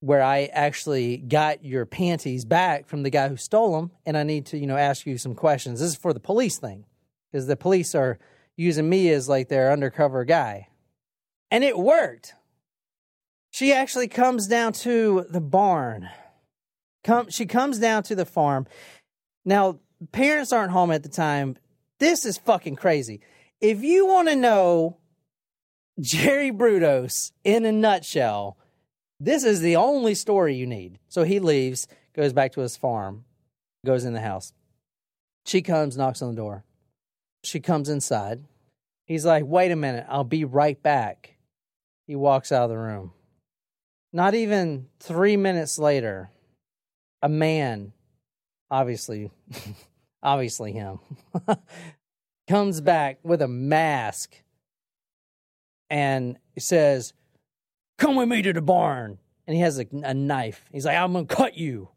where 0.00 0.22
I 0.22 0.44
actually 0.52 1.16
got 1.16 1.64
your 1.64 1.86
panties 1.86 2.44
back 2.44 2.86
from 2.86 3.02
the 3.02 3.10
guy 3.10 3.28
who 3.28 3.36
stole 3.36 3.76
them. 3.76 3.90
And 4.04 4.16
I 4.16 4.22
need 4.22 4.46
to, 4.46 4.58
you 4.58 4.66
know, 4.66 4.76
ask 4.76 5.06
you 5.06 5.18
some 5.18 5.34
questions. 5.34 5.80
This 5.80 5.90
is 5.90 5.96
for 5.96 6.12
the 6.12 6.20
police 6.20 6.58
thing 6.58 6.84
because 7.30 7.46
the 7.46 7.56
police 7.56 7.94
are 7.94 8.18
using 8.56 8.88
me 8.88 9.10
as 9.10 9.28
like 9.28 9.48
their 9.48 9.72
undercover 9.72 10.24
guy. 10.24 10.68
And 11.50 11.64
it 11.64 11.78
worked. 11.78 12.34
She 13.50 13.72
actually 13.72 14.08
comes 14.08 14.46
down 14.46 14.72
to 14.74 15.26
the 15.30 15.40
barn. 15.40 16.08
Come, 17.04 17.30
she 17.30 17.46
comes 17.46 17.78
down 17.78 18.02
to 18.04 18.14
the 18.14 18.26
farm. 18.26 18.66
Now, 19.44 19.78
parents 20.12 20.52
aren't 20.52 20.72
home 20.72 20.90
at 20.90 21.02
the 21.02 21.08
time. 21.08 21.56
This 21.98 22.26
is 22.26 22.36
fucking 22.36 22.76
crazy. 22.76 23.20
If 23.60 23.82
you 23.82 24.06
want 24.06 24.28
to 24.28 24.36
know 24.36 24.98
Jerry 26.00 26.50
Brudos 26.50 27.32
in 27.44 27.64
a 27.64 27.72
nutshell, 27.72 28.58
this 29.18 29.44
is 29.44 29.60
the 29.60 29.76
only 29.76 30.14
story 30.14 30.54
you 30.54 30.66
need. 30.66 30.98
So 31.08 31.24
he 31.24 31.40
leaves, 31.40 31.88
goes 32.14 32.32
back 32.32 32.52
to 32.52 32.60
his 32.60 32.76
farm, 32.76 33.24
goes 33.84 34.04
in 34.04 34.12
the 34.12 34.20
house. 34.20 34.52
She 35.46 35.62
comes, 35.62 35.96
knocks 35.96 36.20
on 36.22 36.34
the 36.34 36.40
door. 36.40 36.64
She 37.44 37.60
comes 37.60 37.88
inside. 37.88 38.44
He's 39.06 39.24
like, 39.24 39.44
wait 39.46 39.70
a 39.70 39.76
minute, 39.76 40.04
I'll 40.08 40.24
be 40.24 40.44
right 40.44 40.80
back. 40.82 41.36
He 42.06 42.16
walks 42.16 42.52
out 42.52 42.64
of 42.64 42.70
the 42.70 42.78
room. 42.78 43.12
Not 44.12 44.34
even 44.34 44.88
three 45.00 45.36
minutes 45.36 45.78
later, 45.78 46.30
a 47.22 47.28
man, 47.28 47.92
obviously, 48.70 49.30
obviously 50.22 50.72
him, 50.72 50.98
comes 52.48 52.80
back 52.80 53.18
with 53.22 53.42
a 53.42 53.48
mask 53.48 54.36
and 55.90 56.38
says, 56.58 57.12
Come 57.98 58.16
with 58.16 58.28
me 58.28 58.42
to 58.42 58.52
the 58.52 58.60
barn. 58.62 59.18
And 59.46 59.56
he 59.56 59.62
has 59.62 59.78
a, 59.78 59.86
a 60.02 60.12
knife. 60.12 60.64
He's 60.72 60.84
like, 60.84 60.96
I'm 60.96 61.12
going 61.12 61.26
to 61.26 61.34
cut 61.34 61.56
you. 61.56 61.88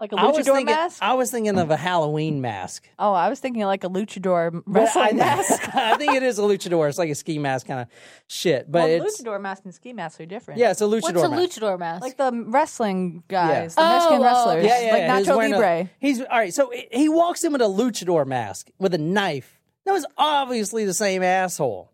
Like 0.00 0.12
a 0.12 0.16
I 0.16 0.24
was, 0.26 0.38
luchador 0.38 0.54
thinking, 0.56 0.74
mask? 0.74 0.98
I 1.02 1.14
was 1.14 1.30
thinking 1.30 1.56
of 1.58 1.70
a 1.70 1.76
Halloween 1.76 2.40
mask. 2.40 2.88
oh, 2.98 3.12
I 3.12 3.28
was 3.28 3.38
thinking 3.40 3.62
like 3.62 3.84
a 3.84 3.88
luchador 3.88 4.62
wrestling 4.66 5.06
I, 5.06 5.12
mask. 5.12 5.68
I 5.74 5.96
think 5.96 6.14
it 6.14 6.22
is 6.22 6.38
a 6.38 6.42
luchador. 6.42 6.88
It's 6.88 6.98
like 6.98 7.10
a 7.10 7.14
ski 7.14 7.38
mask 7.38 7.66
kind 7.68 7.80
of 7.80 7.86
shit. 8.26 8.70
But 8.70 8.88
well, 8.88 9.06
it's, 9.06 9.22
luchador 9.22 9.40
mask 9.40 9.64
and 9.64 9.72
ski 9.74 9.92
mask 9.92 10.20
are 10.20 10.26
different. 10.26 10.58
yeah, 10.58 10.72
it's 10.72 10.80
a 10.80 10.84
luchador 10.84 11.02
What's 11.02 11.22
a 11.22 11.28
mask. 11.30 11.60
luchador 11.60 11.78
mask? 11.78 12.02
Like 12.02 12.16
the 12.16 12.32
wrestling 12.48 13.22
guys, 13.28 13.74
Yeah. 13.78 13.84
the 13.84 13.94
Mexican 13.94 14.18
Oh, 14.18 14.20
oh, 14.20 14.24
wrestlers, 14.24 14.64
Yeah, 14.64 14.80
yeah, 14.80 14.92
like 14.92 15.00
yeah. 15.02 15.18
He's 15.18 15.26
Nacho 15.28 15.36
wearing 15.36 15.52
a- 15.52 15.58
Libre. 15.58 15.90
he's 16.00 16.20
all 16.20 16.26
right. 16.38 16.52
So 16.54 16.70
he- 16.70 16.88
he 16.92 17.08
walks 17.08 17.44
in 17.44 17.52
with 17.52 17.62
a 17.62 17.66
luchador 17.66 18.26
mask 18.26 18.70
with 18.78 18.94
a 18.94 18.98
knife. 18.98 19.53
That 19.84 19.92
was 19.92 20.06
obviously 20.16 20.84
the 20.84 20.94
same 20.94 21.22
asshole. 21.22 21.92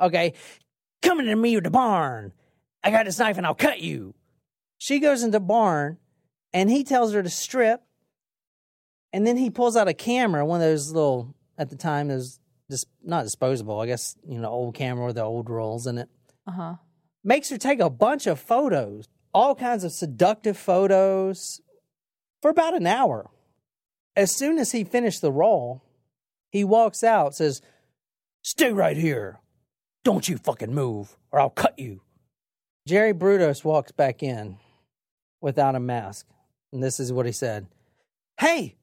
Okay, 0.00 0.34
coming 1.02 1.26
to 1.26 1.36
me 1.36 1.56
with 1.56 1.64
the 1.64 1.70
barn. 1.70 2.32
I 2.84 2.90
got 2.90 3.04
this 3.06 3.18
knife 3.18 3.36
and 3.38 3.46
I'll 3.46 3.54
cut 3.54 3.80
you. 3.80 4.14
She 4.78 4.98
goes 4.98 5.22
into 5.22 5.36
the 5.38 5.44
barn, 5.44 5.98
and 6.52 6.68
he 6.70 6.82
tells 6.82 7.12
her 7.12 7.22
to 7.22 7.30
strip. 7.30 7.82
And 9.12 9.26
then 9.26 9.36
he 9.36 9.50
pulls 9.50 9.76
out 9.76 9.88
a 9.88 9.94
camera, 9.94 10.44
one 10.44 10.60
of 10.60 10.66
those 10.66 10.90
little 10.92 11.34
at 11.58 11.70
the 11.70 11.76
time 11.76 12.08
those 12.08 12.40
just 12.70 12.86
not 13.04 13.24
disposable, 13.24 13.78
I 13.80 13.86
guess 13.86 14.16
you 14.26 14.38
know, 14.38 14.48
old 14.48 14.74
camera 14.74 15.06
with 15.06 15.16
the 15.16 15.22
old 15.22 15.50
rolls 15.50 15.86
in 15.86 15.98
it 15.98 16.08
Uh 16.46 16.50
huh. 16.52 16.74
makes 17.22 17.50
her 17.50 17.58
take 17.58 17.80
a 17.80 17.90
bunch 17.90 18.26
of 18.26 18.40
photos, 18.40 19.08
all 19.34 19.54
kinds 19.54 19.84
of 19.84 19.92
seductive 19.92 20.56
photos, 20.56 21.60
for 22.40 22.50
about 22.50 22.74
an 22.74 22.86
hour. 22.86 23.30
As 24.16 24.34
soon 24.34 24.58
as 24.58 24.72
he 24.72 24.82
finished 24.84 25.20
the 25.20 25.30
roll, 25.32 25.82
he 26.52 26.62
walks 26.62 27.02
out, 27.02 27.34
says, 27.34 27.62
Stay 28.42 28.72
right 28.72 28.96
here. 28.96 29.40
Don't 30.04 30.28
you 30.28 30.36
fucking 30.36 30.74
move, 30.74 31.16
or 31.30 31.40
I'll 31.40 31.50
cut 31.50 31.78
you. 31.78 32.02
Jerry 32.86 33.14
Brudos 33.14 33.64
walks 33.64 33.92
back 33.92 34.22
in 34.22 34.58
without 35.40 35.74
a 35.74 35.80
mask. 35.80 36.26
And 36.72 36.82
this 36.82 37.00
is 37.00 37.12
what 37.12 37.26
he 37.26 37.32
said 37.32 37.66
Hey, 38.38 38.76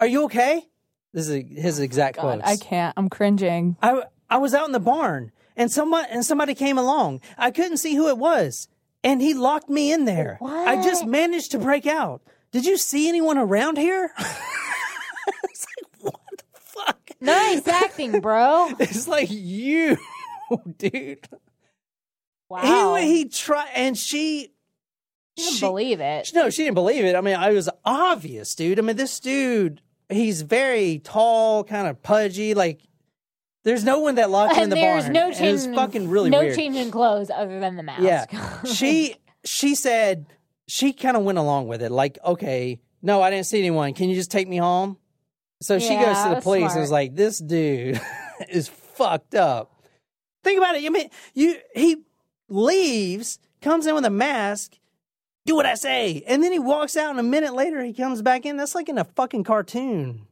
are 0.00 0.06
you 0.06 0.24
okay? 0.24 0.66
This 1.12 1.28
is 1.28 1.44
his 1.50 1.80
oh 1.80 1.82
exact 1.82 2.16
God, 2.16 2.40
quotes. 2.40 2.48
I 2.48 2.56
can't. 2.56 2.94
I'm 2.96 3.08
cringing. 3.08 3.76
I 3.82 4.04
I 4.30 4.38
was 4.38 4.54
out 4.54 4.66
in 4.66 4.72
the 4.72 4.80
barn 4.80 5.32
and 5.56 5.70
someone 5.70 6.06
and 6.10 6.24
somebody 6.24 6.54
came 6.54 6.78
along. 6.78 7.20
I 7.36 7.50
couldn't 7.50 7.78
see 7.78 7.94
who 7.94 8.08
it 8.08 8.18
was, 8.18 8.68
and 9.02 9.20
he 9.20 9.34
locked 9.34 9.68
me 9.68 9.92
in 9.92 10.04
there. 10.04 10.36
What? 10.38 10.68
I 10.68 10.82
just 10.82 11.06
managed 11.06 11.50
to 11.52 11.58
break 11.58 11.86
out. 11.86 12.22
Did 12.52 12.64
you 12.64 12.78
see 12.78 13.08
anyone 13.08 13.36
around 13.36 13.76
here? 13.76 14.10
it's 14.18 15.66
like 15.66 15.87
what 15.87 15.87
the 15.87 15.87
fuck? 15.87 15.87
Bro. 18.20 18.70
It's 18.78 19.06
like 19.08 19.28
you, 19.30 19.96
dude. 20.78 21.28
Wow. 22.48 22.94
He 22.96 23.18
he 23.18 23.24
tried, 23.28 23.70
and 23.74 23.96
she. 23.96 24.50
I 25.38 25.40
didn't 25.40 25.52
she- 25.54 25.60
believe 25.60 26.00
it. 26.00 26.30
No, 26.34 26.50
she 26.50 26.64
didn't 26.64 26.74
believe 26.74 27.04
it. 27.04 27.14
I 27.14 27.20
mean, 27.20 27.40
it 27.40 27.52
was 27.54 27.68
obvious, 27.84 28.54
dude. 28.54 28.78
I 28.78 28.82
mean, 28.82 28.96
this 28.96 29.20
dude, 29.20 29.80
he's 30.08 30.42
very 30.42 30.98
tall, 30.98 31.62
kind 31.64 31.86
of 31.86 32.02
pudgy. 32.02 32.54
Like, 32.54 32.80
there's 33.64 33.84
no 33.84 34.00
one 34.00 34.16
that 34.16 34.30
locked 34.30 34.56
him 34.56 34.64
in 34.64 34.70
the 34.70 34.76
there's 34.76 35.04
barn. 35.04 35.12
no 35.12 35.30
change. 35.30 35.40
It 35.40 35.52
was 35.52 35.66
fucking 35.66 36.08
really 36.08 36.30
no 36.30 36.40
weird. 36.40 36.56
change 36.56 36.74
in 36.76 36.90
clothes 36.90 37.30
other 37.30 37.60
than 37.60 37.76
the 37.76 37.82
mask. 37.84 38.02
Yeah. 38.02 38.58
She 38.64 39.14
she 39.44 39.74
said 39.76 40.26
she 40.66 40.92
kind 40.92 41.16
of 41.16 41.22
went 41.22 41.38
along 41.38 41.68
with 41.68 41.82
it. 41.82 41.92
Like, 41.92 42.18
okay, 42.24 42.80
no, 43.00 43.22
I 43.22 43.30
didn't 43.30 43.46
see 43.46 43.58
anyone. 43.60 43.94
Can 43.94 44.08
you 44.08 44.14
just 44.16 44.30
take 44.32 44.48
me 44.48 44.56
home? 44.56 44.96
So 45.60 45.78
she 45.78 45.96
goes 45.96 46.22
to 46.22 46.34
the 46.36 46.40
police 46.40 46.62
and 46.62 46.70
smart. 46.72 46.84
is 46.84 46.90
like, 46.90 47.16
this 47.16 47.38
dude 47.38 48.00
is 48.48 48.68
fucked 48.68 49.34
up. 49.34 49.72
Think 50.44 50.58
about 50.58 50.76
it. 50.76 50.84
I 50.84 50.88
mean, 50.88 51.10
you 51.34 51.56
he 51.74 51.96
leaves, 52.48 53.38
comes 53.60 53.86
in 53.86 53.94
with 53.94 54.04
a 54.04 54.10
mask, 54.10 54.74
do 55.46 55.56
what 55.56 55.66
I 55.66 55.74
say, 55.74 56.22
and 56.26 56.42
then 56.42 56.52
he 56.52 56.58
walks 56.58 56.96
out 56.96 57.10
and 57.10 57.18
a 57.18 57.24
minute 57.24 57.54
later 57.54 57.82
he 57.82 57.92
comes 57.92 58.22
back 58.22 58.46
in. 58.46 58.56
That's 58.56 58.74
like 58.74 58.88
in 58.88 58.98
a 58.98 59.04
fucking 59.04 59.44
cartoon. 59.44 60.26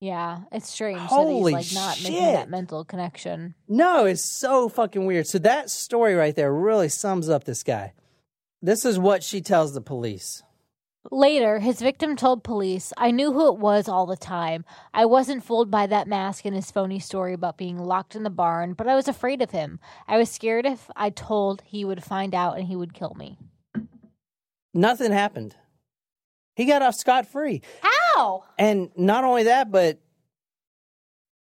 yeah, 0.00 0.40
it's 0.52 0.68
strange 0.68 1.00
Holy 1.00 1.52
that 1.52 1.58
he's 1.62 1.74
like 1.74 1.82
not 1.82 1.96
making 2.02 2.20
shit. 2.20 2.34
that 2.34 2.50
mental 2.50 2.84
connection. 2.84 3.54
No, 3.68 4.04
it's 4.04 4.22
so 4.22 4.68
fucking 4.68 5.06
weird. 5.06 5.26
So 5.26 5.38
that 5.38 5.70
story 5.70 6.14
right 6.14 6.36
there 6.36 6.52
really 6.52 6.90
sums 6.90 7.28
up 7.30 7.44
this 7.44 7.62
guy. 7.62 7.94
This 8.60 8.84
is 8.84 8.98
what 8.98 9.22
she 9.22 9.40
tells 9.40 9.72
the 9.72 9.80
police. 9.80 10.42
Later, 11.10 11.58
his 11.58 11.80
victim 11.80 12.16
told 12.16 12.42
police, 12.42 12.92
I 12.96 13.10
knew 13.10 13.32
who 13.32 13.48
it 13.48 13.58
was 13.58 13.88
all 13.88 14.06
the 14.06 14.16
time. 14.16 14.64
I 14.92 15.04
wasn't 15.04 15.44
fooled 15.44 15.70
by 15.70 15.86
that 15.86 16.08
mask 16.08 16.44
and 16.44 16.54
his 16.54 16.70
phony 16.70 16.98
story 16.98 17.32
about 17.32 17.56
being 17.58 17.78
locked 17.78 18.16
in 18.16 18.22
the 18.22 18.30
barn, 18.30 18.74
but 18.74 18.88
I 18.88 18.94
was 18.94 19.08
afraid 19.08 19.42
of 19.42 19.50
him. 19.50 19.78
I 20.08 20.18
was 20.18 20.30
scared 20.30 20.66
if 20.66 20.90
I 20.96 21.10
told 21.10 21.62
he 21.62 21.84
would 21.84 22.02
find 22.02 22.34
out 22.34 22.58
and 22.58 22.66
he 22.66 22.76
would 22.76 22.94
kill 22.94 23.14
me. 23.14 23.38
Nothing 24.74 25.12
happened. 25.12 25.54
He 26.54 26.64
got 26.64 26.82
off 26.82 26.94
scot 26.94 27.26
free. 27.26 27.62
How? 27.82 28.44
And 28.58 28.90
not 28.96 29.24
only 29.24 29.44
that, 29.44 29.70
but 29.70 30.00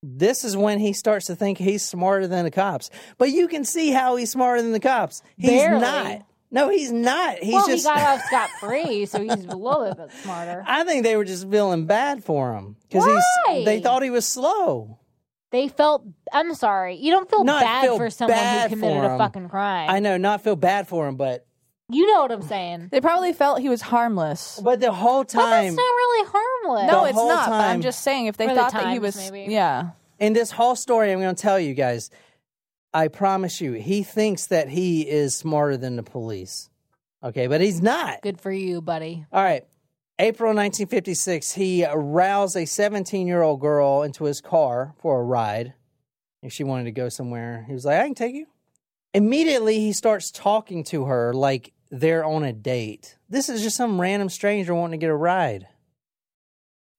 this 0.03 0.45
is 0.45 0.57
when 0.57 0.79
he 0.79 0.93
starts 0.93 1.27
to 1.27 1.37
think 1.37 1.59
he's 1.59 1.85
smarter 1.85 2.27
than 2.27 2.45
the 2.45 2.51
cops. 2.51 2.91
But 3.17 3.31
you 3.31 3.49
can 3.49 3.65
see 3.65 3.91
how 3.91 4.17
he's 4.17 4.31
smarter 4.31 4.61
than 4.61 4.73
the 4.73 4.81
cops. 4.81 5.23
He's 5.37 5.51
Barely. 5.51 5.81
not. 5.81 6.27
No, 6.55 6.69
he's 6.69 6.93
not. 6.93 7.39
He's 7.39 7.53
well, 7.53 7.67
just. 7.67 7.85
he 7.85 7.93
got 7.93 8.01
off 8.21 8.25
scot 8.27 8.49
free, 8.61 9.07
so 9.07 9.21
he's 9.21 9.45
a 9.45 9.57
little 9.57 9.93
bit 9.93 10.13
smarter. 10.23 10.63
I 10.65 10.85
think 10.85 11.03
they 11.03 11.17
were 11.17 11.25
just 11.25 11.51
feeling 11.51 11.87
bad 11.87 12.23
for 12.23 12.55
him 12.55 12.77
because 12.83 13.05
Why? 13.05 13.55
he's. 13.55 13.65
They 13.65 13.81
thought 13.81 14.05
he 14.05 14.11
was 14.11 14.25
slow. 14.25 15.01
They 15.51 15.67
felt. 15.67 16.05
I'm 16.33 16.55
sorry. 16.55 16.95
You 16.95 17.11
don't 17.11 17.29
feel 17.29 17.43
Not 17.43 17.63
bad 17.63 17.83
feel 17.83 17.97
for 17.97 18.09
someone 18.09 18.37
bad 18.37 18.71
who 18.71 18.77
committed 18.77 19.05
a 19.05 19.19
fucking 19.19 19.49
crime. 19.49 19.91
I 19.91 19.99
know, 19.99 20.17
not 20.17 20.45
feel 20.45 20.55
bad 20.55 20.87
for 20.87 21.09
him, 21.09 21.17
but 21.17 21.45
You 21.89 22.07
know 22.13 22.23
what 22.23 22.31
I'm 22.31 22.43
saying. 22.43 22.89
They 22.93 23.01
probably 23.01 23.33
felt 23.33 23.61
he 23.61 23.69
was 23.69 23.83
harmless. 23.83 24.61
but 24.63 24.79
the 24.79 24.93
whole 24.93 25.25
But 25.25 25.33
that's 25.33 25.53
time 25.53 25.75
not 25.75 25.83
really 25.83 26.29
harmless. 26.31 26.93
No, 26.93 27.05
it's 27.05 27.19
whole 27.19 27.29
not. 27.31 27.49
But 27.49 27.55
I'm 27.55 27.83
just 27.83 28.03
saying, 28.03 28.27
if 28.27 28.37
they 28.37 28.47
For 28.47 28.55
the 28.55 28.61
thought 28.61 28.73
that 28.75 28.93
he 28.93 29.01
was, 29.01 29.17
maybe. 29.31 29.53
yeah, 29.53 29.91
in 30.21 30.35
this 30.35 30.53
whole 30.53 30.77
story, 30.77 31.11
I'm 31.11 31.21
going 31.21 31.35
to 31.35 31.43
tell 31.43 31.59
you 31.59 31.75
guys. 31.75 32.11
I 32.95 33.09
promise 33.09 33.61
you, 33.61 33.73
he 33.73 34.05
thinks 34.05 34.47
that 34.47 34.69
he 34.69 35.03
is 35.03 35.35
smarter 35.35 35.77
than 35.77 35.97
the 35.97 36.05
police. 36.05 36.71
Okay, 37.25 37.49
but 37.49 37.61
he's 37.61 37.83
not. 37.83 38.23
Good 38.23 38.41
for 38.41 38.53
you, 38.53 38.81
buddy. 38.81 39.27
All 39.33 39.43
right. 39.43 39.65
April 40.21 40.51
1956, 40.51 41.53
he 41.53 41.85
roused 41.85 42.57
a 42.57 42.67
17 42.67 43.27
year 43.27 43.43
old 43.43 43.61
girl 43.61 44.03
into 44.03 44.25
his 44.25 44.41
car 44.41 44.95
for 44.99 45.21
a 45.21 45.25
ride. 45.25 45.75
If 46.41 46.53
she 46.53 46.63
wanted 46.63 46.85
to 46.85 46.93
go 46.93 47.09
somewhere, 47.09 47.65
he 47.67 47.73
was 47.73 47.85
like, 47.85 47.99
I 47.99 48.05
can 48.05 48.15
take 48.15 48.35
you. 48.35 48.47
Immediately, 49.13 49.81
he 49.81 49.93
starts 49.93 50.31
talking 50.31 50.85
to 50.85 51.07
her 51.07 51.33
like 51.35 51.73
they're 51.91 52.25
on 52.25 52.45
a 52.45 52.53
date. 52.53 53.17
This 53.29 53.49
is 53.49 53.63
just 53.63 53.77
some 53.77 54.01
random 54.01 54.29
stranger 54.29 54.75
wanting 54.75 55.01
to 55.01 55.05
get 55.05 55.11
a 55.11 55.17
ride. 55.17 55.67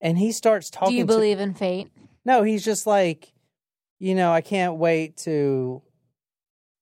And 0.02 0.18
he 0.18 0.34
starts 0.34 0.70
talking 0.70 0.88
to 0.88 0.92
her. 0.92 0.96
Do 0.96 0.98
you 0.98 1.04
to 1.04 1.20
believe 1.20 1.40
in 1.40 1.54
fate? 1.54 1.90
No, 2.26 2.44
he's 2.44 2.66
just 2.66 2.86
like, 2.86 3.32
you 4.00 4.16
know, 4.16 4.32
I 4.32 4.42
can't 4.42 4.76
wait 4.76 5.18
to 5.18 5.82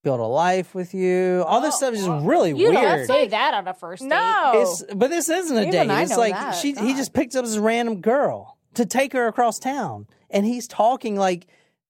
build 0.03 0.19
a 0.19 0.23
life 0.25 0.75
with 0.75 0.93
you. 0.93 1.43
All 1.47 1.61
this 1.61 1.75
stuff 1.77 1.93
is 1.93 2.05
just 2.05 2.25
really 2.25 2.49
You 2.53 2.71
don't 2.71 3.05
say 3.07 3.27
that 3.29 3.53
on 3.53 3.67
a 3.67 3.73
first 3.73 4.01
date. 4.03 4.09
No. 4.09 4.51
It's 4.55 4.83
but 4.93 5.09
this 5.09 5.29
isn't 5.29 5.55
a 5.57 5.61
Even 5.61 5.71
date. 5.71 5.89
I 5.89 6.01
It's 6.03 6.11
know 6.11 6.17
like 6.17 6.33
that. 6.33 6.51
she 6.55 6.69
he 6.69 6.73
God. 6.73 6.95
just 6.97 7.13
picked 7.13 7.35
up 7.35 7.45
this 7.45 7.57
random 7.57 8.01
girl 8.01 8.57
to 8.75 8.85
take 8.85 9.13
her 9.13 9.27
across 9.27 9.59
town, 9.59 10.07
and 10.29 10.45
he's 10.45 10.67
talking 10.67 11.15
like 11.15 11.47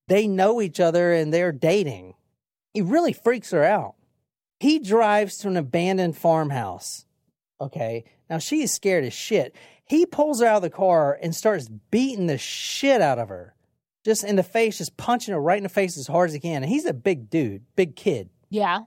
they 0.07 0.27
know 0.27 0.61
each 0.61 0.79
other 0.79 1.13
and 1.13 1.33
they're 1.33 1.51
dating. 1.51 2.13
He 2.73 2.81
really 2.81 3.13
freaks 3.13 3.51
her 3.51 3.63
out. 3.63 3.95
He 4.59 4.79
drives 4.79 5.37
to 5.39 5.47
an 5.47 5.57
abandoned 5.57 6.17
farmhouse. 6.17 7.05
Okay, 7.61 8.05
now 8.29 8.37
she 8.37 8.61
is 8.61 8.71
scared 8.73 9.03
as 9.05 9.13
shit. 9.13 9.55
He 9.85 10.05
pulls 10.05 10.39
her 10.41 10.47
out 10.47 10.57
of 10.57 10.61
the 10.63 10.69
car 10.69 11.17
and 11.21 11.35
starts 11.35 11.69
beating 11.91 12.27
the 12.27 12.37
shit 12.37 13.01
out 13.01 13.19
of 13.19 13.29
her, 13.29 13.52
just 14.05 14.23
in 14.23 14.35
the 14.35 14.43
face, 14.43 14.77
just 14.77 14.97
punching 14.97 15.33
her 15.33 15.39
right 15.41 15.57
in 15.57 15.63
the 15.63 15.69
face 15.69 15.97
as 15.97 16.07
hard 16.07 16.29
as 16.29 16.33
he 16.33 16.39
can. 16.39 16.63
And 16.63 16.71
he's 16.71 16.85
a 16.85 16.93
big 16.93 17.29
dude, 17.29 17.63
big 17.75 17.95
kid 17.95 18.29
Yeah. 18.49 18.81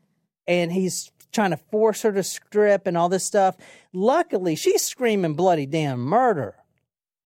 and 0.47 0.71
he's 0.73 1.11
trying 1.33 1.51
to 1.51 1.57
force 1.57 2.03
her 2.03 2.13
to 2.13 2.23
strip 2.23 2.87
and 2.87 2.97
all 2.97 3.09
this 3.09 3.25
stuff. 3.25 3.57
Luckily, 3.93 4.55
she's 4.57 4.83
screaming 4.85 5.35
bloody 5.35 5.67
damn 5.67 6.01
murder. 6.01 6.55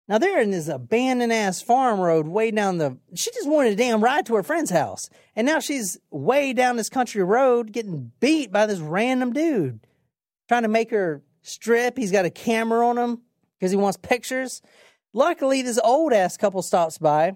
Now 0.07 0.17
they're 0.17 0.41
in 0.41 0.49
this 0.51 0.67
abandoned 0.67 1.31
ass 1.31 1.61
farm 1.61 1.99
road 1.99 2.27
way 2.27 2.49
down 2.49 2.79
the. 2.79 2.97
She 3.13 3.29
just 3.31 3.47
wanted 3.47 3.73
a 3.73 3.75
damn 3.75 4.03
ride 4.03 4.25
to 4.25 4.35
her 4.35 4.43
friend's 4.43 4.71
house, 4.71 5.07
and 5.35 5.45
now 5.45 5.59
she's 5.59 5.99
way 6.09 6.51
down 6.53 6.77
this 6.77 6.89
country 6.89 7.23
road 7.23 7.71
getting 7.71 8.11
beat 8.19 8.51
by 8.51 8.65
this 8.65 8.79
random 8.79 9.33
dude, 9.33 9.85
trying 10.47 10.63
to 10.63 10.67
make 10.67 10.89
her 10.89 11.21
strip. 11.43 11.95
He's 11.95 12.11
got 12.11 12.25
a 12.25 12.31
camera 12.31 12.87
on 12.87 12.97
him 12.97 13.21
because 13.59 13.69
he 13.69 13.77
wants 13.77 13.97
pictures. 14.01 14.63
Luckily, 15.13 15.61
this 15.61 15.79
old 15.83 16.11
ass 16.11 16.37
couple 16.37 16.61
stops 16.63 16.97
by. 16.97 17.35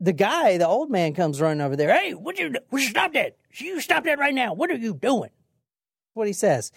The 0.00 0.12
guy, 0.12 0.58
the 0.58 0.66
old 0.68 0.90
man, 0.90 1.14
comes 1.14 1.40
running 1.40 1.60
over 1.60 1.76
there. 1.76 1.92
Hey, 1.92 2.14
what 2.14 2.38
you? 2.38 2.54
Would 2.70 2.82
you 2.82 2.88
stop 2.88 3.12
that? 3.14 3.36
You 3.54 3.80
stop 3.80 4.04
that 4.04 4.18
right 4.18 4.34
now. 4.34 4.54
What 4.54 4.70
are 4.70 4.76
you 4.76 4.94
doing? 4.94 5.30
What 6.14 6.26
he 6.26 6.32
says, 6.32 6.72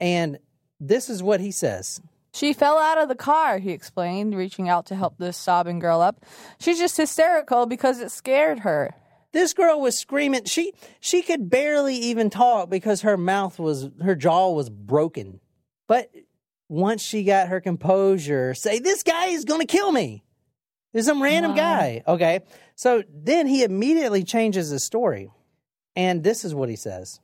and 0.00 0.38
this 0.80 1.08
is 1.10 1.22
what 1.22 1.40
he 1.40 1.50
says. 1.50 2.00
She 2.32 2.52
fell 2.52 2.78
out 2.78 2.98
of 2.98 3.08
the 3.08 3.14
car, 3.14 3.58
he 3.58 3.72
explained, 3.72 4.36
reaching 4.36 4.68
out 4.68 4.86
to 4.86 4.94
help 4.94 5.18
this 5.18 5.36
sobbing 5.36 5.78
girl 5.78 6.00
up. 6.00 6.24
She's 6.60 6.78
just 6.78 6.96
hysterical 6.96 7.66
because 7.66 8.00
it 8.00 8.10
scared 8.10 8.60
her. 8.60 8.94
This 9.32 9.52
girl 9.52 9.80
was 9.80 9.98
screaming. 9.98 10.44
She 10.44 10.72
she 11.00 11.22
could 11.22 11.50
barely 11.50 11.96
even 11.96 12.30
talk 12.30 12.70
because 12.70 13.02
her 13.02 13.16
mouth 13.16 13.58
was 13.58 13.88
her 14.02 14.14
jaw 14.14 14.52
was 14.52 14.70
broken. 14.70 15.40
But 15.86 16.10
once 16.68 17.02
she 17.02 17.24
got 17.24 17.48
her 17.48 17.60
composure, 17.60 18.54
say 18.54 18.78
this 18.78 19.02
guy 19.02 19.26
is 19.26 19.44
going 19.44 19.60
to 19.60 19.66
kill 19.66 19.92
me. 19.92 20.22
There's 20.92 21.06
some 21.06 21.22
random 21.22 21.52
Wow. 21.52 21.56
guy. 21.56 22.02
Okay. 22.06 22.40
So 22.74 23.02
then 23.12 23.46
he 23.46 23.62
immediately 23.62 24.24
changes 24.24 24.70
his 24.70 24.84
story. 24.84 25.30
And 25.96 26.22
this 26.22 26.44
is 26.44 26.54
what 26.54 26.68
he 26.68 26.76
says. 26.76 27.20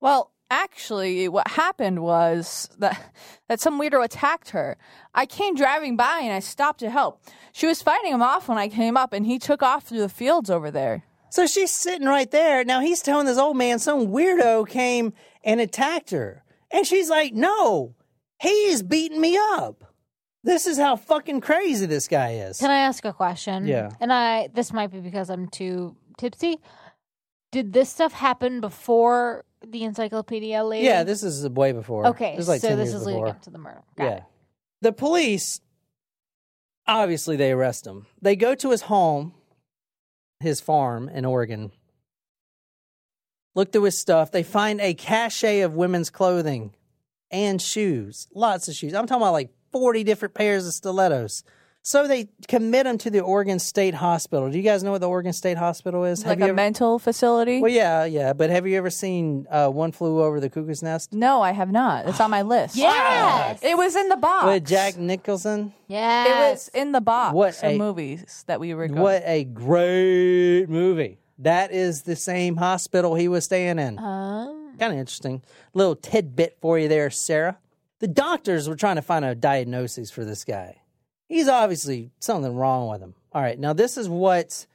Well, 0.00 0.30
actually, 0.50 1.28
what 1.28 1.48
happened 1.48 2.00
was 2.02 2.68
that 2.78 3.00
that 3.48 3.60
some 3.60 3.80
weirdo 3.80 4.04
attacked 4.04 4.50
her. 4.50 4.76
I 5.14 5.26
came 5.26 5.54
driving 5.54 5.96
by 5.96 6.20
and 6.22 6.32
I 6.32 6.40
stopped 6.40 6.80
to 6.80 6.90
help. 6.90 7.20
She 7.52 7.66
was 7.66 7.82
fighting 7.82 8.12
him 8.12 8.22
off 8.22 8.48
when 8.48 8.58
I 8.58 8.68
came 8.68 8.96
up, 8.96 9.12
and 9.12 9.26
he 9.26 9.38
took 9.38 9.62
off 9.62 9.84
through 9.84 10.00
the 10.00 10.08
fields 10.08 10.48
over 10.50 10.70
there. 10.70 11.04
So 11.30 11.46
she's 11.46 11.70
sitting 11.70 12.06
right 12.06 12.30
there. 12.30 12.64
Now 12.64 12.80
he's 12.80 13.02
telling 13.02 13.26
this 13.26 13.38
old 13.38 13.56
man 13.56 13.78
some 13.78 14.08
weirdo 14.08 14.68
came 14.68 15.12
and 15.44 15.60
attacked 15.60 16.10
her. 16.10 16.44
And 16.70 16.86
she's 16.86 17.10
like, 17.10 17.34
no, 17.34 17.94
he's 18.40 18.82
beating 18.82 19.20
me 19.20 19.36
up. 19.38 19.91
This 20.44 20.66
is 20.66 20.76
how 20.76 20.96
fucking 20.96 21.40
crazy 21.40 21.86
this 21.86 22.08
guy 22.08 22.34
is. 22.34 22.58
Can 22.58 22.70
I 22.70 22.78
ask 22.78 23.04
a 23.04 23.12
question? 23.12 23.66
Yeah. 23.66 23.90
And 24.00 24.12
I 24.12 24.48
this 24.52 24.72
might 24.72 24.90
be 24.90 25.00
because 25.00 25.30
I'm 25.30 25.48
too 25.48 25.96
tipsy. 26.18 26.58
Did 27.52 27.72
this 27.72 27.90
stuff 27.90 28.12
happen 28.12 28.60
before 28.60 29.44
the 29.64 29.84
encyclopedia 29.84 30.64
lady? 30.64 30.86
Yeah, 30.86 31.04
this 31.04 31.22
is 31.22 31.48
way 31.48 31.72
before. 31.72 32.08
Okay, 32.08 32.36
this 32.36 32.48
like 32.48 32.60
so 32.60 32.74
this 32.74 32.92
is 32.92 33.06
leading 33.06 33.28
up 33.28 33.42
to 33.42 33.50
the 33.50 33.58
murder. 33.58 33.82
Got 33.96 34.04
yeah. 34.04 34.16
it. 34.16 34.22
The 34.80 34.92
police, 34.92 35.60
obviously, 36.86 37.36
they 37.36 37.52
arrest 37.52 37.86
him. 37.86 38.06
They 38.20 38.34
go 38.34 38.54
to 38.56 38.70
his 38.70 38.82
home, 38.82 39.34
his 40.40 40.60
farm 40.60 41.08
in 41.08 41.24
Oregon, 41.24 41.70
look 43.54 43.70
through 43.70 43.84
his 43.84 43.98
stuff. 43.98 44.32
They 44.32 44.42
find 44.42 44.80
a 44.80 44.94
cache 44.94 45.44
of 45.44 45.74
women's 45.74 46.10
clothing 46.10 46.74
and 47.30 47.62
shoes, 47.62 48.28
lots 48.34 48.66
of 48.66 48.74
shoes. 48.74 48.94
I'm 48.94 49.06
talking 49.06 49.22
about 49.22 49.34
like 49.34 49.50
40 49.72 50.04
different 50.04 50.34
pairs 50.34 50.66
of 50.66 50.72
stilettos. 50.74 51.42
So 51.84 52.06
they 52.06 52.28
commit 52.46 52.86
him 52.86 52.96
to 52.98 53.10
the 53.10 53.18
Oregon 53.18 53.58
State 53.58 53.94
Hospital. 53.94 54.48
Do 54.48 54.56
you 54.56 54.62
guys 54.62 54.84
know 54.84 54.92
what 54.92 55.00
the 55.00 55.08
Oregon 55.08 55.32
State 55.32 55.58
Hospital 55.58 56.04
is? 56.04 56.24
like 56.24 56.38
you 56.38 56.44
a 56.44 56.48
ever- 56.50 56.54
mental 56.54 57.00
facility. 57.00 57.60
Well, 57.60 57.72
yeah, 57.72 58.04
yeah. 58.04 58.34
But 58.34 58.50
have 58.50 58.68
you 58.68 58.78
ever 58.78 58.88
seen 58.88 59.48
uh, 59.50 59.68
One 59.68 59.90
Flew 59.90 60.22
Over 60.22 60.38
the 60.38 60.48
Cuckoo's 60.48 60.80
Nest? 60.80 61.12
no, 61.12 61.42
I 61.42 61.50
have 61.50 61.72
not. 61.72 62.06
It's 62.06 62.20
on 62.20 62.30
my 62.30 62.42
list. 62.42 62.76
Yes. 62.76 63.58
It 63.64 63.76
was 63.76 63.96
in 63.96 64.08
the 64.10 64.16
box. 64.16 64.46
With 64.46 64.64
Jack 64.64 64.96
Nicholson? 64.96 65.72
Yeah. 65.88 66.26
It 66.48 66.50
was 66.52 66.68
in 66.72 66.92
the 66.92 67.00
box 67.00 67.34
What 67.34 67.58
of 67.58 67.64
a- 67.72 67.78
movies 67.78 68.44
that 68.46 68.60
we 68.60 68.74
were 68.74 68.86
going. 68.86 69.00
What 69.02 69.22
a 69.26 69.42
great 69.42 70.66
movie. 70.68 71.18
That 71.40 71.72
is 71.72 72.02
the 72.02 72.14
same 72.14 72.56
hospital 72.56 73.16
he 73.16 73.26
was 73.26 73.44
staying 73.44 73.80
in. 73.80 73.98
Um, 73.98 74.74
kind 74.78 74.92
of 74.92 74.98
interesting. 75.00 75.42
Little 75.74 75.96
tidbit 75.96 76.58
for 76.60 76.78
you 76.78 76.86
there, 76.86 77.10
Sarah. 77.10 77.58
The 78.02 78.08
doctors 78.08 78.68
were 78.68 78.74
trying 78.74 78.96
to 78.96 79.02
find 79.02 79.24
a 79.24 79.32
diagnosis 79.32 80.10
for 80.10 80.24
this 80.24 80.44
guy. 80.44 80.80
He's 81.28 81.46
obviously 81.46 82.10
something 82.18 82.56
wrong 82.56 82.88
with 82.88 83.00
him. 83.00 83.14
All 83.30 83.40
right, 83.40 83.56
now 83.56 83.74
this 83.74 83.96
is 83.96 84.08
what, 84.08 84.66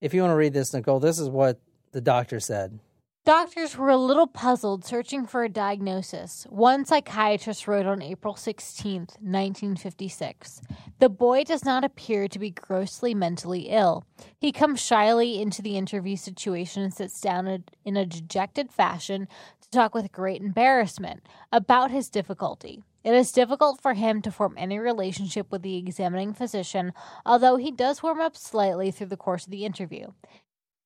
if 0.00 0.14
you 0.14 0.20
want 0.20 0.30
to 0.30 0.36
read 0.36 0.52
this, 0.52 0.72
Nicole, 0.72 1.00
this 1.00 1.18
is 1.18 1.28
what 1.28 1.58
the 1.90 2.00
doctor 2.00 2.38
said. 2.38 2.78
Doctors 3.26 3.76
were 3.76 3.88
a 3.88 3.96
little 3.96 4.28
puzzled 4.28 4.84
searching 4.84 5.26
for 5.26 5.42
a 5.42 5.48
diagnosis. 5.48 6.46
One 6.48 6.84
psychiatrist 6.84 7.66
wrote 7.66 7.84
on 7.84 8.00
April 8.00 8.34
16th, 8.34 9.18
1956 9.20 10.60
The 11.00 11.08
boy 11.08 11.42
does 11.42 11.64
not 11.64 11.82
appear 11.82 12.28
to 12.28 12.38
be 12.38 12.52
grossly 12.52 13.16
mentally 13.16 13.62
ill. 13.62 14.06
He 14.38 14.52
comes 14.52 14.80
shyly 14.80 15.42
into 15.42 15.60
the 15.60 15.76
interview 15.76 16.14
situation 16.14 16.84
and 16.84 16.94
sits 16.94 17.20
down 17.20 17.64
in 17.84 17.96
a 17.96 18.06
dejected 18.06 18.70
fashion 18.70 19.26
to 19.60 19.70
talk 19.70 19.92
with 19.92 20.12
great 20.12 20.40
embarrassment 20.40 21.26
about 21.50 21.90
his 21.90 22.08
difficulty. 22.08 22.84
It 23.02 23.14
is 23.14 23.32
difficult 23.32 23.80
for 23.80 23.94
him 23.94 24.22
to 24.22 24.30
form 24.30 24.54
any 24.56 24.78
relationship 24.78 25.50
with 25.50 25.62
the 25.62 25.78
examining 25.78 26.32
physician, 26.32 26.92
although 27.24 27.56
he 27.56 27.72
does 27.72 28.04
warm 28.04 28.20
up 28.20 28.36
slightly 28.36 28.92
through 28.92 29.08
the 29.08 29.16
course 29.16 29.46
of 29.46 29.50
the 29.50 29.64
interview. 29.64 30.12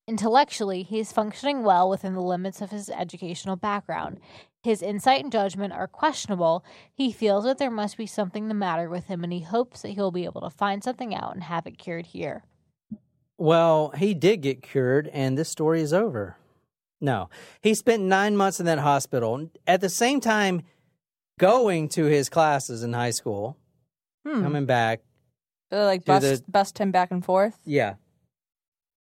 Intellectually, 0.07 0.83
he 0.83 0.99
is 0.99 1.11
functioning 1.11 1.63
well 1.63 1.89
within 1.89 2.13
the 2.15 2.21
limits 2.21 2.61
of 2.61 2.71
his 2.71 2.89
educational 2.89 3.55
background. 3.55 4.19
His 4.63 4.81
insight 4.81 5.23
and 5.23 5.31
judgment 5.31 5.73
are 5.73 5.87
questionable. 5.87 6.63
He 6.93 7.11
feels 7.11 7.45
that 7.45 7.57
there 7.57 7.71
must 7.71 7.97
be 7.97 8.05
something 8.05 8.47
the 8.47 8.53
matter 8.53 8.89
with 8.89 9.05
him, 9.05 9.23
and 9.23 9.31
he 9.33 9.41
hopes 9.41 9.81
that 9.81 9.89
he 9.89 9.99
will 9.99 10.11
be 10.11 10.25
able 10.25 10.41
to 10.41 10.49
find 10.49 10.83
something 10.83 11.15
out 11.15 11.33
and 11.33 11.43
have 11.43 11.65
it 11.65 11.77
cured 11.77 12.07
here. 12.07 12.43
Well, 13.37 13.89
he 13.97 14.13
did 14.13 14.41
get 14.41 14.61
cured, 14.61 15.07
and 15.13 15.37
this 15.37 15.49
story 15.49 15.81
is 15.81 15.93
over. 15.93 16.37
No, 16.99 17.29
he 17.61 17.73
spent 17.73 18.03
nine 18.03 18.35
months 18.37 18.59
in 18.59 18.67
that 18.67 18.77
hospital. 18.79 19.49
At 19.65 19.81
the 19.81 19.89
same 19.89 20.19
time, 20.19 20.61
going 21.39 21.89
to 21.89 22.05
his 22.05 22.29
classes 22.29 22.83
in 22.83 22.93
high 22.93 23.09
school, 23.11 23.57
Hmm. 24.27 24.43
coming 24.43 24.65
back. 24.67 25.01
They, 25.71 25.83
like 25.83 26.01
To 26.01 26.05
bust, 26.05 26.45
the- 26.45 26.51
bust 26.51 26.77
him 26.77 26.91
back 26.91 27.09
and 27.09 27.25
forth. 27.25 27.57
Yeah. 27.65 27.95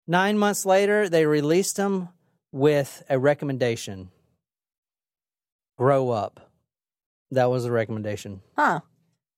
Nine 0.07 0.39
months 0.39 0.65
later, 0.65 1.09
they 1.09 1.27
released 1.27 1.77
him 1.77 2.09
with 2.53 3.03
a 3.09 3.19
recommendation 3.19 4.11
grow 5.77 6.11
up. 6.11 6.51
That 7.31 7.51
was 7.51 7.65
the 7.65 7.73
recommendation. 7.73 8.41
Huh. 8.57 8.81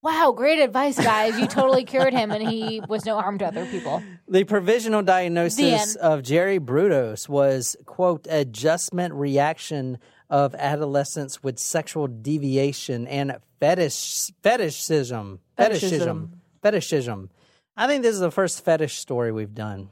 Wow, 0.01 0.33
great 0.37 0.61
advice, 0.61 0.97
guys. 0.97 1.39
You 1.39 1.47
totally 1.49 1.85
cured 1.85 2.13
him, 2.13 2.31
and 2.31 2.49
he 2.49 2.81
was 2.89 3.05
no 3.05 3.21
harm 3.21 3.39
to 3.39 3.47
other 3.47 3.67
people. 3.67 4.03
The 4.29 4.45
provisional 4.45 5.03
diagnosis 5.03 5.97
end. 5.97 5.97
of 6.01 6.23
Jerry 6.23 6.61
Brudos 6.61 7.29
was, 7.29 7.77
quote, 7.85 8.27
adjustment 8.31 9.15
reaction 9.15 9.99
of 10.31 10.55
adolescence 10.55 11.43
with 11.43 11.59
sexual 11.59 12.07
deviation 12.07 13.09
and 13.09 13.39
fetish 13.59 14.31
fetishism. 14.43 15.41
Fetishism. 15.57 16.41
Fetishism. 16.63 17.31
I 17.77 17.87
think 17.87 18.03
this 18.03 18.15
is 18.15 18.21
the 18.21 18.31
first 18.31 18.65
fetish 18.65 18.99
story 18.99 19.33
we've 19.33 19.55
done. 19.55 19.91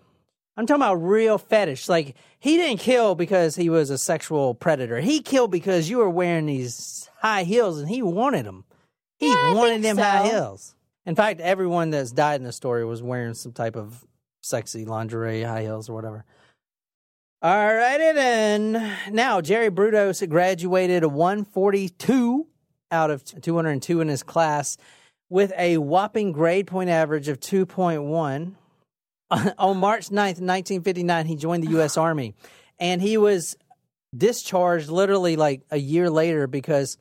I'm 0.57 0.66
talking 0.66 0.82
about 0.82 0.94
real 0.94 1.38
fetish. 1.38 1.88
Like 1.88 2.16
he 2.38 2.57
didn't 2.57 2.80
kill 2.80 3.14
because 3.14 3.57
he 3.57 3.68
was 3.68 3.90
a 3.90 3.98
sexual 3.98 4.54
predator. 4.54 5.00
He 5.00 5.20
killed 5.20 5.50
because 5.50 5.90
you 5.90 5.98
were 5.98 6.11
wearing 6.11 6.46
these 6.46 7.11
high 7.18 7.42
heels 7.44 7.78
and 7.78 7.88
he 7.88 8.02
wanted 8.02 8.46
them. 8.46 8.64
He 9.18 9.28
Yeah, 9.28 9.54
wanted 9.54 9.82
them 9.82 9.98
high 9.98 10.28
heels. 10.28 10.74
In 11.04 11.14
fact, 11.14 11.40
everyone 11.40 11.90
that's 11.90 12.11
died 12.11 12.40
in 12.40 12.44
the 12.44 12.52
story 12.52 12.84
was 12.84 13.02
wearing 13.02 13.34
some 13.34 13.52
type 13.52 13.76
of 13.76 14.04
sexy 14.42 14.84
lingerie, 14.84 15.42
high 15.42 15.62
heels, 15.62 15.88
or 15.88 15.94
whatever. 15.94 16.24
All 17.42 17.74
righty 17.74 18.12
then. 18.12 18.96
Now, 19.12 19.40
Jerry 19.40 19.70
Brudos 19.70 20.26
graduated 20.28 21.04
a 21.04 21.09
142 21.09 22.46
out 22.90 23.11
of 23.11 23.24
202 23.24 24.00
in 24.00 24.09
his 24.09 24.22
class 24.22 24.78
with 25.28 25.52
a 25.57 25.76
whopping 25.78 26.32
grade 26.32 26.66
point 26.66 26.90
average 26.90 27.28
of 27.28 27.38
2.1. 27.40 28.54
On 29.58 29.76
March 29.78 30.08
9th, 30.08 30.40
1959, 30.40 31.26
he 31.26 31.36
joined 31.36 31.64
the 31.64 31.70
U.S. 31.70 31.96
Army 31.96 32.34
and 32.78 33.00
he 33.02 33.16
was 33.16 33.56
discharged 34.16 34.88
literally 34.88 35.36
like 35.36 35.62
a 35.70 35.76
year 35.78 36.08
later 36.10 36.46
because, 36.46 36.96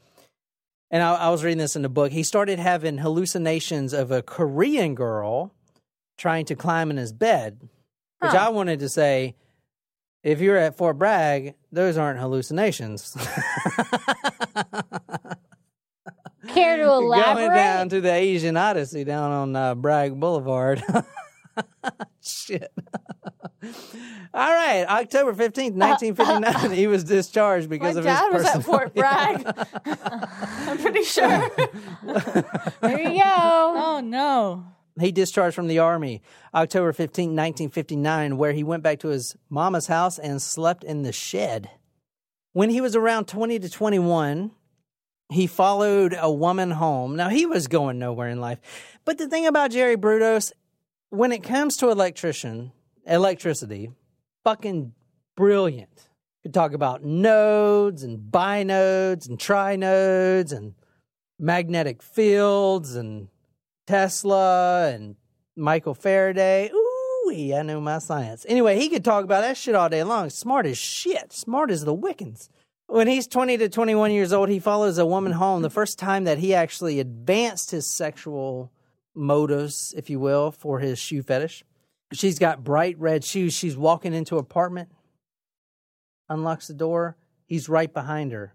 and 0.90 1.04
I, 1.04 1.14
I 1.16 1.30
was 1.30 1.44
reading 1.44 1.58
this 1.60 1.76
in 1.76 1.82
the 1.82 1.90
book, 1.90 2.12
he 2.12 2.24
started 2.24 2.60
having 2.60 2.98
hallucinations 2.98 3.94
of 3.94 4.12
a 4.12 4.22
Korean 4.22 4.96
girl 4.96 5.54
trying 6.18 6.46
to 6.46 6.56
climb 6.56 6.90
in 6.90 6.98
his 6.98 7.14
bed, 7.14 7.60
which 8.20 8.32
Huh. 8.32 8.48
I 8.48 8.50
wanted 8.50 8.80
to 8.80 8.90
say, 8.90 9.36
if 10.24 10.42
you're 10.42 10.58
at 10.58 10.78
Fort 10.78 10.98
Bragg, 10.98 11.54
those 11.72 11.98
aren't 11.98 12.20
hallucinations. 12.20 13.16
Care 16.48 16.78
to 16.78 16.84
elaborate? 16.92 17.36
Going 17.36 17.50
down 17.52 17.90
to 17.90 18.02
the 18.02 18.12
Asian 18.12 18.58
Odyssey 18.58 19.04
down 19.04 19.32
on 19.32 19.56
uh, 19.56 19.76
Bragg 19.76 20.20
Boulevard. 20.20 20.82
Shit. 22.22 22.72
All 24.34 24.54
right, 24.54 24.86
October 24.88 25.34
15th, 25.34 25.74
1959, 25.74 26.72
he 26.72 26.88
was 26.88 27.04
discharged 27.04 27.70
My 27.70 27.76
because 27.78 27.96
of 27.96 28.04
dad 28.04 28.32
his 28.34 28.44
was 28.44 28.56
at 28.56 28.64
Fort. 28.64 28.94
Bragg. 28.96 29.46
I'm 29.86 30.78
pretty 30.78 31.04
sure. 31.04 31.50
there 32.82 33.00
you 33.00 33.20
go. 33.20 33.24
oh 33.24 34.02
no. 34.04 34.66
He 35.00 35.12
discharged 35.12 35.56
from 35.56 35.68
the 35.68 35.80
Army 35.80 36.22
October 36.54 36.94
15, 36.94 37.30
1959, 37.30 38.38
where 38.38 38.54
he 38.54 38.64
went 38.64 38.84
back 38.84 39.00
to 39.00 39.10
his 39.10 39.36
mama's 39.50 39.88
house 39.88 40.18
and 40.20 40.42
slept 40.42 40.84
in 40.84 41.04
the 41.04 41.12
shed. 41.12 41.70
When 42.54 42.70
he 42.70 42.80
was 42.80 42.96
around 42.96 43.28
20 43.28 43.60
to 43.60 43.70
21, 43.70 44.52
he 45.30 45.48
followed 45.48 46.16
a 46.18 46.32
woman 46.32 46.72
home. 46.72 47.16
Now, 47.18 47.30
he 47.30 47.46
was 47.46 47.68
going 47.68 48.00
nowhere 48.00 48.30
in 48.30 48.40
life. 48.40 48.60
But 49.04 49.18
the 49.18 49.28
thing 49.28 49.46
about 49.48 49.72
Jerry 49.72 49.98
Brudos, 49.98 50.54
when 51.16 51.32
it 51.32 51.44
comes 51.44 51.78
to 51.78 51.90
electrician, 51.90 52.72
electricity, 53.06 53.92
fucking 54.44 54.94
brilliant. 55.36 56.10
Could 56.44 56.54
talk 56.54 56.74
about 56.74 57.04
nodes 57.04 58.04
and 58.04 58.32
binodes 58.32 59.28
and 59.28 59.40
trinodes 59.40 60.52
and 60.52 60.76
magnetic 61.40 62.04
fields 62.04 62.96
and 62.96 63.30
Tesla 63.88 64.92
and 64.92 65.16
Michael 65.56 65.96
Faraday. 65.96 66.70
Ooh, 66.72 67.54
I 67.56 67.64
know 67.64 67.82
my 67.82 67.98
science. 67.98 68.46
Anyway, 68.48 68.78
he 68.78 68.90
could 68.90 69.04
talk 69.04 69.24
about 69.24 69.42
that 69.42 69.58
shit 69.58 69.74
all 69.76 69.90
day 69.90 70.04
long. 70.04 70.30
Smart 70.30 70.66
as 70.68 70.78
shit. 70.78 71.34
Smart 71.34 71.72
as 71.72 71.84
the 71.84 71.96
Wiccans. 71.96 72.50
When 72.88 73.08
he's 73.08 73.28
20 73.28 73.58
to 73.58 73.70
21 73.70 74.12
years 74.12 74.32
old, 74.32 74.50
he 74.50 74.60
follows 74.60 75.00
a 75.00 75.06
woman 75.06 75.32
home. 75.32 75.64
The 75.64 75.72
first 75.72 75.98
time 75.98 76.26
that 76.26 76.38
he 76.38 76.54
actually 76.54 77.00
advanced 77.00 77.72
his 77.72 77.88
sexual 77.88 78.72
motives, 79.16 79.94
if 79.98 80.10
you 80.10 80.20
will, 80.20 80.52
for 80.52 80.80
his 80.80 81.00
shoe 81.00 81.24
fetish. 81.24 81.64
She's 82.14 82.40
got 82.40 82.64
bright 82.64 83.00
red 83.00 83.24
shoes. 83.24 83.54
She's 83.54 83.78
walking 83.78 84.14
into 84.14 84.38
apartment, 84.38 84.90
unlocks 86.30 86.68
the 86.68 86.74
door. 86.74 87.18
He's 87.46 87.70
right 87.70 87.92
behind 87.92 88.32
her. 88.32 88.54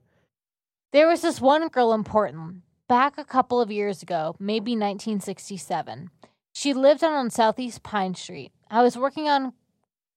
There 0.93 1.09
was 1.09 1.23
this 1.23 1.41
one 1.41 1.69
girl 1.69 1.93
in 1.93 2.05
Portland 2.05 2.63
back 2.89 3.19
a 3.19 3.25
couple 3.25 3.61
of 3.61 3.71
years 3.71 4.03
ago, 4.03 4.35
maybe 4.41 4.73
1967. 4.73 6.11
She 6.53 6.75
lived 6.75 7.05
on, 7.05 7.13
on 7.13 7.31
Southeast 7.31 7.83
Pine 7.83 8.15
Street. 8.15 8.51
I 8.69 8.83
was 8.83 8.97
working 8.97 9.29
on 9.29 9.53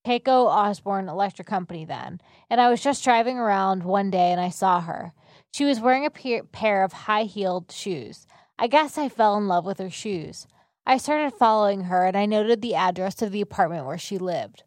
Keiko 0.05 0.47
Osborne 0.47 1.07
Electric 1.07 1.47
Company 1.47 1.85
then, 1.85 2.19
and 2.49 2.59
I 2.59 2.69
was 2.69 2.81
just 2.81 3.03
driving 3.03 3.37
around 3.37 3.83
one 3.83 4.09
day 4.09 4.31
and 4.31 4.41
I 4.41 4.49
saw 4.49 4.81
her. 4.81 5.13
She 5.53 5.65
was 5.65 5.79
wearing 5.79 6.05
a 6.05 6.41
pair 6.51 6.83
of 6.83 6.93
high 6.93 7.23
heeled 7.23 7.71
shoes. 7.71 8.25
I 8.57 8.67
guess 8.67 8.97
I 8.97 9.09
fell 9.09 9.35
in 9.37 9.47
love 9.47 9.65
with 9.65 9.79
her 9.79 9.89
shoes. 9.89 10.47
I 10.85 10.97
started 10.97 11.33
following 11.33 11.85
her 11.85 12.05
and 12.05 12.15
I 12.15 12.25
noted 12.25 12.61
the 12.61 12.75
address 12.75 13.21
of 13.21 13.31
the 13.31 13.41
apartment 13.41 13.85
where 13.85 13.97
she 13.97 14.17
lived. 14.17 14.63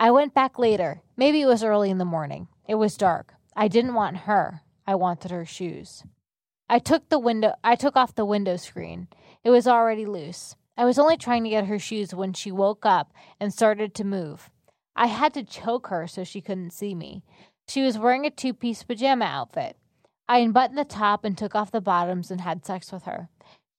I 0.00 0.10
went 0.10 0.34
back 0.34 0.58
later. 0.58 1.02
Maybe 1.16 1.42
it 1.42 1.46
was 1.46 1.62
early 1.62 1.90
in 1.90 1.98
the 1.98 2.04
morning. 2.04 2.48
It 2.68 2.76
was 2.76 2.96
dark. 2.96 3.34
I 3.54 3.68
didn't 3.68 3.94
want 3.94 4.18
her. 4.18 4.62
I 4.86 4.94
wanted 4.94 5.30
her 5.30 5.44
shoes. 5.44 6.04
I 6.68 6.78
took 6.78 7.08
the 7.08 7.18
window 7.18 7.54
I 7.62 7.76
took 7.76 7.96
off 7.96 8.14
the 8.14 8.24
window 8.24 8.56
screen. 8.56 9.08
It 9.44 9.50
was 9.50 9.66
already 9.66 10.04
loose. 10.04 10.56
I 10.76 10.84
was 10.84 10.98
only 10.98 11.16
trying 11.16 11.44
to 11.44 11.50
get 11.50 11.66
her 11.66 11.78
shoes 11.78 12.14
when 12.14 12.32
she 12.32 12.52
woke 12.52 12.86
up 12.86 13.12
and 13.40 13.52
started 13.52 13.94
to 13.94 14.04
move. 14.04 14.50
I 14.94 15.06
had 15.06 15.32
to 15.34 15.44
choke 15.44 15.88
her 15.88 16.06
so 16.06 16.24
she 16.24 16.40
couldn't 16.40 16.72
see 16.72 16.94
me. 16.94 17.22
She 17.68 17.82
was 17.82 17.98
wearing 17.98 18.26
a 18.26 18.30
two-piece 18.30 18.82
pajama 18.82 19.24
outfit. 19.24 19.76
I 20.28 20.38
unbuttoned 20.38 20.78
the 20.78 20.84
top 20.84 21.24
and 21.24 21.36
took 21.36 21.54
off 21.54 21.70
the 21.70 21.80
bottoms 21.80 22.30
and 22.30 22.40
had 22.40 22.64
sex 22.66 22.92
with 22.92 23.04
her. 23.04 23.28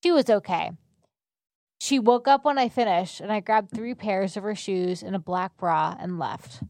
She 0.03 0.11
was 0.11 0.29
okay. 0.29 0.71
She 1.81 1.99
woke 1.99 2.27
up 2.27 2.43
when 2.43 2.57
I 2.57 2.67
finished, 2.69 3.21
and 3.21 3.31
I 3.31 3.39
grabbed 3.39 3.71
three 3.71 3.93
pairs 3.93 4.35
of 4.35 4.43
her 4.43 4.55
shoes 4.55 5.01
and 5.03 5.15
a 5.15 5.19
black 5.19 5.55
bra 5.57 5.95
and 5.99 6.19
left. 6.19 6.61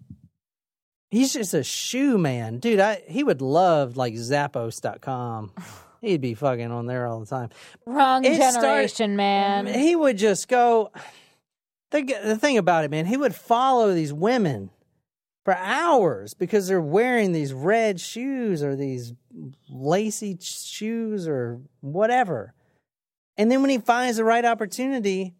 He's 1.09 1.33
just 1.33 1.53
a 1.55 1.63
shoe 1.63 2.17
man. 2.19 2.59
Dude, 2.59 2.79
I 2.79 3.01
he 3.07 3.23
would 3.23 3.41
love 3.41 3.97
like 3.97 4.13
Zappos.com. 4.13 5.51
He'd 6.01 6.21
be 6.21 6.33
fucking 6.35 6.71
on 6.71 6.85
there 6.85 7.07
all 7.07 7.19
the 7.19 7.25
time. 7.25 7.49
Wrong 7.85 8.23
It 8.23 8.35
started- 8.35 8.61
generation, 8.61 9.15
man. 9.15 9.65
He 9.67 9.95
would 9.95 10.17
just 10.17 10.47
go. 10.47 10.91
The, 11.91 12.03
the 12.23 12.37
thing 12.37 12.57
about 12.59 12.85
it, 12.85 12.91
man, 12.91 13.07
he 13.07 13.17
would 13.17 13.33
follow 13.33 13.93
these 13.93 14.13
women 14.13 14.69
for 15.45 15.55
hours 15.55 16.33
because 16.33 16.67
they're 16.67 16.81
wearing 16.81 17.31
these 17.31 17.53
red 17.53 17.99
shoes 17.99 18.61
or 18.63 18.75
these 18.75 19.13
lacy 19.69 20.37
shoes 20.41 21.27
or 21.27 21.61
whatever. 21.81 22.53
And 23.37 23.51
then 23.51 23.61
when 23.61 23.69
he 23.69 23.77
finds 23.77 24.17
the 24.17 24.23
right 24.23 24.43
opportunity, 24.43 25.33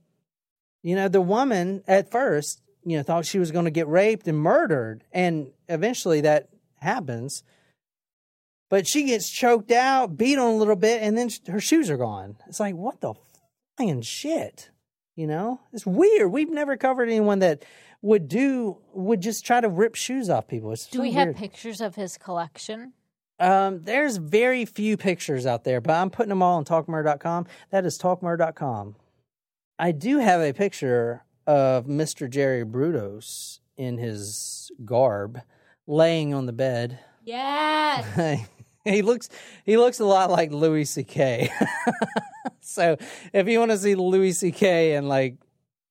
you 0.81 0.95
know, 0.95 1.09
the 1.09 1.21
woman 1.21 1.83
at 1.87 2.11
first, 2.11 2.61
you 2.85 2.97
know, 2.97 3.03
thought 3.03 3.25
she 3.25 3.39
was 3.39 3.51
going 3.51 3.65
to 3.65 3.71
get 3.71 3.87
raped 3.87 4.27
and 4.27 4.37
murdered. 4.37 5.03
And 5.11 5.51
eventually 5.67 6.21
that 6.21 6.49
happens. 6.77 7.43
But 8.69 8.87
she 8.87 9.03
gets 9.03 9.29
choked 9.29 9.71
out, 9.71 10.15
beat 10.15 10.37
on 10.37 10.53
a 10.53 10.57
little 10.57 10.75
bit, 10.75 11.01
and 11.01 11.17
then 11.17 11.29
her 11.47 11.59
shoes 11.59 11.89
are 11.89 11.97
gone. 11.97 12.37
It's 12.47 12.59
like, 12.59 12.75
what 12.75 13.01
the 13.01 13.15
flying 13.75 14.01
shit? 14.01 14.69
You 15.15 15.27
know, 15.27 15.59
it's 15.73 15.85
weird. 15.85 16.31
We've 16.31 16.49
never 16.49 16.77
covered 16.77 17.09
anyone 17.09 17.39
that 17.39 17.65
would 18.01 18.27
do 18.27 18.77
would 18.93 19.21
just 19.21 19.45
try 19.45 19.59
to 19.61 19.69
rip 19.69 19.95
shoes 19.95 20.29
off 20.29 20.47
people. 20.47 20.71
It's 20.71 20.87
Do 20.87 20.97
so 20.97 21.01
we 21.01 21.11
weird. 21.11 21.27
have 21.29 21.35
pictures 21.35 21.81
of 21.81 21.95
his 21.95 22.17
collection? 22.17 22.93
Um, 23.39 23.83
there's 23.83 24.17
very 24.17 24.65
few 24.65 24.97
pictures 24.97 25.45
out 25.45 25.63
there, 25.63 25.79
but 25.79 25.93
I'm 25.93 26.09
putting 26.09 26.29
them 26.29 26.41
all 26.41 26.57
on 26.57 26.65
talkmurder.com. 26.65 27.47
That 27.71 27.85
is 27.85 27.97
talkmurder.com. 27.97 28.95
I 29.77 29.91
do 29.93 30.19
have 30.19 30.41
a 30.41 30.51
picture 30.53 31.23
of 31.47 31.85
Mr. 31.85 32.29
Jerry 32.29 32.65
Brudos 32.65 33.59
in 33.77 33.97
his 33.97 34.71
garb 34.83 35.41
laying 35.87 36.33
on 36.33 36.45
the 36.47 36.53
bed. 36.53 36.99
Yes. 37.23 38.47
he 38.85 39.01
looks 39.01 39.29
he 39.65 39.77
looks 39.77 39.99
a 39.99 40.05
lot 40.05 40.29
like 40.29 40.51
Louis 40.51 40.85
C.K. 40.85 41.49
so 42.61 42.97
if 43.33 43.47
you 43.47 43.59
want 43.59 43.71
to 43.71 43.77
see 43.77 43.95
Louis 43.95 44.33
C.K. 44.33 44.95
in 44.95 45.07
like 45.07 45.35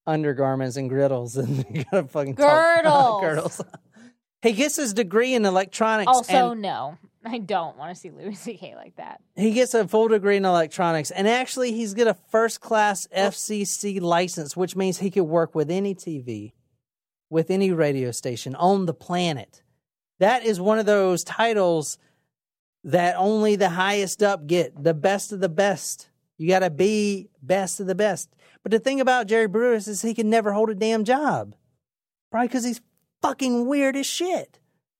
undergarments 0.09 0.76
and 0.76 0.88
griddles, 0.90 1.36
and 1.42 1.64
you 1.70 1.84
gotta 1.90 2.09
fucking 2.09 2.36
talk- 2.36 2.82
Girdles. 2.82 3.20
girdles. 3.20 3.61
He 4.40 4.52
gets 4.52 4.76
his 4.76 4.94
degree 4.94 5.34
in 5.34 5.44
electronics. 5.44 6.06
also, 6.06 6.52
and- 6.52 6.62
no, 6.62 6.96
I 7.24 7.38
don't 7.38 7.76
want 7.76 7.92
to 7.92 8.00
see 8.00 8.11
Louis 8.11 8.36
C.K. 8.36 8.76
like 8.76 8.94
that. 8.94 9.20
He 9.34 9.50
gets 9.52 9.74
a 9.74 9.88
full 9.88 10.06
degree 10.06 10.36
in 10.36 10.44
electronics, 10.44 11.11
and 11.11 11.26
actually, 11.26 11.72
he's 11.72 11.92
got 11.92 12.06
a 12.06 12.14
first 12.30 12.61
class 12.61 13.09
FCC 13.09 14.00
license, 14.00 14.56
which 14.56 14.76
means 14.76 14.98
he 14.98 15.11
could 15.11 15.24
work 15.24 15.56
with 15.56 15.72
any 15.72 15.92
TV, 15.92 16.52
with 17.28 17.50
any 17.50 17.72
radio 17.72 18.12
station 18.12 18.54
on 18.54 18.86
the 18.86 18.94
planet. 18.94 19.64
That 20.20 20.44
is 20.44 20.61
one 20.61 20.78
of 20.78 20.86
those 20.86 21.24
titles 21.24 21.98
that 22.84 23.16
only 23.18 23.56
the 23.56 23.70
highest 23.70 24.22
up 24.22 24.46
get, 24.46 24.80
the 24.80 24.94
best 24.94 25.32
of 25.32 25.40
the 25.40 25.48
best. 25.48 26.11
You 26.36 26.46
got 26.46 26.61
to 26.61 26.70
be 26.70 27.28
best 27.42 27.80
of 27.80 27.88
the 27.88 27.96
best. 27.96 28.36
But 28.69 28.83
the 28.83 28.85
thing 28.85 29.01
about 29.01 29.29
Jerry 29.29 29.49
Brudos 29.49 29.89
is 29.89 30.03
he 30.03 30.12
can 30.12 30.29
never 30.29 30.53
hold 30.53 30.69
a 30.69 30.75
damn 30.75 31.03
job, 31.05 31.55
probably 32.31 32.49
because 32.49 32.66
he's 32.66 32.83
fucking 33.23 33.66
weird 33.66 33.97
as 33.97 34.05
shit. 34.05 34.59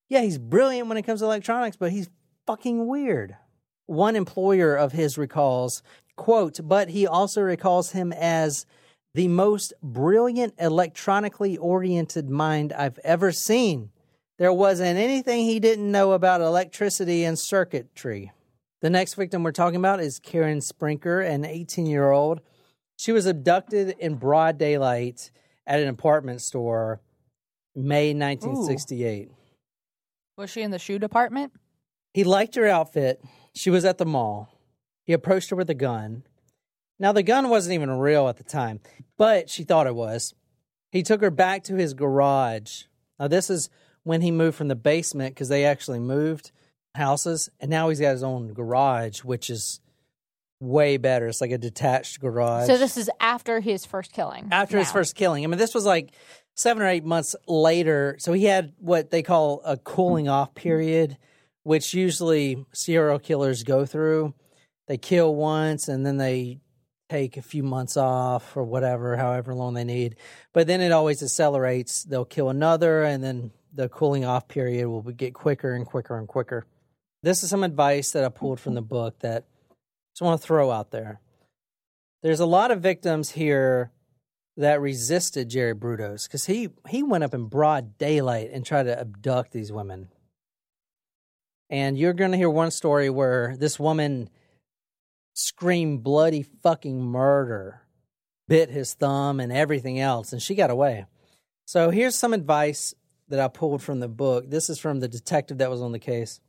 Yeah, 0.09 0.23
he's 0.23 0.39
brilliant 0.39 0.89
when 0.89 0.97
it 0.97 1.03
comes 1.03 1.21
to 1.21 1.27
electronics, 1.27 1.77
but 1.77 1.93
he's 1.93 2.09
fucking 2.47 2.87
weird. 2.87 3.37
One 3.85 4.17
employer 4.17 4.75
of 4.75 4.93
his 4.93 5.19
recalls, 5.19 5.83
quote, 6.17 6.61
but 6.65 6.89
he 6.89 7.07
also 7.07 7.43
recalls 7.43 7.93
him 7.93 8.11
as 8.11 8.65
the 9.13 9.29
most 9.29 9.75
brilliant 9.83 10.55
electronically 10.59 11.59
oriented 11.59 12.31
mind 12.31 12.73
I've 12.73 12.99
ever 13.05 13.33
seen. 13.33 13.91
There 14.39 14.51
wasn't 14.51 14.99
anything 14.99 15.45
he 15.45 15.61
didn't 15.61 15.93
know 15.93 16.13
about 16.13 16.41
electricity 16.41 17.23
and 17.23 17.39
circuitry. 17.39 18.33
The 18.81 18.89
next 18.89 19.13
victim 19.13 19.43
we're 19.43 19.53
talking 19.53 19.77
about 19.77 20.01
is 20.01 20.19
Karen 20.19 20.63
Sprinker, 20.63 21.21
an 21.21 21.45
18 21.45 21.85
year 21.85 22.11
old. 22.11 22.41
She 22.99 23.13
was 23.13 23.27
abducted 23.27 23.95
in 24.01 24.17
broad 24.17 24.59
daylight 24.59 25.31
at 25.65 25.79
an 25.79 25.87
apartment 25.87 26.43
store 26.43 27.01
May 27.77 28.13
1968. 28.13 29.31
Was 30.37 30.51
she 30.51 30.63
in 30.63 30.73
the 30.73 30.81
shoe 30.81 30.99
department? 30.99 31.53
He 32.13 32.25
liked 32.25 32.57
her 32.57 32.67
outfit. 32.67 33.23
She 33.55 33.71
was 33.71 33.85
at 33.85 33.99
the 33.99 34.05
mall. 34.05 34.53
He 35.05 35.13
approached 35.13 35.51
her 35.51 35.57
with 35.57 35.71
a 35.71 35.75
gun. 35.75 36.25
Now, 36.99 37.13
the 37.13 37.23
gun 37.23 37.49
wasn't 37.49 37.75
even 37.75 38.01
real 38.01 38.27
at 38.27 38.37
the 38.37 38.45
time, 38.45 38.81
but 39.17 39.49
she 39.49 39.63
thought 39.63 39.87
it 39.87 39.95
was. 39.95 40.35
He 40.91 41.05
took 41.05 41.21
her 41.21 41.31
back 41.31 41.63
to 41.65 41.77
his 41.77 41.95
garage. 41.95 42.83
Now, 43.21 43.29
this 43.29 43.49
is 43.49 43.71
when 44.03 44.23
he 44.23 44.33
moved 44.33 44.57
from 44.57 44.67
the 44.67 44.75
basement 44.75 45.37
because 45.37 45.49
they 45.49 45.65
actually 45.65 46.01
moved 46.01 46.51
houses, 46.97 47.49
and 47.61 47.71
now 47.71 47.91
he's 47.91 48.01
got 48.01 48.11
his 48.11 48.25
own 48.25 48.53
garage, 48.55 49.21
which 49.21 49.51
is 49.51 49.81
way 50.61 50.97
better. 50.97 51.29
It's 51.29 51.41
like 51.41 51.51
a 51.51 51.59
detached 51.59 52.21
garage. 52.21 52.67
So 52.67 52.77
this 52.77 52.97
is 52.97 53.11
after 53.21 53.61
his 53.61 53.85
first 53.85 54.13
killing. 54.13 54.49
after 54.51 54.79
his 54.79 54.91
first 54.91 55.15
killing. 55.15 55.45
I 55.45 55.47
mean, 55.47 55.59
this 55.59 55.75
was 55.75 55.85
like 55.85 56.11
seven 56.55 56.83
or 56.83 56.89
eight 56.89 57.05
months 57.05 57.37
later. 57.47 58.17
So 58.19 58.33
he 58.33 58.45
had 58.45 58.73
what 58.79 59.11
they 59.11 59.23
call 59.23 59.63
a 59.65 59.77
cooling 59.77 60.29
off 60.29 60.55
period, 60.55 61.17
which 61.63 61.95
usually 61.95 62.65
serial 62.73 63.19
killers 63.19 63.63
go 63.63 63.87
through. 63.87 64.35
They 64.89 64.99
kill 64.99 65.35
once 65.35 65.89
and 65.89 66.05
then 66.05 66.17
they 66.17 66.61
take 67.09 67.37
a 67.37 67.43
few 67.43 67.63
months 67.63 67.97
off 67.97 68.57
or 68.57 68.65
whatever, 68.65 69.17
however 69.17 69.55
long 69.55 69.75
they 69.75 69.85
need. 69.85 70.17
But 70.53 70.67
then 70.67 70.81
it 70.81 70.93
always 70.93 71.23
accelerates. 71.23 72.03
They'll 72.05 72.25
kill 72.25 72.49
another 72.51 73.03
and 73.03 73.23
then 73.23 73.53
the 73.73 73.89
cooling 73.89 74.25
off 74.25 74.49
period 74.49 74.89
will 74.89 75.03
get 75.03 75.35
quicker 75.35 75.75
and 75.75 75.87
quicker 75.87 76.19
and 76.19 76.27
quicker. 76.27 76.67
This 77.23 77.43
is 77.43 77.51
some 77.51 77.65
advice 77.65 78.11
that 78.13 78.25
I 78.25 78.29
pulled 78.29 78.61
from 78.61 78.75
the 78.75 78.83
book 78.83 79.19
that 79.21 79.45
just 80.19 80.27
want 80.27 80.41
to 80.41 80.45
throw 80.45 80.73
out 80.73 80.91
there. 80.91 81.21
There's 82.25 82.41
a 82.41 82.47
lot 82.47 82.73
of 82.73 82.81
victims 82.81 83.31
here 83.31 83.93
that 84.57 84.81
resisted 84.81 85.49
Jerry 85.49 85.77
Brudos 85.77 86.27
because 86.27 86.47
he 86.47 86.71
he 86.89 87.05
went 87.05 87.23
up 87.23 87.35
in 87.35 87.45
broad 87.45 87.97
daylight 87.99 88.51
and 88.53 88.67
tried 88.67 88.85
to 88.85 88.99
abduct 88.99 89.53
these 89.53 89.71
women. 89.71 90.09
And 91.71 91.97
you're 91.97 92.15
going 92.15 92.33
to 92.33 92.37
hear 92.37 92.51
one 92.51 92.73
story 92.73 93.09
where 93.09 93.57
this 93.57 93.79
woman 93.79 94.29
screamed 95.35 96.03
bloody 96.03 96.43
fucking 96.43 97.01
murder, 97.01 97.83
bit 98.49 98.71
his 98.71 98.95
thumb 98.95 99.39
and 99.39 99.53
everything 99.53 100.01
else, 100.01 100.33
and 100.33 100.43
she 100.43 100.57
got 100.57 100.71
away. 100.71 101.07
So 101.65 101.91
here's 101.91 102.17
some 102.17 102.33
advice 102.33 102.93
that 103.29 103.39
I 103.39 103.47
pulled 103.47 103.85
from 103.85 104.01
the 104.01 104.09
book. 104.09 104.51
This 104.51 104.69
is 104.69 104.81
from 104.81 104.99
the 104.99 105.07
detective 105.07 105.59
that 105.59 105.71
was 105.71 105.81
on 105.81 105.93
the 105.93 106.01
case. 106.01 106.41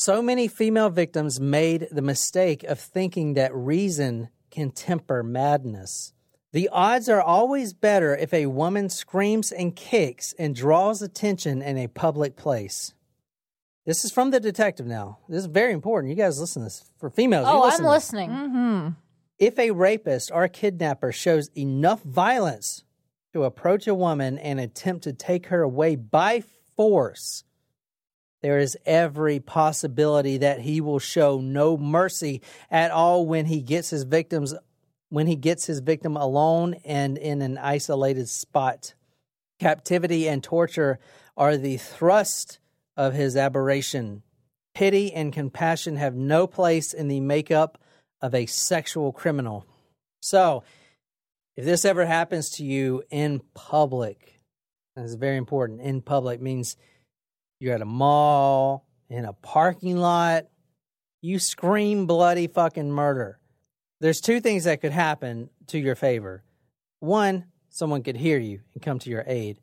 So 0.00 0.22
many 0.22 0.46
female 0.46 0.90
victims 0.90 1.40
made 1.40 1.88
the 1.90 2.02
mistake 2.02 2.62
of 2.62 2.78
thinking 2.78 3.34
that 3.34 3.52
reason 3.52 4.28
can 4.48 4.70
temper 4.70 5.24
madness. 5.24 6.12
The 6.52 6.68
odds 6.68 7.08
are 7.08 7.20
always 7.20 7.72
better 7.72 8.14
if 8.14 8.32
a 8.32 8.46
woman 8.46 8.90
screams 8.90 9.50
and 9.50 9.74
kicks 9.74 10.36
and 10.38 10.54
draws 10.54 11.02
attention 11.02 11.62
in 11.62 11.76
a 11.76 11.88
public 11.88 12.36
place. 12.36 12.94
This 13.86 14.04
is 14.04 14.12
from 14.12 14.30
the 14.30 14.38
detective 14.38 14.86
now. 14.86 15.18
This 15.28 15.40
is 15.40 15.46
very 15.46 15.72
important. 15.72 16.10
You 16.10 16.16
guys 16.16 16.38
listen 16.38 16.62
to 16.62 16.66
this. 16.66 16.84
For 16.98 17.10
females, 17.10 17.48
you 17.48 17.54
Oh, 17.54 17.62
listen 17.62 17.84
I'm 17.84 17.90
listening. 17.90 18.30
Mm-hmm. 18.30 18.88
If 19.40 19.58
a 19.58 19.72
rapist 19.72 20.30
or 20.32 20.44
a 20.44 20.48
kidnapper 20.48 21.10
shows 21.10 21.50
enough 21.56 22.04
violence 22.04 22.84
to 23.32 23.42
approach 23.42 23.88
a 23.88 23.96
woman 23.96 24.38
and 24.38 24.60
attempt 24.60 25.02
to 25.04 25.12
take 25.12 25.46
her 25.46 25.62
away 25.62 25.96
by 25.96 26.44
force, 26.76 27.42
there 28.42 28.58
is 28.58 28.76
every 28.86 29.40
possibility 29.40 30.38
that 30.38 30.60
he 30.60 30.80
will 30.80 30.98
show 30.98 31.40
no 31.40 31.76
mercy 31.76 32.40
at 32.70 32.90
all 32.90 33.26
when 33.26 33.46
he 33.46 33.60
gets 33.60 33.90
his 33.90 34.04
victims 34.04 34.54
when 35.10 35.26
he 35.26 35.36
gets 35.36 35.64
his 35.64 35.80
victim 35.80 36.16
alone 36.16 36.74
and 36.84 37.16
in 37.16 37.40
an 37.40 37.56
isolated 37.56 38.28
spot. 38.28 38.92
Captivity 39.58 40.28
and 40.28 40.44
torture 40.44 40.98
are 41.36 41.56
the 41.56 41.78
thrust 41.78 42.58
of 42.96 43.14
his 43.14 43.36
aberration. 43.36 44.22
Pity 44.74 45.12
and 45.12 45.32
compassion 45.32 45.96
have 45.96 46.14
no 46.14 46.46
place 46.46 46.92
in 46.92 47.08
the 47.08 47.20
makeup 47.20 47.78
of 48.20 48.34
a 48.34 48.46
sexual 48.46 49.12
criminal. 49.12 49.64
So, 50.20 50.62
if 51.56 51.64
this 51.64 51.84
ever 51.84 52.06
happens 52.06 52.50
to 52.50 52.64
you 52.64 53.02
in 53.10 53.40
public, 53.54 54.40
it's 54.96 55.14
very 55.14 55.36
important, 55.36 55.80
in 55.80 56.02
public 56.02 56.40
means 56.40 56.76
you're 57.60 57.74
at 57.74 57.82
a 57.82 57.86
mall, 57.86 58.86
in 59.10 59.24
a 59.24 59.32
parking 59.32 59.96
lot, 59.96 60.46
you 61.20 61.38
scream 61.38 62.06
bloody 62.06 62.46
fucking 62.46 62.90
murder. 62.90 63.40
There's 64.00 64.20
two 64.20 64.40
things 64.40 64.64
that 64.64 64.80
could 64.80 64.92
happen 64.92 65.50
to 65.68 65.78
your 65.78 65.96
favor. 65.96 66.44
One, 67.00 67.46
someone 67.70 68.02
could 68.02 68.16
hear 68.16 68.38
you 68.38 68.60
and 68.74 68.82
come 68.82 68.98
to 69.00 69.10
your 69.10 69.24
aid. 69.26 69.58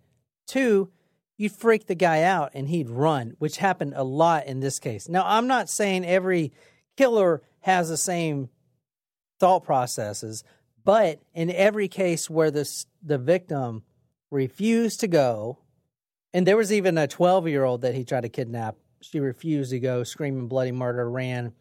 Two, 0.48 0.92
you'd 1.38 1.52
freak 1.52 1.88
the 1.88 1.96
guy 1.96 2.24
out 2.24 2.52
and 2.54 2.68
he'd 2.68 2.90
run, 2.90 3.36
which 3.40 3.58
happened 3.58 3.94
a 3.96 4.04
lot 4.04 4.46
in 4.46 4.60
this 4.60 4.80
case. 4.80 5.08
Now, 5.08 5.24
I'm 5.26 5.48
not 5.48 5.70
saying 5.70 6.06
every 6.06 6.52
killer 6.98 7.42
has 7.62 7.90
the 7.90 7.98
same 7.98 8.50
thought 9.40 9.64
processes, 9.64 10.44
but 10.84 11.22
in 11.34 11.50
every 11.50 11.88
case 11.88 12.30
where 12.30 12.52
this, 12.52 12.86
the 13.02 13.18
victim 13.18 13.84
refused 14.32 15.00
to 15.00 15.08
go, 15.08 15.60
and 16.36 16.46
there 16.46 16.58
was 16.58 16.74
even 16.74 16.98
a 16.98 17.08
12 17.08 17.48
year 17.48 17.64
old 17.64 17.82
that 17.82 17.96
he 17.96 18.04
tried 18.04 18.22
to 18.22 18.30
kidnap, 18.30 18.76
she 19.00 19.22
refused 19.22 19.72
to 19.72 19.80
go, 19.80 20.04
screaming 20.04 20.50
bloody 20.50 20.74
murder, 20.74 21.10
ran. 21.10 21.54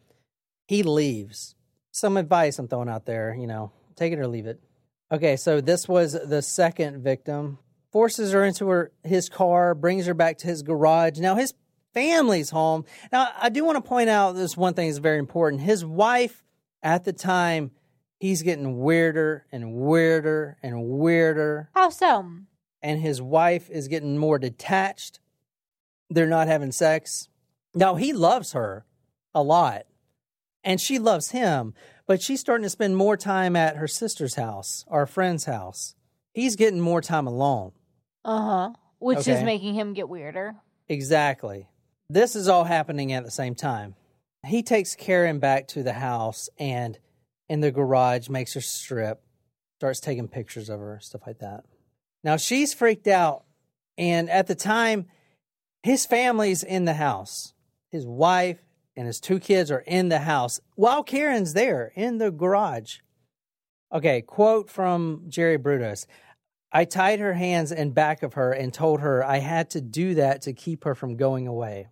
He 0.67 0.83
leaves. 0.83 1.55
Some 1.91 2.17
advice 2.17 2.59
I'm 2.59 2.67
throwing 2.67 2.89
out 2.89 3.05
there, 3.05 3.33
you 3.33 3.47
know, 3.47 3.71
take 3.95 4.11
it 4.11 4.19
or 4.19 4.27
leave 4.27 4.47
it. 4.47 4.61
Okay, 5.09 5.37
so 5.37 5.61
this 5.61 5.87
was 5.87 6.11
the 6.11 6.41
second 6.41 7.01
victim. 7.01 7.57
Forces 7.93 8.33
her 8.33 8.43
into 8.43 8.67
her 8.67 8.91
his 9.01 9.29
car, 9.29 9.75
brings 9.75 10.07
her 10.07 10.13
back 10.13 10.39
to 10.39 10.47
his 10.47 10.61
garage. 10.61 11.19
Now 11.19 11.35
his 11.35 11.53
family's 11.93 12.49
home. 12.49 12.83
Now 13.13 13.29
I 13.39 13.47
do 13.47 13.63
want 13.63 13.77
to 13.77 13.87
point 13.87 14.09
out 14.09 14.35
this 14.35 14.57
one 14.57 14.73
thing 14.73 14.89
is 14.89 14.97
very 14.97 15.19
important. 15.19 15.61
His 15.61 15.85
wife 15.85 16.43
at 16.83 17.05
the 17.05 17.13
time, 17.13 17.71
he's 18.19 18.41
getting 18.41 18.77
weirder 18.79 19.45
and 19.53 19.73
weirder 19.73 20.57
and 20.61 20.83
weirder, 20.89 21.69
How 21.73 21.87
so? 21.91 22.25
And 22.85 23.01
his 23.01 23.19
wife 23.19 23.67
is 23.71 23.87
getting 23.87 24.15
more 24.15 24.37
detached. 24.37 25.19
They're 26.11 26.27
not 26.27 26.47
having 26.47 26.71
sex. 26.71 27.29
Now 27.73 27.95
he 27.95 28.13
loves 28.13 28.51
her 28.51 28.85
a 29.33 29.41
lot, 29.41 29.87
and 30.63 30.79
she 30.79 30.99
loves 30.99 31.31
him, 31.31 31.73
but 32.05 32.21
she's 32.21 32.39
starting 32.39 32.63
to 32.63 32.69
spend 32.69 32.95
more 32.95 33.17
time 33.17 33.55
at 33.55 33.77
her 33.77 33.87
sister's 33.87 34.35
house, 34.35 34.85
our 34.87 35.07
friend's 35.07 35.45
house. 35.45 35.95
He's 36.35 36.55
getting 36.55 36.79
more 36.79 37.01
time 37.01 37.25
alone. 37.25 37.71
Uh 38.23 38.41
huh. 38.41 38.73
Which 38.99 39.27
is 39.27 39.41
making 39.41 39.73
him 39.73 39.93
get 39.93 40.07
weirder. 40.07 40.55
Exactly. 40.87 41.67
This 42.07 42.35
is 42.35 42.47
all 42.47 42.65
happening 42.65 43.13
at 43.13 43.25
the 43.25 43.31
same 43.31 43.55
time. 43.55 43.95
He 44.45 44.61
takes 44.61 44.93
Karen 44.93 45.39
back 45.39 45.67
to 45.69 45.81
the 45.81 45.93
house 45.93 46.49
and 46.59 46.99
in 47.49 47.61
the 47.61 47.71
garage 47.71 48.29
makes 48.29 48.53
her 48.53 48.61
strip, 48.61 49.23
starts 49.79 49.99
taking 49.99 50.27
pictures 50.27 50.69
of 50.69 50.79
her, 50.79 50.99
stuff 51.01 51.21
like 51.25 51.39
that. 51.39 51.63
Now 52.25 52.37
she's 52.37 52.73
freaked 52.73 53.07
out. 53.07 53.43
And 53.97 54.29
at 54.29 54.47
the 54.47 54.55
time, 54.55 55.05
his 55.83 56.07
family's 56.07 56.63
in 56.63 56.85
the 56.85 56.95
house. 56.95 57.53
His 57.91 58.05
wife 58.05 58.57
and 58.97 59.05
his 59.05 59.19
two 59.19 59.39
kids 59.39 59.69
are 59.69 59.83
in 59.85 60.09
the 60.09 60.19
house 60.19 60.59
while 60.73 61.03
Karen's 61.03 61.53
there 61.53 61.93
in 61.95 62.17
the 62.17 62.31
garage. 62.31 62.97
Okay, 63.93 64.21
quote 64.21 64.69
from 64.69 65.25
Jerry 65.29 65.59
Brudos. 65.59 66.07
I 66.71 66.83
tied 66.83 67.19
her 67.19 67.33
hands 67.33 67.71
and 67.71 67.93
back 67.93 68.23
of 68.23 68.33
her 68.33 68.51
and 68.51 68.73
told 68.73 69.01
her 69.01 69.23
I 69.23 69.37
had 69.37 69.69
to 69.69 69.79
do 69.79 70.15
that 70.15 70.41
to 70.41 70.53
keep 70.53 70.83
her 70.83 70.95
from 70.95 71.15
going 71.15 71.47
away. 71.47 71.87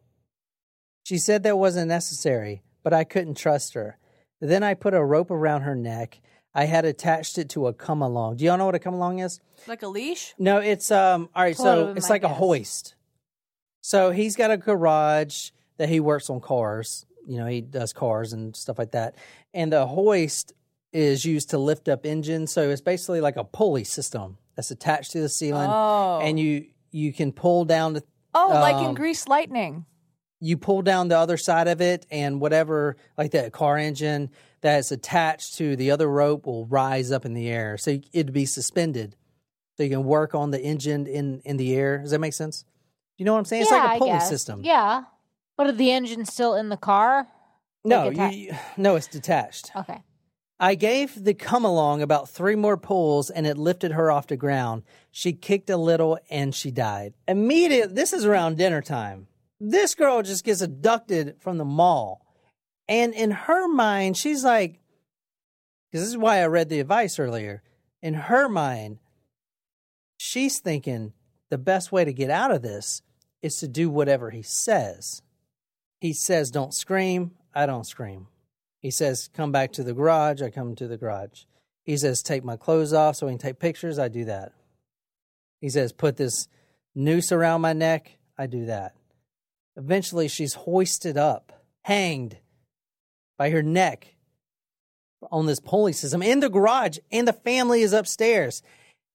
She 1.03 1.19
said 1.19 1.43
that 1.43 1.59
wasn't 1.59 1.87
necessary, 1.89 2.63
but 2.81 2.91
I 2.91 3.03
couldn't 3.03 3.37
trust 3.37 3.75
her. 3.75 3.97
Then 4.41 4.63
I 4.63 4.73
put 4.73 4.95
a 4.95 5.05
rope 5.05 5.31
around 5.31 5.61
her 5.61 5.75
neck. 5.75 6.19
I 6.55 6.65
had 6.65 6.85
attached 6.85 7.37
it 7.37 7.49
to 7.49 7.67
a 7.67 7.73
come 7.73 8.01
along. 8.01 8.37
Do 8.37 8.45
y'all 8.45 8.57
know 8.57 8.65
what 8.65 8.75
a 8.75 8.79
come 8.79 8.93
along 8.93 9.19
is? 9.19 9.39
Like 9.67 9.81
a 9.81 9.87
leash? 9.87 10.33
No, 10.37 10.57
it's 10.59 10.91
um 10.91 11.29
all 11.35 11.43
right, 11.43 11.55
Pull 11.55 11.65
so 11.65 11.93
it's 11.95 12.09
like 12.09 12.23
a 12.23 12.29
hoist. 12.29 12.95
So 13.81 14.11
he's 14.11 14.35
got 14.35 14.51
a 14.51 14.57
garage 14.57 15.49
that 15.77 15.89
he 15.89 15.99
works 15.99 16.29
on 16.29 16.39
cars. 16.39 17.05
You 17.27 17.37
know, 17.37 17.47
he 17.47 17.61
does 17.61 17.93
cars 17.93 18.33
and 18.33 18.55
stuff 18.55 18.77
like 18.77 18.91
that. 18.91 19.15
And 19.53 19.71
the 19.73 19.87
hoist 19.87 20.53
is 20.91 21.25
used 21.25 21.49
to 21.49 21.57
lift 21.57 21.89
up 21.89 22.05
engines. 22.05 22.51
So 22.51 22.69
it's 22.69 22.81
basically 22.81 23.19
like 23.21 23.35
a 23.35 23.43
pulley 23.43 23.83
system 23.83 24.37
that's 24.55 24.71
attached 24.71 25.11
to 25.11 25.21
the 25.21 25.29
ceiling. 25.29 25.69
Oh. 25.69 26.19
And 26.21 26.39
you 26.39 26.67
you 26.91 27.11
can 27.13 27.31
pull 27.31 27.65
down 27.65 27.93
the 27.93 28.03
Oh, 28.35 28.49
like 28.49 28.77
in 28.81 28.89
um, 28.89 28.93
Grease 28.95 29.27
Lightning. 29.27 29.85
you 30.39 30.57
pull 30.57 30.81
down 30.81 31.07
the 31.07 31.17
other 31.17 31.37
side 31.37 31.67
of 31.67 31.81
it 31.81 32.05
and 32.09 32.41
whatever 32.41 32.97
like 33.17 33.31
that 33.31 33.51
car 33.53 33.77
engine 33.77 34.31
that's 34.63 34.91
attached 34.91 35.55
to 35.55 35.75
the 35.75 35.91
other 35.91 36.09
rope 36.09 36.47
will 36.47 36.65
rise 36.65 37.11
up 37.11 37.23
in 37.25 37.35
the 37.35 37.47
air 37.49 37.77
so 37.77 37.99
it'd 38.11 38.33
be 38.33 38.45
suspended 38.47 39.15
so 39.77 39.83
you 39.83 39.89
can 39.91 40.03
work 40.03 40.33
on 40.33 40.49
the 40.49 40.59
engine 40.61 41.05
in 41.05 41.39
in 41.45 41.57
the 41.57 41.75
air 41.75 41.99
does 41.99 42.09
that 42.11 42.19
make 42.19 42.33
sense 42.33 42.65
you 43.19 43.25
know 43.25 43.33
what 43.33 43.39
i'm 43.39 43.45
saying 43.45 43.61
it's 43.61 43.71
yeah, 43.71 43.77
like 43.83 43.89
I 43.91 43.95
a 43.95 43.99
pulley 43.99 44.19
system 44.21 44.61
Yeah. 44.63 45.03
But 45.55 45.67
are 45.67 45.71
the 45.73 45.91
engine 45.91 46.25
still 46.25 46.55
in 46.55 46.69
the 46.69 46.77
car? 46.77 47.27
no 47.85 48.07
like 48.07 48.17
atta- 48.17 48.35
you- 48.35 48.53
no 48.77 48.95
it's 48.95 49.05
detached 49.07 49.71
Okay. 49.75 50.01
I 50.59 50.75
gave 50.75 51.21
the 51.25 51.33
come 51.33 51.65
along 51.65 52.01
about 52.01 52.29
three 52.29 52.55
more 52.55 52.77
pulls 52.77 53.29
and 53.29 53.45
it 53.45 53.57
lifted 53.57 53.91
her 53.91 54.09
off 54.09 54.27
the 54.27 54.37
ground. 54.37 54.83
She 55.11 55.33
kicked 55.33 55.69
a 55.69 55.75
little 55.75 56.17
and 56.29 56.55
she 56.55 56.71
died. 56.71 57.15
Immediately, 57.27 57.93
this 57.93 58.13
is 58.13 58.23
around 58.23 58.57
dinner 58.57 58.81
time. 58.81 59.27
This 59.59 59.93
girl 59.93 60.21
just 60.21 60.45
gets 60.45 60.61
abducted 60.61 61.35
from 61.41 61.57
the 61.57 61.65
mall. 61.65 62.22
And 62.87 63.13
in 63.13 63.31
her 63.31 63.67
mind, 63.67 64.17
she's 64.17 64.43
like, 64.43 64.79
because 65.89 66.05
this 66.05 66.09
is 66.09 66.17
why 66.17 66.41
I 66.41 66.47
read 66.47 66.69
the 66.69 66.79
advice 66.79 67.19
earlier. 67.19 67.63
In 68.01 68.13
her 68.13 68.49
mind, 68.49 68.99
she's 70.17 70.59
thinking 70.59 71.13
the 71.49 71.57
best 71.57 71.91
way 71.91 72.03
to 72.03 72.11
get 72.11 72.29
out 72.29 72.51
of 72.51 72.61
this 72.61 73.01
is 73.41 73.57
to 73.57 73.67
do 73.67 73.89
whatever 73.89 74.31
he 74.31 74.41
says. 74.41 75.21
He 75.99 76.13
says, 76.13 76.49
don't 76.49 76.73
scream, 76.73 77.31
I 77.53 77.65
don't 77.65 77.85
scream. 77.85 78.27
He 78.79 78.91
says, 78.91 79.29
come 79.33 79.51
back 79.51 79.71
to 79.73 79.83
the 79.83 79.93
garage, 79.93 80.41
I 80.41 80.49
come 80.49 80.75
to 80.75 80.87
the 80.87 80.97
garage. 80.97 81.43
He 81.83 81.95
says, 81.95 82.21
take 82.21 82.43
my 82.43 82.57
clothes 82.57 82.91
off 82.91 83.15
so 83.15 83.27
we 83.27 83.33
can 83.33 83.39
take 83.39 83.59
pictures, 83.59 83.99
I 83.99 84.07
do 84.07 84.25
that. 84.25 84.53
He 85.61 85.69
says, 85.69 85.93
put 85.93 86.17
this 86.17 86.47
noose 86.95 87.31
around 87.31 87.61
my 87.61 87.73
neck, 87.73 88.17
I 88.37 88.47
do 88.47 88.65
that. 88.65 88.95
Eventually, 89.77 90.27
she's 90.27 90.53
hoisted 90.53 91.17
up, 91.17 91.63
hanged 91.83 92.37
by 93.37 93.49
her 93.49 93.63
neck 93.63 94.15
on 95.31 95.45
this 95.45 95.59
pulley 95.59 95.93
system 95.93 96.21
in 96.21 96.39
the 96.39 96.49
garage, 96.49 96.99
and 97.11 97.27
the 97.27 97.33
family 97.33 97.81
is 97.81 97.93
upstairs. 97.93 98.61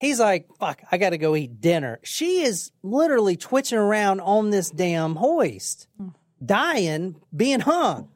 He's 0.01 0.21
like, 0.21 0.49
fuck, 0.59 0.81
I 0.91 0.97
got 0.97 1.11
to 1.11 1.19
go 1.19 1.35
eat 1.35 1.61
dinner. 1.61 1.99
She 2.03 2.43
is 2.43 2.71
literally 2.83 3.37
twitching 3.37 3.79
around 3.79 4.21
on 4.21 4.51
this 4.51 4.71
damn 4.71 5.17
hoist, 5.17 5.89
hmm. 5.97 6.09
dying, 6.45 7.17
being 7.35 7.61
hung. 7.61 8.09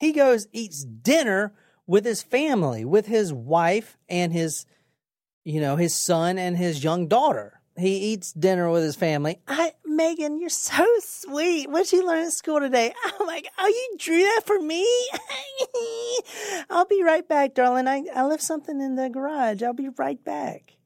He 0.00 0.12
goes, 0.12 0.46
eats 0.52 0.84
dinner 0.84 1.54
with 1.86 2.04
his 2.04 2.22
family, 2.22 2.84
with 2.84 3.06
his 3.06 3.32
wife 3.32 3.96
and 4.08 4.32
his, 4.32 4.66
you 5.44 5.60
know, 5.60 5.76
his 5.76 5.94
son 5.94 6.38
and 6.38 6.56
his 6.56 6.84
young 6.84 7.08
daughter. 7.08 7.60
He 7.76 8.12
eats 8.12 8.32
dinner 8.32 8.70
with 8.70 8.82
his 8.82 8.96
family. 8.96 9.40
I, 9.48 9.72
Megan, 9.98 10.38
you're 10.38 10.48
so 10.48 10.86
sweet. 11.00 11.68
What'd 11.68 11.90
you 11.90 12.06
learn 12.06 12.24
at 12.24 12.32
school 12.32 12.60
today? 12.60 12.94
Oh 13.04 13.24
my 13.26 13.40
God. 13.40 13.50
Oh, 13.58 13.66
you 13.66 13.98
drew 13.98 14.22
that 14.22 14.42
for 14.46 14.60
me? 14.60 14.86
I'll 16.70 16.86
be 16.86 17.02
right 17.02 17.28
back, 17.28 17.54
darling. 17.54 17.88
I, 17.88 18.04
I 18.14 18.22
left 18.24 18.44
something 18.44 18.80
in 18.80 18.94
the 18.94 19.10
garage. 19.10 19.60
I'll 19.60 19.72
be 19.72 19.88
right 19.98 20.22
back. 20.24 20.76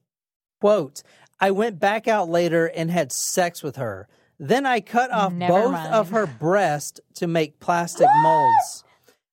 Quote, 0.63 1.03
I 1.39 1.51
went 1.51 1.79
back 1.79 2.09
out 2.09 2.31
later 2.31 2.65
and 2.67 2.91
had 2.91 3.13
sex 3.13 3.63
with 3.63 3.77
her. 3.77 4.09
Then 4.39 4.65
I 4.65 4.81
cut 4.81 5.13
off 5.13 5.35
Never 5.35 5.53
both 5.53 5.73
mind. 5.73 5.93
of 5.95 6.09
her 6.09 6.27
breasts 6.27 6.99
to 7.17 7.27
make 7.27 7.61
plastic 7.61 8.09
molds. 8.23 8.83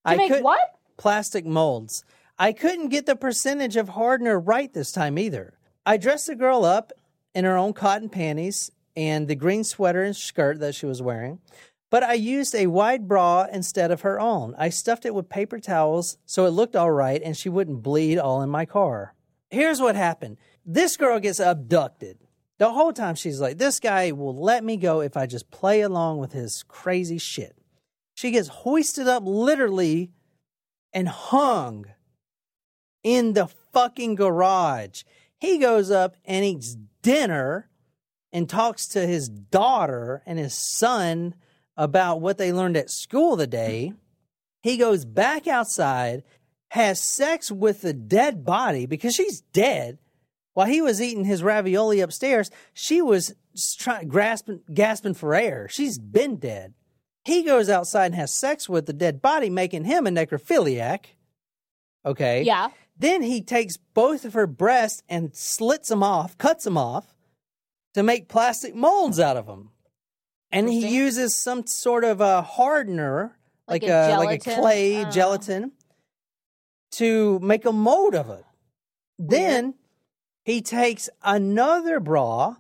To 0.05 0.17
make 0.17 0.29
could- 0.29 0.43
what? 0.43 0.75
Plastic 0.97 1.45
molds. 1.45 2.03
I 2.37 2.51
couldn't 2.51 2.89
get 2.89 3.05
the 3.05 3.15
percentage 3.15 3.77
of 3.77 3.87
hardener 3.89 4.37
right 4.37 4.73
this 4.73 4.91
time 4.91 5.17
either. 5.17 5.57
I 5.85 5.95
dressed 5.95 6.27
the 6.27 6.35
girl 6.35 6.65
up 6.65 6.91
in 7.33 7.45
her 7.45 7.55
own 7.55 7.71
cotton 7.71 8.09
panties 8.09 8.71
and 8.99 9.29
the 9.29 9.35
green 9.35 9.63
sweater 9.63 10.03
and 10.03 10.13
skirt 10.13 10.59
that 10.59 10.75
she 10.75 10.85
was 10.85 11.01
wearing, 11.01 11.39
but 11.89 12.03
I 12.03 12.15
used 12.15 12.53
a 12.53 12.67
wide 12.67 13.07
bra 13.07 13.47
instead 13.49 13.91
of 13.91 14.01
her 14.01 14.19
own. 14.19 14.53
I 14.57 14.67
stuffed 14.67 15.05
it 15.05 15.15
with 15.15 15.29
paper 15.29 15.57
towels 15.57 16.17
so 16.25 16.45
it 16.45 16.49
looked 16.49 16.75
all 16.75 16.91
right 16.91 17.21
and 17.23 17.37
she 17.37 17.47
wouldn't 17.47 17.81
bleed 17.81 18.19
all 18.19 18.41
in 18.41 18.49
my 18.49 18.65
car. 18.65 19.15
Here's 19.49 19.79
what 19.79 19.95
happened 19.95 20.35
this 20.65 20.97
girl 20.97 21.17
gets 21.21 21.39
abducted. 21.39 22.17
The 22.57 22.73
whole 22.73 22.91
time 22.91 23.15
she's 23.15 23.39
like, 23.39 23.57
this 23.57 23.79
guy 23.79 24.11
will 24.11 24.35
let 24.35 24.65
me 24.65 24.75
go 24.75 24.99
if 24.99 25.15
I 25.15 25.27
just 25.27 25.49
play 25.49 25.79
along 25.79 26.17
with 26.17 26.33
his 26.33 26.63
crazy 26.63 27.17
shit. 27.17 27.55
She 28.15 28.31
gets 28.31 28.49
hoisted 28.49 29.07
up 29.07 29.23
literally 29.25 30.11
and 30.91 31.07
hung 31.07 31.85
in 33.01 33.31
the 33.31 33.47
fucking 33.71 34.15
garage. 34.15 35.03
He 35.37 35.57
goes 35.57 35.89
up 35.89 36.17
and 36.25 36.43
eats 36.43 36.75
dinner 37.01 37.69
and 38.31 38.49
talks 38.49 38.87
to 38.89 39.05
his 39.05 39.29
daughter 39.29 40.21
and 40.25 40.37
his 40.37 40.53
son 40.53 41.35
about 41.75 42.21
what 42.21 42.37
they 42.37 42.53
learned 42.53 42.77
at 42.77 42.89
school 42.89 43.35
the 43.35 43.47
day. 43.47 43.93
He 44.61 44.77
goes 44.77 45.05
back 45.05 45.47
outside, 45.47 46.23
has 46.71 47.01
sex 47.01 47.51
with 47.51 47.81
the 47.81 47.93
dead 47.93 48.43
body 48.45 48.85
because 48.85 49.15
she's 49.15 49.41
dead. 49.41 49.97
While 50.53 50.67
he 50.67 50.81
was 50.81 51.01
eating 51.01 51.23
his 51.23 51.41
ravioli 51.41 52.01
upstairs, 52.01 52.51
she 52.73 53.01
was 53.01 53.33
grasping, 54.07 54.61
gasping 54.73 55.13
for 55.13 55.33
air. 55.33 55.67
She's 55.69 55.97
been 55.97 56.37
dead. 56.37 56.73
He 57.23 57.43
goes 57.43 57.69
outside 57.69 58.07
and 58.07 58.15
has 58.15 58.33
sex 58.33 58.67
with 58.67 58.85
the 58.85 58.93
dead 58.93 59.21
body, 59.21 59.49
making 59.49 59.85
him 59.85 60.05
a 60.05 60.09
necrophiliac. 60.09 61.05
Okay. 62.05 62.43
Yeah. 62.43 62.69
Then 62.97 63.21
he 63.21 63.41
takes 63.41 63.77
both 63.77 64.25
of 64.25 64.33
her 64.33 64.47
breasts 64.47 65.01
and 65.07 65.33
slits 65.35 65.87
them 65.87 66.03
off, 66.03 66.37
cuts 66.37 66.65
them 66.65 66.77
off 66.77 67.13
to 67.93 68.03
make 68.03 68.27
plastic 68.27 68.75
molds 68.75 69.19
out 69.19 69.37
of 69.37 69.45
them. 69.47 69.71
And 70.51 70.67
he 70.69 70.87
uses 70.87 71.37
some 71.37 71.65
sort 71.67 72.03
of 72.03 72.21
a 72.21 72.41
hardener, 72.41 73.37
like, 73.67 73.83
Like 73.83 73.91
a 73.91 74.15
a, 74.15 74.17
like 74.17 74.47
a 74.47 74.55
clay 74.55 75.05
Oh. 75.05 75.09
gelatin, 75.11 75.71
to 76.93 77.39
make 77.39 77.65
a 77.65 77.71
mold 77.71 78.15
of 78.15 78.29
it. 78.29 78.45
Then 79.19 79.75
he 80.43 80.61
takes 80.61 81.09
another 81.23 81.99
bra 81.99 82.55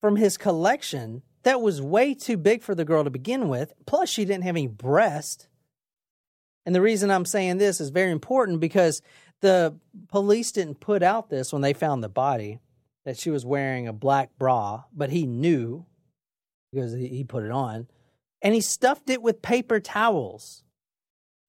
from 0.00 0.16
his 0.16 0.38
collection 0.38 1.22
that 1.42 1.60
was 1.60 1.82
way 1.82 2.14
too 2.14 2.36
big 2.36 2.62
for 2.62 2.74
the 2.74 2.84
girl 2.84 3.04
to 3.04 3.10
begin 3.10 3.48
with. 3.48 3.72
Plus, 3.86 4.08
she 4.08 4.24
didn't 4.24 4.44
have 4.44 4.56
any 4.56 4.66
breast. 4.66 5.48
And 6.64 6.74
the 6.74 6.80
reason 6.80 7.10
I'm 7.10 7.24
saying 7.24 7.58
this 7.58 7.80
is 7.80 7.90
very 7.90 8.10
important 8.10 8.58
because 8.60 9.02
the 9.42 9.76
police 10.08 10.50
didn't 10.52 10.80
put 10.80 11.02
out 11.02 11.28
this 11.28 11.52
when 11.52 11.62
they 11.62 11.72
found 11.74 12.02
the 12.02 12.08
body 12.08 12.58
that 13.06 13.16
she 13.16 13.30
was 13.30 13.46
wearing 13.46 13.86
a 13.86 13.92
black 13.92 14.36
bra, 14.36 14.82
but 14.92 15.10
he 15.10 15.26
knew 15.26 15.86
because 16.72 16.92
he 16.92 17.24
put 17.24 17.44
it 17.44 17.52
on 17.52 17.86
and 18.42 18.52
he 18.52 18.60
stuffed 18.60 19.08
it 19.08 19.22
with 19.22 19.40
paper 19.40 19.80
towels. 19.80 20.64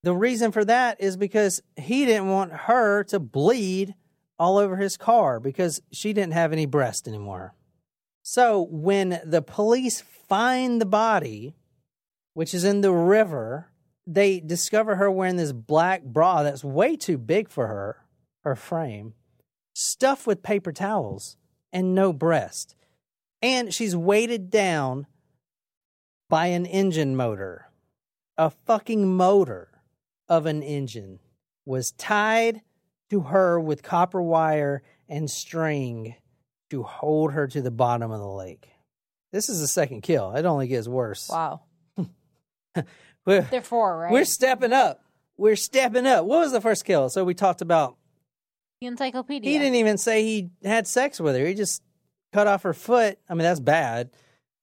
The 0.04 0.14
reason 0.14 0.52
for 0.52 0.64
that 0.64 1.02
is 1.02 1.18
because 1.18 1.62
he 1.76 2.06
didn't 2.06 2.30
want 2.30 2.54
her 2.54 3.04
to 3.06 3.20
bleed 3.20 3.96
all 4.40 4.60
over 4.60 4.78
his 4.78 4.98
car 4.98 5.40
because 5.40 5.82
she 5.92 6.14
didn't 6.14 6.34
have 6.34 6.54
any 6.54 6.68
breast 6.68 7.08
anymore. 7.08 7.56
So 8.22 8.68
when 8.70 9.20
the 9.26 9.42
police 9.42 10.02
find 10.30 10.80
the 10.80 10.86
body, 10.86 11.56
which 12.36 12.54
is 12.54 12.64
in 12.64 12.82
the 12.82 12.94
river, 12.94 13.72
they 14.06 14.40
discover 14.40 14.96
her 14.98 15.10
wearing 15.10 15.38
this 15.38 15.54
black 15.54 16.04
bra 16.04 16.44
that's 16.44 16.64
way 16.64 16.96
too 16.96 17.18
big 17.18 17.50
for 17.50 17.66
her, 17.66 18.06
her 18.44 18.56
frame, 18.56 19.16
stuffed 19.74 20.28
with 20.28 20.44
paper 20.44 20.72
towels 20.72 21.36
and 21.72 21.94
no 21.96 22.14
breast. 22.14 22.76
And 23.42 23.74
she's 23.74 23.96
weighted 23.96 24.50
down 24.50 25.08
by 26.30 26.48
an 26.48 26.66
engine 26.66 27.16
motor. 27.16 27.70
A 28.38 28.50
fucking 28.50 29.08
motor 29.16 29.70
of 30.30 30.46
an 30.46 30.62
engine 30.62 31.20
was 31.66 31.92
tied 31.92 32.62
to 33.10 33.22
her 33.22 33.60
with 33.60 33.84
copper 33.84 34.22
wire 34.22 34.84
and 35.08 35.30
string 35.30 36.16
to 36.70 36.84
hold 36.84 37.34
her 37.34 37.48
to 37.48 37.62
the 37.62 37.72
bottom 37.72 38.12
of 38.12 38.20
the 38.20 38.28
lake. 38.28 38.68
This 39.32 39.50
is 39.50 39.60
the 39.60 39.68
second 39.68 40.02
kill. 40.02 40.34
It 40.36 40.46
only 40.46 40.68
gets 40.68 40.88
worse. 40.88 41.30
Wow. 41.30 41.62
We're, 43.26 43.42
They're 43.42 43.62
four, 43.62 43.98
right? 43.98 44.12
we're 44.12 44.24
stepping 44.24 44.72
up. 44.72 45.04
We're 45.38 45.58
stepping 45.58 46.08
up. 46.08 46.26
What 46.26 46.40
was 46.40 46.52
the 46.54 46.62
first 46.62 46.86
kill? 46.86 47.10
So 47.10 47.24
we 47.26 47.34
talked 47.34 47.62
about 47.62 47.98
the 48.82 48.88
encyclopedia. 48.88 49.50
he 49.50 49.58
didn't 49.58 49.76
even 49.76 49.98
say 49.98 50.24
he 50.24 50.50
had 50.64 50.88
sex 50.88 51.20
with 51.20 51.36
her. 51.36 51.46
He 51.46 51.54
just 51.54 51.82
cut 52.34 52.48
off 52.48 52.64
her 52.64 52.74
foot. 52.74 53.18
I 53.30 53.34
mean, 53.34 53.44
that's 53.44 53.60
bad. 53.60 54.12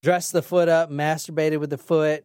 Dressed 0.02 0.32
the 0.32 0.42
foot 0.42 0.68
up, 0.68 0.90
masturbated 0.90 1.58
with 1.58 1.70
the 1.70 1.78
foot. 1.78 2.24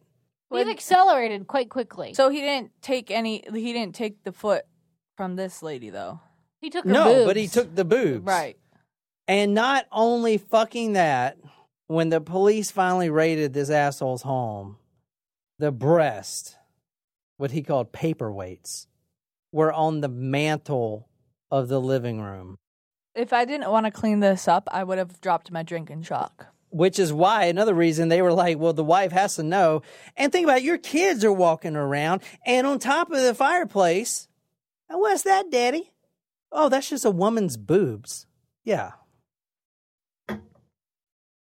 We've 0.50 0.68
accelerated 0.68 1.46
quite 1.46 1.70
quickly. 1.70 2.12
So 2.14 2.28
he 2.28 2.40
didn't 2.40 2.72
take 2.82 3.10
any. 3.10 3.44
He 3.52 3.72
didn't 3.72 3.94
take 3.94 4.24
the 4.24 4.32
foot 4.32 4.64
from 5.16 5.36
this 5.36 5.62
lady 5.62 5.90
though. 5.90 6.20
he 6.60 6.70
took 6.70 6.84
her 6.84 6.90
No, 6.90 7.24
but 7.24 7.36
he 7.36 7.46
took 7.46 7.74
the 7.74 7.84
boobs. 7.84 8.24
Right. 8.24 8.56
And 9.28 9.54
not 9.54 9.86
only 9.92 10.38
fucking 10.38 10.94
that, 10.94 11.38
when 11.86 12.08
the 12.08 12.20
police 12.20 12.70
finally 12.70 13.10
raided 13.10 13.52
this 13.52 13.70
asshole's 13.70 14.22
home, 14.22 14.76
the 15.58 15.70
breast, 15.70 16.56
what 17.36 17.52
he 17.52 17.62
called 17.62 17.92
paperweights, 17.92 18.86
were 19.52 19.72
on 19.72 20.00
the 20.00 20.08
mantle 20.08 21.08
of 21.50 21.68
the 21.68 21.80
living 21.80 22.20
room. 22.20 22.58
If 23.14 23.32
I 23.32 23.44
didn't 23.44 23.70
want 23.70 23.86
to 23.86 23.92
clean 23.92 24.20
this 24.20 24.46
up, 24.46 24.68
I 24.70 24.84
would 24.84 24.98
have 24.98 25.20
dropped 25.20 25.50
my 25.50 25.62
drink 25.62 25.90
in 25.90 26.02
shock. 26.02 26.46
Which 26.70 26.98
is 27.00 27.12
why 27.12 27.44
another 27.44 27.74
reason 27.74 28.08
they 28.08 28.22
were 28.22 28.32
like, 28.32 28.58
well, 28.58 28.72
the 28.72 28.84
wife 28.84 29.10
has 29.10 29.34
to 29.36 29.42
know. 29.42 29.82
And 30.16 30.30
think 30.30 30.44
about 30.44 30.58
it, 30.58 30.64
your 30.64 30.78
kids 30.78 31.24
are 31.24 31.32
walking 31.32 31.74
around, 31.74 32.22
and 32.46 32.66
on 32.66 32.78
top 32.78 33.10
of 33.10 33.20
the 33.20 33.34
fireplace, 33.34 34.28
oh, 34.88 34.98
what's 34.98 35.22
that, 35.22 35.50
Daddy? 35.50 35.90
Oh, 36.52 36.68
that's 36.68 36.88
just 36.88 37.04
a 37.04 37.10
woman's 37.10 37.56
boobs. 37.56 38.26
Yeah. 38.64 38.92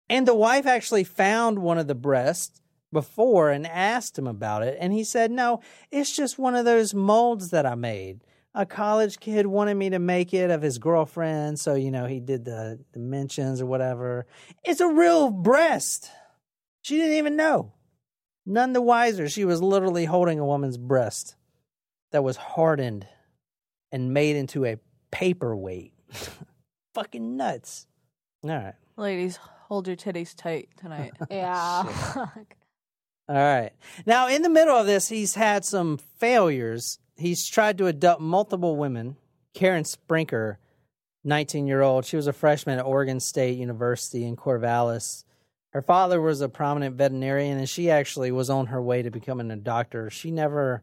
And 0.08 0.26
the 0.26 0.34
wife 0.34 0.66
actually 0.66 1.04
found 1.04 1.60
one 1.60 1.78
of 1.78 1.86
the 1.86 1.94
breasts 1.94 2.60
before 2.92 3.50
and 3.50 3.66
asked 3.66 4.18
him 4.18 4.26
about 4.26 4.62
it. 4.64 4.76
And 4.80 4.92
he 4.92 5.04
said, 5.04 5.30
No, 5.30 5.60
it's 5.92 6.14
just 6.14 6.38
one 6.38 6.56
of 6.56 6.64
those 6.64 6.92
molds 6.92 7.50
that 7.50 7.64
I 7.64 7.76
made. 7.76 8.24
A 8.54 8.66
college 8.66 9.20
kid 9.20 9.46
wanted 9.46 9.74
me 9.74 9.90
to 9.90 9.98
make 10.00 10.34
it 10.34 10.50
of 10.50 10.60
his 10.60 10.78
girlfriend. 10.78 11.60
So, 11.60 11.74
you 11.74 11.90
know, 11.90 12.06
he 12.06 12.18
did 12.18 12.44
the 12.44 12.80
dimensions 12.92 13.60
or 13.60 13.66
whatever. 13.66 14.26
It's 14.64 14.80
a 14.80 14.88
real 14.88 15.30
breast. 15.30 16.10
She 16.82 16.96
didn't 16.96 17.18
even 17.18 17.36
know. 17.36 17.72
None 18.46 18.72
the 18.72 18.80
wiser. 18.82 19.28
She 19.28 19.44
was 19.44 19.62
literally 19.62 20.04
holding 20.04 20.40
a 20.40 20.44
woman's 20.44 20.78
breast 20.78 21.36
that 22.10 22.24
was 22.24 22.36
hardened 22.36 23.06
and 23.92 24.12
made 24.12 24.34
into 24.34 24.64
a 24.64 24.78
paperweight. 25.12 25.92
Fucking 26.94 27.36
nuts. 27.36 27.86
All 28.42 28.50
right. 28.50 28.74
Ladies, 28.96 29.36
hold 29.36 29.86
your 29.86 29.96
titties 29.96 30.34
tight 30.34 30.70
tonight. 30.76 31.12
Yeah. 31.30 31.84
All 33.28 33.36
right. 33.36 33.70
Now, 34.06 34.26
in 34.26 34.42
the 34.42 34.48
middle 34.48 34.76
of 34.76 34.86
this, 34.86 35.08
he's 35.08 35.36
had 35.36 35.64
some 35.64 35.98
failures. 36.18 36.98
He's 37.20 37.46
tried 37.46 37.76
to 37.78 37.86
adopt 37.86 38.22
multiple 38.22 38.76
women. 38.76 39.16
Karen 39.52 39.84
Sprinker, 39.84 40.58
19 41.22 41.66
year 41.66 41.82
old, 41.82 42.06
she 42.06 42.16
was 42.16 42.26
a 42.26 42.32
freshman 42.32 42.78
at 42.78 42.84
Oregon 42.84 43.20
State 43.20 43.58
University 43.58 44.24
in 44.24 44.36
Corvallis. 44.36 45.24
Her 45.72 45.82
father 45.82 46.18
was 46.18 46.40
a 46.40 46.48
prominent 46.48 46.96
veterinarian, 46.96 47.58
and 47.58 47.68
she 47.68 47.90
actually 47.90 48.32
was 48.32 48.48
on 48.48 48.66
her 48.66 48.80
way 48.80 49.02
to 49.02 49.10
becoming 49.10 49.50
a 49.50 49.56
doctor. 49.56 50.08
She 50.08 50.30
never, 50.30 50.82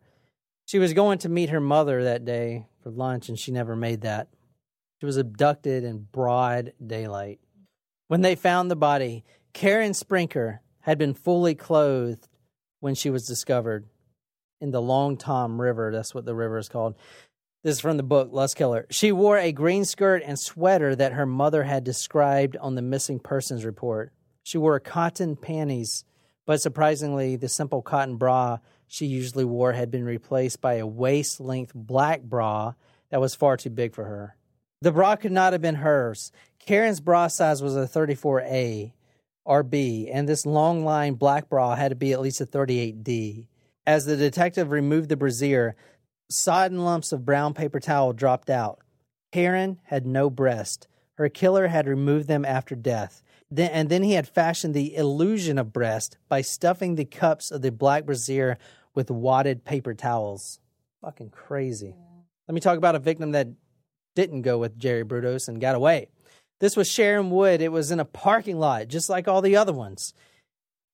she 0.65 0.77
was 0.77 0.93
going 0.93 1.17
to 1.19 1.29
meet 1.29 1.49
her 1.49 1.59
mother 1.59 2.03
that 2.03 2.23
day 2.23 2.67
for 2.83 2.91
lunch, 2.91 3.29
and 3.29 3.39
she 3.39 3.51
never 3.51 3.75
made 3.75 4.01
that. 4.01 4.27
She 4.99 5.07
was 5.07 5.17
abducted 5.17 5.83
in 5.83 6.07
broad 6.11 6.73
daylight. 6.85 7.39
When 8.09 8.21
they 8.21 8.35
found 8.35 8.69
the 8.69 8.75
body, 8.75 9.25
Karen 9.53 9.95
Sprinker 9.95 10.61
had 10.81 10.99
been 10.99 11.15
fully 11.15 11.55
clothed 11.55 12.27
when 12.79 12.93
she 12.93 13.09
was 13.09 13.25
discovered 13.25 13.87
in 14.61 14.71
the 14.71 14.81
Long 14.81 15.17
Tom 15.17 15.59
River. 15.59 15.91
That's 15.91 16.13
what 16.15 16.25
the 16.25 16.35
river 16.35 16.57
is 16.57 16.69
called. 16.69 16.95
This 17.63 17.75
is 17.75 17.81
from 17.81 17.97
the 17.97 18.03
book 18.03 18.29
Lust 18.31 18.55
Killer. 18.55 18.85
She 18.89 19.11
wore 19.11 19.37
a 19.37 19.51
green 19.51 19.83
skirt 19.83 20.23
and 20.25 20.39
sweater 20.39 20.95
that 20.95 21.13
her 21.13 21.25
mother 21.25 21.63
had 21.63 21.83
described 21.83 22.55
on 22.57 22.75
the 22.75 22.81
missing 22.81 23.19
persons 23.19 23.65
report. 23.65 24.13
She 24.43 24.57
wore 24.57 24.79
cotton 24.79 25.35
panties, 25.35 26.05
but 26.45 26.61
surprisingly, 26.61 27.35
the 27.35 27.49
simple 27.49 27.81
cotton 27.81 28.17
bra 28.17 28.59
she 28.87 29.05
usually 29.05 29.43
wore 29.43 29.73
had 29.73 29.91
been 29.91 30.05
replaced 30.05 30.61
by 30.61 30.75
a 30.75 30.87
waist 30.87 31.41
length 31.41 31.73
black 31.75 32.21
bra 32.21 32.73
that 33.09 33.19
was 33.19 33.35
far 33.35 33.57
too 33.57 33.69
big 33.69 33.93
for 33.93 34.05
her. 34.05 34.37
The 34.81 34.91
bra 34.91 35.15
could 35.15 35.31
not 35.31 35.53
have 35.53 35.61
been 35.61 35.75
hers. 35.75 36.31
Karen's 36.59 37.01
bra 37.01 37.27
size 37.27 37.61
was 37.61 37.75
a 37.75 37.87
34A 37.87 38.93
or 39.43 39.63
B, 39.63 40.09
and 40.11 40.27
this 40.27 40.45
long 40.45 40.85
line 40.85 41.15
black 41.15 41.49
bra 41.49 41.75
had 41.75 41.89
to 41.89 41.95
be 41.95 42.13
at 42.13 42.21
least 42.21 42.41
a 42.41 42.45
38D. 42.45 43.47
As 43.87 44.05
the 44.05 44.17
detective 44.17 44.69
removed 44.69 45.07
the 45.07 45.15
brassiere, 45.15 45.77
sodden 46.29 46.83
lumps 46.83 47.13
of 47.13 47.25
brown 47.25 47.53
paper 47.53 47.79
towel 47.79 48.11
dropped 48.11 48.49
out. 48.49 48.81
Karen 49.31 49.79
had 49.85 50.05
no 50.05 50.29
breast. 50.29 50.89
Her 51.13 51.29
killer 51.29 51.67
had 51.67 51.87
removed 51.87 52.27
them 52.27 52.43
after 52.43 52.75
death. 52.75 53.23
Then, 53.49 53.71
and 53.71 53.89
then 53.89 54.03
he 54.03 54.11
had 54.11 54.27
fashioned 54.27 54.73
the 54.73 54.93
illusion 54.93 55.57
of 55.57 55.71
breast 55.71 56.17
by 56.27 56.41
stuffing 56.41 56.95
the 56.95 57.05
cups 57.05 57.49
of 57.49 57.61
the 57.61 57.71
black 57.71 58.05
brassiere 58.05 58.57
with 58.93 59.09
wadded 59.09 59.63
paper 59.63 59.93
towels. 59.93 60.59
Fucking 61.01 61.29
crazy. 61.29 61.95
Let 62.45 62.55
me 62.55 62.59
talk 62.59 62.77
about 62.77 62.95
a 62.95 62.99
victim 62.99 63.31
that 63.31 63.47
didn't 64.15 64.41
go 64.41 64.57
with 64.57 64.77
Jerry 64.77 65.05
Brudos 65.05 65.47
and 65.47 65.61
got 65.61 65.75
away. 65.75 66.09
This 66.59 66.75
was 66.75 66.91
Sharon 66.91 67.29
Wood. 67.29 67.61
It 67.61 67.71
was 67.71 67.91
in 67.91 68.01
a 68.01 68.05
parking 68.05 68.59
lot, 68.59 68.89
just 68.89 69.09
like 69.09 69.29
all 69.29 69.41
the 69.41 69.55
other 69.55 69.73
ones. 69.73 70.13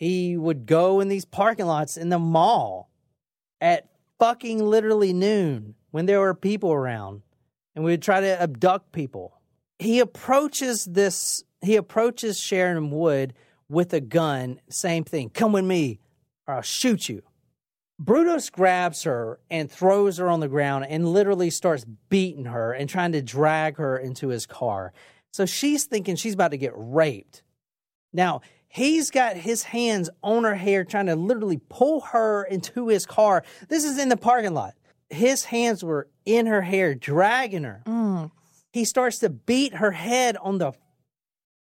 He 0.03 0.35
would 0.35 0.65
go 0.65 0.99
in 0.99 1.07
these 1.07 1.23
parking 1.23 1.65
lots 1.65 1.95
in 1.95 2.09
the 2.09 2.19
mall 2.19 2.89
at 3.61 3.87
fucking 4.19 4.61
literally 4.61 5.13
noon 5.13 5.75
when 5.91 6.07
there 6.07 6.19
were 6.19 6.33
people 6.33 6.73
around 6.73 7.21
and 7.73 7.85
we 7.85 7.91
would 7.91 8.01
try 8.01 8.19
to 8.19 8.41
abduct 8.41 8.91
people. 8.91 9.39
He 9.79 10.01
approaches 10.01 10.83
this, 10.83 11.45
he 11.61 11.77
approaches 11.77 12.37
Sharon 12.37 12.91
Wood 12.91 13.33
with 13.69 13.93
a 13.93 14.01
gun, 14.01 14.59
same 14.67 15.05
thing, 15.05 15.29
come 15.29 15.53
with 15.53 15.63
me 15.63 16.01
or 16.47 16.55
I'll 16.55 16.61
shoot 16.63 17.07
you. 17.07 17.21
Brudos 17.97 18.51
grabs 18.51 19.03
her 19.03 19.39
and 19.49 19.71
throws 19.71 20.17
her 20.17 20.27
on 20.27 20.41
the 20.41 20.49
ground 20.49 20.85
and 20.89 21.13
literally 21.13 21.49
starts 21.49 21.85
beating 22.09 22.43
her 22.43 22.73
and 22.73 22.89
trying 22.89 23.13
to 23.13 23.21
drag 23.21 23.77
her 23.77 23.97
into 23.97 24.27
his 24.27 24.45
car. 24.47 24.91
So 25.31 25.45
she's 25.45 25.85
thinking 25.85 26.17
she's 26.17 26.33
about 26.33 26.51
to 26.51 26.57
get 26.57 26.73
raped. 26.75 27.41
Now, 28.11 28.41
he's 28.73 29.11
got 29.11 29.37
his 29.37 29.63
hands 29.63 30.09
on 30.21 30.43
her 30.43 30.55
hair, 30.55 30.83
trying 30.83 31.05
to 31.05 31.15
literally 31.15 31.61
pull 31.69 32.01
her 32.01 32.43
into 32.43 32.87
his 32.87 33.05
car. 33.05 33.43
This 33.69 33.85
is 33.85 33.97
in 33.97 34.09
the 34.09 34.17
parking 34.17 34.53
lot. 34.53 34.73
His 35.09 35.45
hands 35.45 35.83
were 35.83 36.09
in 36.25 36.47
her 36.47 36.61
hair, 36.61 36.95
dragging 36.95 37.63
her. 37.63 37.83
Mm. 37.85 38.31
He 38.71 38.83
starts 38.83 39.19
to 39.19 39.29
beat 39.29 39.75
her 39.75 39.91
head 39.91 40.37
on 40.37 40.57
the 40.57 40.73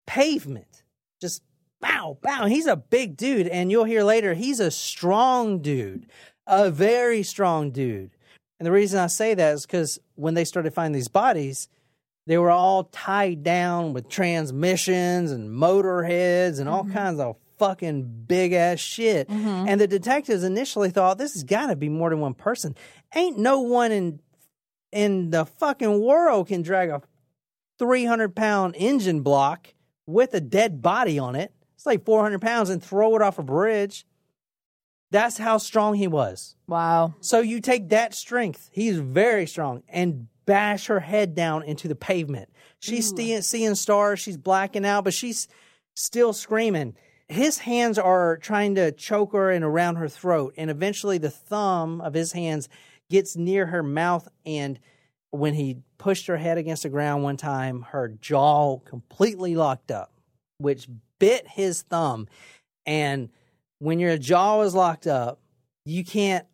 pavement. 0.06 0.82
Just 1.20 1.42
bow, 1.80 2.18
bow. 2.20 2.46
He's 2.46 2.66
a 2.66 2.76
big 2.76 3.16
dude, 3.16 3.48
and 3.48 3.70
you'll 3.70 3.84
hear 3.84 4.02
later, 4.02 4.34
he's 4.34 4.60
a 4.60 4.70
strong 4.70 5.60
dude, 5.60 6.06
a 6.46 6.70
very 6.70 7.22
strong 7.22 7.70
dude. 7.70 8.10
And 8.58 8.66
the 8.66 8.72
reason 8.72 9.00
I 9.00 9.06
say 9.06 9.32
that 9.32 9.54
is 9.54 9.64
because 9.64 9.98
when 10.16 10.34
they 10.34 10.44
started 10.44 10.74
finding 10.74 10.98
these 10.98 11.08
bodies, 11.08 11.68
they 12.28 12.36
were 12.36 12.50
all 12.50 12.84
tied 12.84 13.42
down 13.42 13.94
with 13.94 14.10
transmissions 14.10 15.32
and 15.32 15.50
motor 15.50 16.02
heads 16.02 16.58
and 16.58 16.68
all 16.68 16.84
mm-hmm. 16.84 16.92
kinds 16.92 17.20
of 17.20 17.36
fucking 17.58 18.24
big 18.26 18.52
ass 18.52 18.78
shit. 18.78 19.30
Mm-hmm. 19.30 19.66
And 19.66 19.80
the 19.80 19.86
detectives 19.86 20.44
initially 20.44 20.90
thought 20.90 21.16
this 21.16 21.32
has 21.32 21.42
got 21.42 21.68
to 21.68 21.76
be 21.76 21.88
more 21.88 22.10
than 22.10 22.20
one 22.20 22.34
person. 22.34 22.74
Ain't 23.14 23.38
no 23.38 23.60
one 23.60 23.92
in 23.92 24.20
in 24.92 25.30
the 25.30 25.46
fucking 25.46 26.02
world 26.02 26.48
can 26.48 26.60
drag 26.60 26.90
a 26.90 27.00
300 27.78 28.36
pound 28.36 28.76
engine 28.76 29.22
block 29.22 29.72
with 30.04 30.34
a 30.34 30.40
dead 30.40 30.82
body 30.82 31.18
on 31.18 31.34
it. 31.34 31.54
It's 31.76 31.86
like 31.86 32.04
400 32.04 32.42
pounds 32.42 32.68
and 32.68 32.82
throw 32.82 33.16
it 33.16 33.22
off 33.22 33.38
a 33.38 33.42
bridge. 33.42 34.04
That's 35.10 35.38
how 35.38 35.56
strong 35.56 35.94
he 35.94 36.08
was. 36.08 36.56
Wow. 36.66 37.14
So 37.20 37.40
you 37.40 37.62
take 37.62 37.88
that 37.88 38.14
strength, 38.14 38.68
he's 38.70 38.98
very 38.98 39.46
strong, 39.46 39.82
and 39.88 40.28
bash 40.48 40.86
her 40.86 41.00
head 41.00 41.34
down 41.34 41.62
into 41.62 41.88
the 41.88 41.94
pavement. 41.94 42.48
She's 42.80 43.12
mm. 43.12 43.16
seeing, 43.16 43.42
seeing 43.42 43.74
stars, 43.74 44.18
she's 44.18 44.38
blacking 44.38 44.86
out, 44.86 45.04
but 45.04 45.12
she's 45.12 45.46
still 45.94 46.32
screaming. 46.32 46.96
His 47.28 47.58
hands 47.58 47.98
are 47.98 48.38
trying 48.38 48.76
to 48.76 48.90
choke 48.90 49.32
her 49.32 49.50
and 49.50 49.62
around 49.62 49.96
her 49.96 50.08
throat, 50.08 50.54
and 50.56 50.70
eventually 50.70 51.18
the 51.18 51.28
thumb 51.28 52.00
of 52.00 52.14
his 52.14 52.32
hands 52.32 52.70
gets 53.10 53.36
near 53.36 53.66
her 53.66 53.82
mouth. 53.82 54.26
And 54.46 54.80
when 55.32 55.52
he 55.52 55.82
pushed 55.98 56.26
her 56.28 56.38
head 56.38 56.56
against 56.56 56.84
the 56.84 56.88
ground 56.88 57.22
one 57.22 57.36
time, 57.36 57.82
her 57.82 58.08
jaw 58.08 58.78
completely 58.78 59.54
locked 59.54 59.90
up, 59.90 60.14
which 60.56 60.88
bit 61.18 61.46
his 61.46 61.82
thumb. 61.82 62.26
And 62.86 63.28
when 63.80 63.98
your 63.98 64.16
jaw 64.16 64.62
is 64.62 64.74
locked 64.74 65.06
up, 65.06 65.40
you 65.84 66.06
can't 66.06 66.46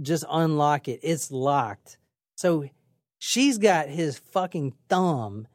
just 0.00 0.24
unlock 0.30 0.86
it. 0.86 1.00
It's 1.02 1.32
locked. 1.32 1.98
So 2.36 2.68
she's 3.24 3.56
got 3.56 3.88
his 3.88 4.18
fucking 4.18 4.74
thumb 4.88 5.46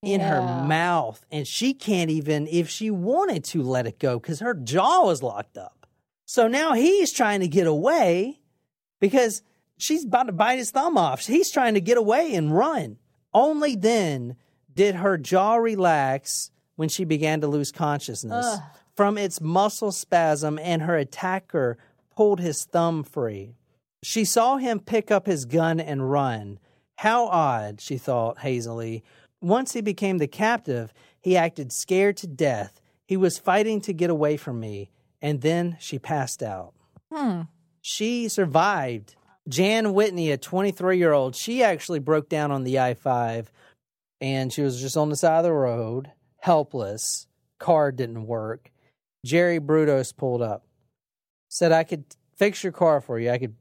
in 0.00 0.20
her 0.20 0.40
mouth 0.40 1.26
and 1.32 1.44
she 1.44 1.74
can't 1.74 2.08
even 2.08 2.46
if 2.46 2.68
she 2.68 2.88
wanted 2.88 3.42
to 3.42 3.64
let 3.64 3.84
it 3.84 3.98
go 3.98 4.20
because 4.20 4.38
her 4.38 4.54
jaw 4.54 5.10
is 5.10 5.24
locked 5.24 5.58
up. 5.58 5.88
So 6.24 6.46
now 6.46 6.74
he's 6.74 7.12
trying 7.12 7.40
to 7.40 7.48
get 7.48 7.66
away 7.66 8.38
because 9.00 9.42
she's 9.76 10.04
about 10.04 10.28
to 10.28 10.32
bite 10.32 10.58
his 10.58 10.70
thumb 10.70 10.96
off. 10.96 11.26
He's 11.26 11.50
trying 11.50 11.74
to 11.74 11.80
get 11.80 11.98
away 11.98 12.32
and 12.32 12.56
run. 12.56 12.98
Only 13.34 13.74
then 13.74 14.36
did 14.72 14.94
her 14.94 15.18
jaw 15.18 15.56
relax 15.56 16.52
when 16.76 16.88
she 16.88 17.04
began 17.04 17.40
to 17.40 17.48
lose 17.48 17.72
consciousness 17.72 18.58
from 18.94 19.18
its 19.18 19.40
muscle 19.40 19.90
spasm 19.90 20.60
and 20.60 20.82
her 20.82 20.96
attacker 20.96 21.76
pulled 22.14 22.38
his 22.38 22.64
thumb 22.66 23.02
free. 23.02 23.56
She 24.04 24.24
saw 24.24 24.58
him 24.58 24.78
pick 24.78 25.10
up 25.10 25.26
his 25.26 25.44
gun 25.44 25.80
and 25.80 26.08
run. 26.08 26.60
How 26.96 27.26
odd, 27.26 27.80
she 27.80 27.98
thought 27.98 28.38
hazily. 28.38 29.04
Once 29.40 29.72
he 29.72 29.80
became 29.80 30.18
the 30.18 30.26
captive, 30.26 30.92
he 31.20 31.36
acted 31.36 31.72
scared 31.72 32.16
to 32.18 32.26
death. 32.26 32.80
He 33.06 33.16
was 33.16 33.38
fighting 33.38 33.80
to 33.82 33.92
get 33.92 34.10
away 34.10 34.36
from 34.36 34.58
me, 34.58 34.90
and 35.20 35.40
then 35.42 35.76
she 35.78 35.98
passed 35.98 36.42
out. 36.42 36.72
Hmm. 37.12 37.42
She 37.80 38.28
survived. 38.28 39.14
Jan 39.48 39.92
Whitney, 39.94 40.32
a 40.32 40.36
23 40.36 40.98
year 40.98 41.12
old, 41.12 41.36
she 41.36 41.62
actually 41.62 42.00
broke 42.00 42.28
down 42.28 42.50
on 42.50 42.64
the 42.64 42.80
I 42.80 42.94
5 42.94 43.52
and 44.20 44.52
she 44.52 44.62
was 44.62 44.80
just 44.80 44.96
on 44.96 45.08
the 45.08 45.16
side 45.16 45.38
of 45.38 45.44
the 45.44 45.52
road, 45.52 46.10
helpless. 46.38 47.26
Car 47.58 47.92
didn't 47.92 48.26
work. 48.26 48.70
Jerry 49.24 49.60
Brudos 49.60 50.14
pulled 50.16 50.42
up, 50.42 50.66
said, 51.48 51.72
I 51.72 51.84
could 51.84 52.04
fix 52.36 52.62
your 52.62 52.72
car 52.72 53.00
for 53.00 53.18
you. 53.18 53.30
I 53.30 53.38
could 53.38 53.54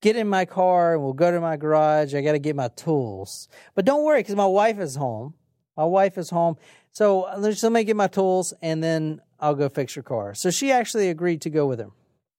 get 0.00 0.16
in 0.16 0.28
my 0.28 0.44
car 0.44 0.94
and 0.94 1.02
we'll 1.02 1.12
go 1.12 1.30
to 1.30 1.40
my 1.40 1.56
garage. 1.56 2.14
I 2.14 2.20
got 2.22 2.32
to 2.32 2.38
get 2.38 2.56
my 2.56 2.68
tools. 2.68 3.48
But 3.74 3.84
don't 3.84 4.04
worry 4.04 4.20
because 4.20 4.36
my 4.36 4.46
wife 4.46 4.78
is 4.78 4.96
home. 4.96 5.34
My 5.76 5.84
wife 5.84 6.18
is 6.18 6.30
home. 6.30 6.56
So 6.92 7.22
uh, 7.22 7.36
let's- 7.38 7.62
let 7.62 7.72
me 7.72 7.84
get 7.84 7.96
my 7.96 8.06
tools 8.08 8.52
and 8.62 8.82
then 8.82 9.20
I'll 9.40 9.54
go 9.54 9.68
fix 9.68 9.94
your 9.96 10.02
car. 10.02 10.34
So 10.34 10.50
she 10.50 10.72
actually 10.72 11.08
agreed 11.08 11.40
to 11.42 11.50
go 11.50 11.66
with 11.66 11.78
him. 11.78 11.92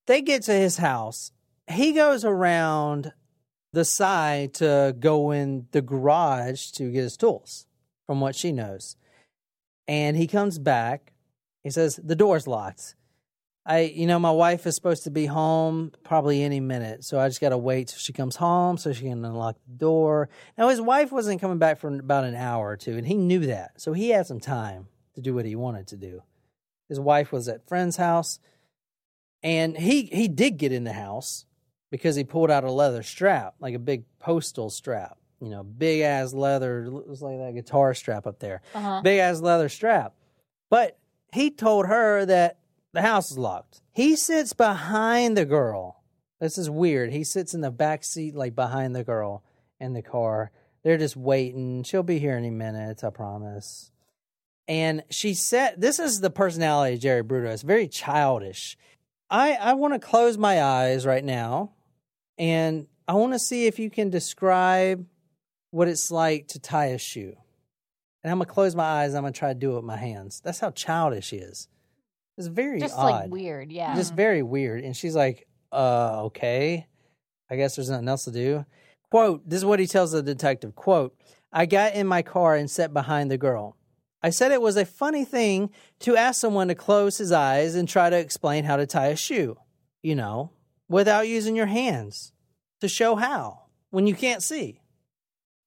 They 0.08 0.22
get 0.22 0.44
to 0.44 0.54
his 0.54 0.78
house. 0.78 1.32
He 1.70 1.94
goes 1.94 2.26
around 2.26 3.14
the 3.72 3.86
side 3.86 4.56
to 4.56 4.96
go 5.00 5.32
in 5.32 5.68
the 5.72 5.82
garage 5.82 6.72
to 6.72 6.92
get 6.92 7.04
his 7.04 7.16
tools, 7.16 7.68
from 8.08 8.20
what 8.20 8.36
she 8.36 8.52
knows. 8.52 8.96
And 9.88 10.18
he 10.18 10.26
comes 10.28 10.58
back. 10.60 11.14
He 11.64 11.70
says, 11.70 12.00
The 12.04 12.16
door's 12.16 12.48
locked. 12.48 12.96
I, 13.66 13.82
you 13.82 14.08
know, 14.08 14.18
my 14.18 14.32
wife 14.32 14.66
is 14.66 14.76
supposed 14.76 15.04
to 15.04 15.12
be 15.12 15.26
home 15.26 15.92
probably 16.04 16.42
any 16.44 16.60
minute, 16.60 17.04
so 17.04 17.20
I 17.20 17.28
just 17.28 17.42
got 17.42 17.50
to 17.50 17.58
wait 17.58 17.90
till 17.90 18.00
she 18.00 18.14
comes 18.14 18.36
home 18.36 18.78
so 18.78 18.94
she 18.94 19.04
can 19.04 19.24
unlock 19.24 19.58
the 19.68 19.78
door. 19.78 20.30
Now, 20.58 20.70
his 20.70 20.82
wife 20.82 21.12
wasn't 21.12 21.42
coming 21.42 21.60
back 21.60 21.80
for 21.80 21.94
about 21.94 22.24
an 22.24 22.36
hour 22.36 22.70
or 22.70 22.78
two, 22.78 22.98
and 22.98 23.06
he 23.06 23.16
knew 23.16 23.46
that, 23.48 23.80
so 23.80 23.94
he 23.94 24.10
had 24.10 24.26
some 24.26 24.40
time 24.40 24.88
to 25.16 25.22
do 25.22 25.36
what 25.36 25.46
he 25.46 25.56
wanted 25.56 25.88
to 25.88 25.98
do. 25.98 26.24
His 26.88 27.00
wife 27.00 27.32
was 27.32 27.48
at 27.48 27.68
friend's 27.68 27.98
house, 27.98 28.40
and 29.44 29.78
he 29.78 30.04
he 30.04 30.28
did 30.28 30.58
get 30.58 30.72
in 30.72 30.84
the 30.84 30.94
house 30.94 31.46
because 31.92 32.16
he 32.16 32.24
pulled 32.24 32.50
out 32.52 32.64
a 32.64 32.72
leather 32.72 33.04
strap, 33.04 33.56
like 33.60 33.76
a 33.76 33.80
big 33.80 34.06
postal 34.20 34.70
strap. 34.70 35.18
You 35.42 35.50
know, 35.50 35.64
big 35.64 36.02
ass 36.02 36.34
leather, 36.34 36.84
It 36.84 36.92
looks 36.92 37.22
like 37.22 37.38
that 37.38 37.54
guitar 37.54 37.94
strap 37.94 38.28
up 38.28 38.40
there. 38.40 38.62
Uh-huh. 38.76 39.02
Big 39.02 39.20
ass 39.20 39.40
leather 39.40 39.70
strap. 39.70 40.14
But 40.70 40.98
he 41.32 41.50
told 41.52 41.86
her 41.86 42.26
that 42.26 42.59
the 42.94 43.02
house 43.02 43.32
is 43.32 43.38
locked. 43.38 43.82
He 43.92 44.16
sits 44.16 44.54
behind 44.54 45.38
the 45.38 45.46
girl. 45.46 46.04
This 46.40 46.58
is 46.58 46.70
weird. 46.70 47.12
He 47.12 47.24
sits 47.24 47.54
in 47.54 47.62
the 47.62 47.72
back 47.72 48.04
seat, 48.04 48.36
like 48.36 48.56
behind 48.56 48.96
the 48.96 49.04
girl 49.04 49.44
in 49.80 49.94
the 49.94 50.02
car. 50.02 50.52
They're 50.84 50.98
just 50.98 51.18
waiting. 51.18 51.84
She'll 51.84 52.04
be 52.04 52.20
here 52.20 52.36
any 52.36 52.50
minute, 52.50 53.04
I 53.04 53.10
promise. 53.10 53.92
And 54.68 55.04
she 55.10 55.34
said, 55.34 55.82
This 55.82 56.00
is 56.00 56.22
the 56.22 56.30
personality 56.30 56.96
of 56.96 57.02
Jerry 57.02 57.24
Bruto. 57.24 57.52
It's 57.52 57.64
very 57.64 57.88
childish. 57.88 58.78
I, 59.30 59.54
I 59.54 59.74
want 59.74 59.94
to 59.94 60.00
close 60.00 60.38
my 60.38 60.62
eyes 60.62 61.06
right 61.06 61.24
now 61.24 61.72
and 62.38 62.88
I 63.08 63.14
want 63.14 63.34
to 63.34 63.40
see 63.40 63.68
if 63.68 63.78
you 63.78 63.90
can 63.90 64.10
describe 64.10 65.06
what 65.72 65.88
it's 65.88 66.10
like 66.10 66.48
to 66.50 66.60
tie 66.60 66.88
a 66.88 66.98
shoe. 66.98 67.36
And 68.24 68.32
I'm 68.32 68.38
going 68.38 68.48
to 68.48 68.54
close 68.54 68.76
my 68.76 68.84
eyes. 68.84 69.14
I'm 69.14 69.24
going 69.24 69.34
to 69.34 69.40
try 69.40 69.54
to 69.54 69.60
do 69.60 69.74
it 69.74 69.76
with 69.76 69.86
my 69.86 69.98
hands. 69.98 70.42
That's 70.44 70.60
how 70.60 70.72
childish 70.72 71.30
he 71.30 71.38
is. 71.38 71.68
It's 72.40 72.48
very 72.48 72.80
Just 72.80 72.96
odd 72.98 73.12
like 73.12 73.30
weird, 73.30 73.70
yeah. 73.70 73.94
just 73.96 74.16
very 74.16 74.42
weird. 74.42 74.86
And 74.86 74.96
she's 74.96 75.14
like, 75.14 75.46
uh, 75.74 76.24
okay. 76.28 76.88
I 77.52 77.58
guess 77.58 77.76
there's 77.76 77.90
nothing 77.90 78.08
else 78.08 78.24
to 78.24 78.32
do. 78.32 78.66
Quote, 79.12 79.42
this 79.46 79.58
is 79.58 79.66
what 79.66 79.82
he 79.82 79.86
tells 79.86 80.14
the 80.14 80.24
detective. 80.24 80.74
Quote, 80.74 81.14
I 81.52 81.66
got 81.66 81.96
in 81.96 82.08
my 82.08 82.22
car 82.22 82.56
and 82.56 82.72
sat 82.72 82.94
behind 82.94 83.30
the 83.30 83.38
girl. 83.38 83.76
I 84.24 84.30
said 84.30 84.54
it 84.54 84.62
was 84.62 84.78
a 84.78 84.86
funny 84.86 85.26
thing 85.26 85.70
to 86.00 86.16
ask 86.16 86.40
someone 86.40 86.70
to 86.70 86.76
close 86.76 87.18
his 87.18 87.34
eyes 87.34 87.76
and 87.76 87.90
try 87.90 88.10
to 88.10 88.18
explain 88.18 88.64
how 88.64 88.78
to 88.78 88.88
tie 88.88 89.08
a 89.08 89.18
shoe, 89.18 89.58
you 90.02 90.16
know, 90.16 90.52
without 90.88 91.28
using 91.28 91.58
your 91.58 91.66
hands 91.66 92.32
to 92.80 92.88
show 92.88 93.18
how 93.18 93.64
when 93.90 94.08
you 94.08 94.16
can't 94.16 94.42
see. 94.42 94.80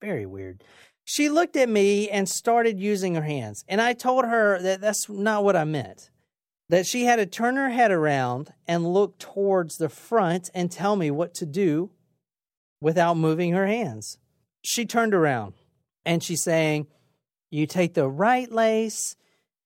Very 0.00 0.24
weird. 0.24 0.64
She 1.04 1.28
looked 1.28 1.56
at 1.56 1.68
me 1.68 2.08
and 2.08 2.26
started 2.26 2.80
using 2.80 3.14
her 3.14 3.22
hands, 3.22 3.62
and 3.68 3.78
I 3.78 3.92
told 3.92 4.24
her 4.24 4.58
that 4.62 4.80
that's 4.80 5.10
not 5.10 5.44
what 5.44 5.54
I 5.54 5.64
meant 5.64 6.08
that 6.72 6.86
she 6.86 7.04
had 7.04 7.16
to 7.16 7.26
turn 7.26 7.56
her 7.56 7.68
head 7.68 7.90
around 7.90 8.50
and 8.66 8.94
look 8.94 9.18
towards 9.18 9.76
the 9.76 9.90
front 9.90 10.48
and 10.54 10.72
tell 10.72 10.96
me 10.96 11.10
what 11.10 11.34
to 11.34 11.44
do 11.44 11.90
without 12.80 13.18
moving 13.18 13.52
her 13.52 13.66
hands. 13.66 14.16
She 14.62 14.86
turned 14.86 15.12
around 15.12 15.52
and 16.06 16.22
she's 16.22 16.42
saying, 16.42 16.86
You 17.50 17.66
take 17.66 17.92
the 17.92 18.08
right 18.08 18.50
lace 18.50 19.16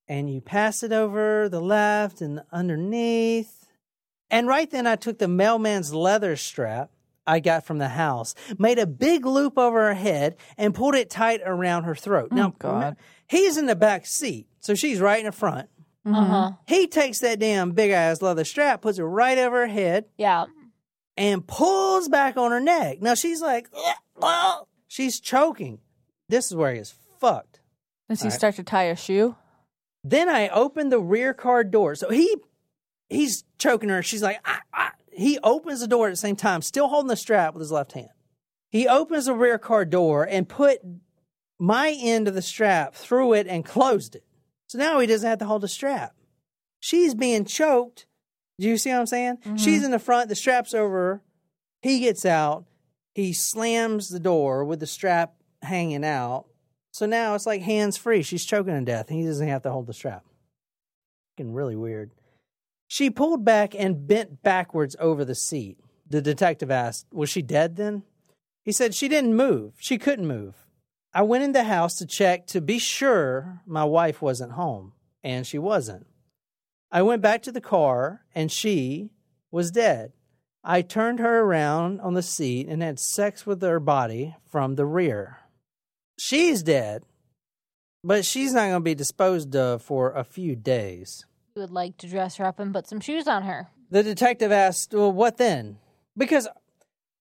and 0.09 0.29
you 0.29 0.41
pass 0.41 0.83
it 0.83 0.91
over 0.91 1.49
the 1.49 1.61
left 1.61 2.21
and 2.23 2.43
underneath. 2.51 3.69
And 4.29 4.49
right 4.49 4.69
then, 4.69 4.89
I 4.89 4.97
took 4.97 5.19
the 5.21 5.29
mailman's 5.29 5.95
leather 5.95 6.35
strap 6.35 6.91
I 7.25 7.39
got 7.39 7.65
from 7.65 7.79
the 7.79 7.89
house, 7.89 8.35
made 8.59 8.81
a 8.81 8.87
big 8.87 9.25
loop 9.25 9.59
over 9.59 9.87
her 9.87 9.95
head, 9.95 10.35
and 10.59 10.75
pulled 10.75 10.97
it 10.97 11.09
tight 11.09 11.41
around 11.45 11.85
her 11.85 11.95
throat. 11.95 12.31
Oh, 12.33 12.37
now, 12.37 12.55
God. 12.59 12.97
he's 13.29 13.57
in 13.57 13.67
the 13.67 13.77
back 13.77 14.07
seat, 14.07 14.49
so 14.59 14.75
she's 14.75 14.99
right 14.99 15.21
in 15.21 15.27
the 15.27 15.33
front. 15.33 15.69
Uh-huh. 16.07 16.53
He 16.67 16.87
takes 16.87 17.19
that 17.21 17.39
damn 17.41 17.73
big 17.73 17.91
ass 17.91 18.23
leather 18.23 18.45
strap, 18.45 18.81
puts 18.83 18.99
it 18.99 19.03
right 19.03 19.37
over 19.39 19.61
her 19.63 19.67
head, 19.67 20.07
Yeah. 20.17 20.47
and 21.17 21.47
pulls 21.47 22.09
back 22.09 22.37
on 22.37 22.51
her 22.53 22.61
neck. 22.61 23.03
Now 23.03 23.15
she's 23.15 23.41
like, 23.43 23.69
"Ugh." 24.23 24.67
she's 24.87 25.21
choking. 25.21 25.81
This 26.29 26.47
is 26.47 26.55
where 26.57 26.73
he 26.73 26.81
is 26.81 26.95
fucked. 27.21 27.61
Does 28.09 28.23
he 28.23 28.31
start 28.31 28.55
to 28.57 28.63
tie 28.63 28.85
a 28.85 28.97
shoe? 28.97 29.37
Then 30.05 30.29
I 30.29 30.49
open 30.49 30.89
the 30.91 31.01
rear 31.01 31.35
car 31.35 31.65
door. 31.65 31.97
So 31.97 32.11
he 32.11 32.37
he's 33.09 33.45
choking 33.59 33.89
her. 33.89 34.03
She's 34.03 34.23
like, 34.23 34.39
ah, 34.45 34.61
ah. 34.73 34.93
he 35.13 35.39
opens 35.43 35.81
the 35.81 35.89
door 35.89 36.07
at 36.07 36.11
the 36.11 36.17
same 36.17 36.37
time, 36.37 36.63
still 36.63 36.89
holding 36.89 37.09
the 37.09 37.17
strap 37.17 37.55
with 37.55 37.61
his 37.61 37.73
left 37.73 37.93
hand. 37.93 38.11
He 38.71 38.87
opens 38.87 39.27
the 39.27 39.35
rear 39.35 39.59
car 39.59 39.85
door 39.85 40.25
and 40.25 40.49
put 40.49 40.81
my 41.59 41.97
end 41.99 42.29
of 42.29 42.35
the 42.35 42.43
strap 42.43 42.95
through 42.95 43.33
it 43.33 43.47
and 43.47 43.65
closed 43.65 44.15
it. 44.15 44.25
So 44.69 44.79
now 44.79 44.99
he 44.99 45.07
doesn't 45.07 45.29
have 45.29 45.39
to 45.39 45.45
hold 45.45 45.63
the 45.63 45.69
strap. 45.69 46.15
She's 46.81 47.15
being 47.15 47.45
choked. 47.45 48.07
Do 48.59 48.69
you 48.69 48.79
see 48.79 48.91
what 48.91 49.01
I'm 49.01 49.07
saying? 49.07 49.39
Mm-hmm. 49.39 49.57
She's 49.57 49.85
in 49.85 49.91
the 49.91 49.99
front, 49.99 50.29
the 50.29 50.35
strap's 50.35 50.75
over 50.75 50.95
her. 50.95 51.23
He 51.83 52.01
gets 52.01 52.25
out. 52.25 52.65
He 53.15 53.33
slams 53.33 54.09
the 54.09 54.21
door 54.21 54.65
with 54.65 54.81
the 54.81 54.87
strap 54.87 55.35
hanging 55.63 56.05
out. 56.05 56.47
So 56.93 57.07
now 57.07 57.35
it's 57.35 57.47
like 57.47 57.63
hands 57.63 57.97
free. 57.97 58.23
She's 58.23 58.45
choking 58.45 58.75
to 58.75 58.81
death. 58.81 59.09
He 59.09 59.25
doesn't 59.25 59.49
have 59.49 59.63
to 59.63 59.71
hold 59.71 59.87
the 59.87 59.93
strap. 59.93 60.25
Fucking 61.37 61.53
really 61.53 61.77
weird. 61.77 62.13
She 62.89 63.11
pulled 63.11 63.45
back 63.45 63.75
and 63.75 64.07
bent 64.07 64.43
backwards 64.43 64.97
over 64.99 65.25
the 65.25 65.35
seat. 65.35 65.79
The 66.09 66.23
detective 66.23 66.71
asked, 66.71 67.07
Was 67.13 67.29
she 67.29 67.43
dead 67.43 67.77
then? 67.77 68.05
He 68.65 68.73
said 68.73 68.95
she 68.95 69.09
didn't 69.09 69.35
move. 69.35 69.75
She 69.79 69.99
couldn't 69.99 70.27
move. 70.27 70.66
I 71.17 71.23
went 71.23 71.45
in 71.45 71.53
the 71.53 71.65
house 71.65 71.95
to 71.95 72.05
check 72.05 72.47
to 72.49 72.61
be 72.61 72.79
sure 72.79 73.63
my 73.65 73.85
wife 73.85 74.21
wasn't 74.21 74.53
home, 74.53 74.93
and 75.25 75.47
she 75.47 75.59
wasn't. 75.59 76.07
I 76.93 77.01
went 77.01 77.23
back 77.23 77.43
to 77.45 77.53
the 77.53 77.63
car, 77.63 78.27
and 78.35 78.53
she 78.53 79.09
was 79.51 79.71
dead. 79.71 80.13
I 80.63 80.83
turned 80.83 81.19
her 81.21 81.41
around 81.41 82.03
on 82.03 82.13
the 82.13 82.23
seat 82.23 82.69
and 82.69 82.83
had 82.83 83.01
sex 83.01 83.47
with 83.47 83.63
her 83.63 83.81
body 83.81 84.37
from 84.45 84.75
the 84.75 84.85
rear. 84.85 85.39
She's 86.19 86.63
dead, 86.63 87.05
but 88.05 88.27
she's 88.27 88.53
not 88.53 88.67
going 88.67 88.75
to 88.75 88.81
be 88.81 88.95
disposed 88.95 89.57
of 89.57 89.81
for 89.81 90.13
a 90.13 90.23
few 90.23 90.55
days. 90.55 91.25
You 91.55 91.63
would 91.63 91.71
like 91.71 91.97
to 91.97 92.09
dress 92.09 92.37
her 92.37 92.45
up 92.45 92.59
and 92.61 92.75
put 92.75 92.89
some 92.89 93.01
shoes 93.01 93.27
on 93.27 93.45
her. 93.45 93.69
The 93.91 94.03
detective 94.03 94.53
asked, 94.53 94.93
Well, 94.93 95.13
what 95.13 95.39
then? 95.39 95.79
Because 96.15 96.47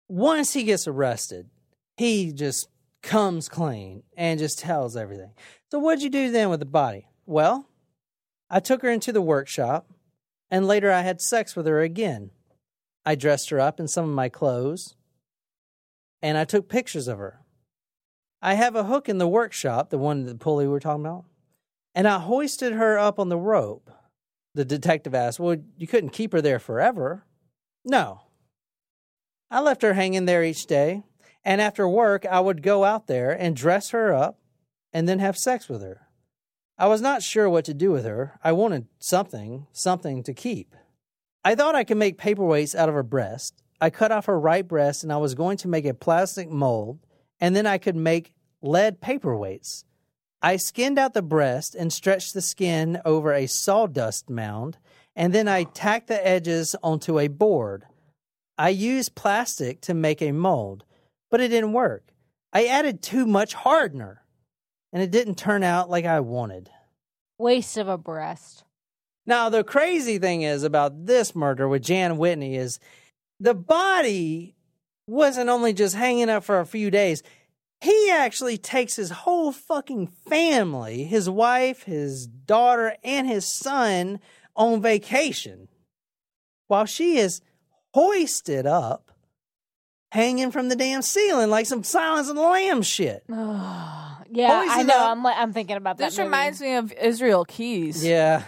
once 0.08 0.54
he 0.54 0.64
gets 0.64 0.88
arrested, 0.88 1.52
he 1.96 2.32
just 2.32 2.70
comes 3.08 3.48
clean 3.50 4.04
and 4.16 4.38
just 4.38 4.60
tells 4.60 4.96
everything. 4.96 5.32
So, 5.72 5.80
what'd 5.80 6.04
you 6.04 6.10
do 6.10 6.30
then 6.30 6.50
with 6.50 6.60
the 6.60 6.66
body? 6.66 7.08
Well, 7.26 7.68
I 8.50 8.60
took 8.60 8.82
her 8.84 8.92
into 8.92 9.12
the 9.12 9.22
workshop, 9.22 9.90
and 10.52 10.68
later 10.68 10.92
I 10.92 11.02
had 11.02 11.22
sex 11.22 11.56
with 11.56 11.66
her 11.66 11.82
again. 11.82 12.32
I 13.06 13.16
dressed 13.16 13.50
her 13.50 13.60
up 13.60 13.80
in 13.80 13.88
some 13.88 14.04
of 14.08 14.14
my 14.14 14.30
clothes, 14.30 14.96
and 16.22 16.38
I 16.38 16.44
took 16.44 16.70
pictures 16.70 17.08
of 17.08 17.18
her. 17.18 17.40
I 18.42 18.54
have 18.54 18.76
a 18.76 18.84
hook 18.84 19.10
in 19.10 19.18
the 19.18 19.28
workshop, 19.28 19.90
the 19.90 19.98
one, 19.98 20.26
the 20.26 20.36
pulley 20.36 20.66
we 20.66 20.72
were 20.72 20.80
talking 20.80 21.06
about, 21.06 21.26
and 21.96 22.08
I 22.08 22.20
hoisted 22.20 22.74
her 22.74 23.00
up 23.00 23.20
on 23.20 23.30
the 23.30 23.38
rope. 23.38 23.90
The 24.54 24.66
detective 24.66 25.16
asked, 25.16 25.40
Well, 25.40 25.58
you 25.78 25.88
couldn't 25.88 26.10
keep 26.10 26.34
her 26.34 26.42
there 26.42 26.60
forever. 26.60 27.24
No. 27.86 28.22
I 29.50 29.62
left 29.62 29.82
her 29.82 29.94
hanging 29.94 30.26
there 30.26 30.44
each 30.44 30.66
day, 30.66 31.04
and 31.48 31.62
after 31.62 31.88
work, 31.88 32.26
I 32.26 32.42
would 32.42 32.62
go 32.62 32.84
out 32.84 33.08
there 33.08 33.32
and 33.32 33.56
dress 33.56 33.92
her 33.92 34.14
up 34.14 34.38
and 34.92 35.08
then 35.08 35.20
have 35.20 35.38
sex 35.38 35.70
with 35.70 35.82
her. 35.82 36.10
I 36.78 36.88
was 36.88 37.00
not 37.00 37.24
sure 37.24 37.50
what 37.50 37.64
to 37.66 37.74
do 37.74 37.90
with 37.90 38.04
her. 38.04 38.38
I 38.44 38.52
wanted 38.52 38.88
something, 39.00 39.66
something 39.72 40.24
to 40.24 40.34
keep. 40.34 40.76
I 41.46 41.56
thought 41.56 41.74
I 41.74 41.86
could 41.86 41.96
make 41.96 42.18
paperweights 42.18 42.76
out 42.76 42.90
of 42.90 42.96
her 42.96 43.02
breast. 43.02 43.64
I 43.80 43.90
cut 43.90 44.12
off 44.12 44.26
her 44.26 44.38
right 44.38 44.68
breast 44.68 45.04
and 45.04 45.14
I 45.14 45.18
was 45.18 45.36
going 45.36 45.56
to 45.60 45.70
make 45.70 45.86
a 45.86 45.94
plastic 45.94 46.50
mold, 46.50 47.00
and 47.40 47.56
then 47.56 47.66
I 47.66 47.78
could 47.78 47.96
make 47.96 48.34
lead 48.62 49.00
paperweights. 49.00 49.86
I 50.42 50.58
skinned 50.58 51.00
out 51.00 51.14
the 51.14 51.22
breast 51.22 51.76
and 51.76 51.94
stretched 51.94 52.34
the 52.34 52.42
skin 52.42 53.00
over 53.06 53.32
a 53.32 53.48
sawdust 53.48 54.30
mound, 54.30 54.80
and 55.16 55.32
then 55.32 55.48
I 55.48 55.64
tacked 55.64 56.08
the 56.08 56.28
edges 56.28 56.76
onto 56.84 57.20
a 57.20 57.30
board. 57.30 57.86
I 58.58 58.68
used 58.68 59.16
plastic 59.16 59.80
to 59.82 59.94
make 59.94 60.22
a 60.22 60.34
mold, 60.34 60.84
but 61.30 61.42
it 61.42 61.50
didn't 61.50 61.74
work. 61.74 62.14
I 62.54 62.66
added 62.66 63.02
too 63.02 63.26
much 63.26 63.54
hardener, 63.54 64.24
and 64.94 65.02
it 65.02 65.12
didn't 65.12 65.36
turn 65.36 65.64
out 65.64 65.90
like 65.90 66.06
I 66.06 66.20
wanted. 66.20 66.70
Waste 67.38 67.78
of 67.78 67.88
a 67.88 67.98
breast. 67.98 68.64
Now, 69.26 69.50
the 69.50 69.64
crazy 69.64 70.18
thing 70.18 70.42
is 70.42 70.64
about 70.64 71.06
this 71.06 71.36
murder 71.36 71.68
with 71.68 71.84
Jan 71.84 72.18
Whitney 72.18 72.56
is 72.56 72.80
the 73.40 73.54
body 73.54 74.56
wasn't 75.06 75.50
only 75.50 75.74
just 75.74 75.96
hanging 75.96 76.30
up 76.30 76.44
for 76.44 76.60
a 76.60 76.66
few 76.66 76.90
days. 76.90 77.24
He 77.82 78.10
actually 78.10 78.58
takes 78.58 78.96
his 78.96 79.12
whole 79.12 79.52
fucking 79.52 80.08
family, 80.08 81.04
his 81.04 81.30
wife, 81.30 81.84
his 81.84 82.26
daughter, 82.26 82.96
and 83.04 83.28
his 83.28 83.46
son 83.46 84.20
on 84.56 84.82
vacation 84.82 85.68
while 86.68 86.86
she 86.86 87.18
is 87.18 87.42
hoisted 87.94 88.66
up, 88.66 89.07
hanging 90.12 90.52
from 90.52 90.70
the 90.70 90.76
damn 90.76 91.02
ceiling 91.02 91.50
like 91.50 91.66
some 91.66 91.84
Silence 91.84 92.30
of 92.30 92.36
the 92.36 92.42
Lambs 92.42 92.88
shit. 92.88 93.24
Yeah, 94.30 94.62
I 94.70 94.84
know. 94.84 94.94
up. 94.94 95.10
I'm 95.12 95.24
li- 95.24 95.34
I'm 95.36 95.54
thinking 95.54 95.78
about 95.78 95.98
that. 96.00 96.06
This 96.10 96.20
reminds 96.20 96.60
me 96.60 96.76
of 96.76 96.92
Israel 96.92 97.46
Keyes. 97.46 98.04
Yeah. 98.06 98.44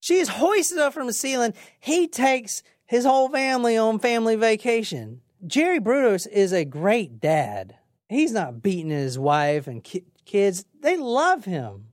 She 0.00 0.16
is 0.16 0.28
hoisted 0.28 0.78
up 0.78 0.92
from 0.92 1.06
the 1.06 1.12
ceiling. 1.12 1.54
He 1.78 2.08
takes 2.08 2.64
his 2.84 3.04
whole 3.04 3.28
family 3.28 3.76
on 3.76 4.00
family 4.00 4.34
vacation. 4.34 5.20
Jerry 5.46 5.78
Brudos 5.78 6.26
is 6.26 6.52
a 6.52 6.64
great 6.64 7.20
dad. 7.20 7.76
He's 8.08 8.32
not 8.32 8.60
beating 8.60 8.90
his 8.90 9.20
wife 9.20 9.68
and 9.68 9.84
ki- 9.84 10.04
kids. 10.24 10.64
They 10.80 10.96
love 10.96 11.44
him. 11.44 11.86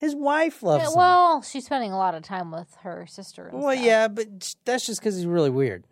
His 0.00 0.14
wife 0.16 0.62
loves 0.62 0.84
Yeah, 0.84 0.88
him. 0.88 0.94
well, 0.96 1.42
she's 1.42 1.66
spending 1.66 1.92
a 1.92 1.98
lot 1.98 2.14
of 2.14 2.22
time 2.22 2.50
with 2.50 2.74
her 2.82 3.06
sister. 3.06 3.48
And 3.48 3.60
Well, 3.60 3.72
stuff. 3.76 3.84
yeah, 3.84 4.08
but 4.08 4.54
that's 4.64 4.86
just 4.86 5.00
because 5.00 5.16
he's 5.16 5.26
really 5.26 5.50
weird. 5.50 5.84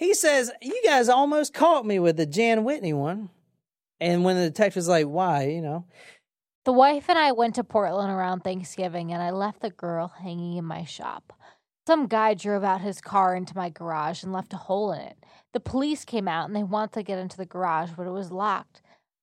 He 0.00 0.14
says, 0.14 0.50
You 0.62 0.80
guys 0.82 1.10
almost 1.10 1.52
caught 1.52 1.84
me 1.84 1.98
with 1.98 2.16
the 2.16 2.24
Jan 2.24 2.64
Whitney 2.64 2.94
one. 2.94 3.28
And 4.00 4.24
when 4.24 4.36
the 4.36 4.48
detective's 4.48 4.88
like, 4.88 5.04
Why? 5.04 5.48
You 5.48 5.60
know, 5.60 5.84
The 6.64 6.72
wife 6.72 7.04
and 7.10 7.18
I 7.18 7.32
went 7.32 7.56
to 7.56 7.64
Portland 7.64 8.10
around 8.10 8.40
Thanksgiving, 8.40 9.12
and 9.12 9.22
I 9.22 9.30
left 9.30 9.60
the 9.60 9.68
girl 9.68 10.08
hanging 10.08 10.56
in 10.56 10.64
my 10.64 10.84
shop. 10.84 11.34
Some 11.86 12.06
guy 12.06 12.32
drove 12.32 12.64
out 12.64 12.80
his 12.80 13.02
car 13.02 13.36
into 13.36 13.54
my 13.54 13.68
garage 13.68 14.22
and 14.22 14.32
left 14.32 14.54
a 14.54 14.56
hole 14.56 14.90
in 14.92 15.02
it. 15.02 15.18
The 15.52 15.60
police 15.60 16.06
came 16.06 16.28
out 16.28 16.46
and 16.46 16.56
they 16.56 16.62
wanted 16.62 16.92
to 16.92 17.02
get 17.02 17.18
into 17.18 17.36
the 17.36 17.44
garage, 17.44 17.90
but 17.94 18.06
it 18.06 18.10
was 18.10 18.32
locked. 18.32 18.80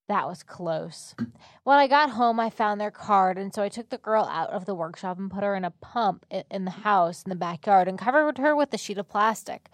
That 0.08 0.28
was 0.28 0.44
close. 0.44 1.14
When 1.64 1.78
I 1.78 1.86
got 1.86 2.10
home, 2.10 2.40
I 2.40 2.48
found 2.48 2.80
their 2.80 2.90
card, 2.90 3.36
and 3.36 3.52
so 3.52 3.62
I 3.62 3.68
took 3.68 3.90
the 3.90 3.98
girl 3.98 4.24
out 4.24 4.48
of 4.50 4.64
the 4.64 4.74
workshop 4.74 5.18
and 5.18 5.30
put 5.30 5.42
her 5.42 5.54
in 5.54 5.66
a 5.66 5.70
pump 5.70 6.24
in 6.30 6.64
the 6.64 6.70
house 6.70 7.22
in 7.24 7.28
the 7.28 7.36
backyard 7.36 7.88
and 7.88 7.98
covered 7.98 8.38
her 8.38 8.56
with 8.56 8.72
a 8.72 8.78
sheet 8.78 8.96
of 8.96 9.06
plastic. 9.08 9.68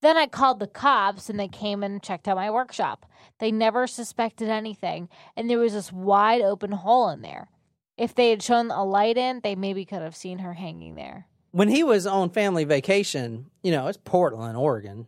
Then 0.00 0.16
I 0.16 0.26
called 0.26 0.60
the 0.60 0.66
cops, 0.66 1.28
and 1.28 1.38
they 1.40 1.48
came 1.48 1.82
and 1.82 2.02
checked 2.02 2.28
out 2.28 2.36
my 2.36 2.50
workshop. 2.50 3.04
They 3.40 3.50
never 3.50 3.86
suspected 3.86 4.48
anything, 4.48 5.08
and 5.36 5.50
there 5.50 5.58
was 5.58 5.72
this 5.72 5.92
wide 5.92 6.40
open 6.40 6.72
hole 6.72 7.08
in 7.10 7.22
there. 7.22 7.48
If 7.96 8.14
they 8.14 8.30
had 8.30 8.42
shown 8.42 8.70
a 8.70 8.84
light 8.84 9.16
in, 9.16 9.40
they 9.42 9.56
maybe 9.56 9.84
could 9.84 10.02
have 10.02 10.14
seen 10.14 10.38
her 10.38 10.54
hanging 10.54 10.94
there. 10.94 11.26
when 11.50 11.68
he 11.68 11.82
was 11.82 12.06
on 12.06 12.30
family 12.30 12.64
vacation, 12.64 13.46
you 13.62 13.72
know, 13.72 13.88
it's 13.88 13.98
Portland, 14.04 14.56
Oregon, 14.56 15.06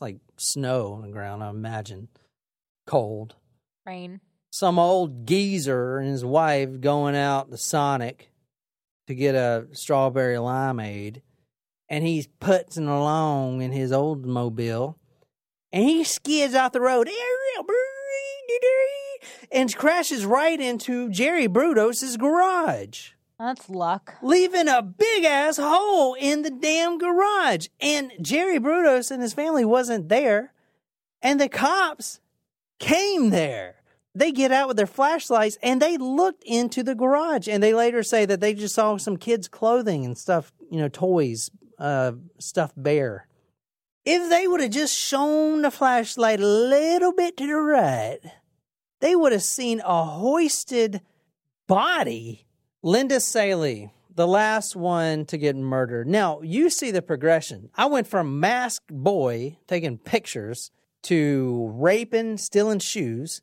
like 0.00 0.18
snow 0.36 0.92
on 0.92 1.02
the 1.02 1.10
ground, 1.10 1.42
I 1.42 1.50
imagine, 1.50 2.08
cold. 2.86 3.34
Rain. 3.86 4.20
Some 4.50 4.78
old 4.78 5.26
geezer 5.26 5.98
and 5.98 6.08
his 6.10 6.24
wife 6.24 6.80
going 6.80 7.16
out 7.16 7.50
to 7.50 7.56
Sonic 7.56 8.30
to 9.08 9.14
get 9.14 9.34
a 9.34 9.66
strawberry 9.72 10.36
limeade, 10.36 11.22
and 11.88 12.06
he's 12.06 12.28
putzing 12.40 12.88
along 12.88 13.62
in 13.62 13.72
his 13.72 13.92
old 13.92 14.24
mobile, 14.26 14.98
and 15.72 15.84
he 15.84 16.04
skids 16.04 16.54
off 16.54 16.72
the 16.72 16.80
road 16.80 17.08
and 19.50 19.74
crashes 19.76 20.24
right 20.24 20.60
into 20.60 21.08
Jerry 21.10 21.48
Brudos' 21.48 22.18
garage 22.18 23.10
That's 23.38 23.68
luck. 23.68 24.14
leaving 24.22 24.68
a 24.68 24.82
big 24.82 25.24
ass 25.24 25.56
hole 25.56 26.14
in 26.14 26.42
the 26.42 26.50
damn 26.50 26.98
garage. 26.98 27.68
And 27.80 28.12
Jerry 28.20 28.58
Brudos 28.58 29.10
and 29.10 29.22
his 29.22 29.34
family 29.34 29.64
wasn't 29.64 30.08
there. 30.08 30.52
And 31.22 31.40
the 31.40 31.48
cops 31.48 32.20
came 32.78 33.30
there. 33.30 33.76
They 34.14 34.30
get 34.30 34.52
out 34.52 34.68
with 34.68 34.76
their 34.76 34.86
flashlights 34.86 35.58
and 35.62 35.82
they 35.82 35.96
looked 35.96 36.44
into 36.44 36.82
the 36.82 36.94
garage. 36.94 37.48
And 37.48 37.62
they 37.62 37.74
later 37.74 38.02
say 38.02 38.26
that 38.26 38.40
they 38.40 38.54
just 38.54 38.74
saw 38.74 38.96
some 38.96 39.16
kids' 39.16 39.48
clothing 39.48 40.04
and 40.04 40.16
stuff, 40.16 40.52
you 40.70 40.78
know, 40.78 40.88
toys, 40.88 41.50
uh, 41.78 42.12
stuffed 42.38 42.80
bear. 42.80 43.28
If 44.04 44.28
they 44.28 44.46
would 44.46 44.60
have 44.60 44.70
just 44.70 44.98
shown 44.98 45.62
the 45.62 45.70
flashlight 45.70 46.40
a 46.40 46.46
little 46.46 47.12
bit 47.12 47.36
to 47.38 47.46
the 47.46 47.54
right, 47.54 48.20
they 49.00 49.16
would 49.16 49.32
have 49.32 49.42
seen 49.42 49.80
a 49.84 50.04
hoisted 50.04 51.00
body 51.66 52.44
Linda 52.84 53.18
Salee, 53.18 53.90
the 54.14 54.26
last 54.26 54.76
one 54.76 55.24
to 55.24 55.38
get 55.38 55.56
murdered. 55.56 56.06
Now, 56.06 56.42
you 56.42 56.68
see 56.68 56.90
the 56.90 57.00
progression. 57.00 57.70
I 57.74 57.86
went 57.86 58.06
from 58.06 58.40
masked 58.40 58.92
boy 58.92 59.56
taking 59.66 59.96
pictures 59.96 60.70
to 61.04 61.70
raping, 61.72 62.36
stealing 62.36 62.80
shoes, 62.80 63.40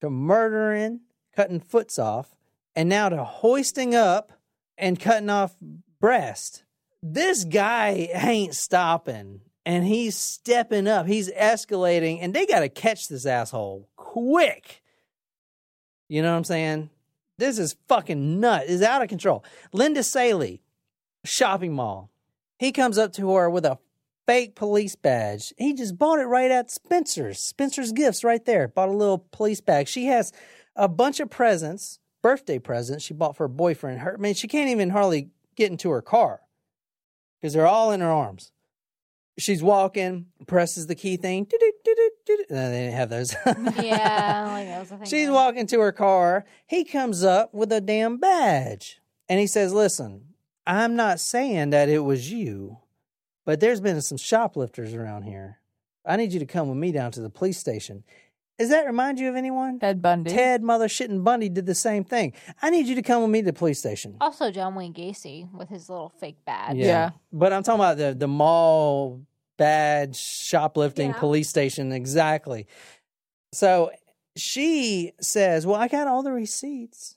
to 0.00 0.10
murdering, 0.10 1.00
cutting 1.34 1.58
foots 1.58 1.98
off, 1.98 2.36
and 2.76 2.88
now 2.88 3.08
to 3.08 3.24
hoisting 3.24 3.96
up 3.96 4.30
and 4.76 5.00
cutting 5.00 5.28
off 5.28 5.56
breast. 6.00 6.62
This 7.02 7.44
guy 7.44 8.08
ain't 8.12 8.54
stopping 8.54 9.40
and 9.64 9.86
he's 9.86 10.16
stepping 10.16 10.88
up. 10.88 11.06
He's 11.06 11.30
escalating 11.30 12.18
and 12.20 12.34
they 12.34 12.46
got 12.46 12.60
to 12.60 12.68
catch 12.68 13.06
this 13.08 13.26
asshole 13.26 13.88
quick. 13.96 14.82
You 16.08 16.22
know 16.22 16.32
what 16.32 16.38
I'm 16.38 16.44
saying? 16.44 16.90
This 17.36 17.58
is 17.58 17.76
fucking 17.86 18.40
nut. 18.40 18.64
Is 18.66 18.82
out 18.82 19.02
of 19.02 19.08
control. 19.08 19.44
Linda 19.72 20.02
Salee, 20.02 20.60
shopping 21.24 21.72
mall. 21.72 22.10
He 22.58 22.72
comes 22.72 22.98
up 22.98 23.12
to 23.12 23.30
her 23.34 23.48
with 23.48 23.64
a 23.64 23.78
fake 24.26 24.56
police 24.56 24.96
badge. 24.96 25.54
He 25.56 25.74
just 25.74 25.96
bought 25.96 26.18
it 26.18 26.24
right 26.24 26.50
at 26.50 26.70
Spencer's. 26.70 27.38
Spencer's 27.38 27.92
Gifts 27.92 28.24
right 28.24 28.44
there. 28.44 28.66
Bought 28.66 28.88
a 28.88 28.96
little 28.96 29.18
police 29.30 29.60
bag. 29.60 29.86
She 29.86 30.06
has 30.06 30.32
a 30.74 30.88
bunch 30.88 31.20
of 31.20 31.30
presents, 31.30 32.00
birthday 32.22 32.58
presents 32.58 33.04
she 33.04 33.14
bought 33.14 33.36
for 33.36 33.44
her 33.44 33.48
boyfriend. 33.48 34.00
Her, 34.00 34.14
I 34.14 34.20
mean, 34.20 34.34
she 34.34 34.48
can't 34.48 34.70
even 34.70 34.90
hardly 34.90 35.30
get 35.54 35.70
into 35.70 35.90
her 35.90 36.02
car 36.02 36.40
because 37.40 37.54
they're 37.54 37.66
all 37.66 37.92
in 37.92 38.00
her 38.00 38.10
arms. 38.10 38.52
She's 39.38 39.62
walking, 39.62 40.26
presses 40.46 40.88
the 40.88 40.96
key 40.96 41.16
thing. 41.16 41.46
No, 42.50 42.70
they 42.70 42.80
didn't 42.80 42.94
have 42.94 43.08
those. 43.08 43.34
Yeah, 43.46 44.48
like 44.52 44.66
that 44.66 44.80
was 44.80 44.88
the 44.88 44.96
thing. 44.96 45.06
She's 45.06 45.30
walking 45.30 45.66
to 45.68 45.78
her 45.80 45.92
car. 45.92 46.44
He 46.66 46.84
comes 46.84 47.22
up 47.22 47.54
with 47.54 47.70
a 47.72 47.80
damn 47.80 48.18
badge. 48.18 49.00
And 49.28 49.38
he 49.38 49.46
says, 49.46 49.72
Listen, 49.72 50.34
I'm 50.66 50.96
not 50.96 51.20
saying 51.20 51.70
that 51.70 51.88
it 51.88 52.00
was 52.00 52.32
you, 52.32 52.78
but 53.44 53.60
there's 53.60 53.80
been 53.80 54.00
some 54.02 54.18
shoplifters 54.18 54.92
around 54.92 55.22
here. 55.22 55.60
I 56.04 56.16
need 56.16 56.32
you 56.32 56.40
to 56.40 56.46
come 56.46 56.68
with 56.68 56.78
me 56.78 56.90
down 56.90 57.12
to 57.12 57.20
the 57.20 57.30
police 57.30 57.58
station. 57.58 58.02
Does 58.58 58.70
that 58.70 58.86
remind 58.86 59.20
you 59.20 59.28
of 59.28 59.36
anyone? 59.36 59.78
Ted 59.78 60.02
Bundy. 60.02 60.30
Ted 60.32 60.62
Mother 60.62 60.88
Shit 60.88 61.10
and 61.10 61.22
Bundy 61.24 61.48
did 61.48 61.66
the 61.66 61.74
same 61.76 62.02
thing. 62.04 62.32
I 62.60 62.70
need 62.70 62.86
you 62.86 62.94
to 62.96 63.02
come 63.02 63.22
with 63.22 63.30
me 63.30 63.40
to 63.40 63.46
the 63.46 63.52
police 63.52 63.78
station. 63.78 64.16
Also, 64.20 64.50
John 64.50 64.74
Wayne 64.74 64.92
Gacy 64.92 65.48
with 65.52 65.68
his 65.68 65.88
little 65.88 66.08
fake 66.18 66.38
badge. 66.44 66.76
Yeah. 66.76 67.10
But 67.32 67.52
I'm 67.52 67.62
talking 67.62 67.80
about 67.80 67.98
the 67.98 68.14
the 68.18 68.26
mall 68.28 69.20
badge 69.58 70.16
shoplifting 70.16 71.10
Yeah. 71.10 71.18
police 71.18 71.48
station 71.48 71.92
exactly. 71.92 72.66
So 73.52 73.90
she 74.36 75.12
says, 75.20 75.66
"Well, 75.66 75.76
I 75.80 75.88
got 75.88 76.08
all 76.08 76.22
the 76.22 76.32
receipts." 76.32 77.16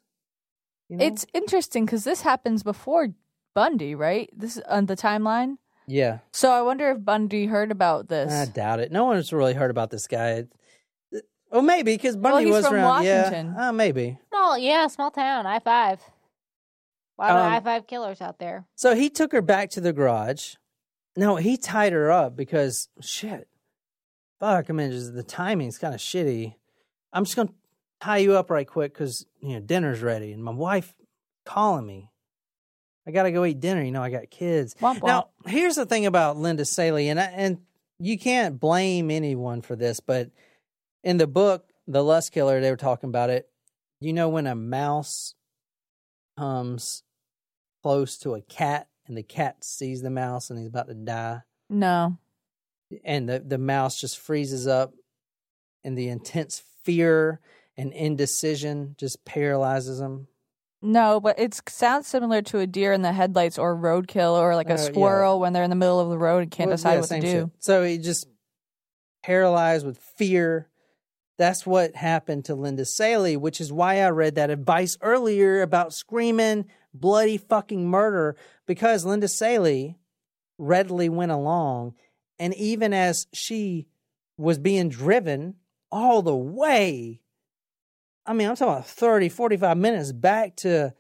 You 0.90 0.98
know? 0.98 1.06
It's 1.06 1.26
interesting 1.34 1.86
because 1.86 2.04
this 2.04 2.22
happens 2.22 2.64
before 2.64 3.10
Bundy, 3.56 3.96
right? 3.96 4.30
This 4.36 4.58
is 4.58 4.64
on 4.64 4.86
the 4.86 4.96
timeline. 4.96 5.58
yeah. 5.88 6.20
So 6.34 6.52
I 6.52 6.62
wonder 6.62 6.92
if 6.92 7.04
Bundy 7.04 7.48
heard 7.48 7.72
about 7.72 8.08
this. 8.10 8.32
I 8.32 8.46
doubt 8.46 8.80
it. 8.80 8.92
No 8.92 9.06
one's 9.06 9.34
really 9.34 9.54
heard 9.54 9.72
about 9.72 9.90
this 9.90 10.06
guy. 10.08 10.46
Well, 11.52 11.61
maybe 11.61 11.94
because 11.95 12.15
Well, 12.15 12.34
Bundy 12.34 12.45
he's 12.45 12.56
was 12.56 12.65
from 12.65 12.76
around. 12.76 12.88
Washington. 13.06 13.53
Yeah, 13.57 13.69
uh, 13.69 13.72
maybe. 13.72 14.18
Small, 14.30 14.57
yeah, 14.57 14.88
small 14.88 15.11
town. 15.11 15.45
I 15.45 15.60
five. 15.60 15.99
A 17.19 17.22
lot 17.22 17.32
of 17.32 17.38
Um, 17.45 17.53
I 17.53 17.60
five 17.60 17.88
killers 17.88 18.22
out 18.22 18.40
there. 18.40 18.65
So 18.76 18.95
he 18.95 19.10
took 19.10 19.32
her 19.34 19.41
back 19.41 19.69
to 19.72 19.82
the 19.82 19.94
garage. 19.94 20.56
No, 21.18 21.36
he 21.36 21.57
tied 21.57 21.91
her 21.94 22.10
up 22.11 22.36
because 22.36 22.88
shit. 23.02 23.48
Fuck, 24.40 24.69
I 24.69 24.73
mean, 24.73 24.91
just 24.91 25.14
the 25.14 25.23
timing's 25.23 25.78
kind 25.78 25.94
of 25.94 25.99
shitty. 25.99 26.56
I'm 27.14 27.26
just 27.26 27.36
gonna 27.36 27.49
tie 27.99 28.18
you 28.18 28.36
up 28.38 28.49
right 28.49 28.65
quick 28.68 28.94
because 28.94 29.26
you 29.41 29.53
know 29.53 29.60
dinner's 29.60 30.02
ready, 30.02 30.32
and 30.32 30.44
my 30.44 30.53
wife 30.53 30.95
calling 31.45 31.86
me. 31.86 32.10
I 33.06 33.11
gotta 33.11 33.32
go 33.32 33.44
eat 33.45 33.60
dinner. 33.60 33.84
You 33.84 33.91
know, 33.91 34.02
I 34.02 34.10
got 34.10 34.30
kids. 34.32 34.73
Womp 34.76 34.99
womp. 34.99 35.07
Now, 35.07 35.28
here's 35.45 35.76
the 35.76 35.86
thing 35.86 36.06
about 36.06 36.38
Linda 36.38 36.64
Salee, 36.65 37.10
and 37.10 37.19
I, 37.19 37.26
and 37.26 37.60
you 37.99 38.18
can't 38.18 38.60
blame 38.60 39.11
anyone 39.11 39.61
for 39.61 39.76
this, 39.76 39.99
but 39.99 40.30
in 41.03 41.18
the 41.18 41.28
book, 41.28 41.69
The 41.88 42.03
Lust 42.03 42.32
Killer, 42.32 42.60
they 42.61 42.69
were 42.72 42.78
talking 42.78 43.10
about 43.10 43.30
it. 43.30 43.49
You 43.99 44.14
know, 44.14 44.30
when 44.30 44.48
a 44.48 44.56
mouse 44.56 45.36
comes 46.38 47.03
close 47.84 48.18
to 48.19 48.34
a 48.36 48.41
cat 48.41 48.88
and 49.07 49.18
the 49.18 49.23
cat 49.23 49.64
sees 49.64 50.02
the 50.02 50.10
mouse 50.10 50.49
and 50.49 50.60
he's 50.60 50.68
about 50.69 50.88
to 50.88 50.94
die, 50.94 51.41
no. 51.69 52.18
and 53.03 53.28
the, 53.30 53.40
the 53.40 53.57
mouse 53.57 53.99
just 53.99 54.18
freezes 54.19 54.68
up, 54.68 54.94
and 55.84 55.98
the 55.98 56.07
intense 56.10 56.61
fear 56.84 57.40
and 57.78 57.91
indecision 57.94 58.95
just 58.99 59.23
paralyzes 59.26 59.99
him. 59.99 60.28
No, 60.84 61.19
but 61.19 61.38
it 61.40 61.60
sounds 61.69 62.07
similar 62.07 62.41
to 62.44 62.57
a 62.60 62.65
deer 62.68 62.91
in 62.91 63.03
the 63.03 63.11
headlights 63.14 63.60
or 63.60 63.76
roadkill 63.76 64.34
or 64.34 64.56
like 64.56 64.69
Uh, 64.69 64.73
a 64.73 64.78
yeah. 64.78 64.84
squirrel 64.84 65.40
when 65.40 65.53
they're 65.53 65.64
in 65.64 65.69
the 65.69 65.76
middle 65.76 65.99
of 65.99 66.10
the 66.10 66.18
road 66.18 66.40
and 66.44 66.49
can't 66.52 66.69
Well, 66.69 66.78
decide 66.78 66.94
yeah, 66.94 66.99
what 67.02 67.10
to 67.10 67.19
do. 67.19 67.28
shit. 67.28 67.49
So 67.60 67.84
he 67.84 67.98
just 67.99 68.28
paralyzed 69.23 69.86
with 69.86 69.98
fear. 69.99 70.68
That's 71.42 71.66
what 71.66 71.96
happened 71.96 72.46
to 72.46 72.54
Linda 72.54 72.86
Salee, 72.86 73.36
which 73.36 73.60
is 73.60 73.74
why 73.74 74.02
I 74.02 74.12
read 74.12 74.36
that 74.36 74.52
advice 74.52 74.96
earlier 75.02 75.64
about 75.64 75.92
screaming 75.92 76.68
bloody 76.94 77.38
fucking 77.38 77.90
murder 77.90 78.36
because 78.68 79.06
Linda 79.06 79.28
Salee 79.28 79.98
readily 80.60 81.10
went 81.10 81.32
along. 81.32 81.96
And 82.38 82.54
even 82.54 82.94
as 82.94 83.26
she 83.34 83.88
was 84.38 84.60
being 84.60 84.90
driven 84.90 85.56
all 85.92 86.22
the 86.22 86.36
way, 86.36 87.24
I 88.24 88.34
mean, 88.34 88.48
I'm 88.48 88.56
talking 88.56 88.74
about 88.76 88.86
30, 88.86 89.30
45 89.30 89.78
minutes 89.78 90.12
back 90.12 90.58
to 90.58 90.94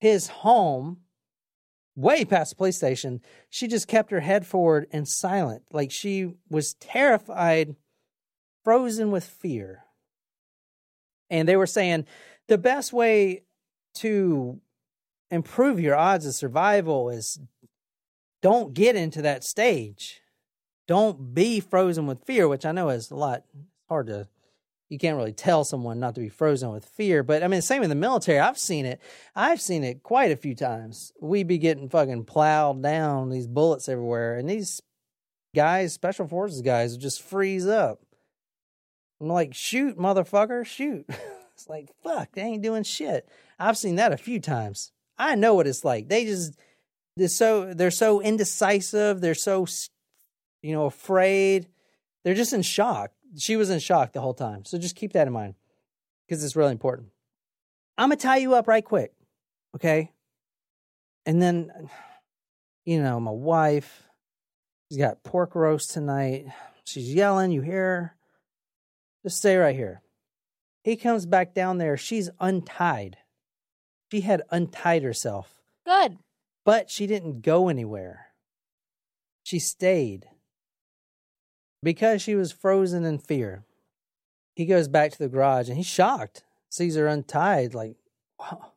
his 0.00 0.26
home, 0.26 1.02
way 1.94 2.24
past 2.24 2.50
the 2.50 2.56
police 2.56 2.78
station, 2.78 3.20
she 3.48 3.68
just 3.68 3.86
kept 3.86 4.10
her 4.10 4.18
head 4.18 4.44
forward 4.44 4.88
and 4.90 5.06
silent. 5.06 5.62
Like 5.70 5.92
she 5.92 6.32
was 6.50 6.74
terrified, 6.74 7.76
frozen 8.64 9.12
with 9.12 9.22
fear. 9.22 9.83
And 11.34 11.48
they 11.48 11.56
were 11.56 11.66
saying 11.66 12.06
the 12.46 12.58
best 12.58 12.92
way 12.92 13.42
to 13.96 14.60
improve 15.30 15.80
your 15.80 15.96
odds 15.96 16.26
of 16.26 16.34
survival 16.34 17.10
is 17.10 17.40
don't 18.40 18.72
get 18.72 18.94
into 18.94 19.22
that 19.22 19.42
stage. 19.42 20.20
Don't 20.86 21.34
be 21.34 21.58
frozen 21.58 22.06
with 22.06 22.24
fear, 22.24 22.46
which 22.46 22.64
I 22.64 22.72
know 22.72 22.90
is 22.90 23.10
a 23.10 23.16
lot 23.16 23.44
hard 23.88 24.06
to 24.06 24.28
you 24.90 24.98
can't 24.98 25.16
really 25.16 25.32
tell 25.32 25.64
someone 25.64 25.98
not 25.98 26.14
to 26.14 26.20
be 26.20 26.28
frozen 26.28 26.70
with 26.70 26.84
fear. 26.84 27.24
But 27.24 27.42
I 27.42 27.48
mean, 27.48 27.62
same 27.62 27.82
in 27.82 27.88
the 27.88 27.96
military. 27.96 28.38
I've 28.38 28.58
seen 28.58 28.86
it. 28.86 29.00
I've 29.34 29.60
seen 29.60 29.82
it 29.82 30.04
quite 30.04 30.30
a 30.30 30.36
few 30.36 30.54
times. 30.54 31.12
We'd 31.20 31.48
be 31.48 31.58
getting 31.58 31.88
fucking 31.88 32.26
plowed 32.26 32.80
down, 32.80 33.30
these 33.30 33.48
bullets 33.48 33.88
everywhere, 33.88 34.36
and 34.36 34.48
these 34.48 34.80
guys, 35.54 35.94
special 35.94 36.28
forces 36.28 36.62
guys, 36.62 36.96
just 36.96 37.22
freeze 37.22 37.66
up. 37.66 38.03
I'm 39.24 39.32
like, 39.32 39.54
shoot, 39.54 39.96
motherfucker, 39.96 40.66
shoot. 40.66 41.06
it's 41.54 41.66
like, 41.66 41.88
fuck, 42.02 42.32
they 42.32 42.42
ain't 42.42 42.62
doing 42.62 42.82
shit. 42.82 43.26
I've 43.58 43.78
seen 43.78 43.96
that 43.96 44.12
a 44.12 44.18
few 44.18 44.38
times. 44.38 44.92
I 45.16 45.34
know 45.34 45.54
what 45.54 45.66
it's 45.66 45.82
like. 45.82 46.08
They 46.08 46.26
just 46.26 46.58
they're 47.16 47.28
so 47.28 47.72
they're 47.72 47.90
so 47.90 48.20
indecisive. 48.20 49.22
They're 49.22 49.34
so 49.34 49.66
you 50.62 50.72
know 50.74 50.84
afraid. 50.84 51.68
They're 52.22 52.34
just 52.34 52.52
in 52.52 52.60
shock. 52.60 53.12
She 53.38 53.56
was 53.56 53.70
in 53.70 53.78
shock 53.78 54.12
the 54.12 54.20
whole 54.20 54.34
time. 54.34 54.66
So 54.66 54.76
just 54.76 54.96
keep 54.96 55.14
that 55.14 55.26
in 55.26 55.32
mind 55.32 55.54
because 56.26 56.44
it's 56.44 56.56
really 56.56 56.72
important. 56.72 57.08
I'm 57.96 58.10
gonna 58.10 58.16
tie 58.16 58.38
you 58.38 58.54
up 58.54 58.68
right 58.68 58.84
quick, 58.84 59.14
okay? 59.74 60.12
And 61.24 61.40
then, 61.40 61.88
you 62.84 63.02
know, 63.02 63.18
my 63.20 63.30
wife, 63.30 64.02
she's 64.90 64.98
got 64.98 65.22
pork 65.22 65.54
roast 65.54 65.92
tonight. 65.92 66.46
She's 66.84 67.14
yelling. 67.14 67.52
You 67.52 67.62
hear 67.62 67.80
her? 67.80 68.16
Just 69.24 69.38
stay 69.38 69.56
right 69.56 69.74
here. 69.74 70.02
He 70.82 70.96
comes 70.96 71.24
back 71.24 71.54
down 71.54 71.78
there. 71.78 71.96
She's 71.96 72.30
untied. 72.40 73.16
She 74.12 74.20
had 74.20 74.42
untied 74.50 75.02
herself, 75.02 75.62
Good. 75.86 76.18
but 76.64 76.90
she 76.90 77.06
didn't 77.06 77.40
go 77.40 77.68
anywhere. 77.68 78.26
She 79.42 79.58
stayed 79.58 80.26
because 81.82 82.22
she 82.22 82.34
was 82.34 82.52
frozen 82.52 83.04
in 83.04 83.18
fear. 83.18 83.64
He 84.54 84.66
goes 84.66 84.88
back 84.88 85.10
to 85.12 85.18
the 85.18 85.28
garage 85.28 85.68
and 85.68 85.76
he's 85.76 85.86
shocked, 85.86 86.44
sees 86.70 86.94
her 86.94 87.06
untied, 87.08 87.74
like, 87.74 87.96
wow. 88.38 88.72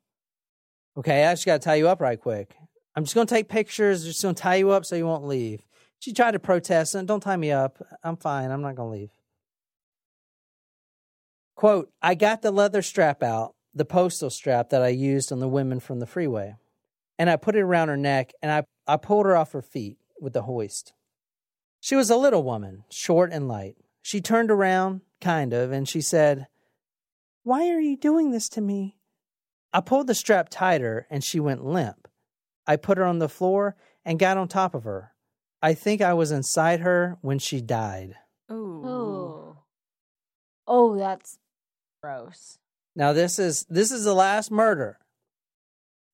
Okay, 0.97 1.25
I 1.25 1.33
just 1.33 1.45
got 1.45 1.61
to 1.61 1.65
tie 1.65 1.75
you 1.75 1.87
up 1.87 2.01
right 2.01 2.19
quick. 2.19 2.55
I'm 2.95 3.03
just 3.03 3.13
going 3.13 3.27
to 3.27 3.33
take 3.33 3.49
pictures, 3.49 4.03
just 4.03 4.23
going 4.23 4.33
to 4.33 4.41
tie 4.41 4.55
you 4.55 4.71
up 4.71 4.85
so 4.85 4.95
you 4.95 5.05
won't 5.05 5.27
leave. 5.27 5.61
She 5.99 6.13
tried 6.13 6.31
to 6.31 6.39
protest, 6.39 6.95
and 6.95 7.07
don't 7.07 7.21
tie 7.21 7.37
me 7.37 7.51
up. 7.51 7.77
I'm 8.03 8.17
fine. 8.17 8.49
I'm 8.49 8.61
not 8.61 8.75
going 8.75 8.91
to 8.91 8.99
leave. 9.01 9.11
Quote, 11.57 11.91
I 12.03 12.13
got 12.13 12.43
the 12.43 12.51
leather 12.51 12.83
strap 12.83 13.23
out, 13.23 13.55
the 13.73 13.83
postal 13.83 14.29
strap 14.29 14.69
that 14.69 14.83
I 14.83 14.89
used 14.89 15.31
on 15.31 15.39
the 15.39 15.47
women 15.47 15.79
from 15.79 15.99
the 15.99 16.05
freeway, 16.05 16.55
and 17.17 17.31
I 17.31 17.35
put 17.35 17.55
it 17.55 17.61
around 17.61 17.87
her 17.87 17.97
neck 17.97 18.31
and 18.43 18.51
I, 18.51 18.63
I 18.85 18.97
pulled 18.97 19.25
her 19.25 19.35
off 19.35 19.53
her 19.53 19.63
feet 19.63 19.97
with 20.21 20.33
the 20.33 20.43
hoist. 20.43 20.93
She 21.79 21.95
was 21.95 22.11
a 22.11 22.15
little 22.15 22.43
woman, 22.43 22.83
short 22.91 23.31
and 23.33 23.47
light. 23.47 23.75
She 24.03 24.21
turned 24.21 24.51
around, 24.51 25.01
kind 25.19 25.51
of, 25.51 25.71
and 25.71 25.89
she 25.89 25.99
said, 25.99 26.45
Why 27.41 27.69
are 27.69 27.81
you 27.81 27.97
doing 27.97 28.29
this 28.29 28.49
to 28.49 28.61
me? 28.61 28.95
I 29.73 29.81
pulled 29.81 30.05
the 30.05 30.13
strap 30.13 30.49
tighter 30.49 31.07
and 31.09 31.23
she 31.23 31.39
went 31.39 31.65
limp. 31.65 32.07
I 32.67 32.75
put 32.75 32.99
her 32.99 33.03
on 33.03 33.17
the 33.17 33.27
floor 33.27 33.75
and 34.05 34.19
got 34.19 34.37
on 34.37 34.47
top 34.47 34.75
of 34.75 34.83
her. 34.83 35.11
I 35.63 35.73
think 35.73 36.03
I 36.03 36.13
was 36.13 36.31
inside 36.31 36.81
her 36.81 37.17
when 37.21 37.39
she 37.39 37.61
died. 37.61 38.13
Ooh. 38.51 38.83
Oh. 38.85 39.57
Oh, 40.67 40.97
that's 40.97 41.39
gross. 42.01 42.57
Now 42.95 43.13
this 43.13 43.39
is 43.39 43.65
this 43.69 43.91
is 43.91 44.03
the 44.03 44.13
last 44.13 44.51
murder. 44.51 44.97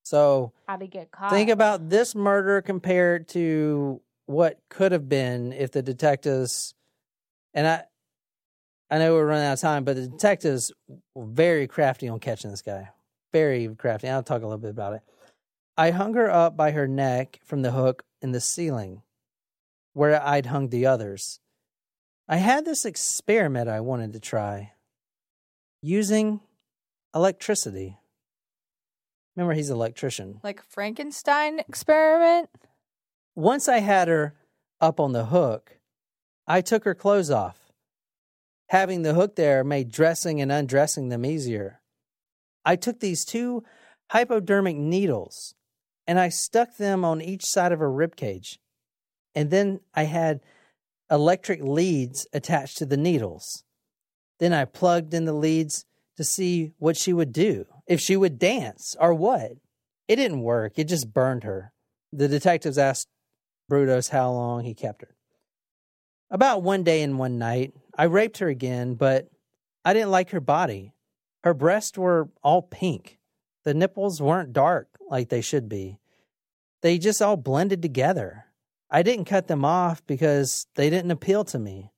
So 0.04 0.52
How 0.68 0.78
to 0.78 0.88
get 0.88 1.12
caught. 1.12 1.32
think 1.32 1.50
about 1.50 1.90
this 1.90 2.14
murder 2.14 2.62
compared 2.62 3.30
to 3.30 4.02
what 4.26 4.60
could 4.70 4.92
have 4.92 5.08
been 5.08 5.54
if 5.54 5.72
the 5.72 5.82
detectives 5.82 6.74
and 7.54 7.68
I 7.68 7.84
I 8.90 9.00
know 9.00 9.14
we're 9.14 9.26
running 9.26 9.46
out 9.46 9.54
of 9.54 9.60
time, 9.62 9.86
but 9.86 9.96
the 9.96 10.08
detectives 10.08 10.72
were 11.16 11.26
very 11.26 11.68
crafty 11.68 12.08
on 12.10 12.20
catching 12.20 12.52
this 12.52 12.62
guy. 12.62 12.90
Very 13.32 13.68
crafty. 13.76 14.08
I'll 14.08 14.22
talk 14.22 14.44
a 14.44 14.46
little 14.46 14.60
bit 14.60 14.70
about 14.70 14.94
it. 14.94 15.02
I 15.76 15.90
hung 15.90 16.14
her 16.14 16.30
up 16.30 16.56
by 16.56 16.72
her 16.72 16.88
neck 16.88 17.40
from 17.44 17.64
the 17.64 17.72
hook 17.72 18.04
in 18.22 18.34
the 18.34 18.42
ceiling 18.42 19.02
where 19.94 20.22
I'd 20.22 20.46
hung 20.48 20.70
the 20.70 20.86
others. 20.86 21.40
I 22.28 22.38
had 22.38 22.66
this 22.66 22.86
experiment 22.86 23.68
I 23.68 23.80
wanted 23.80 24.14
to 24.14 24.20
try 24.20 24.73
using 25.84 26.40
electricity. 27.14 28.00
Remember, 29.36 29.54
he's 29.54 29.70
an 29.70 29.76
electrician. 29.76 30.40
Like 30.42 30.64
Frankenstein 30.64 31.60
experiment? 31.60 32.50
Once 33.36 33.68
I 33.68 33.80
had 33.80 34.08
her 34.08 34.34
up 34.80 35.00
on 35.00 35.12
the 35.12 35.26
hook, 35.26 35.78
I 36.48 36.62
took 36.62 36.86
her 36.86 36.96
clothes 36.96 37.30
off. 37.30 37.72
Having 38.70 39.02
the 39.02 39.14
hook 39.14 39.36
there 39.36 39.64
made 39.64 39.92
dressing 39.92 40.40
and 40.40 40.52
undressing 40.52 41.10
them 41.10 41.26
easier. 41.26 41.82
I 42.64 42.78
took 42.78 43.00
these 43.02 43.26
two 43.26 43.64
hypodermic 44.10 44.78
needles 44.78 45.54
and 46.08 46.18
I 46.18 46.30
stuck 46.30 46.78
them 46.78 47.04
on 47.04 47.22
each 47.22 47.46
side 47.46 47.74
of 47.74 47.80
her 47.80 47.92
rib 47.92 48.16
cage. 48.16 48.60
And 49.36 49.52
then 49.52 49.82
I 49.94 50.04
had 50.04 50.40
electric 51.12 51.62
leads 51.62 52.26
attached 52.32 52.78
to 52.78 52.86
the 52.86 52.98
needles. 52.98 53.64
Then 54.40 54.54
I 54.54 54.66
plugged 54.66 55.14
in 55.14 55.26
the 55.26 55.34
leads 55.34 55.86
to 56.18 56.24
see 56.24 56.74
what 56.78 56.98
she 56.98 57.14
would 57.14 57.34
do, 57.34 57.66
if 57.88 58.00
she 58.00 58.16
would 58.16 58.40
dance 58.40 58.96
or 59.00 59.14
what. 59.14 59.54
It 60.08 60.18
didn't 60.18 60.42
work, 60.42 60.74
it 60.78 60.86
just 60.86 61.14
burned 61.14 61.44
her. 61.44 61.72
The 62.12 62.28
detectives 62.28 62.78
asked 62.78 63.08
Brudos 63.72 64.10
how 64.10 64.32
long 64.32 64.64
he 64.64 64.74
kept 64.74 65.02
her. 65.02 65.16
About 66.30 66.64
one 66.64 66.84
day 66.84 67.02
and 67.04 67.18
one 67.18 67.38
night, 67.38 67.74
I 67.98 68.06
raped 68.06 68.40
her 68.40 68.48
again, 68.48 68.96
but 68.96 69.30
I 69.86 69.94
didn't 69.94 70.12
like 70.12 70.32
her 70.32 70.40
body. 70.40 70.94
Her 71.44 71.54
breasts 71.54 71.98
were 71.98 72.30
all 72.42 72.62
pink. 72.62 73.20
The 73.64 73.74
nipples 73.74 74.22
weren't 74.22 74.54
dark 74.54 74.88
like 75.10 75.30
they 75.30 75.42
should 75.42 75.70
be. 75.70 76.00
They 76.82 76.98
just 76.98 77.22
all 77.22 77.38
blended 77.38 77.82
together. 77.82 78.46
I 78.90 79.04
didn't 79.04 79.26
cut 79.26 79.48
them 79.48 79.64
off 79.64 80.06
because 80.06 80.68
they 80.76 80.90
didn't 80.90 81.12
appeal 81.12 81.46
to 81.46 81.60
me. 81.60 81.93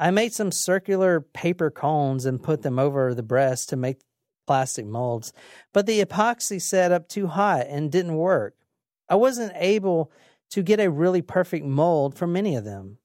I 0.00 0.10
made 0.10 0.32
some 0.32 0.50
circular 0.50 1.20
paper 1.20 1.70
cones 1.70 2.24
and 2.24 2.42
put 2.42 2.62
them 2.62 2.78
over 2.78 3.14
the 3.14 3.22
breast 3.22 3.68
to 3.68 3.76
make 3.76 4.00
plastic 4.46 4.86
molds, 4.86 5.34
but 5.74 5.84
the 5.84 6.02
epoxy 6.02 6.60
set 6.60 6.90
up 6.90 7.06
too 7.06 7.26
hot 7.26 7.66
and 7.68 7.92
didn't 7.92 8.16
work. 8.16 8.56
I 9.10 9.16
wasn't 9.16 9.52
able 9.56 10.10
to 10.52 10.62
get 10.62 10.80
a 10.80 10.90
really 10.90 11.20
perfect 11.20 11.66
mold 11.66 12.16
for 12.16 12.26
many 12.26 12.56
of 12.56 12.64
them. 12.64 12.96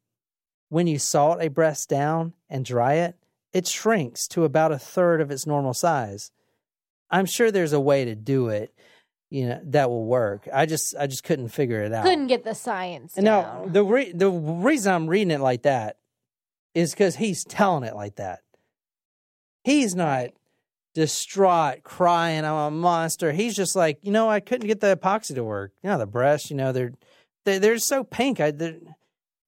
When 0.70 0.88
you 0.88 0.98
salt 0.98 1.42
a 1.42 1.50
breast 1.50 1.90
down 1.90 2.34
and 2.50 2.64
dry 2.64 2.94
it, 2.94 3.16
it 3.52 3.68
shrinks 3.68 4.26
to 4.30 4.46
about 4.46 4.72
a 4.72 4.80
third 4.80 5.20
of 5.20 5.32
its 5.32 5.46
normal 5.46 5.74
size. 5.74 6.32
I'm 7.12 7.26
sure 7.26 7.52
there's 7.52 7.74
a 7.74 7.80
way 7.80 8.06
to 8.06 8.16
do 8.16 8.48
it, 8.48 8.74
you 9.30 9.48
know, 9.50 9.62
that 9.66 9.90
will 9.90 10.06
work. 10.06 10.48
I 10.52 10.66
just 10.66 10.96
I 10.98 11.08
just 11.08 11.26
couldn't 11.26 11.50
figure 11.50 11.84
it 11.84 11.92
out. 11.94 12.06
Couldn't 12.06 12.28
get 12.28 12.46
the 12.46 12.56
science. 12.56 13.18
Now 13.18 13.42
down. 13.42 13.74
the 13.74 13.84
re- 13.84 14.12
the 14.14 14.30
reason 14.32 14.94
I'm 14.94 15.08
reading 15.08 15.32
it 15.32 15.42
like 15.42 15.64
that 15.64 15.98
is 16.76 16.92
because 16.92 17.16
he's 17.16 17.44
telling 17.44 17.84
it 17.84 17.96
like 17.96 18.18
that. 18.18 18.42
He's 19.64 19.96
not 19.96 20.28
distraught, 20.94 21.84
crying, 21.84 22.46
"I'm 22.46 22.54
a 22.54 22.72
monster." 22.72 23.32
He's 23.32 23.56
just 23.56 23.76
like, 23.76 23.98
you 24.04 24.12
know, 24.12 24.30
I 24.30 24.42
couldn't 24.42 24.68
get 24.68 24.82
the 24.82 24.96
epoxy 24.96 25.34
to 25.34 25.44
work. 25.44 25.72
You 25.82 25.90
know, 25.90 25.98
the 25.98 26.06
breasts, 26.06 26.52
you 26.52 26.58
know, 26.58 26.72
they're 26.72 26.94
they're, 27.46 27.60
they're 27.60 27.78
so 27.80 28.04
pink. 28.04 28.40
I 28.40 28.52
they're, 28.52 28.78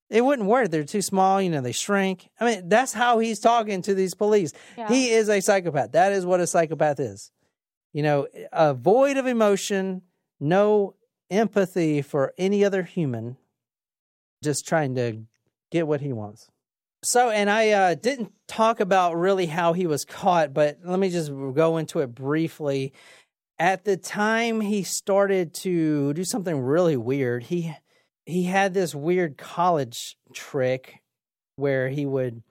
it 0.10 0.24
wouldn't 0.24 0.48
work. 0.48 0.72
They're 0.72 0.84
too 0.84 1.02
small. 1.02 1.42
You 1.42 1.50
know, 1.50 1.62
they 1.62 1.74
shrink. 1.74 2.30
I 2.40 2.46
mean, 2.46 2.70
that's 2.70 2.94
how 2.94 3.20
he's 3.20 3.40
talking 3.40 3.82
to 3.84 3.94
these 3.94 4.16
police. 4.16 4.54
Yeah. 4.78 4.88
He 4.88 5.10
is 5.10 5.30
a 5.30 5.42
psychopath. 5.42 5.92
That 5.92 6.14
is 6.14 6.26
what 6.26 6.40
a 6.40 6.48
psychopath 6.48 7.00
is. 7.00 7.32
You 7.94 8.04
know, 8.04 8.28
a 8.52 8.74
void 8.74 9.18
of 9.18 9.28
emotion, 9.28 10.04
no 10.40 10.96
empathy 11.30 12.02
for 12.02 12.34
any 12.38 12.64
other 12.64 12.84
human, 12.84 13.38
just 14.44 14.68
trying 14.68 14.96
to 14.96 15.24
get 15.72 15.88
what 15.88 16.02
he 16.02 16.14
wants. 16.14 16.48
So, 17.04 17.30
and 17.30 17.50
I 17.50 17.70
uh, 17.72 17.96
didn't 17.96 18.34
talk 18.48 18.80
about 18.80 19.16
really 19.16 19.46
how 19.46 19.74
he 19.74 19.88
was 19.88 20.04
caught, 20.04 20.54
but 20.54 20.80
let 20.84 21.00
me 21.00 21.10
just 21.10 21.32
go 21.32 21.78
into 21.78 22.00
it 22.00 22.08
briefly. 22.08 22.94
At 23.60 23.86
the 23.86 23.98
time 23.98 24.62
he 24.62 24.84
started 24.84 25.54
to 25.56 26.14
do 26.14 26.24
something 26.24 26.60
really 26.60 26.98
weird, 26.98 27.44
he 27.44 27.74
he 28.26 28.44
had 28.44 28.74
this 28.74 28.94
weird 28.94 29.38
college 29.38 30.18
trick 30.34 31.02
where 31.56 31.90
he 31.90 32.06
would 32.06 32.44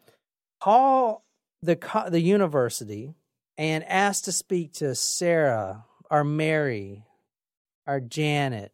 call 0.60 1.24
the 1.62 1.76
co- 1.76 2.10
the 2.10 2.20
university 2.20 3.14
and 3.58 3.84
ask 3.84 4.24
to 4.24 4.32
speak 4.32 4.72
to 4.74 4.94
Sarah 4.94 5.84
or 6.10 6.24
Mary 6.24 7.04
or 7.86 8.00
Janet, 8.00 8.72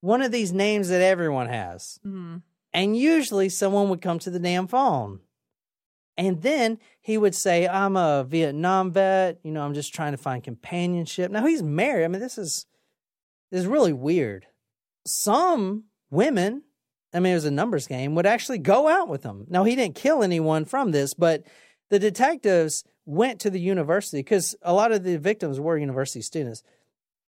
one 0.00 0.22
of 0.22 0.32
these 0.32 0.52
names 0.52 0.88
that 0.88 1.02
everyone 1.02 1.48
has. 1.48 1.98
Mm. 2.06 2.42
And 2.72 2.96
usually 2.96 3.48
someone 3.48 3.88
would 3.88 4.02
come 4.02 4.18
to 4.20 4.30
the 4.30 4.38
damn 4.38 4.66
phone. 4.66 5.20
And 6.16 6.42
then 6.42 6.78
he 7.00 7.16
would 7.16 7.34
say, 7.34 7.68
I'm 7.68 7.96
a 7.96 8.24
Vietnam 8.24 8.90
vet. 8.90 9.38
You 9.44 9.52
know, 9.52 9.62
I'm 9.62 9.74
just 9.74 9.94
trying 9.94 10.12
to 10.12 10.18
find 10.18 10.42
companionship. 10.42 11.30
Now 11.30 11.46
he's 11.46 11.62
married. 11.62 12.04
I 12.04 12.08
mean, 12.08 12.20
this 12.20 12.38
is 12.38 12.66
this 13.50 13.60
is 13.60 13.66
really 13.66 13.92
weird. 13.92 14.46
Some 15.06 15.84
women, 16.10 16.64
I 17.14 17.20
mean, 17.20 17.32
it 17.32 17.36
was 17.36 17.44
a 17.44 17.50
numbers 17.50 17.86
game, 17.86 18.14
would 18.14 18.26
actually 18.26 18.58
go 18.58 18.88
out 18.88 19.08
with 19.08 19.22
him. 19.22 19.46
Now, 19.48 19.64
he 19.64 19.74
didn't 19.74 19.94
kill 19.94 20.22
anyone 20.22 20.64
from 20.64 20.90
this, 20.90 21.14
but 21.14 21.44
the 21.88 21.98
detectives 21.98 22.84
went 23.06 23.40
to 23.40 23.50
the 23.50 23.60
university 23.60 24.18
because 24.18 24.54
a 24.60 24.74
lot 24.74 24.92
of 24.92 25.02
the 25.02 25.16
victims 25.16 25.58
were 25.58 25.78
university 25.78 26.20
students. 26.20 26.62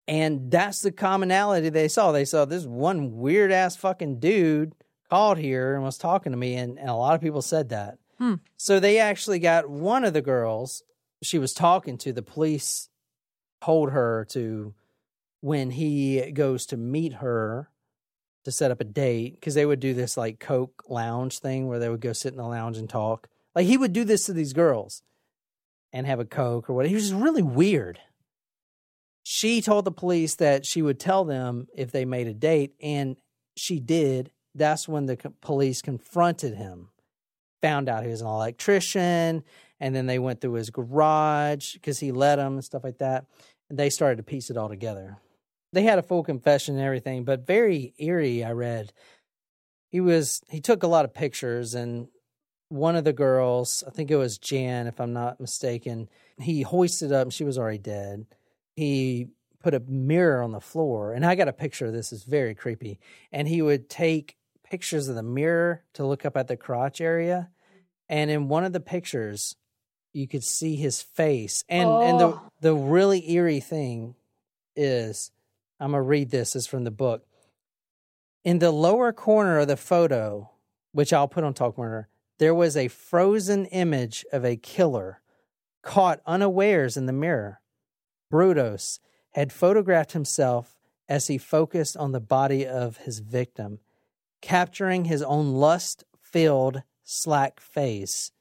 And 0.07 0.49
that's 0.49 0.81
the 0.81 0.91
commonality 0.91 1.69
they 1.69 1.87
saw. 1.87 2.11
They 2.11 2.25
saw 2.25 2.45
this 2.45 2.65
one 2.65 3.17
weird 3.17 3.51
ass 3.51 3.75
fucking 3.75 4.19
dude 4.19 4.73
called 5.09 5.37
here 5.37 5.75
and 5.75 5.83
was 5.83 5.97
talking 5.97 6.31
to 6.31 6.37
me, 6.37 6.55
and, 6.55 6.77
and 6.77 6.89
a 6.89 6.95
lot 6.95 7.15
of 7.15 7.21
people 7.21 7.41
said 7.41 7.69
that. 7.69 7.97
Hmm. 8.17 8.35
So 8.57 8.79
they 8.79 8.99
actually 8.99 9.39
got 9.39 9.69
one 9.69 10.03
of 10.03 10.13
the 10.13 10.21
girls 10.21 10.83
she 11.21 11.39
was 11.39 11.53
talking 11.53 11.97
to, 11.99 12.13
the 12.13 12.21
police 12.21 12.89
told 13.61 13.91
her 13.91 14.25
to, 14.31 14.73
when 15.41 15.71
he 15.71 16.31
goes 16.31 16.65
to 16.67 16.77
meet 16.77 17.13
her 17.13 17.69
to 18.45 18.51
set 18.51 18.71
up 18.71 18.79
a 18.81 18.85
date, 18.85 19.35
because 19.35 19.53
they 19.53 19.65
would 19.65 19.79
do 19.79 19.93
this 19.93 20.15
like 20.15 20.39
Coke 20.39 20.83
lounge 20.87 21.39
thing 21.39 21.67
where 21.67 21.79
they 21.79 21.89
would 21.89 22.01
go 22.01 22.13
sit 22.13 22.31
in 22.31 22.37
the 22.37 22.43
lounge 22.43 22.77
and 22.77 22.89
talk. 22.89 23.27
Like 23.53 23.65
he 23.65 23.77
would 23.77 23.93
do 23.93 24.05
this 24.05 24.25
to 24.25 24.33
these 24.33 24.53
girls 24.53 25.01
and 25.91 26.07
have 26.07 26.19
a 26.19 26.25
Coke 26.25 26.69
or 26.69 26.73
what. 26.73 26.87
He 26.87 26.93
was 26.93 27.09
just 27.09 27.21
really 27.21 27.41
weird. 27.41 27.99
She 29.23 29.61
told 29.61 29.85
the 29.85 29.91
police 29.91 30.35
that 30.35 30.65
she 30.65 30.81
would 30.81 30.99
tell 30.99 31.25
them 31.25 31.67
if 31.75 31.91
they 31.91 32.05
made 32.05 32.27
a 32.27 32.33
date, 32.33 32.73
and 32.81 33.17
she 33.55 33.79
did. 33.79 34.31
That's 34.59 34.87
when 34.87 35.07
the 35.07 35.17
police 35.41 35.81
confronted 35.81 36.55
him, 36.55 36.89
found 37.61 37.89
out 37.89 38.03
he 38.03 38.11
was 38.11 38.21
an 38.21 38.27
electrician, 38.27 39.43
and 39.79 39.95
then 39.95 40.05
they 40.05 40.19
went 40.19 40.41
through 40.41 40.53
his 40.53 40.69
garage 40.69 41.73
because 41.73 41.99
he 41.99 42.11
let 42.11 42.35
them 42.35 42.53
and 42.53 42.63
stuff 42.63 42.83
like 42.83 42.99
that. 42.99 43.25
And 43.69 43.79
they 43.79 43.89
started 43.89 44.17
to 44.17 44.23
piece 44.23 44.49
it 44.49 44.57
all 44.57 44.69
together. 44.69 45.17
They 45.73 45.83
had 45.83 45.99
a 45.99 46.03
full 46.03 46.23
confession 46.23 46.75
and 46.75 46.83
everything, 46.83 47.23
but 47.23 47.47
very 47.47 47.93
eerie. 47.97 48.43
I 48.43 48.51
read 48.51 48.93
he 49.89 49.99
was 49.99 50.41
he 50.49 50.61
took 50.61 50.83
a 50.83 50.87
lot 50.87 51.05
of 51.05 51.13
pictures 51.13 51.73
and 51.73 52.07
one 52.69 52.95
of 52.95 53.03
the 53.03 53.13
girls, 53.13 53.83
I 53.87 53.89
think 53.89 54.11
it 54.11 54.15
was 54.15 54.37
Jan, 54.37 54.85
if 54.85 55.01
I'm 55.01 55.13
not 55.13 55.39
mistaken, 55.39 56.07
he 56.39 56.61
hoisted 56.61 57.11
up 57.11 57.31
she 57.31 57.43
was 57.43 57.57
already 57.57 57.79
dead. 57.79 58.27
He 58.75 59.27
put 59.59 59.73
a 59.73 59.79
mirror 59.81 60.41
on 60.41 60.51
the 60.51 60.61
floor, 60.61 61.13
and 61.13 61.25
I 61.25 61.35
got 61.35 61.47
a 61.47 61.53
picture 61.53 61.87
of 61.87 61.93
this. 61.93 62.13
is 62.13 62.23
very 62.23 62.55
creepy. 62.55 62.99
And 63.31 63.47
he 63.47 63.61
would 63.61 63.89
take 63.89 64.37
pictures 64.69 65.07
of 65.07 65.15
the 65.15 65.23
mirror 65.23 65.83
to 65.93 66.05
look 66.05 66.25
up 66.25 66.37
at 66.37 66.47
the 66.47 66.57
crotch 66.57 67.01
area. 67.01 67.49
And 68.07 68.29
in 68.31 68.47
one 68.47 68.63
of 68.63 68.73
the 68.73 68.79
pictures, 68.79 69.55
you 70.13 70.27
could 70.27 70.43
see 70.43 70.75
his 70.75 71.01
face. 71.01 71.63
And 71.69 71.89
and 71.89 72.19
the 72.19 72.27
Oh. 72.27 72.41
the 72.61 72.75
really 72.75 73.29
eerie 73.31 73.59
thing 73.59 74.15
is 74.75 75.31
I'm 75.79 75.91
gonna 75.91 76.01
read 76.03 76.29
this 76.31 76.55
is 76.55 76.67
from 76.67 76.83
the 76.83 76.91
book. 76.91 77.25
In 78.43 78.59
the 78.59 78.71
lower 78.71 79.11
corner 79.13 79.59
of 79.59 79.67
the 79.67 79.77
photo, 79.77 80.49
which 80.91 81.13
I'll 81.13 81.27
put 81.27 81.43
on 81.43 81.53
Talk 81.53 81.77
Murder, 81.77 82.09
there 82.37 82.55
was 82.55 82.75
a 82.75 82.87
frozen 82.87 83.65
image 83.67 84.25
of 84.31 84.43
a 84.45 84.55
killer 84.57 85.21
caught 85.81 86.21
unawares 86.25 86.97
in 86.97 87.05
the 87.05 87.13
mirror. 87.13 87.61
Brudos 88.31 88.99
had 89.31 89.51
photographed 89.53 90.13
himself 90.13 90.77
as 91.07 91.27
he 91.27 91.37
focused 91.37 91.95
on 91.97 92.11
the 92.11 92.19
body 92.19 92.65
of 92.65 92.97
his 92.97 93.19
victim, 93.19 93.79
capturing 94.41 95.05
his 95.05 95.21
own 95.21 95.53
lust 95.53 96.03
filled, 96.19 96.83
slack 97.03 97.59
face. 97.59 98.31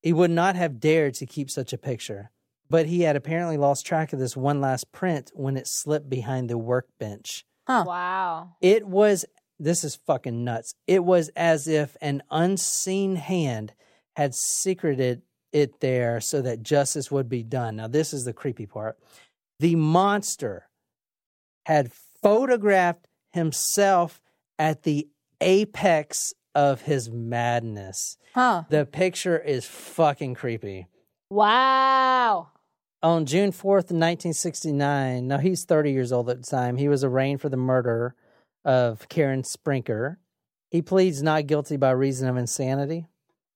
He 0.00 0.12
would 0.12 0.30
not 0.30 0.56
have 0.56 0.80
dared 0.80 1.14
to 1.14 1.26
keep 1.26 1.50
such 1.50 1.72
a 1.72 1.78
picture, 1.78 2.30
but 2.68 2.86
he 2.86 3.02
had 3.02 3.16
apparently 3.16 3.56
lost 3.56 3.86
track 3.86 4.12
of 4.12 4.18
this 4.18 4.36
one 4.36 4.60
last 4.60 4.92
print 4.92 5.30
when 5.34 5.56
it 5.56 5.66
slipped 5.66 6.08
behind 6.08 6.48
the 6.48 6.58
workbench. 6.58 7.44
Huh. 7.66 7.84
Wow. 7.86 8.56
It 8.60 8.86
was 8.86 9.24
this 9.58 9.84
is 9.84 9.94
fucking 9.94 10.42
nuts. 10.42 10.74
It 10.88 11.04
was 11.04 11.28
as 11.36 11.68
if 11.68 11.96
an 12.00 12.22
unseen 12.30 13.14
hand 13.14 13.74
had 14.16 14.34
secreted 14.34 15.22
it 15.52 15.80
there 15.80 16.20
so 16.20 16.42
that 16.42 16.62
justice 16.62 17.10
would 17.10 17.28
be 17.28 17.44
done. 17.44 17.76
Now 17.76 17.86
this 17.86 18.12
is 18.12 18.24
the 18.24 18.32
creepy 18.32 18.66
part. 18.66 18.98
The 19.60 19.76
monster 19.76 20.68
had 21.66 21.92
photographed 21.92 23.06
himself 23.32 24.20
at 24.58 24.82
the 24.82 25.08
apex 25.42 26.32
of 26.54 26.82
his 26.82 27.10
madness. 27.10 28.16
Huh. 28.34 28.64
The 28.68 28.86
picture 28.86 29.38
is 29.38 29.66
fucking 29.66 30.34
creepy 30.34 30.86
Wow. 31.30 32.48
on 33.02 33.26
June 33.26 33.52
4th, 33.52 33.90
1969, 33.90 35.26
now 35.28 35.38
he's 35.38 35.64
30 35.64 35.90
years 35.92 36.12
old 36.12 36.28
at 36.30 36.42
the 36.42 36.46
time, 36.48 36.76
he 36.76 36.88
was 36.88 37.02
arraigned 37.04 37.40
for 37.40 37.48
the 37.48 37.56
murder 37.56 38.14
of 38.64 39.08
Karen 39.08 39.42
Sprinker. 39.42 40.18
He 40.70 40.82
pleads 40.82 41.22
not 41.22 41.46
guilty 41.46 41.76
by 41.76 41.90
reason 41.90 42.28
of 42.28 42.36
insanity. 42.36 43.06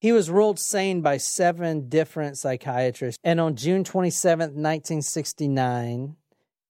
He 0.00 0.12
was 0.12 0.30
ruled 0.30 0.58
sane 0.58 1.00
by 1.00 1.16
seven 1.16 1.88
different 1.88 2.36
psychiatrists. 2.38 3.18
And 3.24 3.40
on 3.40 3.56
June 3.56 3.84
27th, 3.84 4.52
1969, 4.52 6.16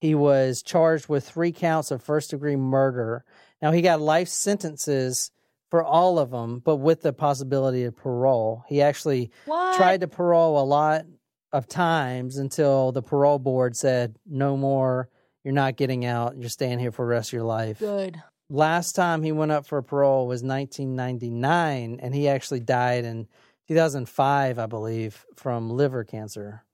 he 0.01 0.15
was 0.15 0.63
charged 0.63 1.09
with 1.09 1.29
three 1.29 1.53
counts 1.53 1.91
of 1.91 2.03
first 2.03 2.31
degree 2.31 2.57
murder. 2.57 3.25
Now, 3.63 3.73
he 3.73 3.83
got 3.83 4.01
life 4.01 4.29
sentences 4.29 5.31
for 5.71 5.83
all 5.83 6.19
of 6.19 6.31
them, 6.31 6.61
but 6.61 6.77
with 6.77 7.03
the 7.03 7.13
possibility 7.13 7.85
of 7.85 7.97
parole. 7.97 8.65
He 8.69 8.83
actually 8.83 9.31
What? 9.47 9.77
tried 9.77 10.01
to 10.03 10.09
parole 10.09 10.61
a 10.61 10.65
lot 10.65 11.07
of 11.53 11.67
times 11.67 12.37
until 12.39 12.93
the 12.93 13.03
parole 13.03 13.39
board 13.39 13.77
said, 13.77 14.17
no 14.27 14.57
more, 14.57 15.09
you're 15.43 15.55
not 15.55 15.77
getting 15.77 16.05
out, 16.05 16.37
you're 16.37 16.49
staying 16.51 16.79
here 16.79 16.93
for 16.93 17.05
the 17.05 17.11
rest 17.11 17.31
of 17.31 17.33
your 17.35 17.45
life. 17.45 17.79
Good. 17.79 18.21
Last 18.49 18.93
time 18.93 19.23
he 19.23 19.33
went 19.33 19.51
up 19.53 19.67
for 19.67 19.81
parole 19.83 20.27
was 20.29 20.43
1999, 20.43 21.99
and 22.01 22.15
he 22.15 22.29
actually 22.29 22.61
died 22.61 23.05
in 23.05 23.27
2005, 23.69 24.59
I 24.59 24.67
believe, 24.67 25.25
from 25.35 25.71
liver 25.71 26.05
cancer 26.05 26.65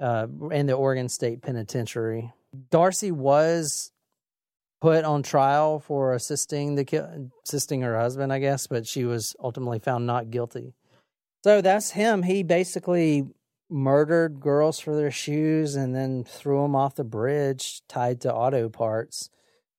uh, 0.00 0.26
in 0.50 0.66
the 0.66 0.72
Oregon 0.74 1.08
State 1.08 1.42
Penitentiary. 1.42 2.32
Darcie 2.70 3.12
was 3.12 3.92
put 4.84 5.02
on 5.06 5.22
trial 5.22 5.78
for 5.80 6.12
assisting 6.12 6.74
the 6.74 7.30
assisting 7.42 7.80
her 7.80 7.98
husband, 7.98 8.30
I 8.30 8.38
guess, 8.38 8.66
but 8.66 8.86
she 8.86 9.06
was 9.06 9.34
ultimately 9.42 9.78
found 9.78 10.06
not 10.06 10.30
guilty. 10.30 10.74
So 11.42 11.62
that's 11.62 11.92
him. 11.92 12.22
He 12.22 12.42
basically 12.42 13.24
murdered 13.70 14.40
girls 14.40 14.78
for 14.78 14.94
their 14.94 15.10
shoes 15.10 15.74
and 15.74 15.94
then 15.94 16.22
threw 16.22 16.60
them 16.60 16.76
off 16.76 16.96
the 16.96 17.02
bridge 17.02 17.80
tied 17.88 18.20
to 18.20 18.34
auto 18.34 18.68
parts, 18.68 19.30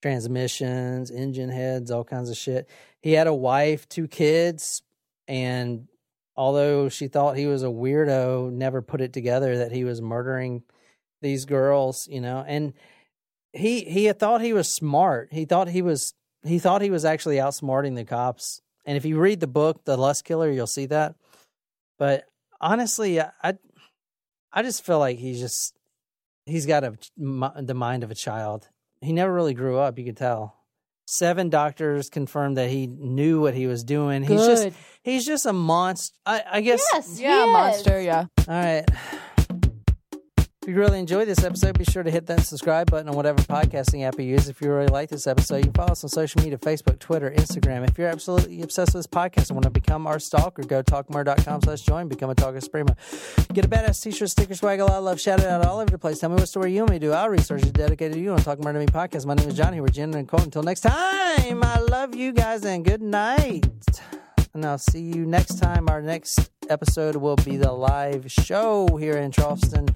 transmissions, 0.01 1.11
engine 1.11 1.49
heads, 1.49 1.91
all 1.91 2.03
kinds 2.03 2.31
of 2.31 2.35
shit. 2.35 2.67
He 3.03 3.11
had 3.11 3.27
a 3.27 3.33
wife, 3.33 3.87
two 3.87 4.07
kids, 4.07 4.81
and 5.27 5.87
although 6.35 6.89
she 6.89 7.09
thought 7.09 7.37
he 7.37 7.45
was 7.45 7.61
a 7.61 7.67
weirdo, 7.67 8.51
never 8.51 8.81
put 8.81 9.01
it 9.01 9.13
together 9.13 9.59
that 9.59 9.71
he 9.71 9.83
was 9.83 10.01
murdering 10.01 10.63
these 11.21 11.45
girls, 11.45 12.07
you 12.07 12.21
know, 12.21 12.43
and 12.47 12.73
he 13.55 13.81
he 13.85 14.05
had 14.05 14.19
thought 14.19 14.41
he 14.41 14.53
was 14.53 14.73
smart. 14.73 15.29
He 15.31 15.45
thought 15.45 15.67
he 15.69 15.81
was 15.81 16.13
he 16.43 16.59
thought 16.59 16.81
he 16.81 16.91
was 16.91 17.05
actually 17.05 17.37
outsmarting 17.37 17.95
the 17.95 18.05
cops. 18.05 18.61
And 18.85 18.97
if 18.97 19.05
you 19.05 19.19
read 19.19 19.39
the 19.39 19.47
book, 19.47 19.83
The 19.85 19.97
Lust 19.97 20.25
Killer, 20.25 20.51
you'll 20.51 20.67
see 20.67 20.85
that. 20.87 21.15
But 21.97 22.25
honestly, 22.61 23.19
I 23.19 23.31
I, 23.41 23.53
I 24.51 24.61
just 24.63 24.85
feel 24.85 24.99
like 24.99 25.17
he's 25.17 25.39
just 25.39 25.73
he's 26.45 26.65
got 26.65 26.83
a 26.83 26.97
the 27.17 27.73
mind 27.73 28.03
of 28.03 28.11
a 28.11 28.15
child. 28.15 28.67
He 29.01 29.13
never 29.13 29.33
really 29.33 29.53
grew 29.53 29.77
up. 29.77 29.97
You 29.97 30.05
could 30.05 30.17
tell. 30.17 30.55
Seven 31.07 31.49
doctors 31.49 32.09
confirmed 32.09 32.57
that 32.57 32.71
he 32.71 32.87
knew 32.87 33.39
what 33.39 33.53
he 33.53 33.67
was 33.67 33.83
doing. 33.83 34.23
He's 34.23 34.45
just 34.45 34.69
he's 35.03 35.25
just 35.25 35.45
a 35.45 35.53
monster. 35.53 36.17
I, 36.25 36.43
I 36.53 36.61
guess. 36.61 36.83
Yes. 36.93 37.19
Yeah, 37.19 37.45
he 37.45 37.51
monster. 37.51 37.99
is. 37.99 38.05
Yeah. 38.05 38.25
All 38.47 38.53
right. 38.53 38.85
If 40.65 40.69
you 40.69 40.77
really 40.77 40.97
enjoyed 40.97 41.27
this 41.27 41.43
episode, 41.43 41.77
be 41.77 41.83
sure 41.83 42.01
to 42.01 42.09
hit 42.09 42.25
that 42.25 42.41
subscribe 42.41 42.89
button 42.89 43.07
on 43.07 43.15
whatever 43.15 43.39
podcasting 43.43 44.03
app 44.03 44.17
you 44.17 44.25
use. 44.25 44.49
If 44.49 44.61
you 44.61 44.73
really 44.73 44.87
like 44.87 45.09
this 45.09 45.27
episode, 45.27 45.57
you 45.57 45.63
can 45.65 45.73
follow 45.73 45.91
us 45.91 46.03
on 46.03 46.09
social 46.09 46.41
media 46.41 46.57
Facebook, 46.57 46.97
Twitter, 46.97 47.29
Instagram. 47.29 47.87
If 47.87 47.99
you're 47.99 48.07
absolutely 48.07 48.63
obsessed 48.63 48.95
with 48.95 49.05
this 49.05 49.07
podcast 49.07 49.49
and 49.49 49.57
want 49.57 49.65
to 49.65 49.69
become 49.69 50.07
our 50.07 50.17
stalker, 50.17 50.63
go 50.63 50.81
to 50.81 50.91
talkmurder.com 50.91 51.61
slash 51.61 51.81
join, 51.81 52.07
become 52.07 52.31
a 52.31 52.33
Talker 52.33 52.59
Suprema. 52.61 52.95
Get 53.53 53.65
a 53.65 53.67
badass 53.67 54.01
t-shirt, 54.01 54.27
sticker, 54.27 54.55
swag, 54.55 54.79
a 54.79 54.85
lot 54.85 54.97
of 54.97 55.03
love, 55.03 55.21
shout 55.21 55.39
it 55.39 55.45
out 55.45 55.63
all 55.63 55.81
over 55.81 55.91
the 55.91 55.99
place. 55.99 56.17
Tell 56.17 56.29
me 56.29 56.35
what 56.37 56.49
story 56.49 56.73
you 56.73 56.79
want 56.79 56.93
me 56.93 56.99
to 56.99 57.05
do. 57.05 57.13
Our 57.13 57.29
resources 57.29 57.71
dedicated 57.71 58.15
to 58.15 58.19
you 58.19 58.31
on 58.31 58.39
Talk 58.39 58.57
Murder 58.63 58.83
to 58.83 58.85
Me 58.87 58.91
podcast. 58.91 59.27
My 59.27 59.35
name 59.35 59.49
is 59.49 59.55
Johnny. 59.55 59.81
We're 59.81 59.89
Jen 59.89 60.15
and 60.15 60.27
Cole. 60.27 60.41
Until 60.41 60.63
next 60.63 60.81
time, 60.81 61.63
I 61.63 61.77
love 61.77 62.15
you 62.15 62.31
guys 62.31 62.65
and 62.65 62.83
good 62.83 63.03
night. 63.03 63.67
And 64.55 64.65
I'll 64.65 64.79
see 64.79 65.01
you 65.01 65.27
next 65.27 65.59
time. 65.59 65.89
Our 65.89 66.01
next 66.01 66.49
episode 66.71 67.17
will 67.17 67.35
be 67.35 67.55
the 67.55 67.71
live 67.71 68.31
show 68.31 68.87
here 68.97 69.17
in 69.17 69.31
Charleston. 69.31 69.89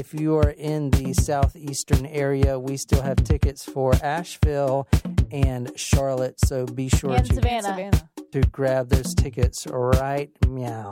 If 0.00 0.14
you 0.18 0.36
are 0.36 0.48
in 0.48 0.88
the 0.92 1.12
southeastern 1.12 2.06
area, 2.06 2.58
we 2.58 2.78
still 2.78 3.02
have 3.02 3.18
tickets 3.18 3.66
for 3.66 3.92
Asheville 4.02 4.88
and 5.30 5.78
Charlotte. 5.78 6.40
So 6.40 6.64
be 6.64 6.88
sure 6.88 7.12
And 7.12 7.26
to, 7.26 7.34
Savannah. 7.34 7.62
Savannah. 7.62 8.08
to 8.32 8.40
grab 8.50 8.88
those 8.88 9.14
tickets 9.14 9.66
right 9.70 10.30
meow. 10.48 10.90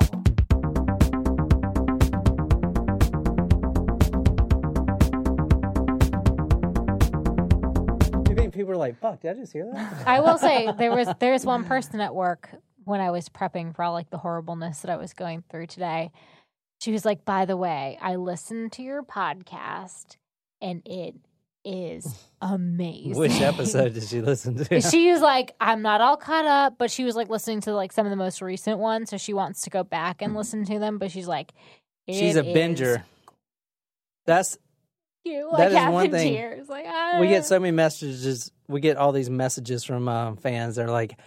people 8.52 8.72
are 8.72 8.76
like, 8.76 8.98
"Fuck, 8.98 9.20
did 9.20 9.30
I 9.30 9.34
just 9.40 9.52
hear 9.52 9.70
that?" 9.72 10.06
I 10.06 10.20
will 10.20 10.36
say 10.36 10.70
there 10.76 10.90
was 10.90 11.08
there's 11.18 11.46
one 11.46 11.64
person 11.64 12.00
at 12.00 12.14
work 12.14 12.50
when 12.84 13.00
I 13.00 13.10
was 13.10 13.28
prepping 13.28 13.74
for 13.74 13.84
all 13.84 13.92
like 13.92 14.10
the 14.10 14.18
horribleness 14.18 14.80
that 14.80 14.90
I 14.90 14.96
was 14.96 15.14
going 15.14 15.44
through 15.48 15.68
today. 15.68 16.10
She 16.78 16.92
was 16.92 17.04
like, 17.04 17.24
"By 17.24 17.44
the 17.44 17.56
way, 17.56 17.98
I 18.00 18.16
listened 18.16 18.72
to 18.72 18.82
your 18.82 19.02
podcast 19.02 20.16
and 20.60 20.82
it 20.86 21.14
is 21.64 22.24
amazing." 22.40 23.16
Which 23.16 23.40
episode 23.40 23.94
did 23.94 24.04
she 24.04 24.20
listen 24.20 24.56
to? 24.64 24.80
she 24.90 25.10
was 25.10 25.20
like, 25.20 25.54
I'm 25.60 25.82
not 25.82 26.00
all 26.00 26.16
caught 26.16 26.46
up, 26.46 26.78
but 26.78 26.90
she 26.90 27.04
was 27.04 27.16
like 27.16 27.28
listening 27.28 27.60
to 27.62 27.74
like 27.74 27.92
some 27.92 28.06
of 28.06 28.10
the 28.10 28.16
most 28.16 28.40
recent 28.40 28.78
ones, 28.78 29.10
so 29.10 29.16
she 29.16 29.34
wants 29.34 29.62
to 29.62 29.70
go 29.70 29.82
back 29.82 30.22
and 30.22 30.34
listen 30.34 30.64
to 30.66 30.78
them. 30.78 30.98
But 30.98 31.10
she's 31.10 31.28
like, 31.28 31.52
She's 32.08 32.36
a 32.36 32.44
is 32.44 32.56
binger. 32.56 33.02
That's 34.24 34.58
you. 35.24 35.50
That 35.56 35.58
Like 35.58 35.68
is 35.68 35.74
half 35.76 35.92
one 35.92 36.10
thing. 36.10 36.32
tears. 36.34 36.68
Like 36.68 36.84
we 36.84 36.90
ah. 36.90 37.22
get 37.28 37.44
so 37.44 37.58
many 37.58 37.72
messages. 37.72 38.50
We 38.66 38.80
get 38.80 38.96
all 38.96 39.12
these 39.12 39.30
messages 39.30 39.84
from 39.84 40.08
uh, 40.08 40.34
fans. 40.36 40.76
They're 40.76 40.88
like, 40.90 41.18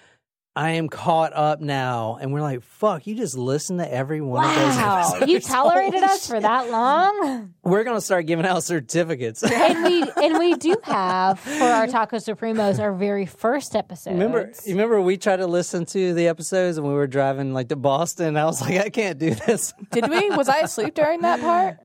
"I 0.55 0.71
am 0.71 0.89
caught 0.89 1.33
up 1.33 1.61
now," 1.61 2.17
and 2.19 2.33
we're 2.33 2.41
like, 2.41 2.61
"Fuck, 2.63 3.07
you 3.07 3.15
just 3.15 3.37
listen 3.37 3.77
to 3.77 3.93
every 3.93 4.21
one 4.21 4.43
of 4.45 4.55
those." 4.55 4.75
Wow, 4.75 5.19
you 5.27 5.39
tolerated 5.39 6.01
Holy 6.01 6.05
us 6.11 6.27
for 6.27 6.39
that 6.41 6.69
long, 6.69 7.53
We're 7.63 7.83
gonna 7.83 8.01
start 8.01 8.25
giving 8.25 8.45
out 8.45 8.63
certificates. 8.63 9.43
and 9.43 9.83
we 9.83 10.03
and 10.23 10.37
we 10.39 10.55
do 10.55 10.75
have 10.83 11.39
for 11.39 11.63
our 11.63 11.87
Taco 11.87 12.17
Supremos 12.17 12.79
our 12.79 12.93
very 12.93 13.25
first 13.25 13.75
episode. 13.75 14.11
Remember, 14.11 14.51
you 14.65 14.73
remember 14.73 15.01
we 15.01 15.17
tried 15.17 15.37
to 15.37 15.47
listen 15.47 15.85
to 15.87 16.13
the 16.13 16.27
episodes 16.27 16.77
and 16.77 16.85
we 16.87 16.93
were 16.93 17.07
driving 17.07 17.53
like 17.53 17.69
to 17.69 17.75
Boston. 17.75 18.37
I 18.37 18.45
was 18.45 18.61
like, 18.61 18.77
I 18.77 18.89
can't 18.89 19.17
do 19.17 19.33
this. 19.33 19.73
Did 19.91 20.09
we? 20.09 20.29
Was 20.31 20.49
I 20.49 20.59
asleep 20.59 20.93
during 20.93 21.21
that 21.21 21.39
part? 21.41 21.77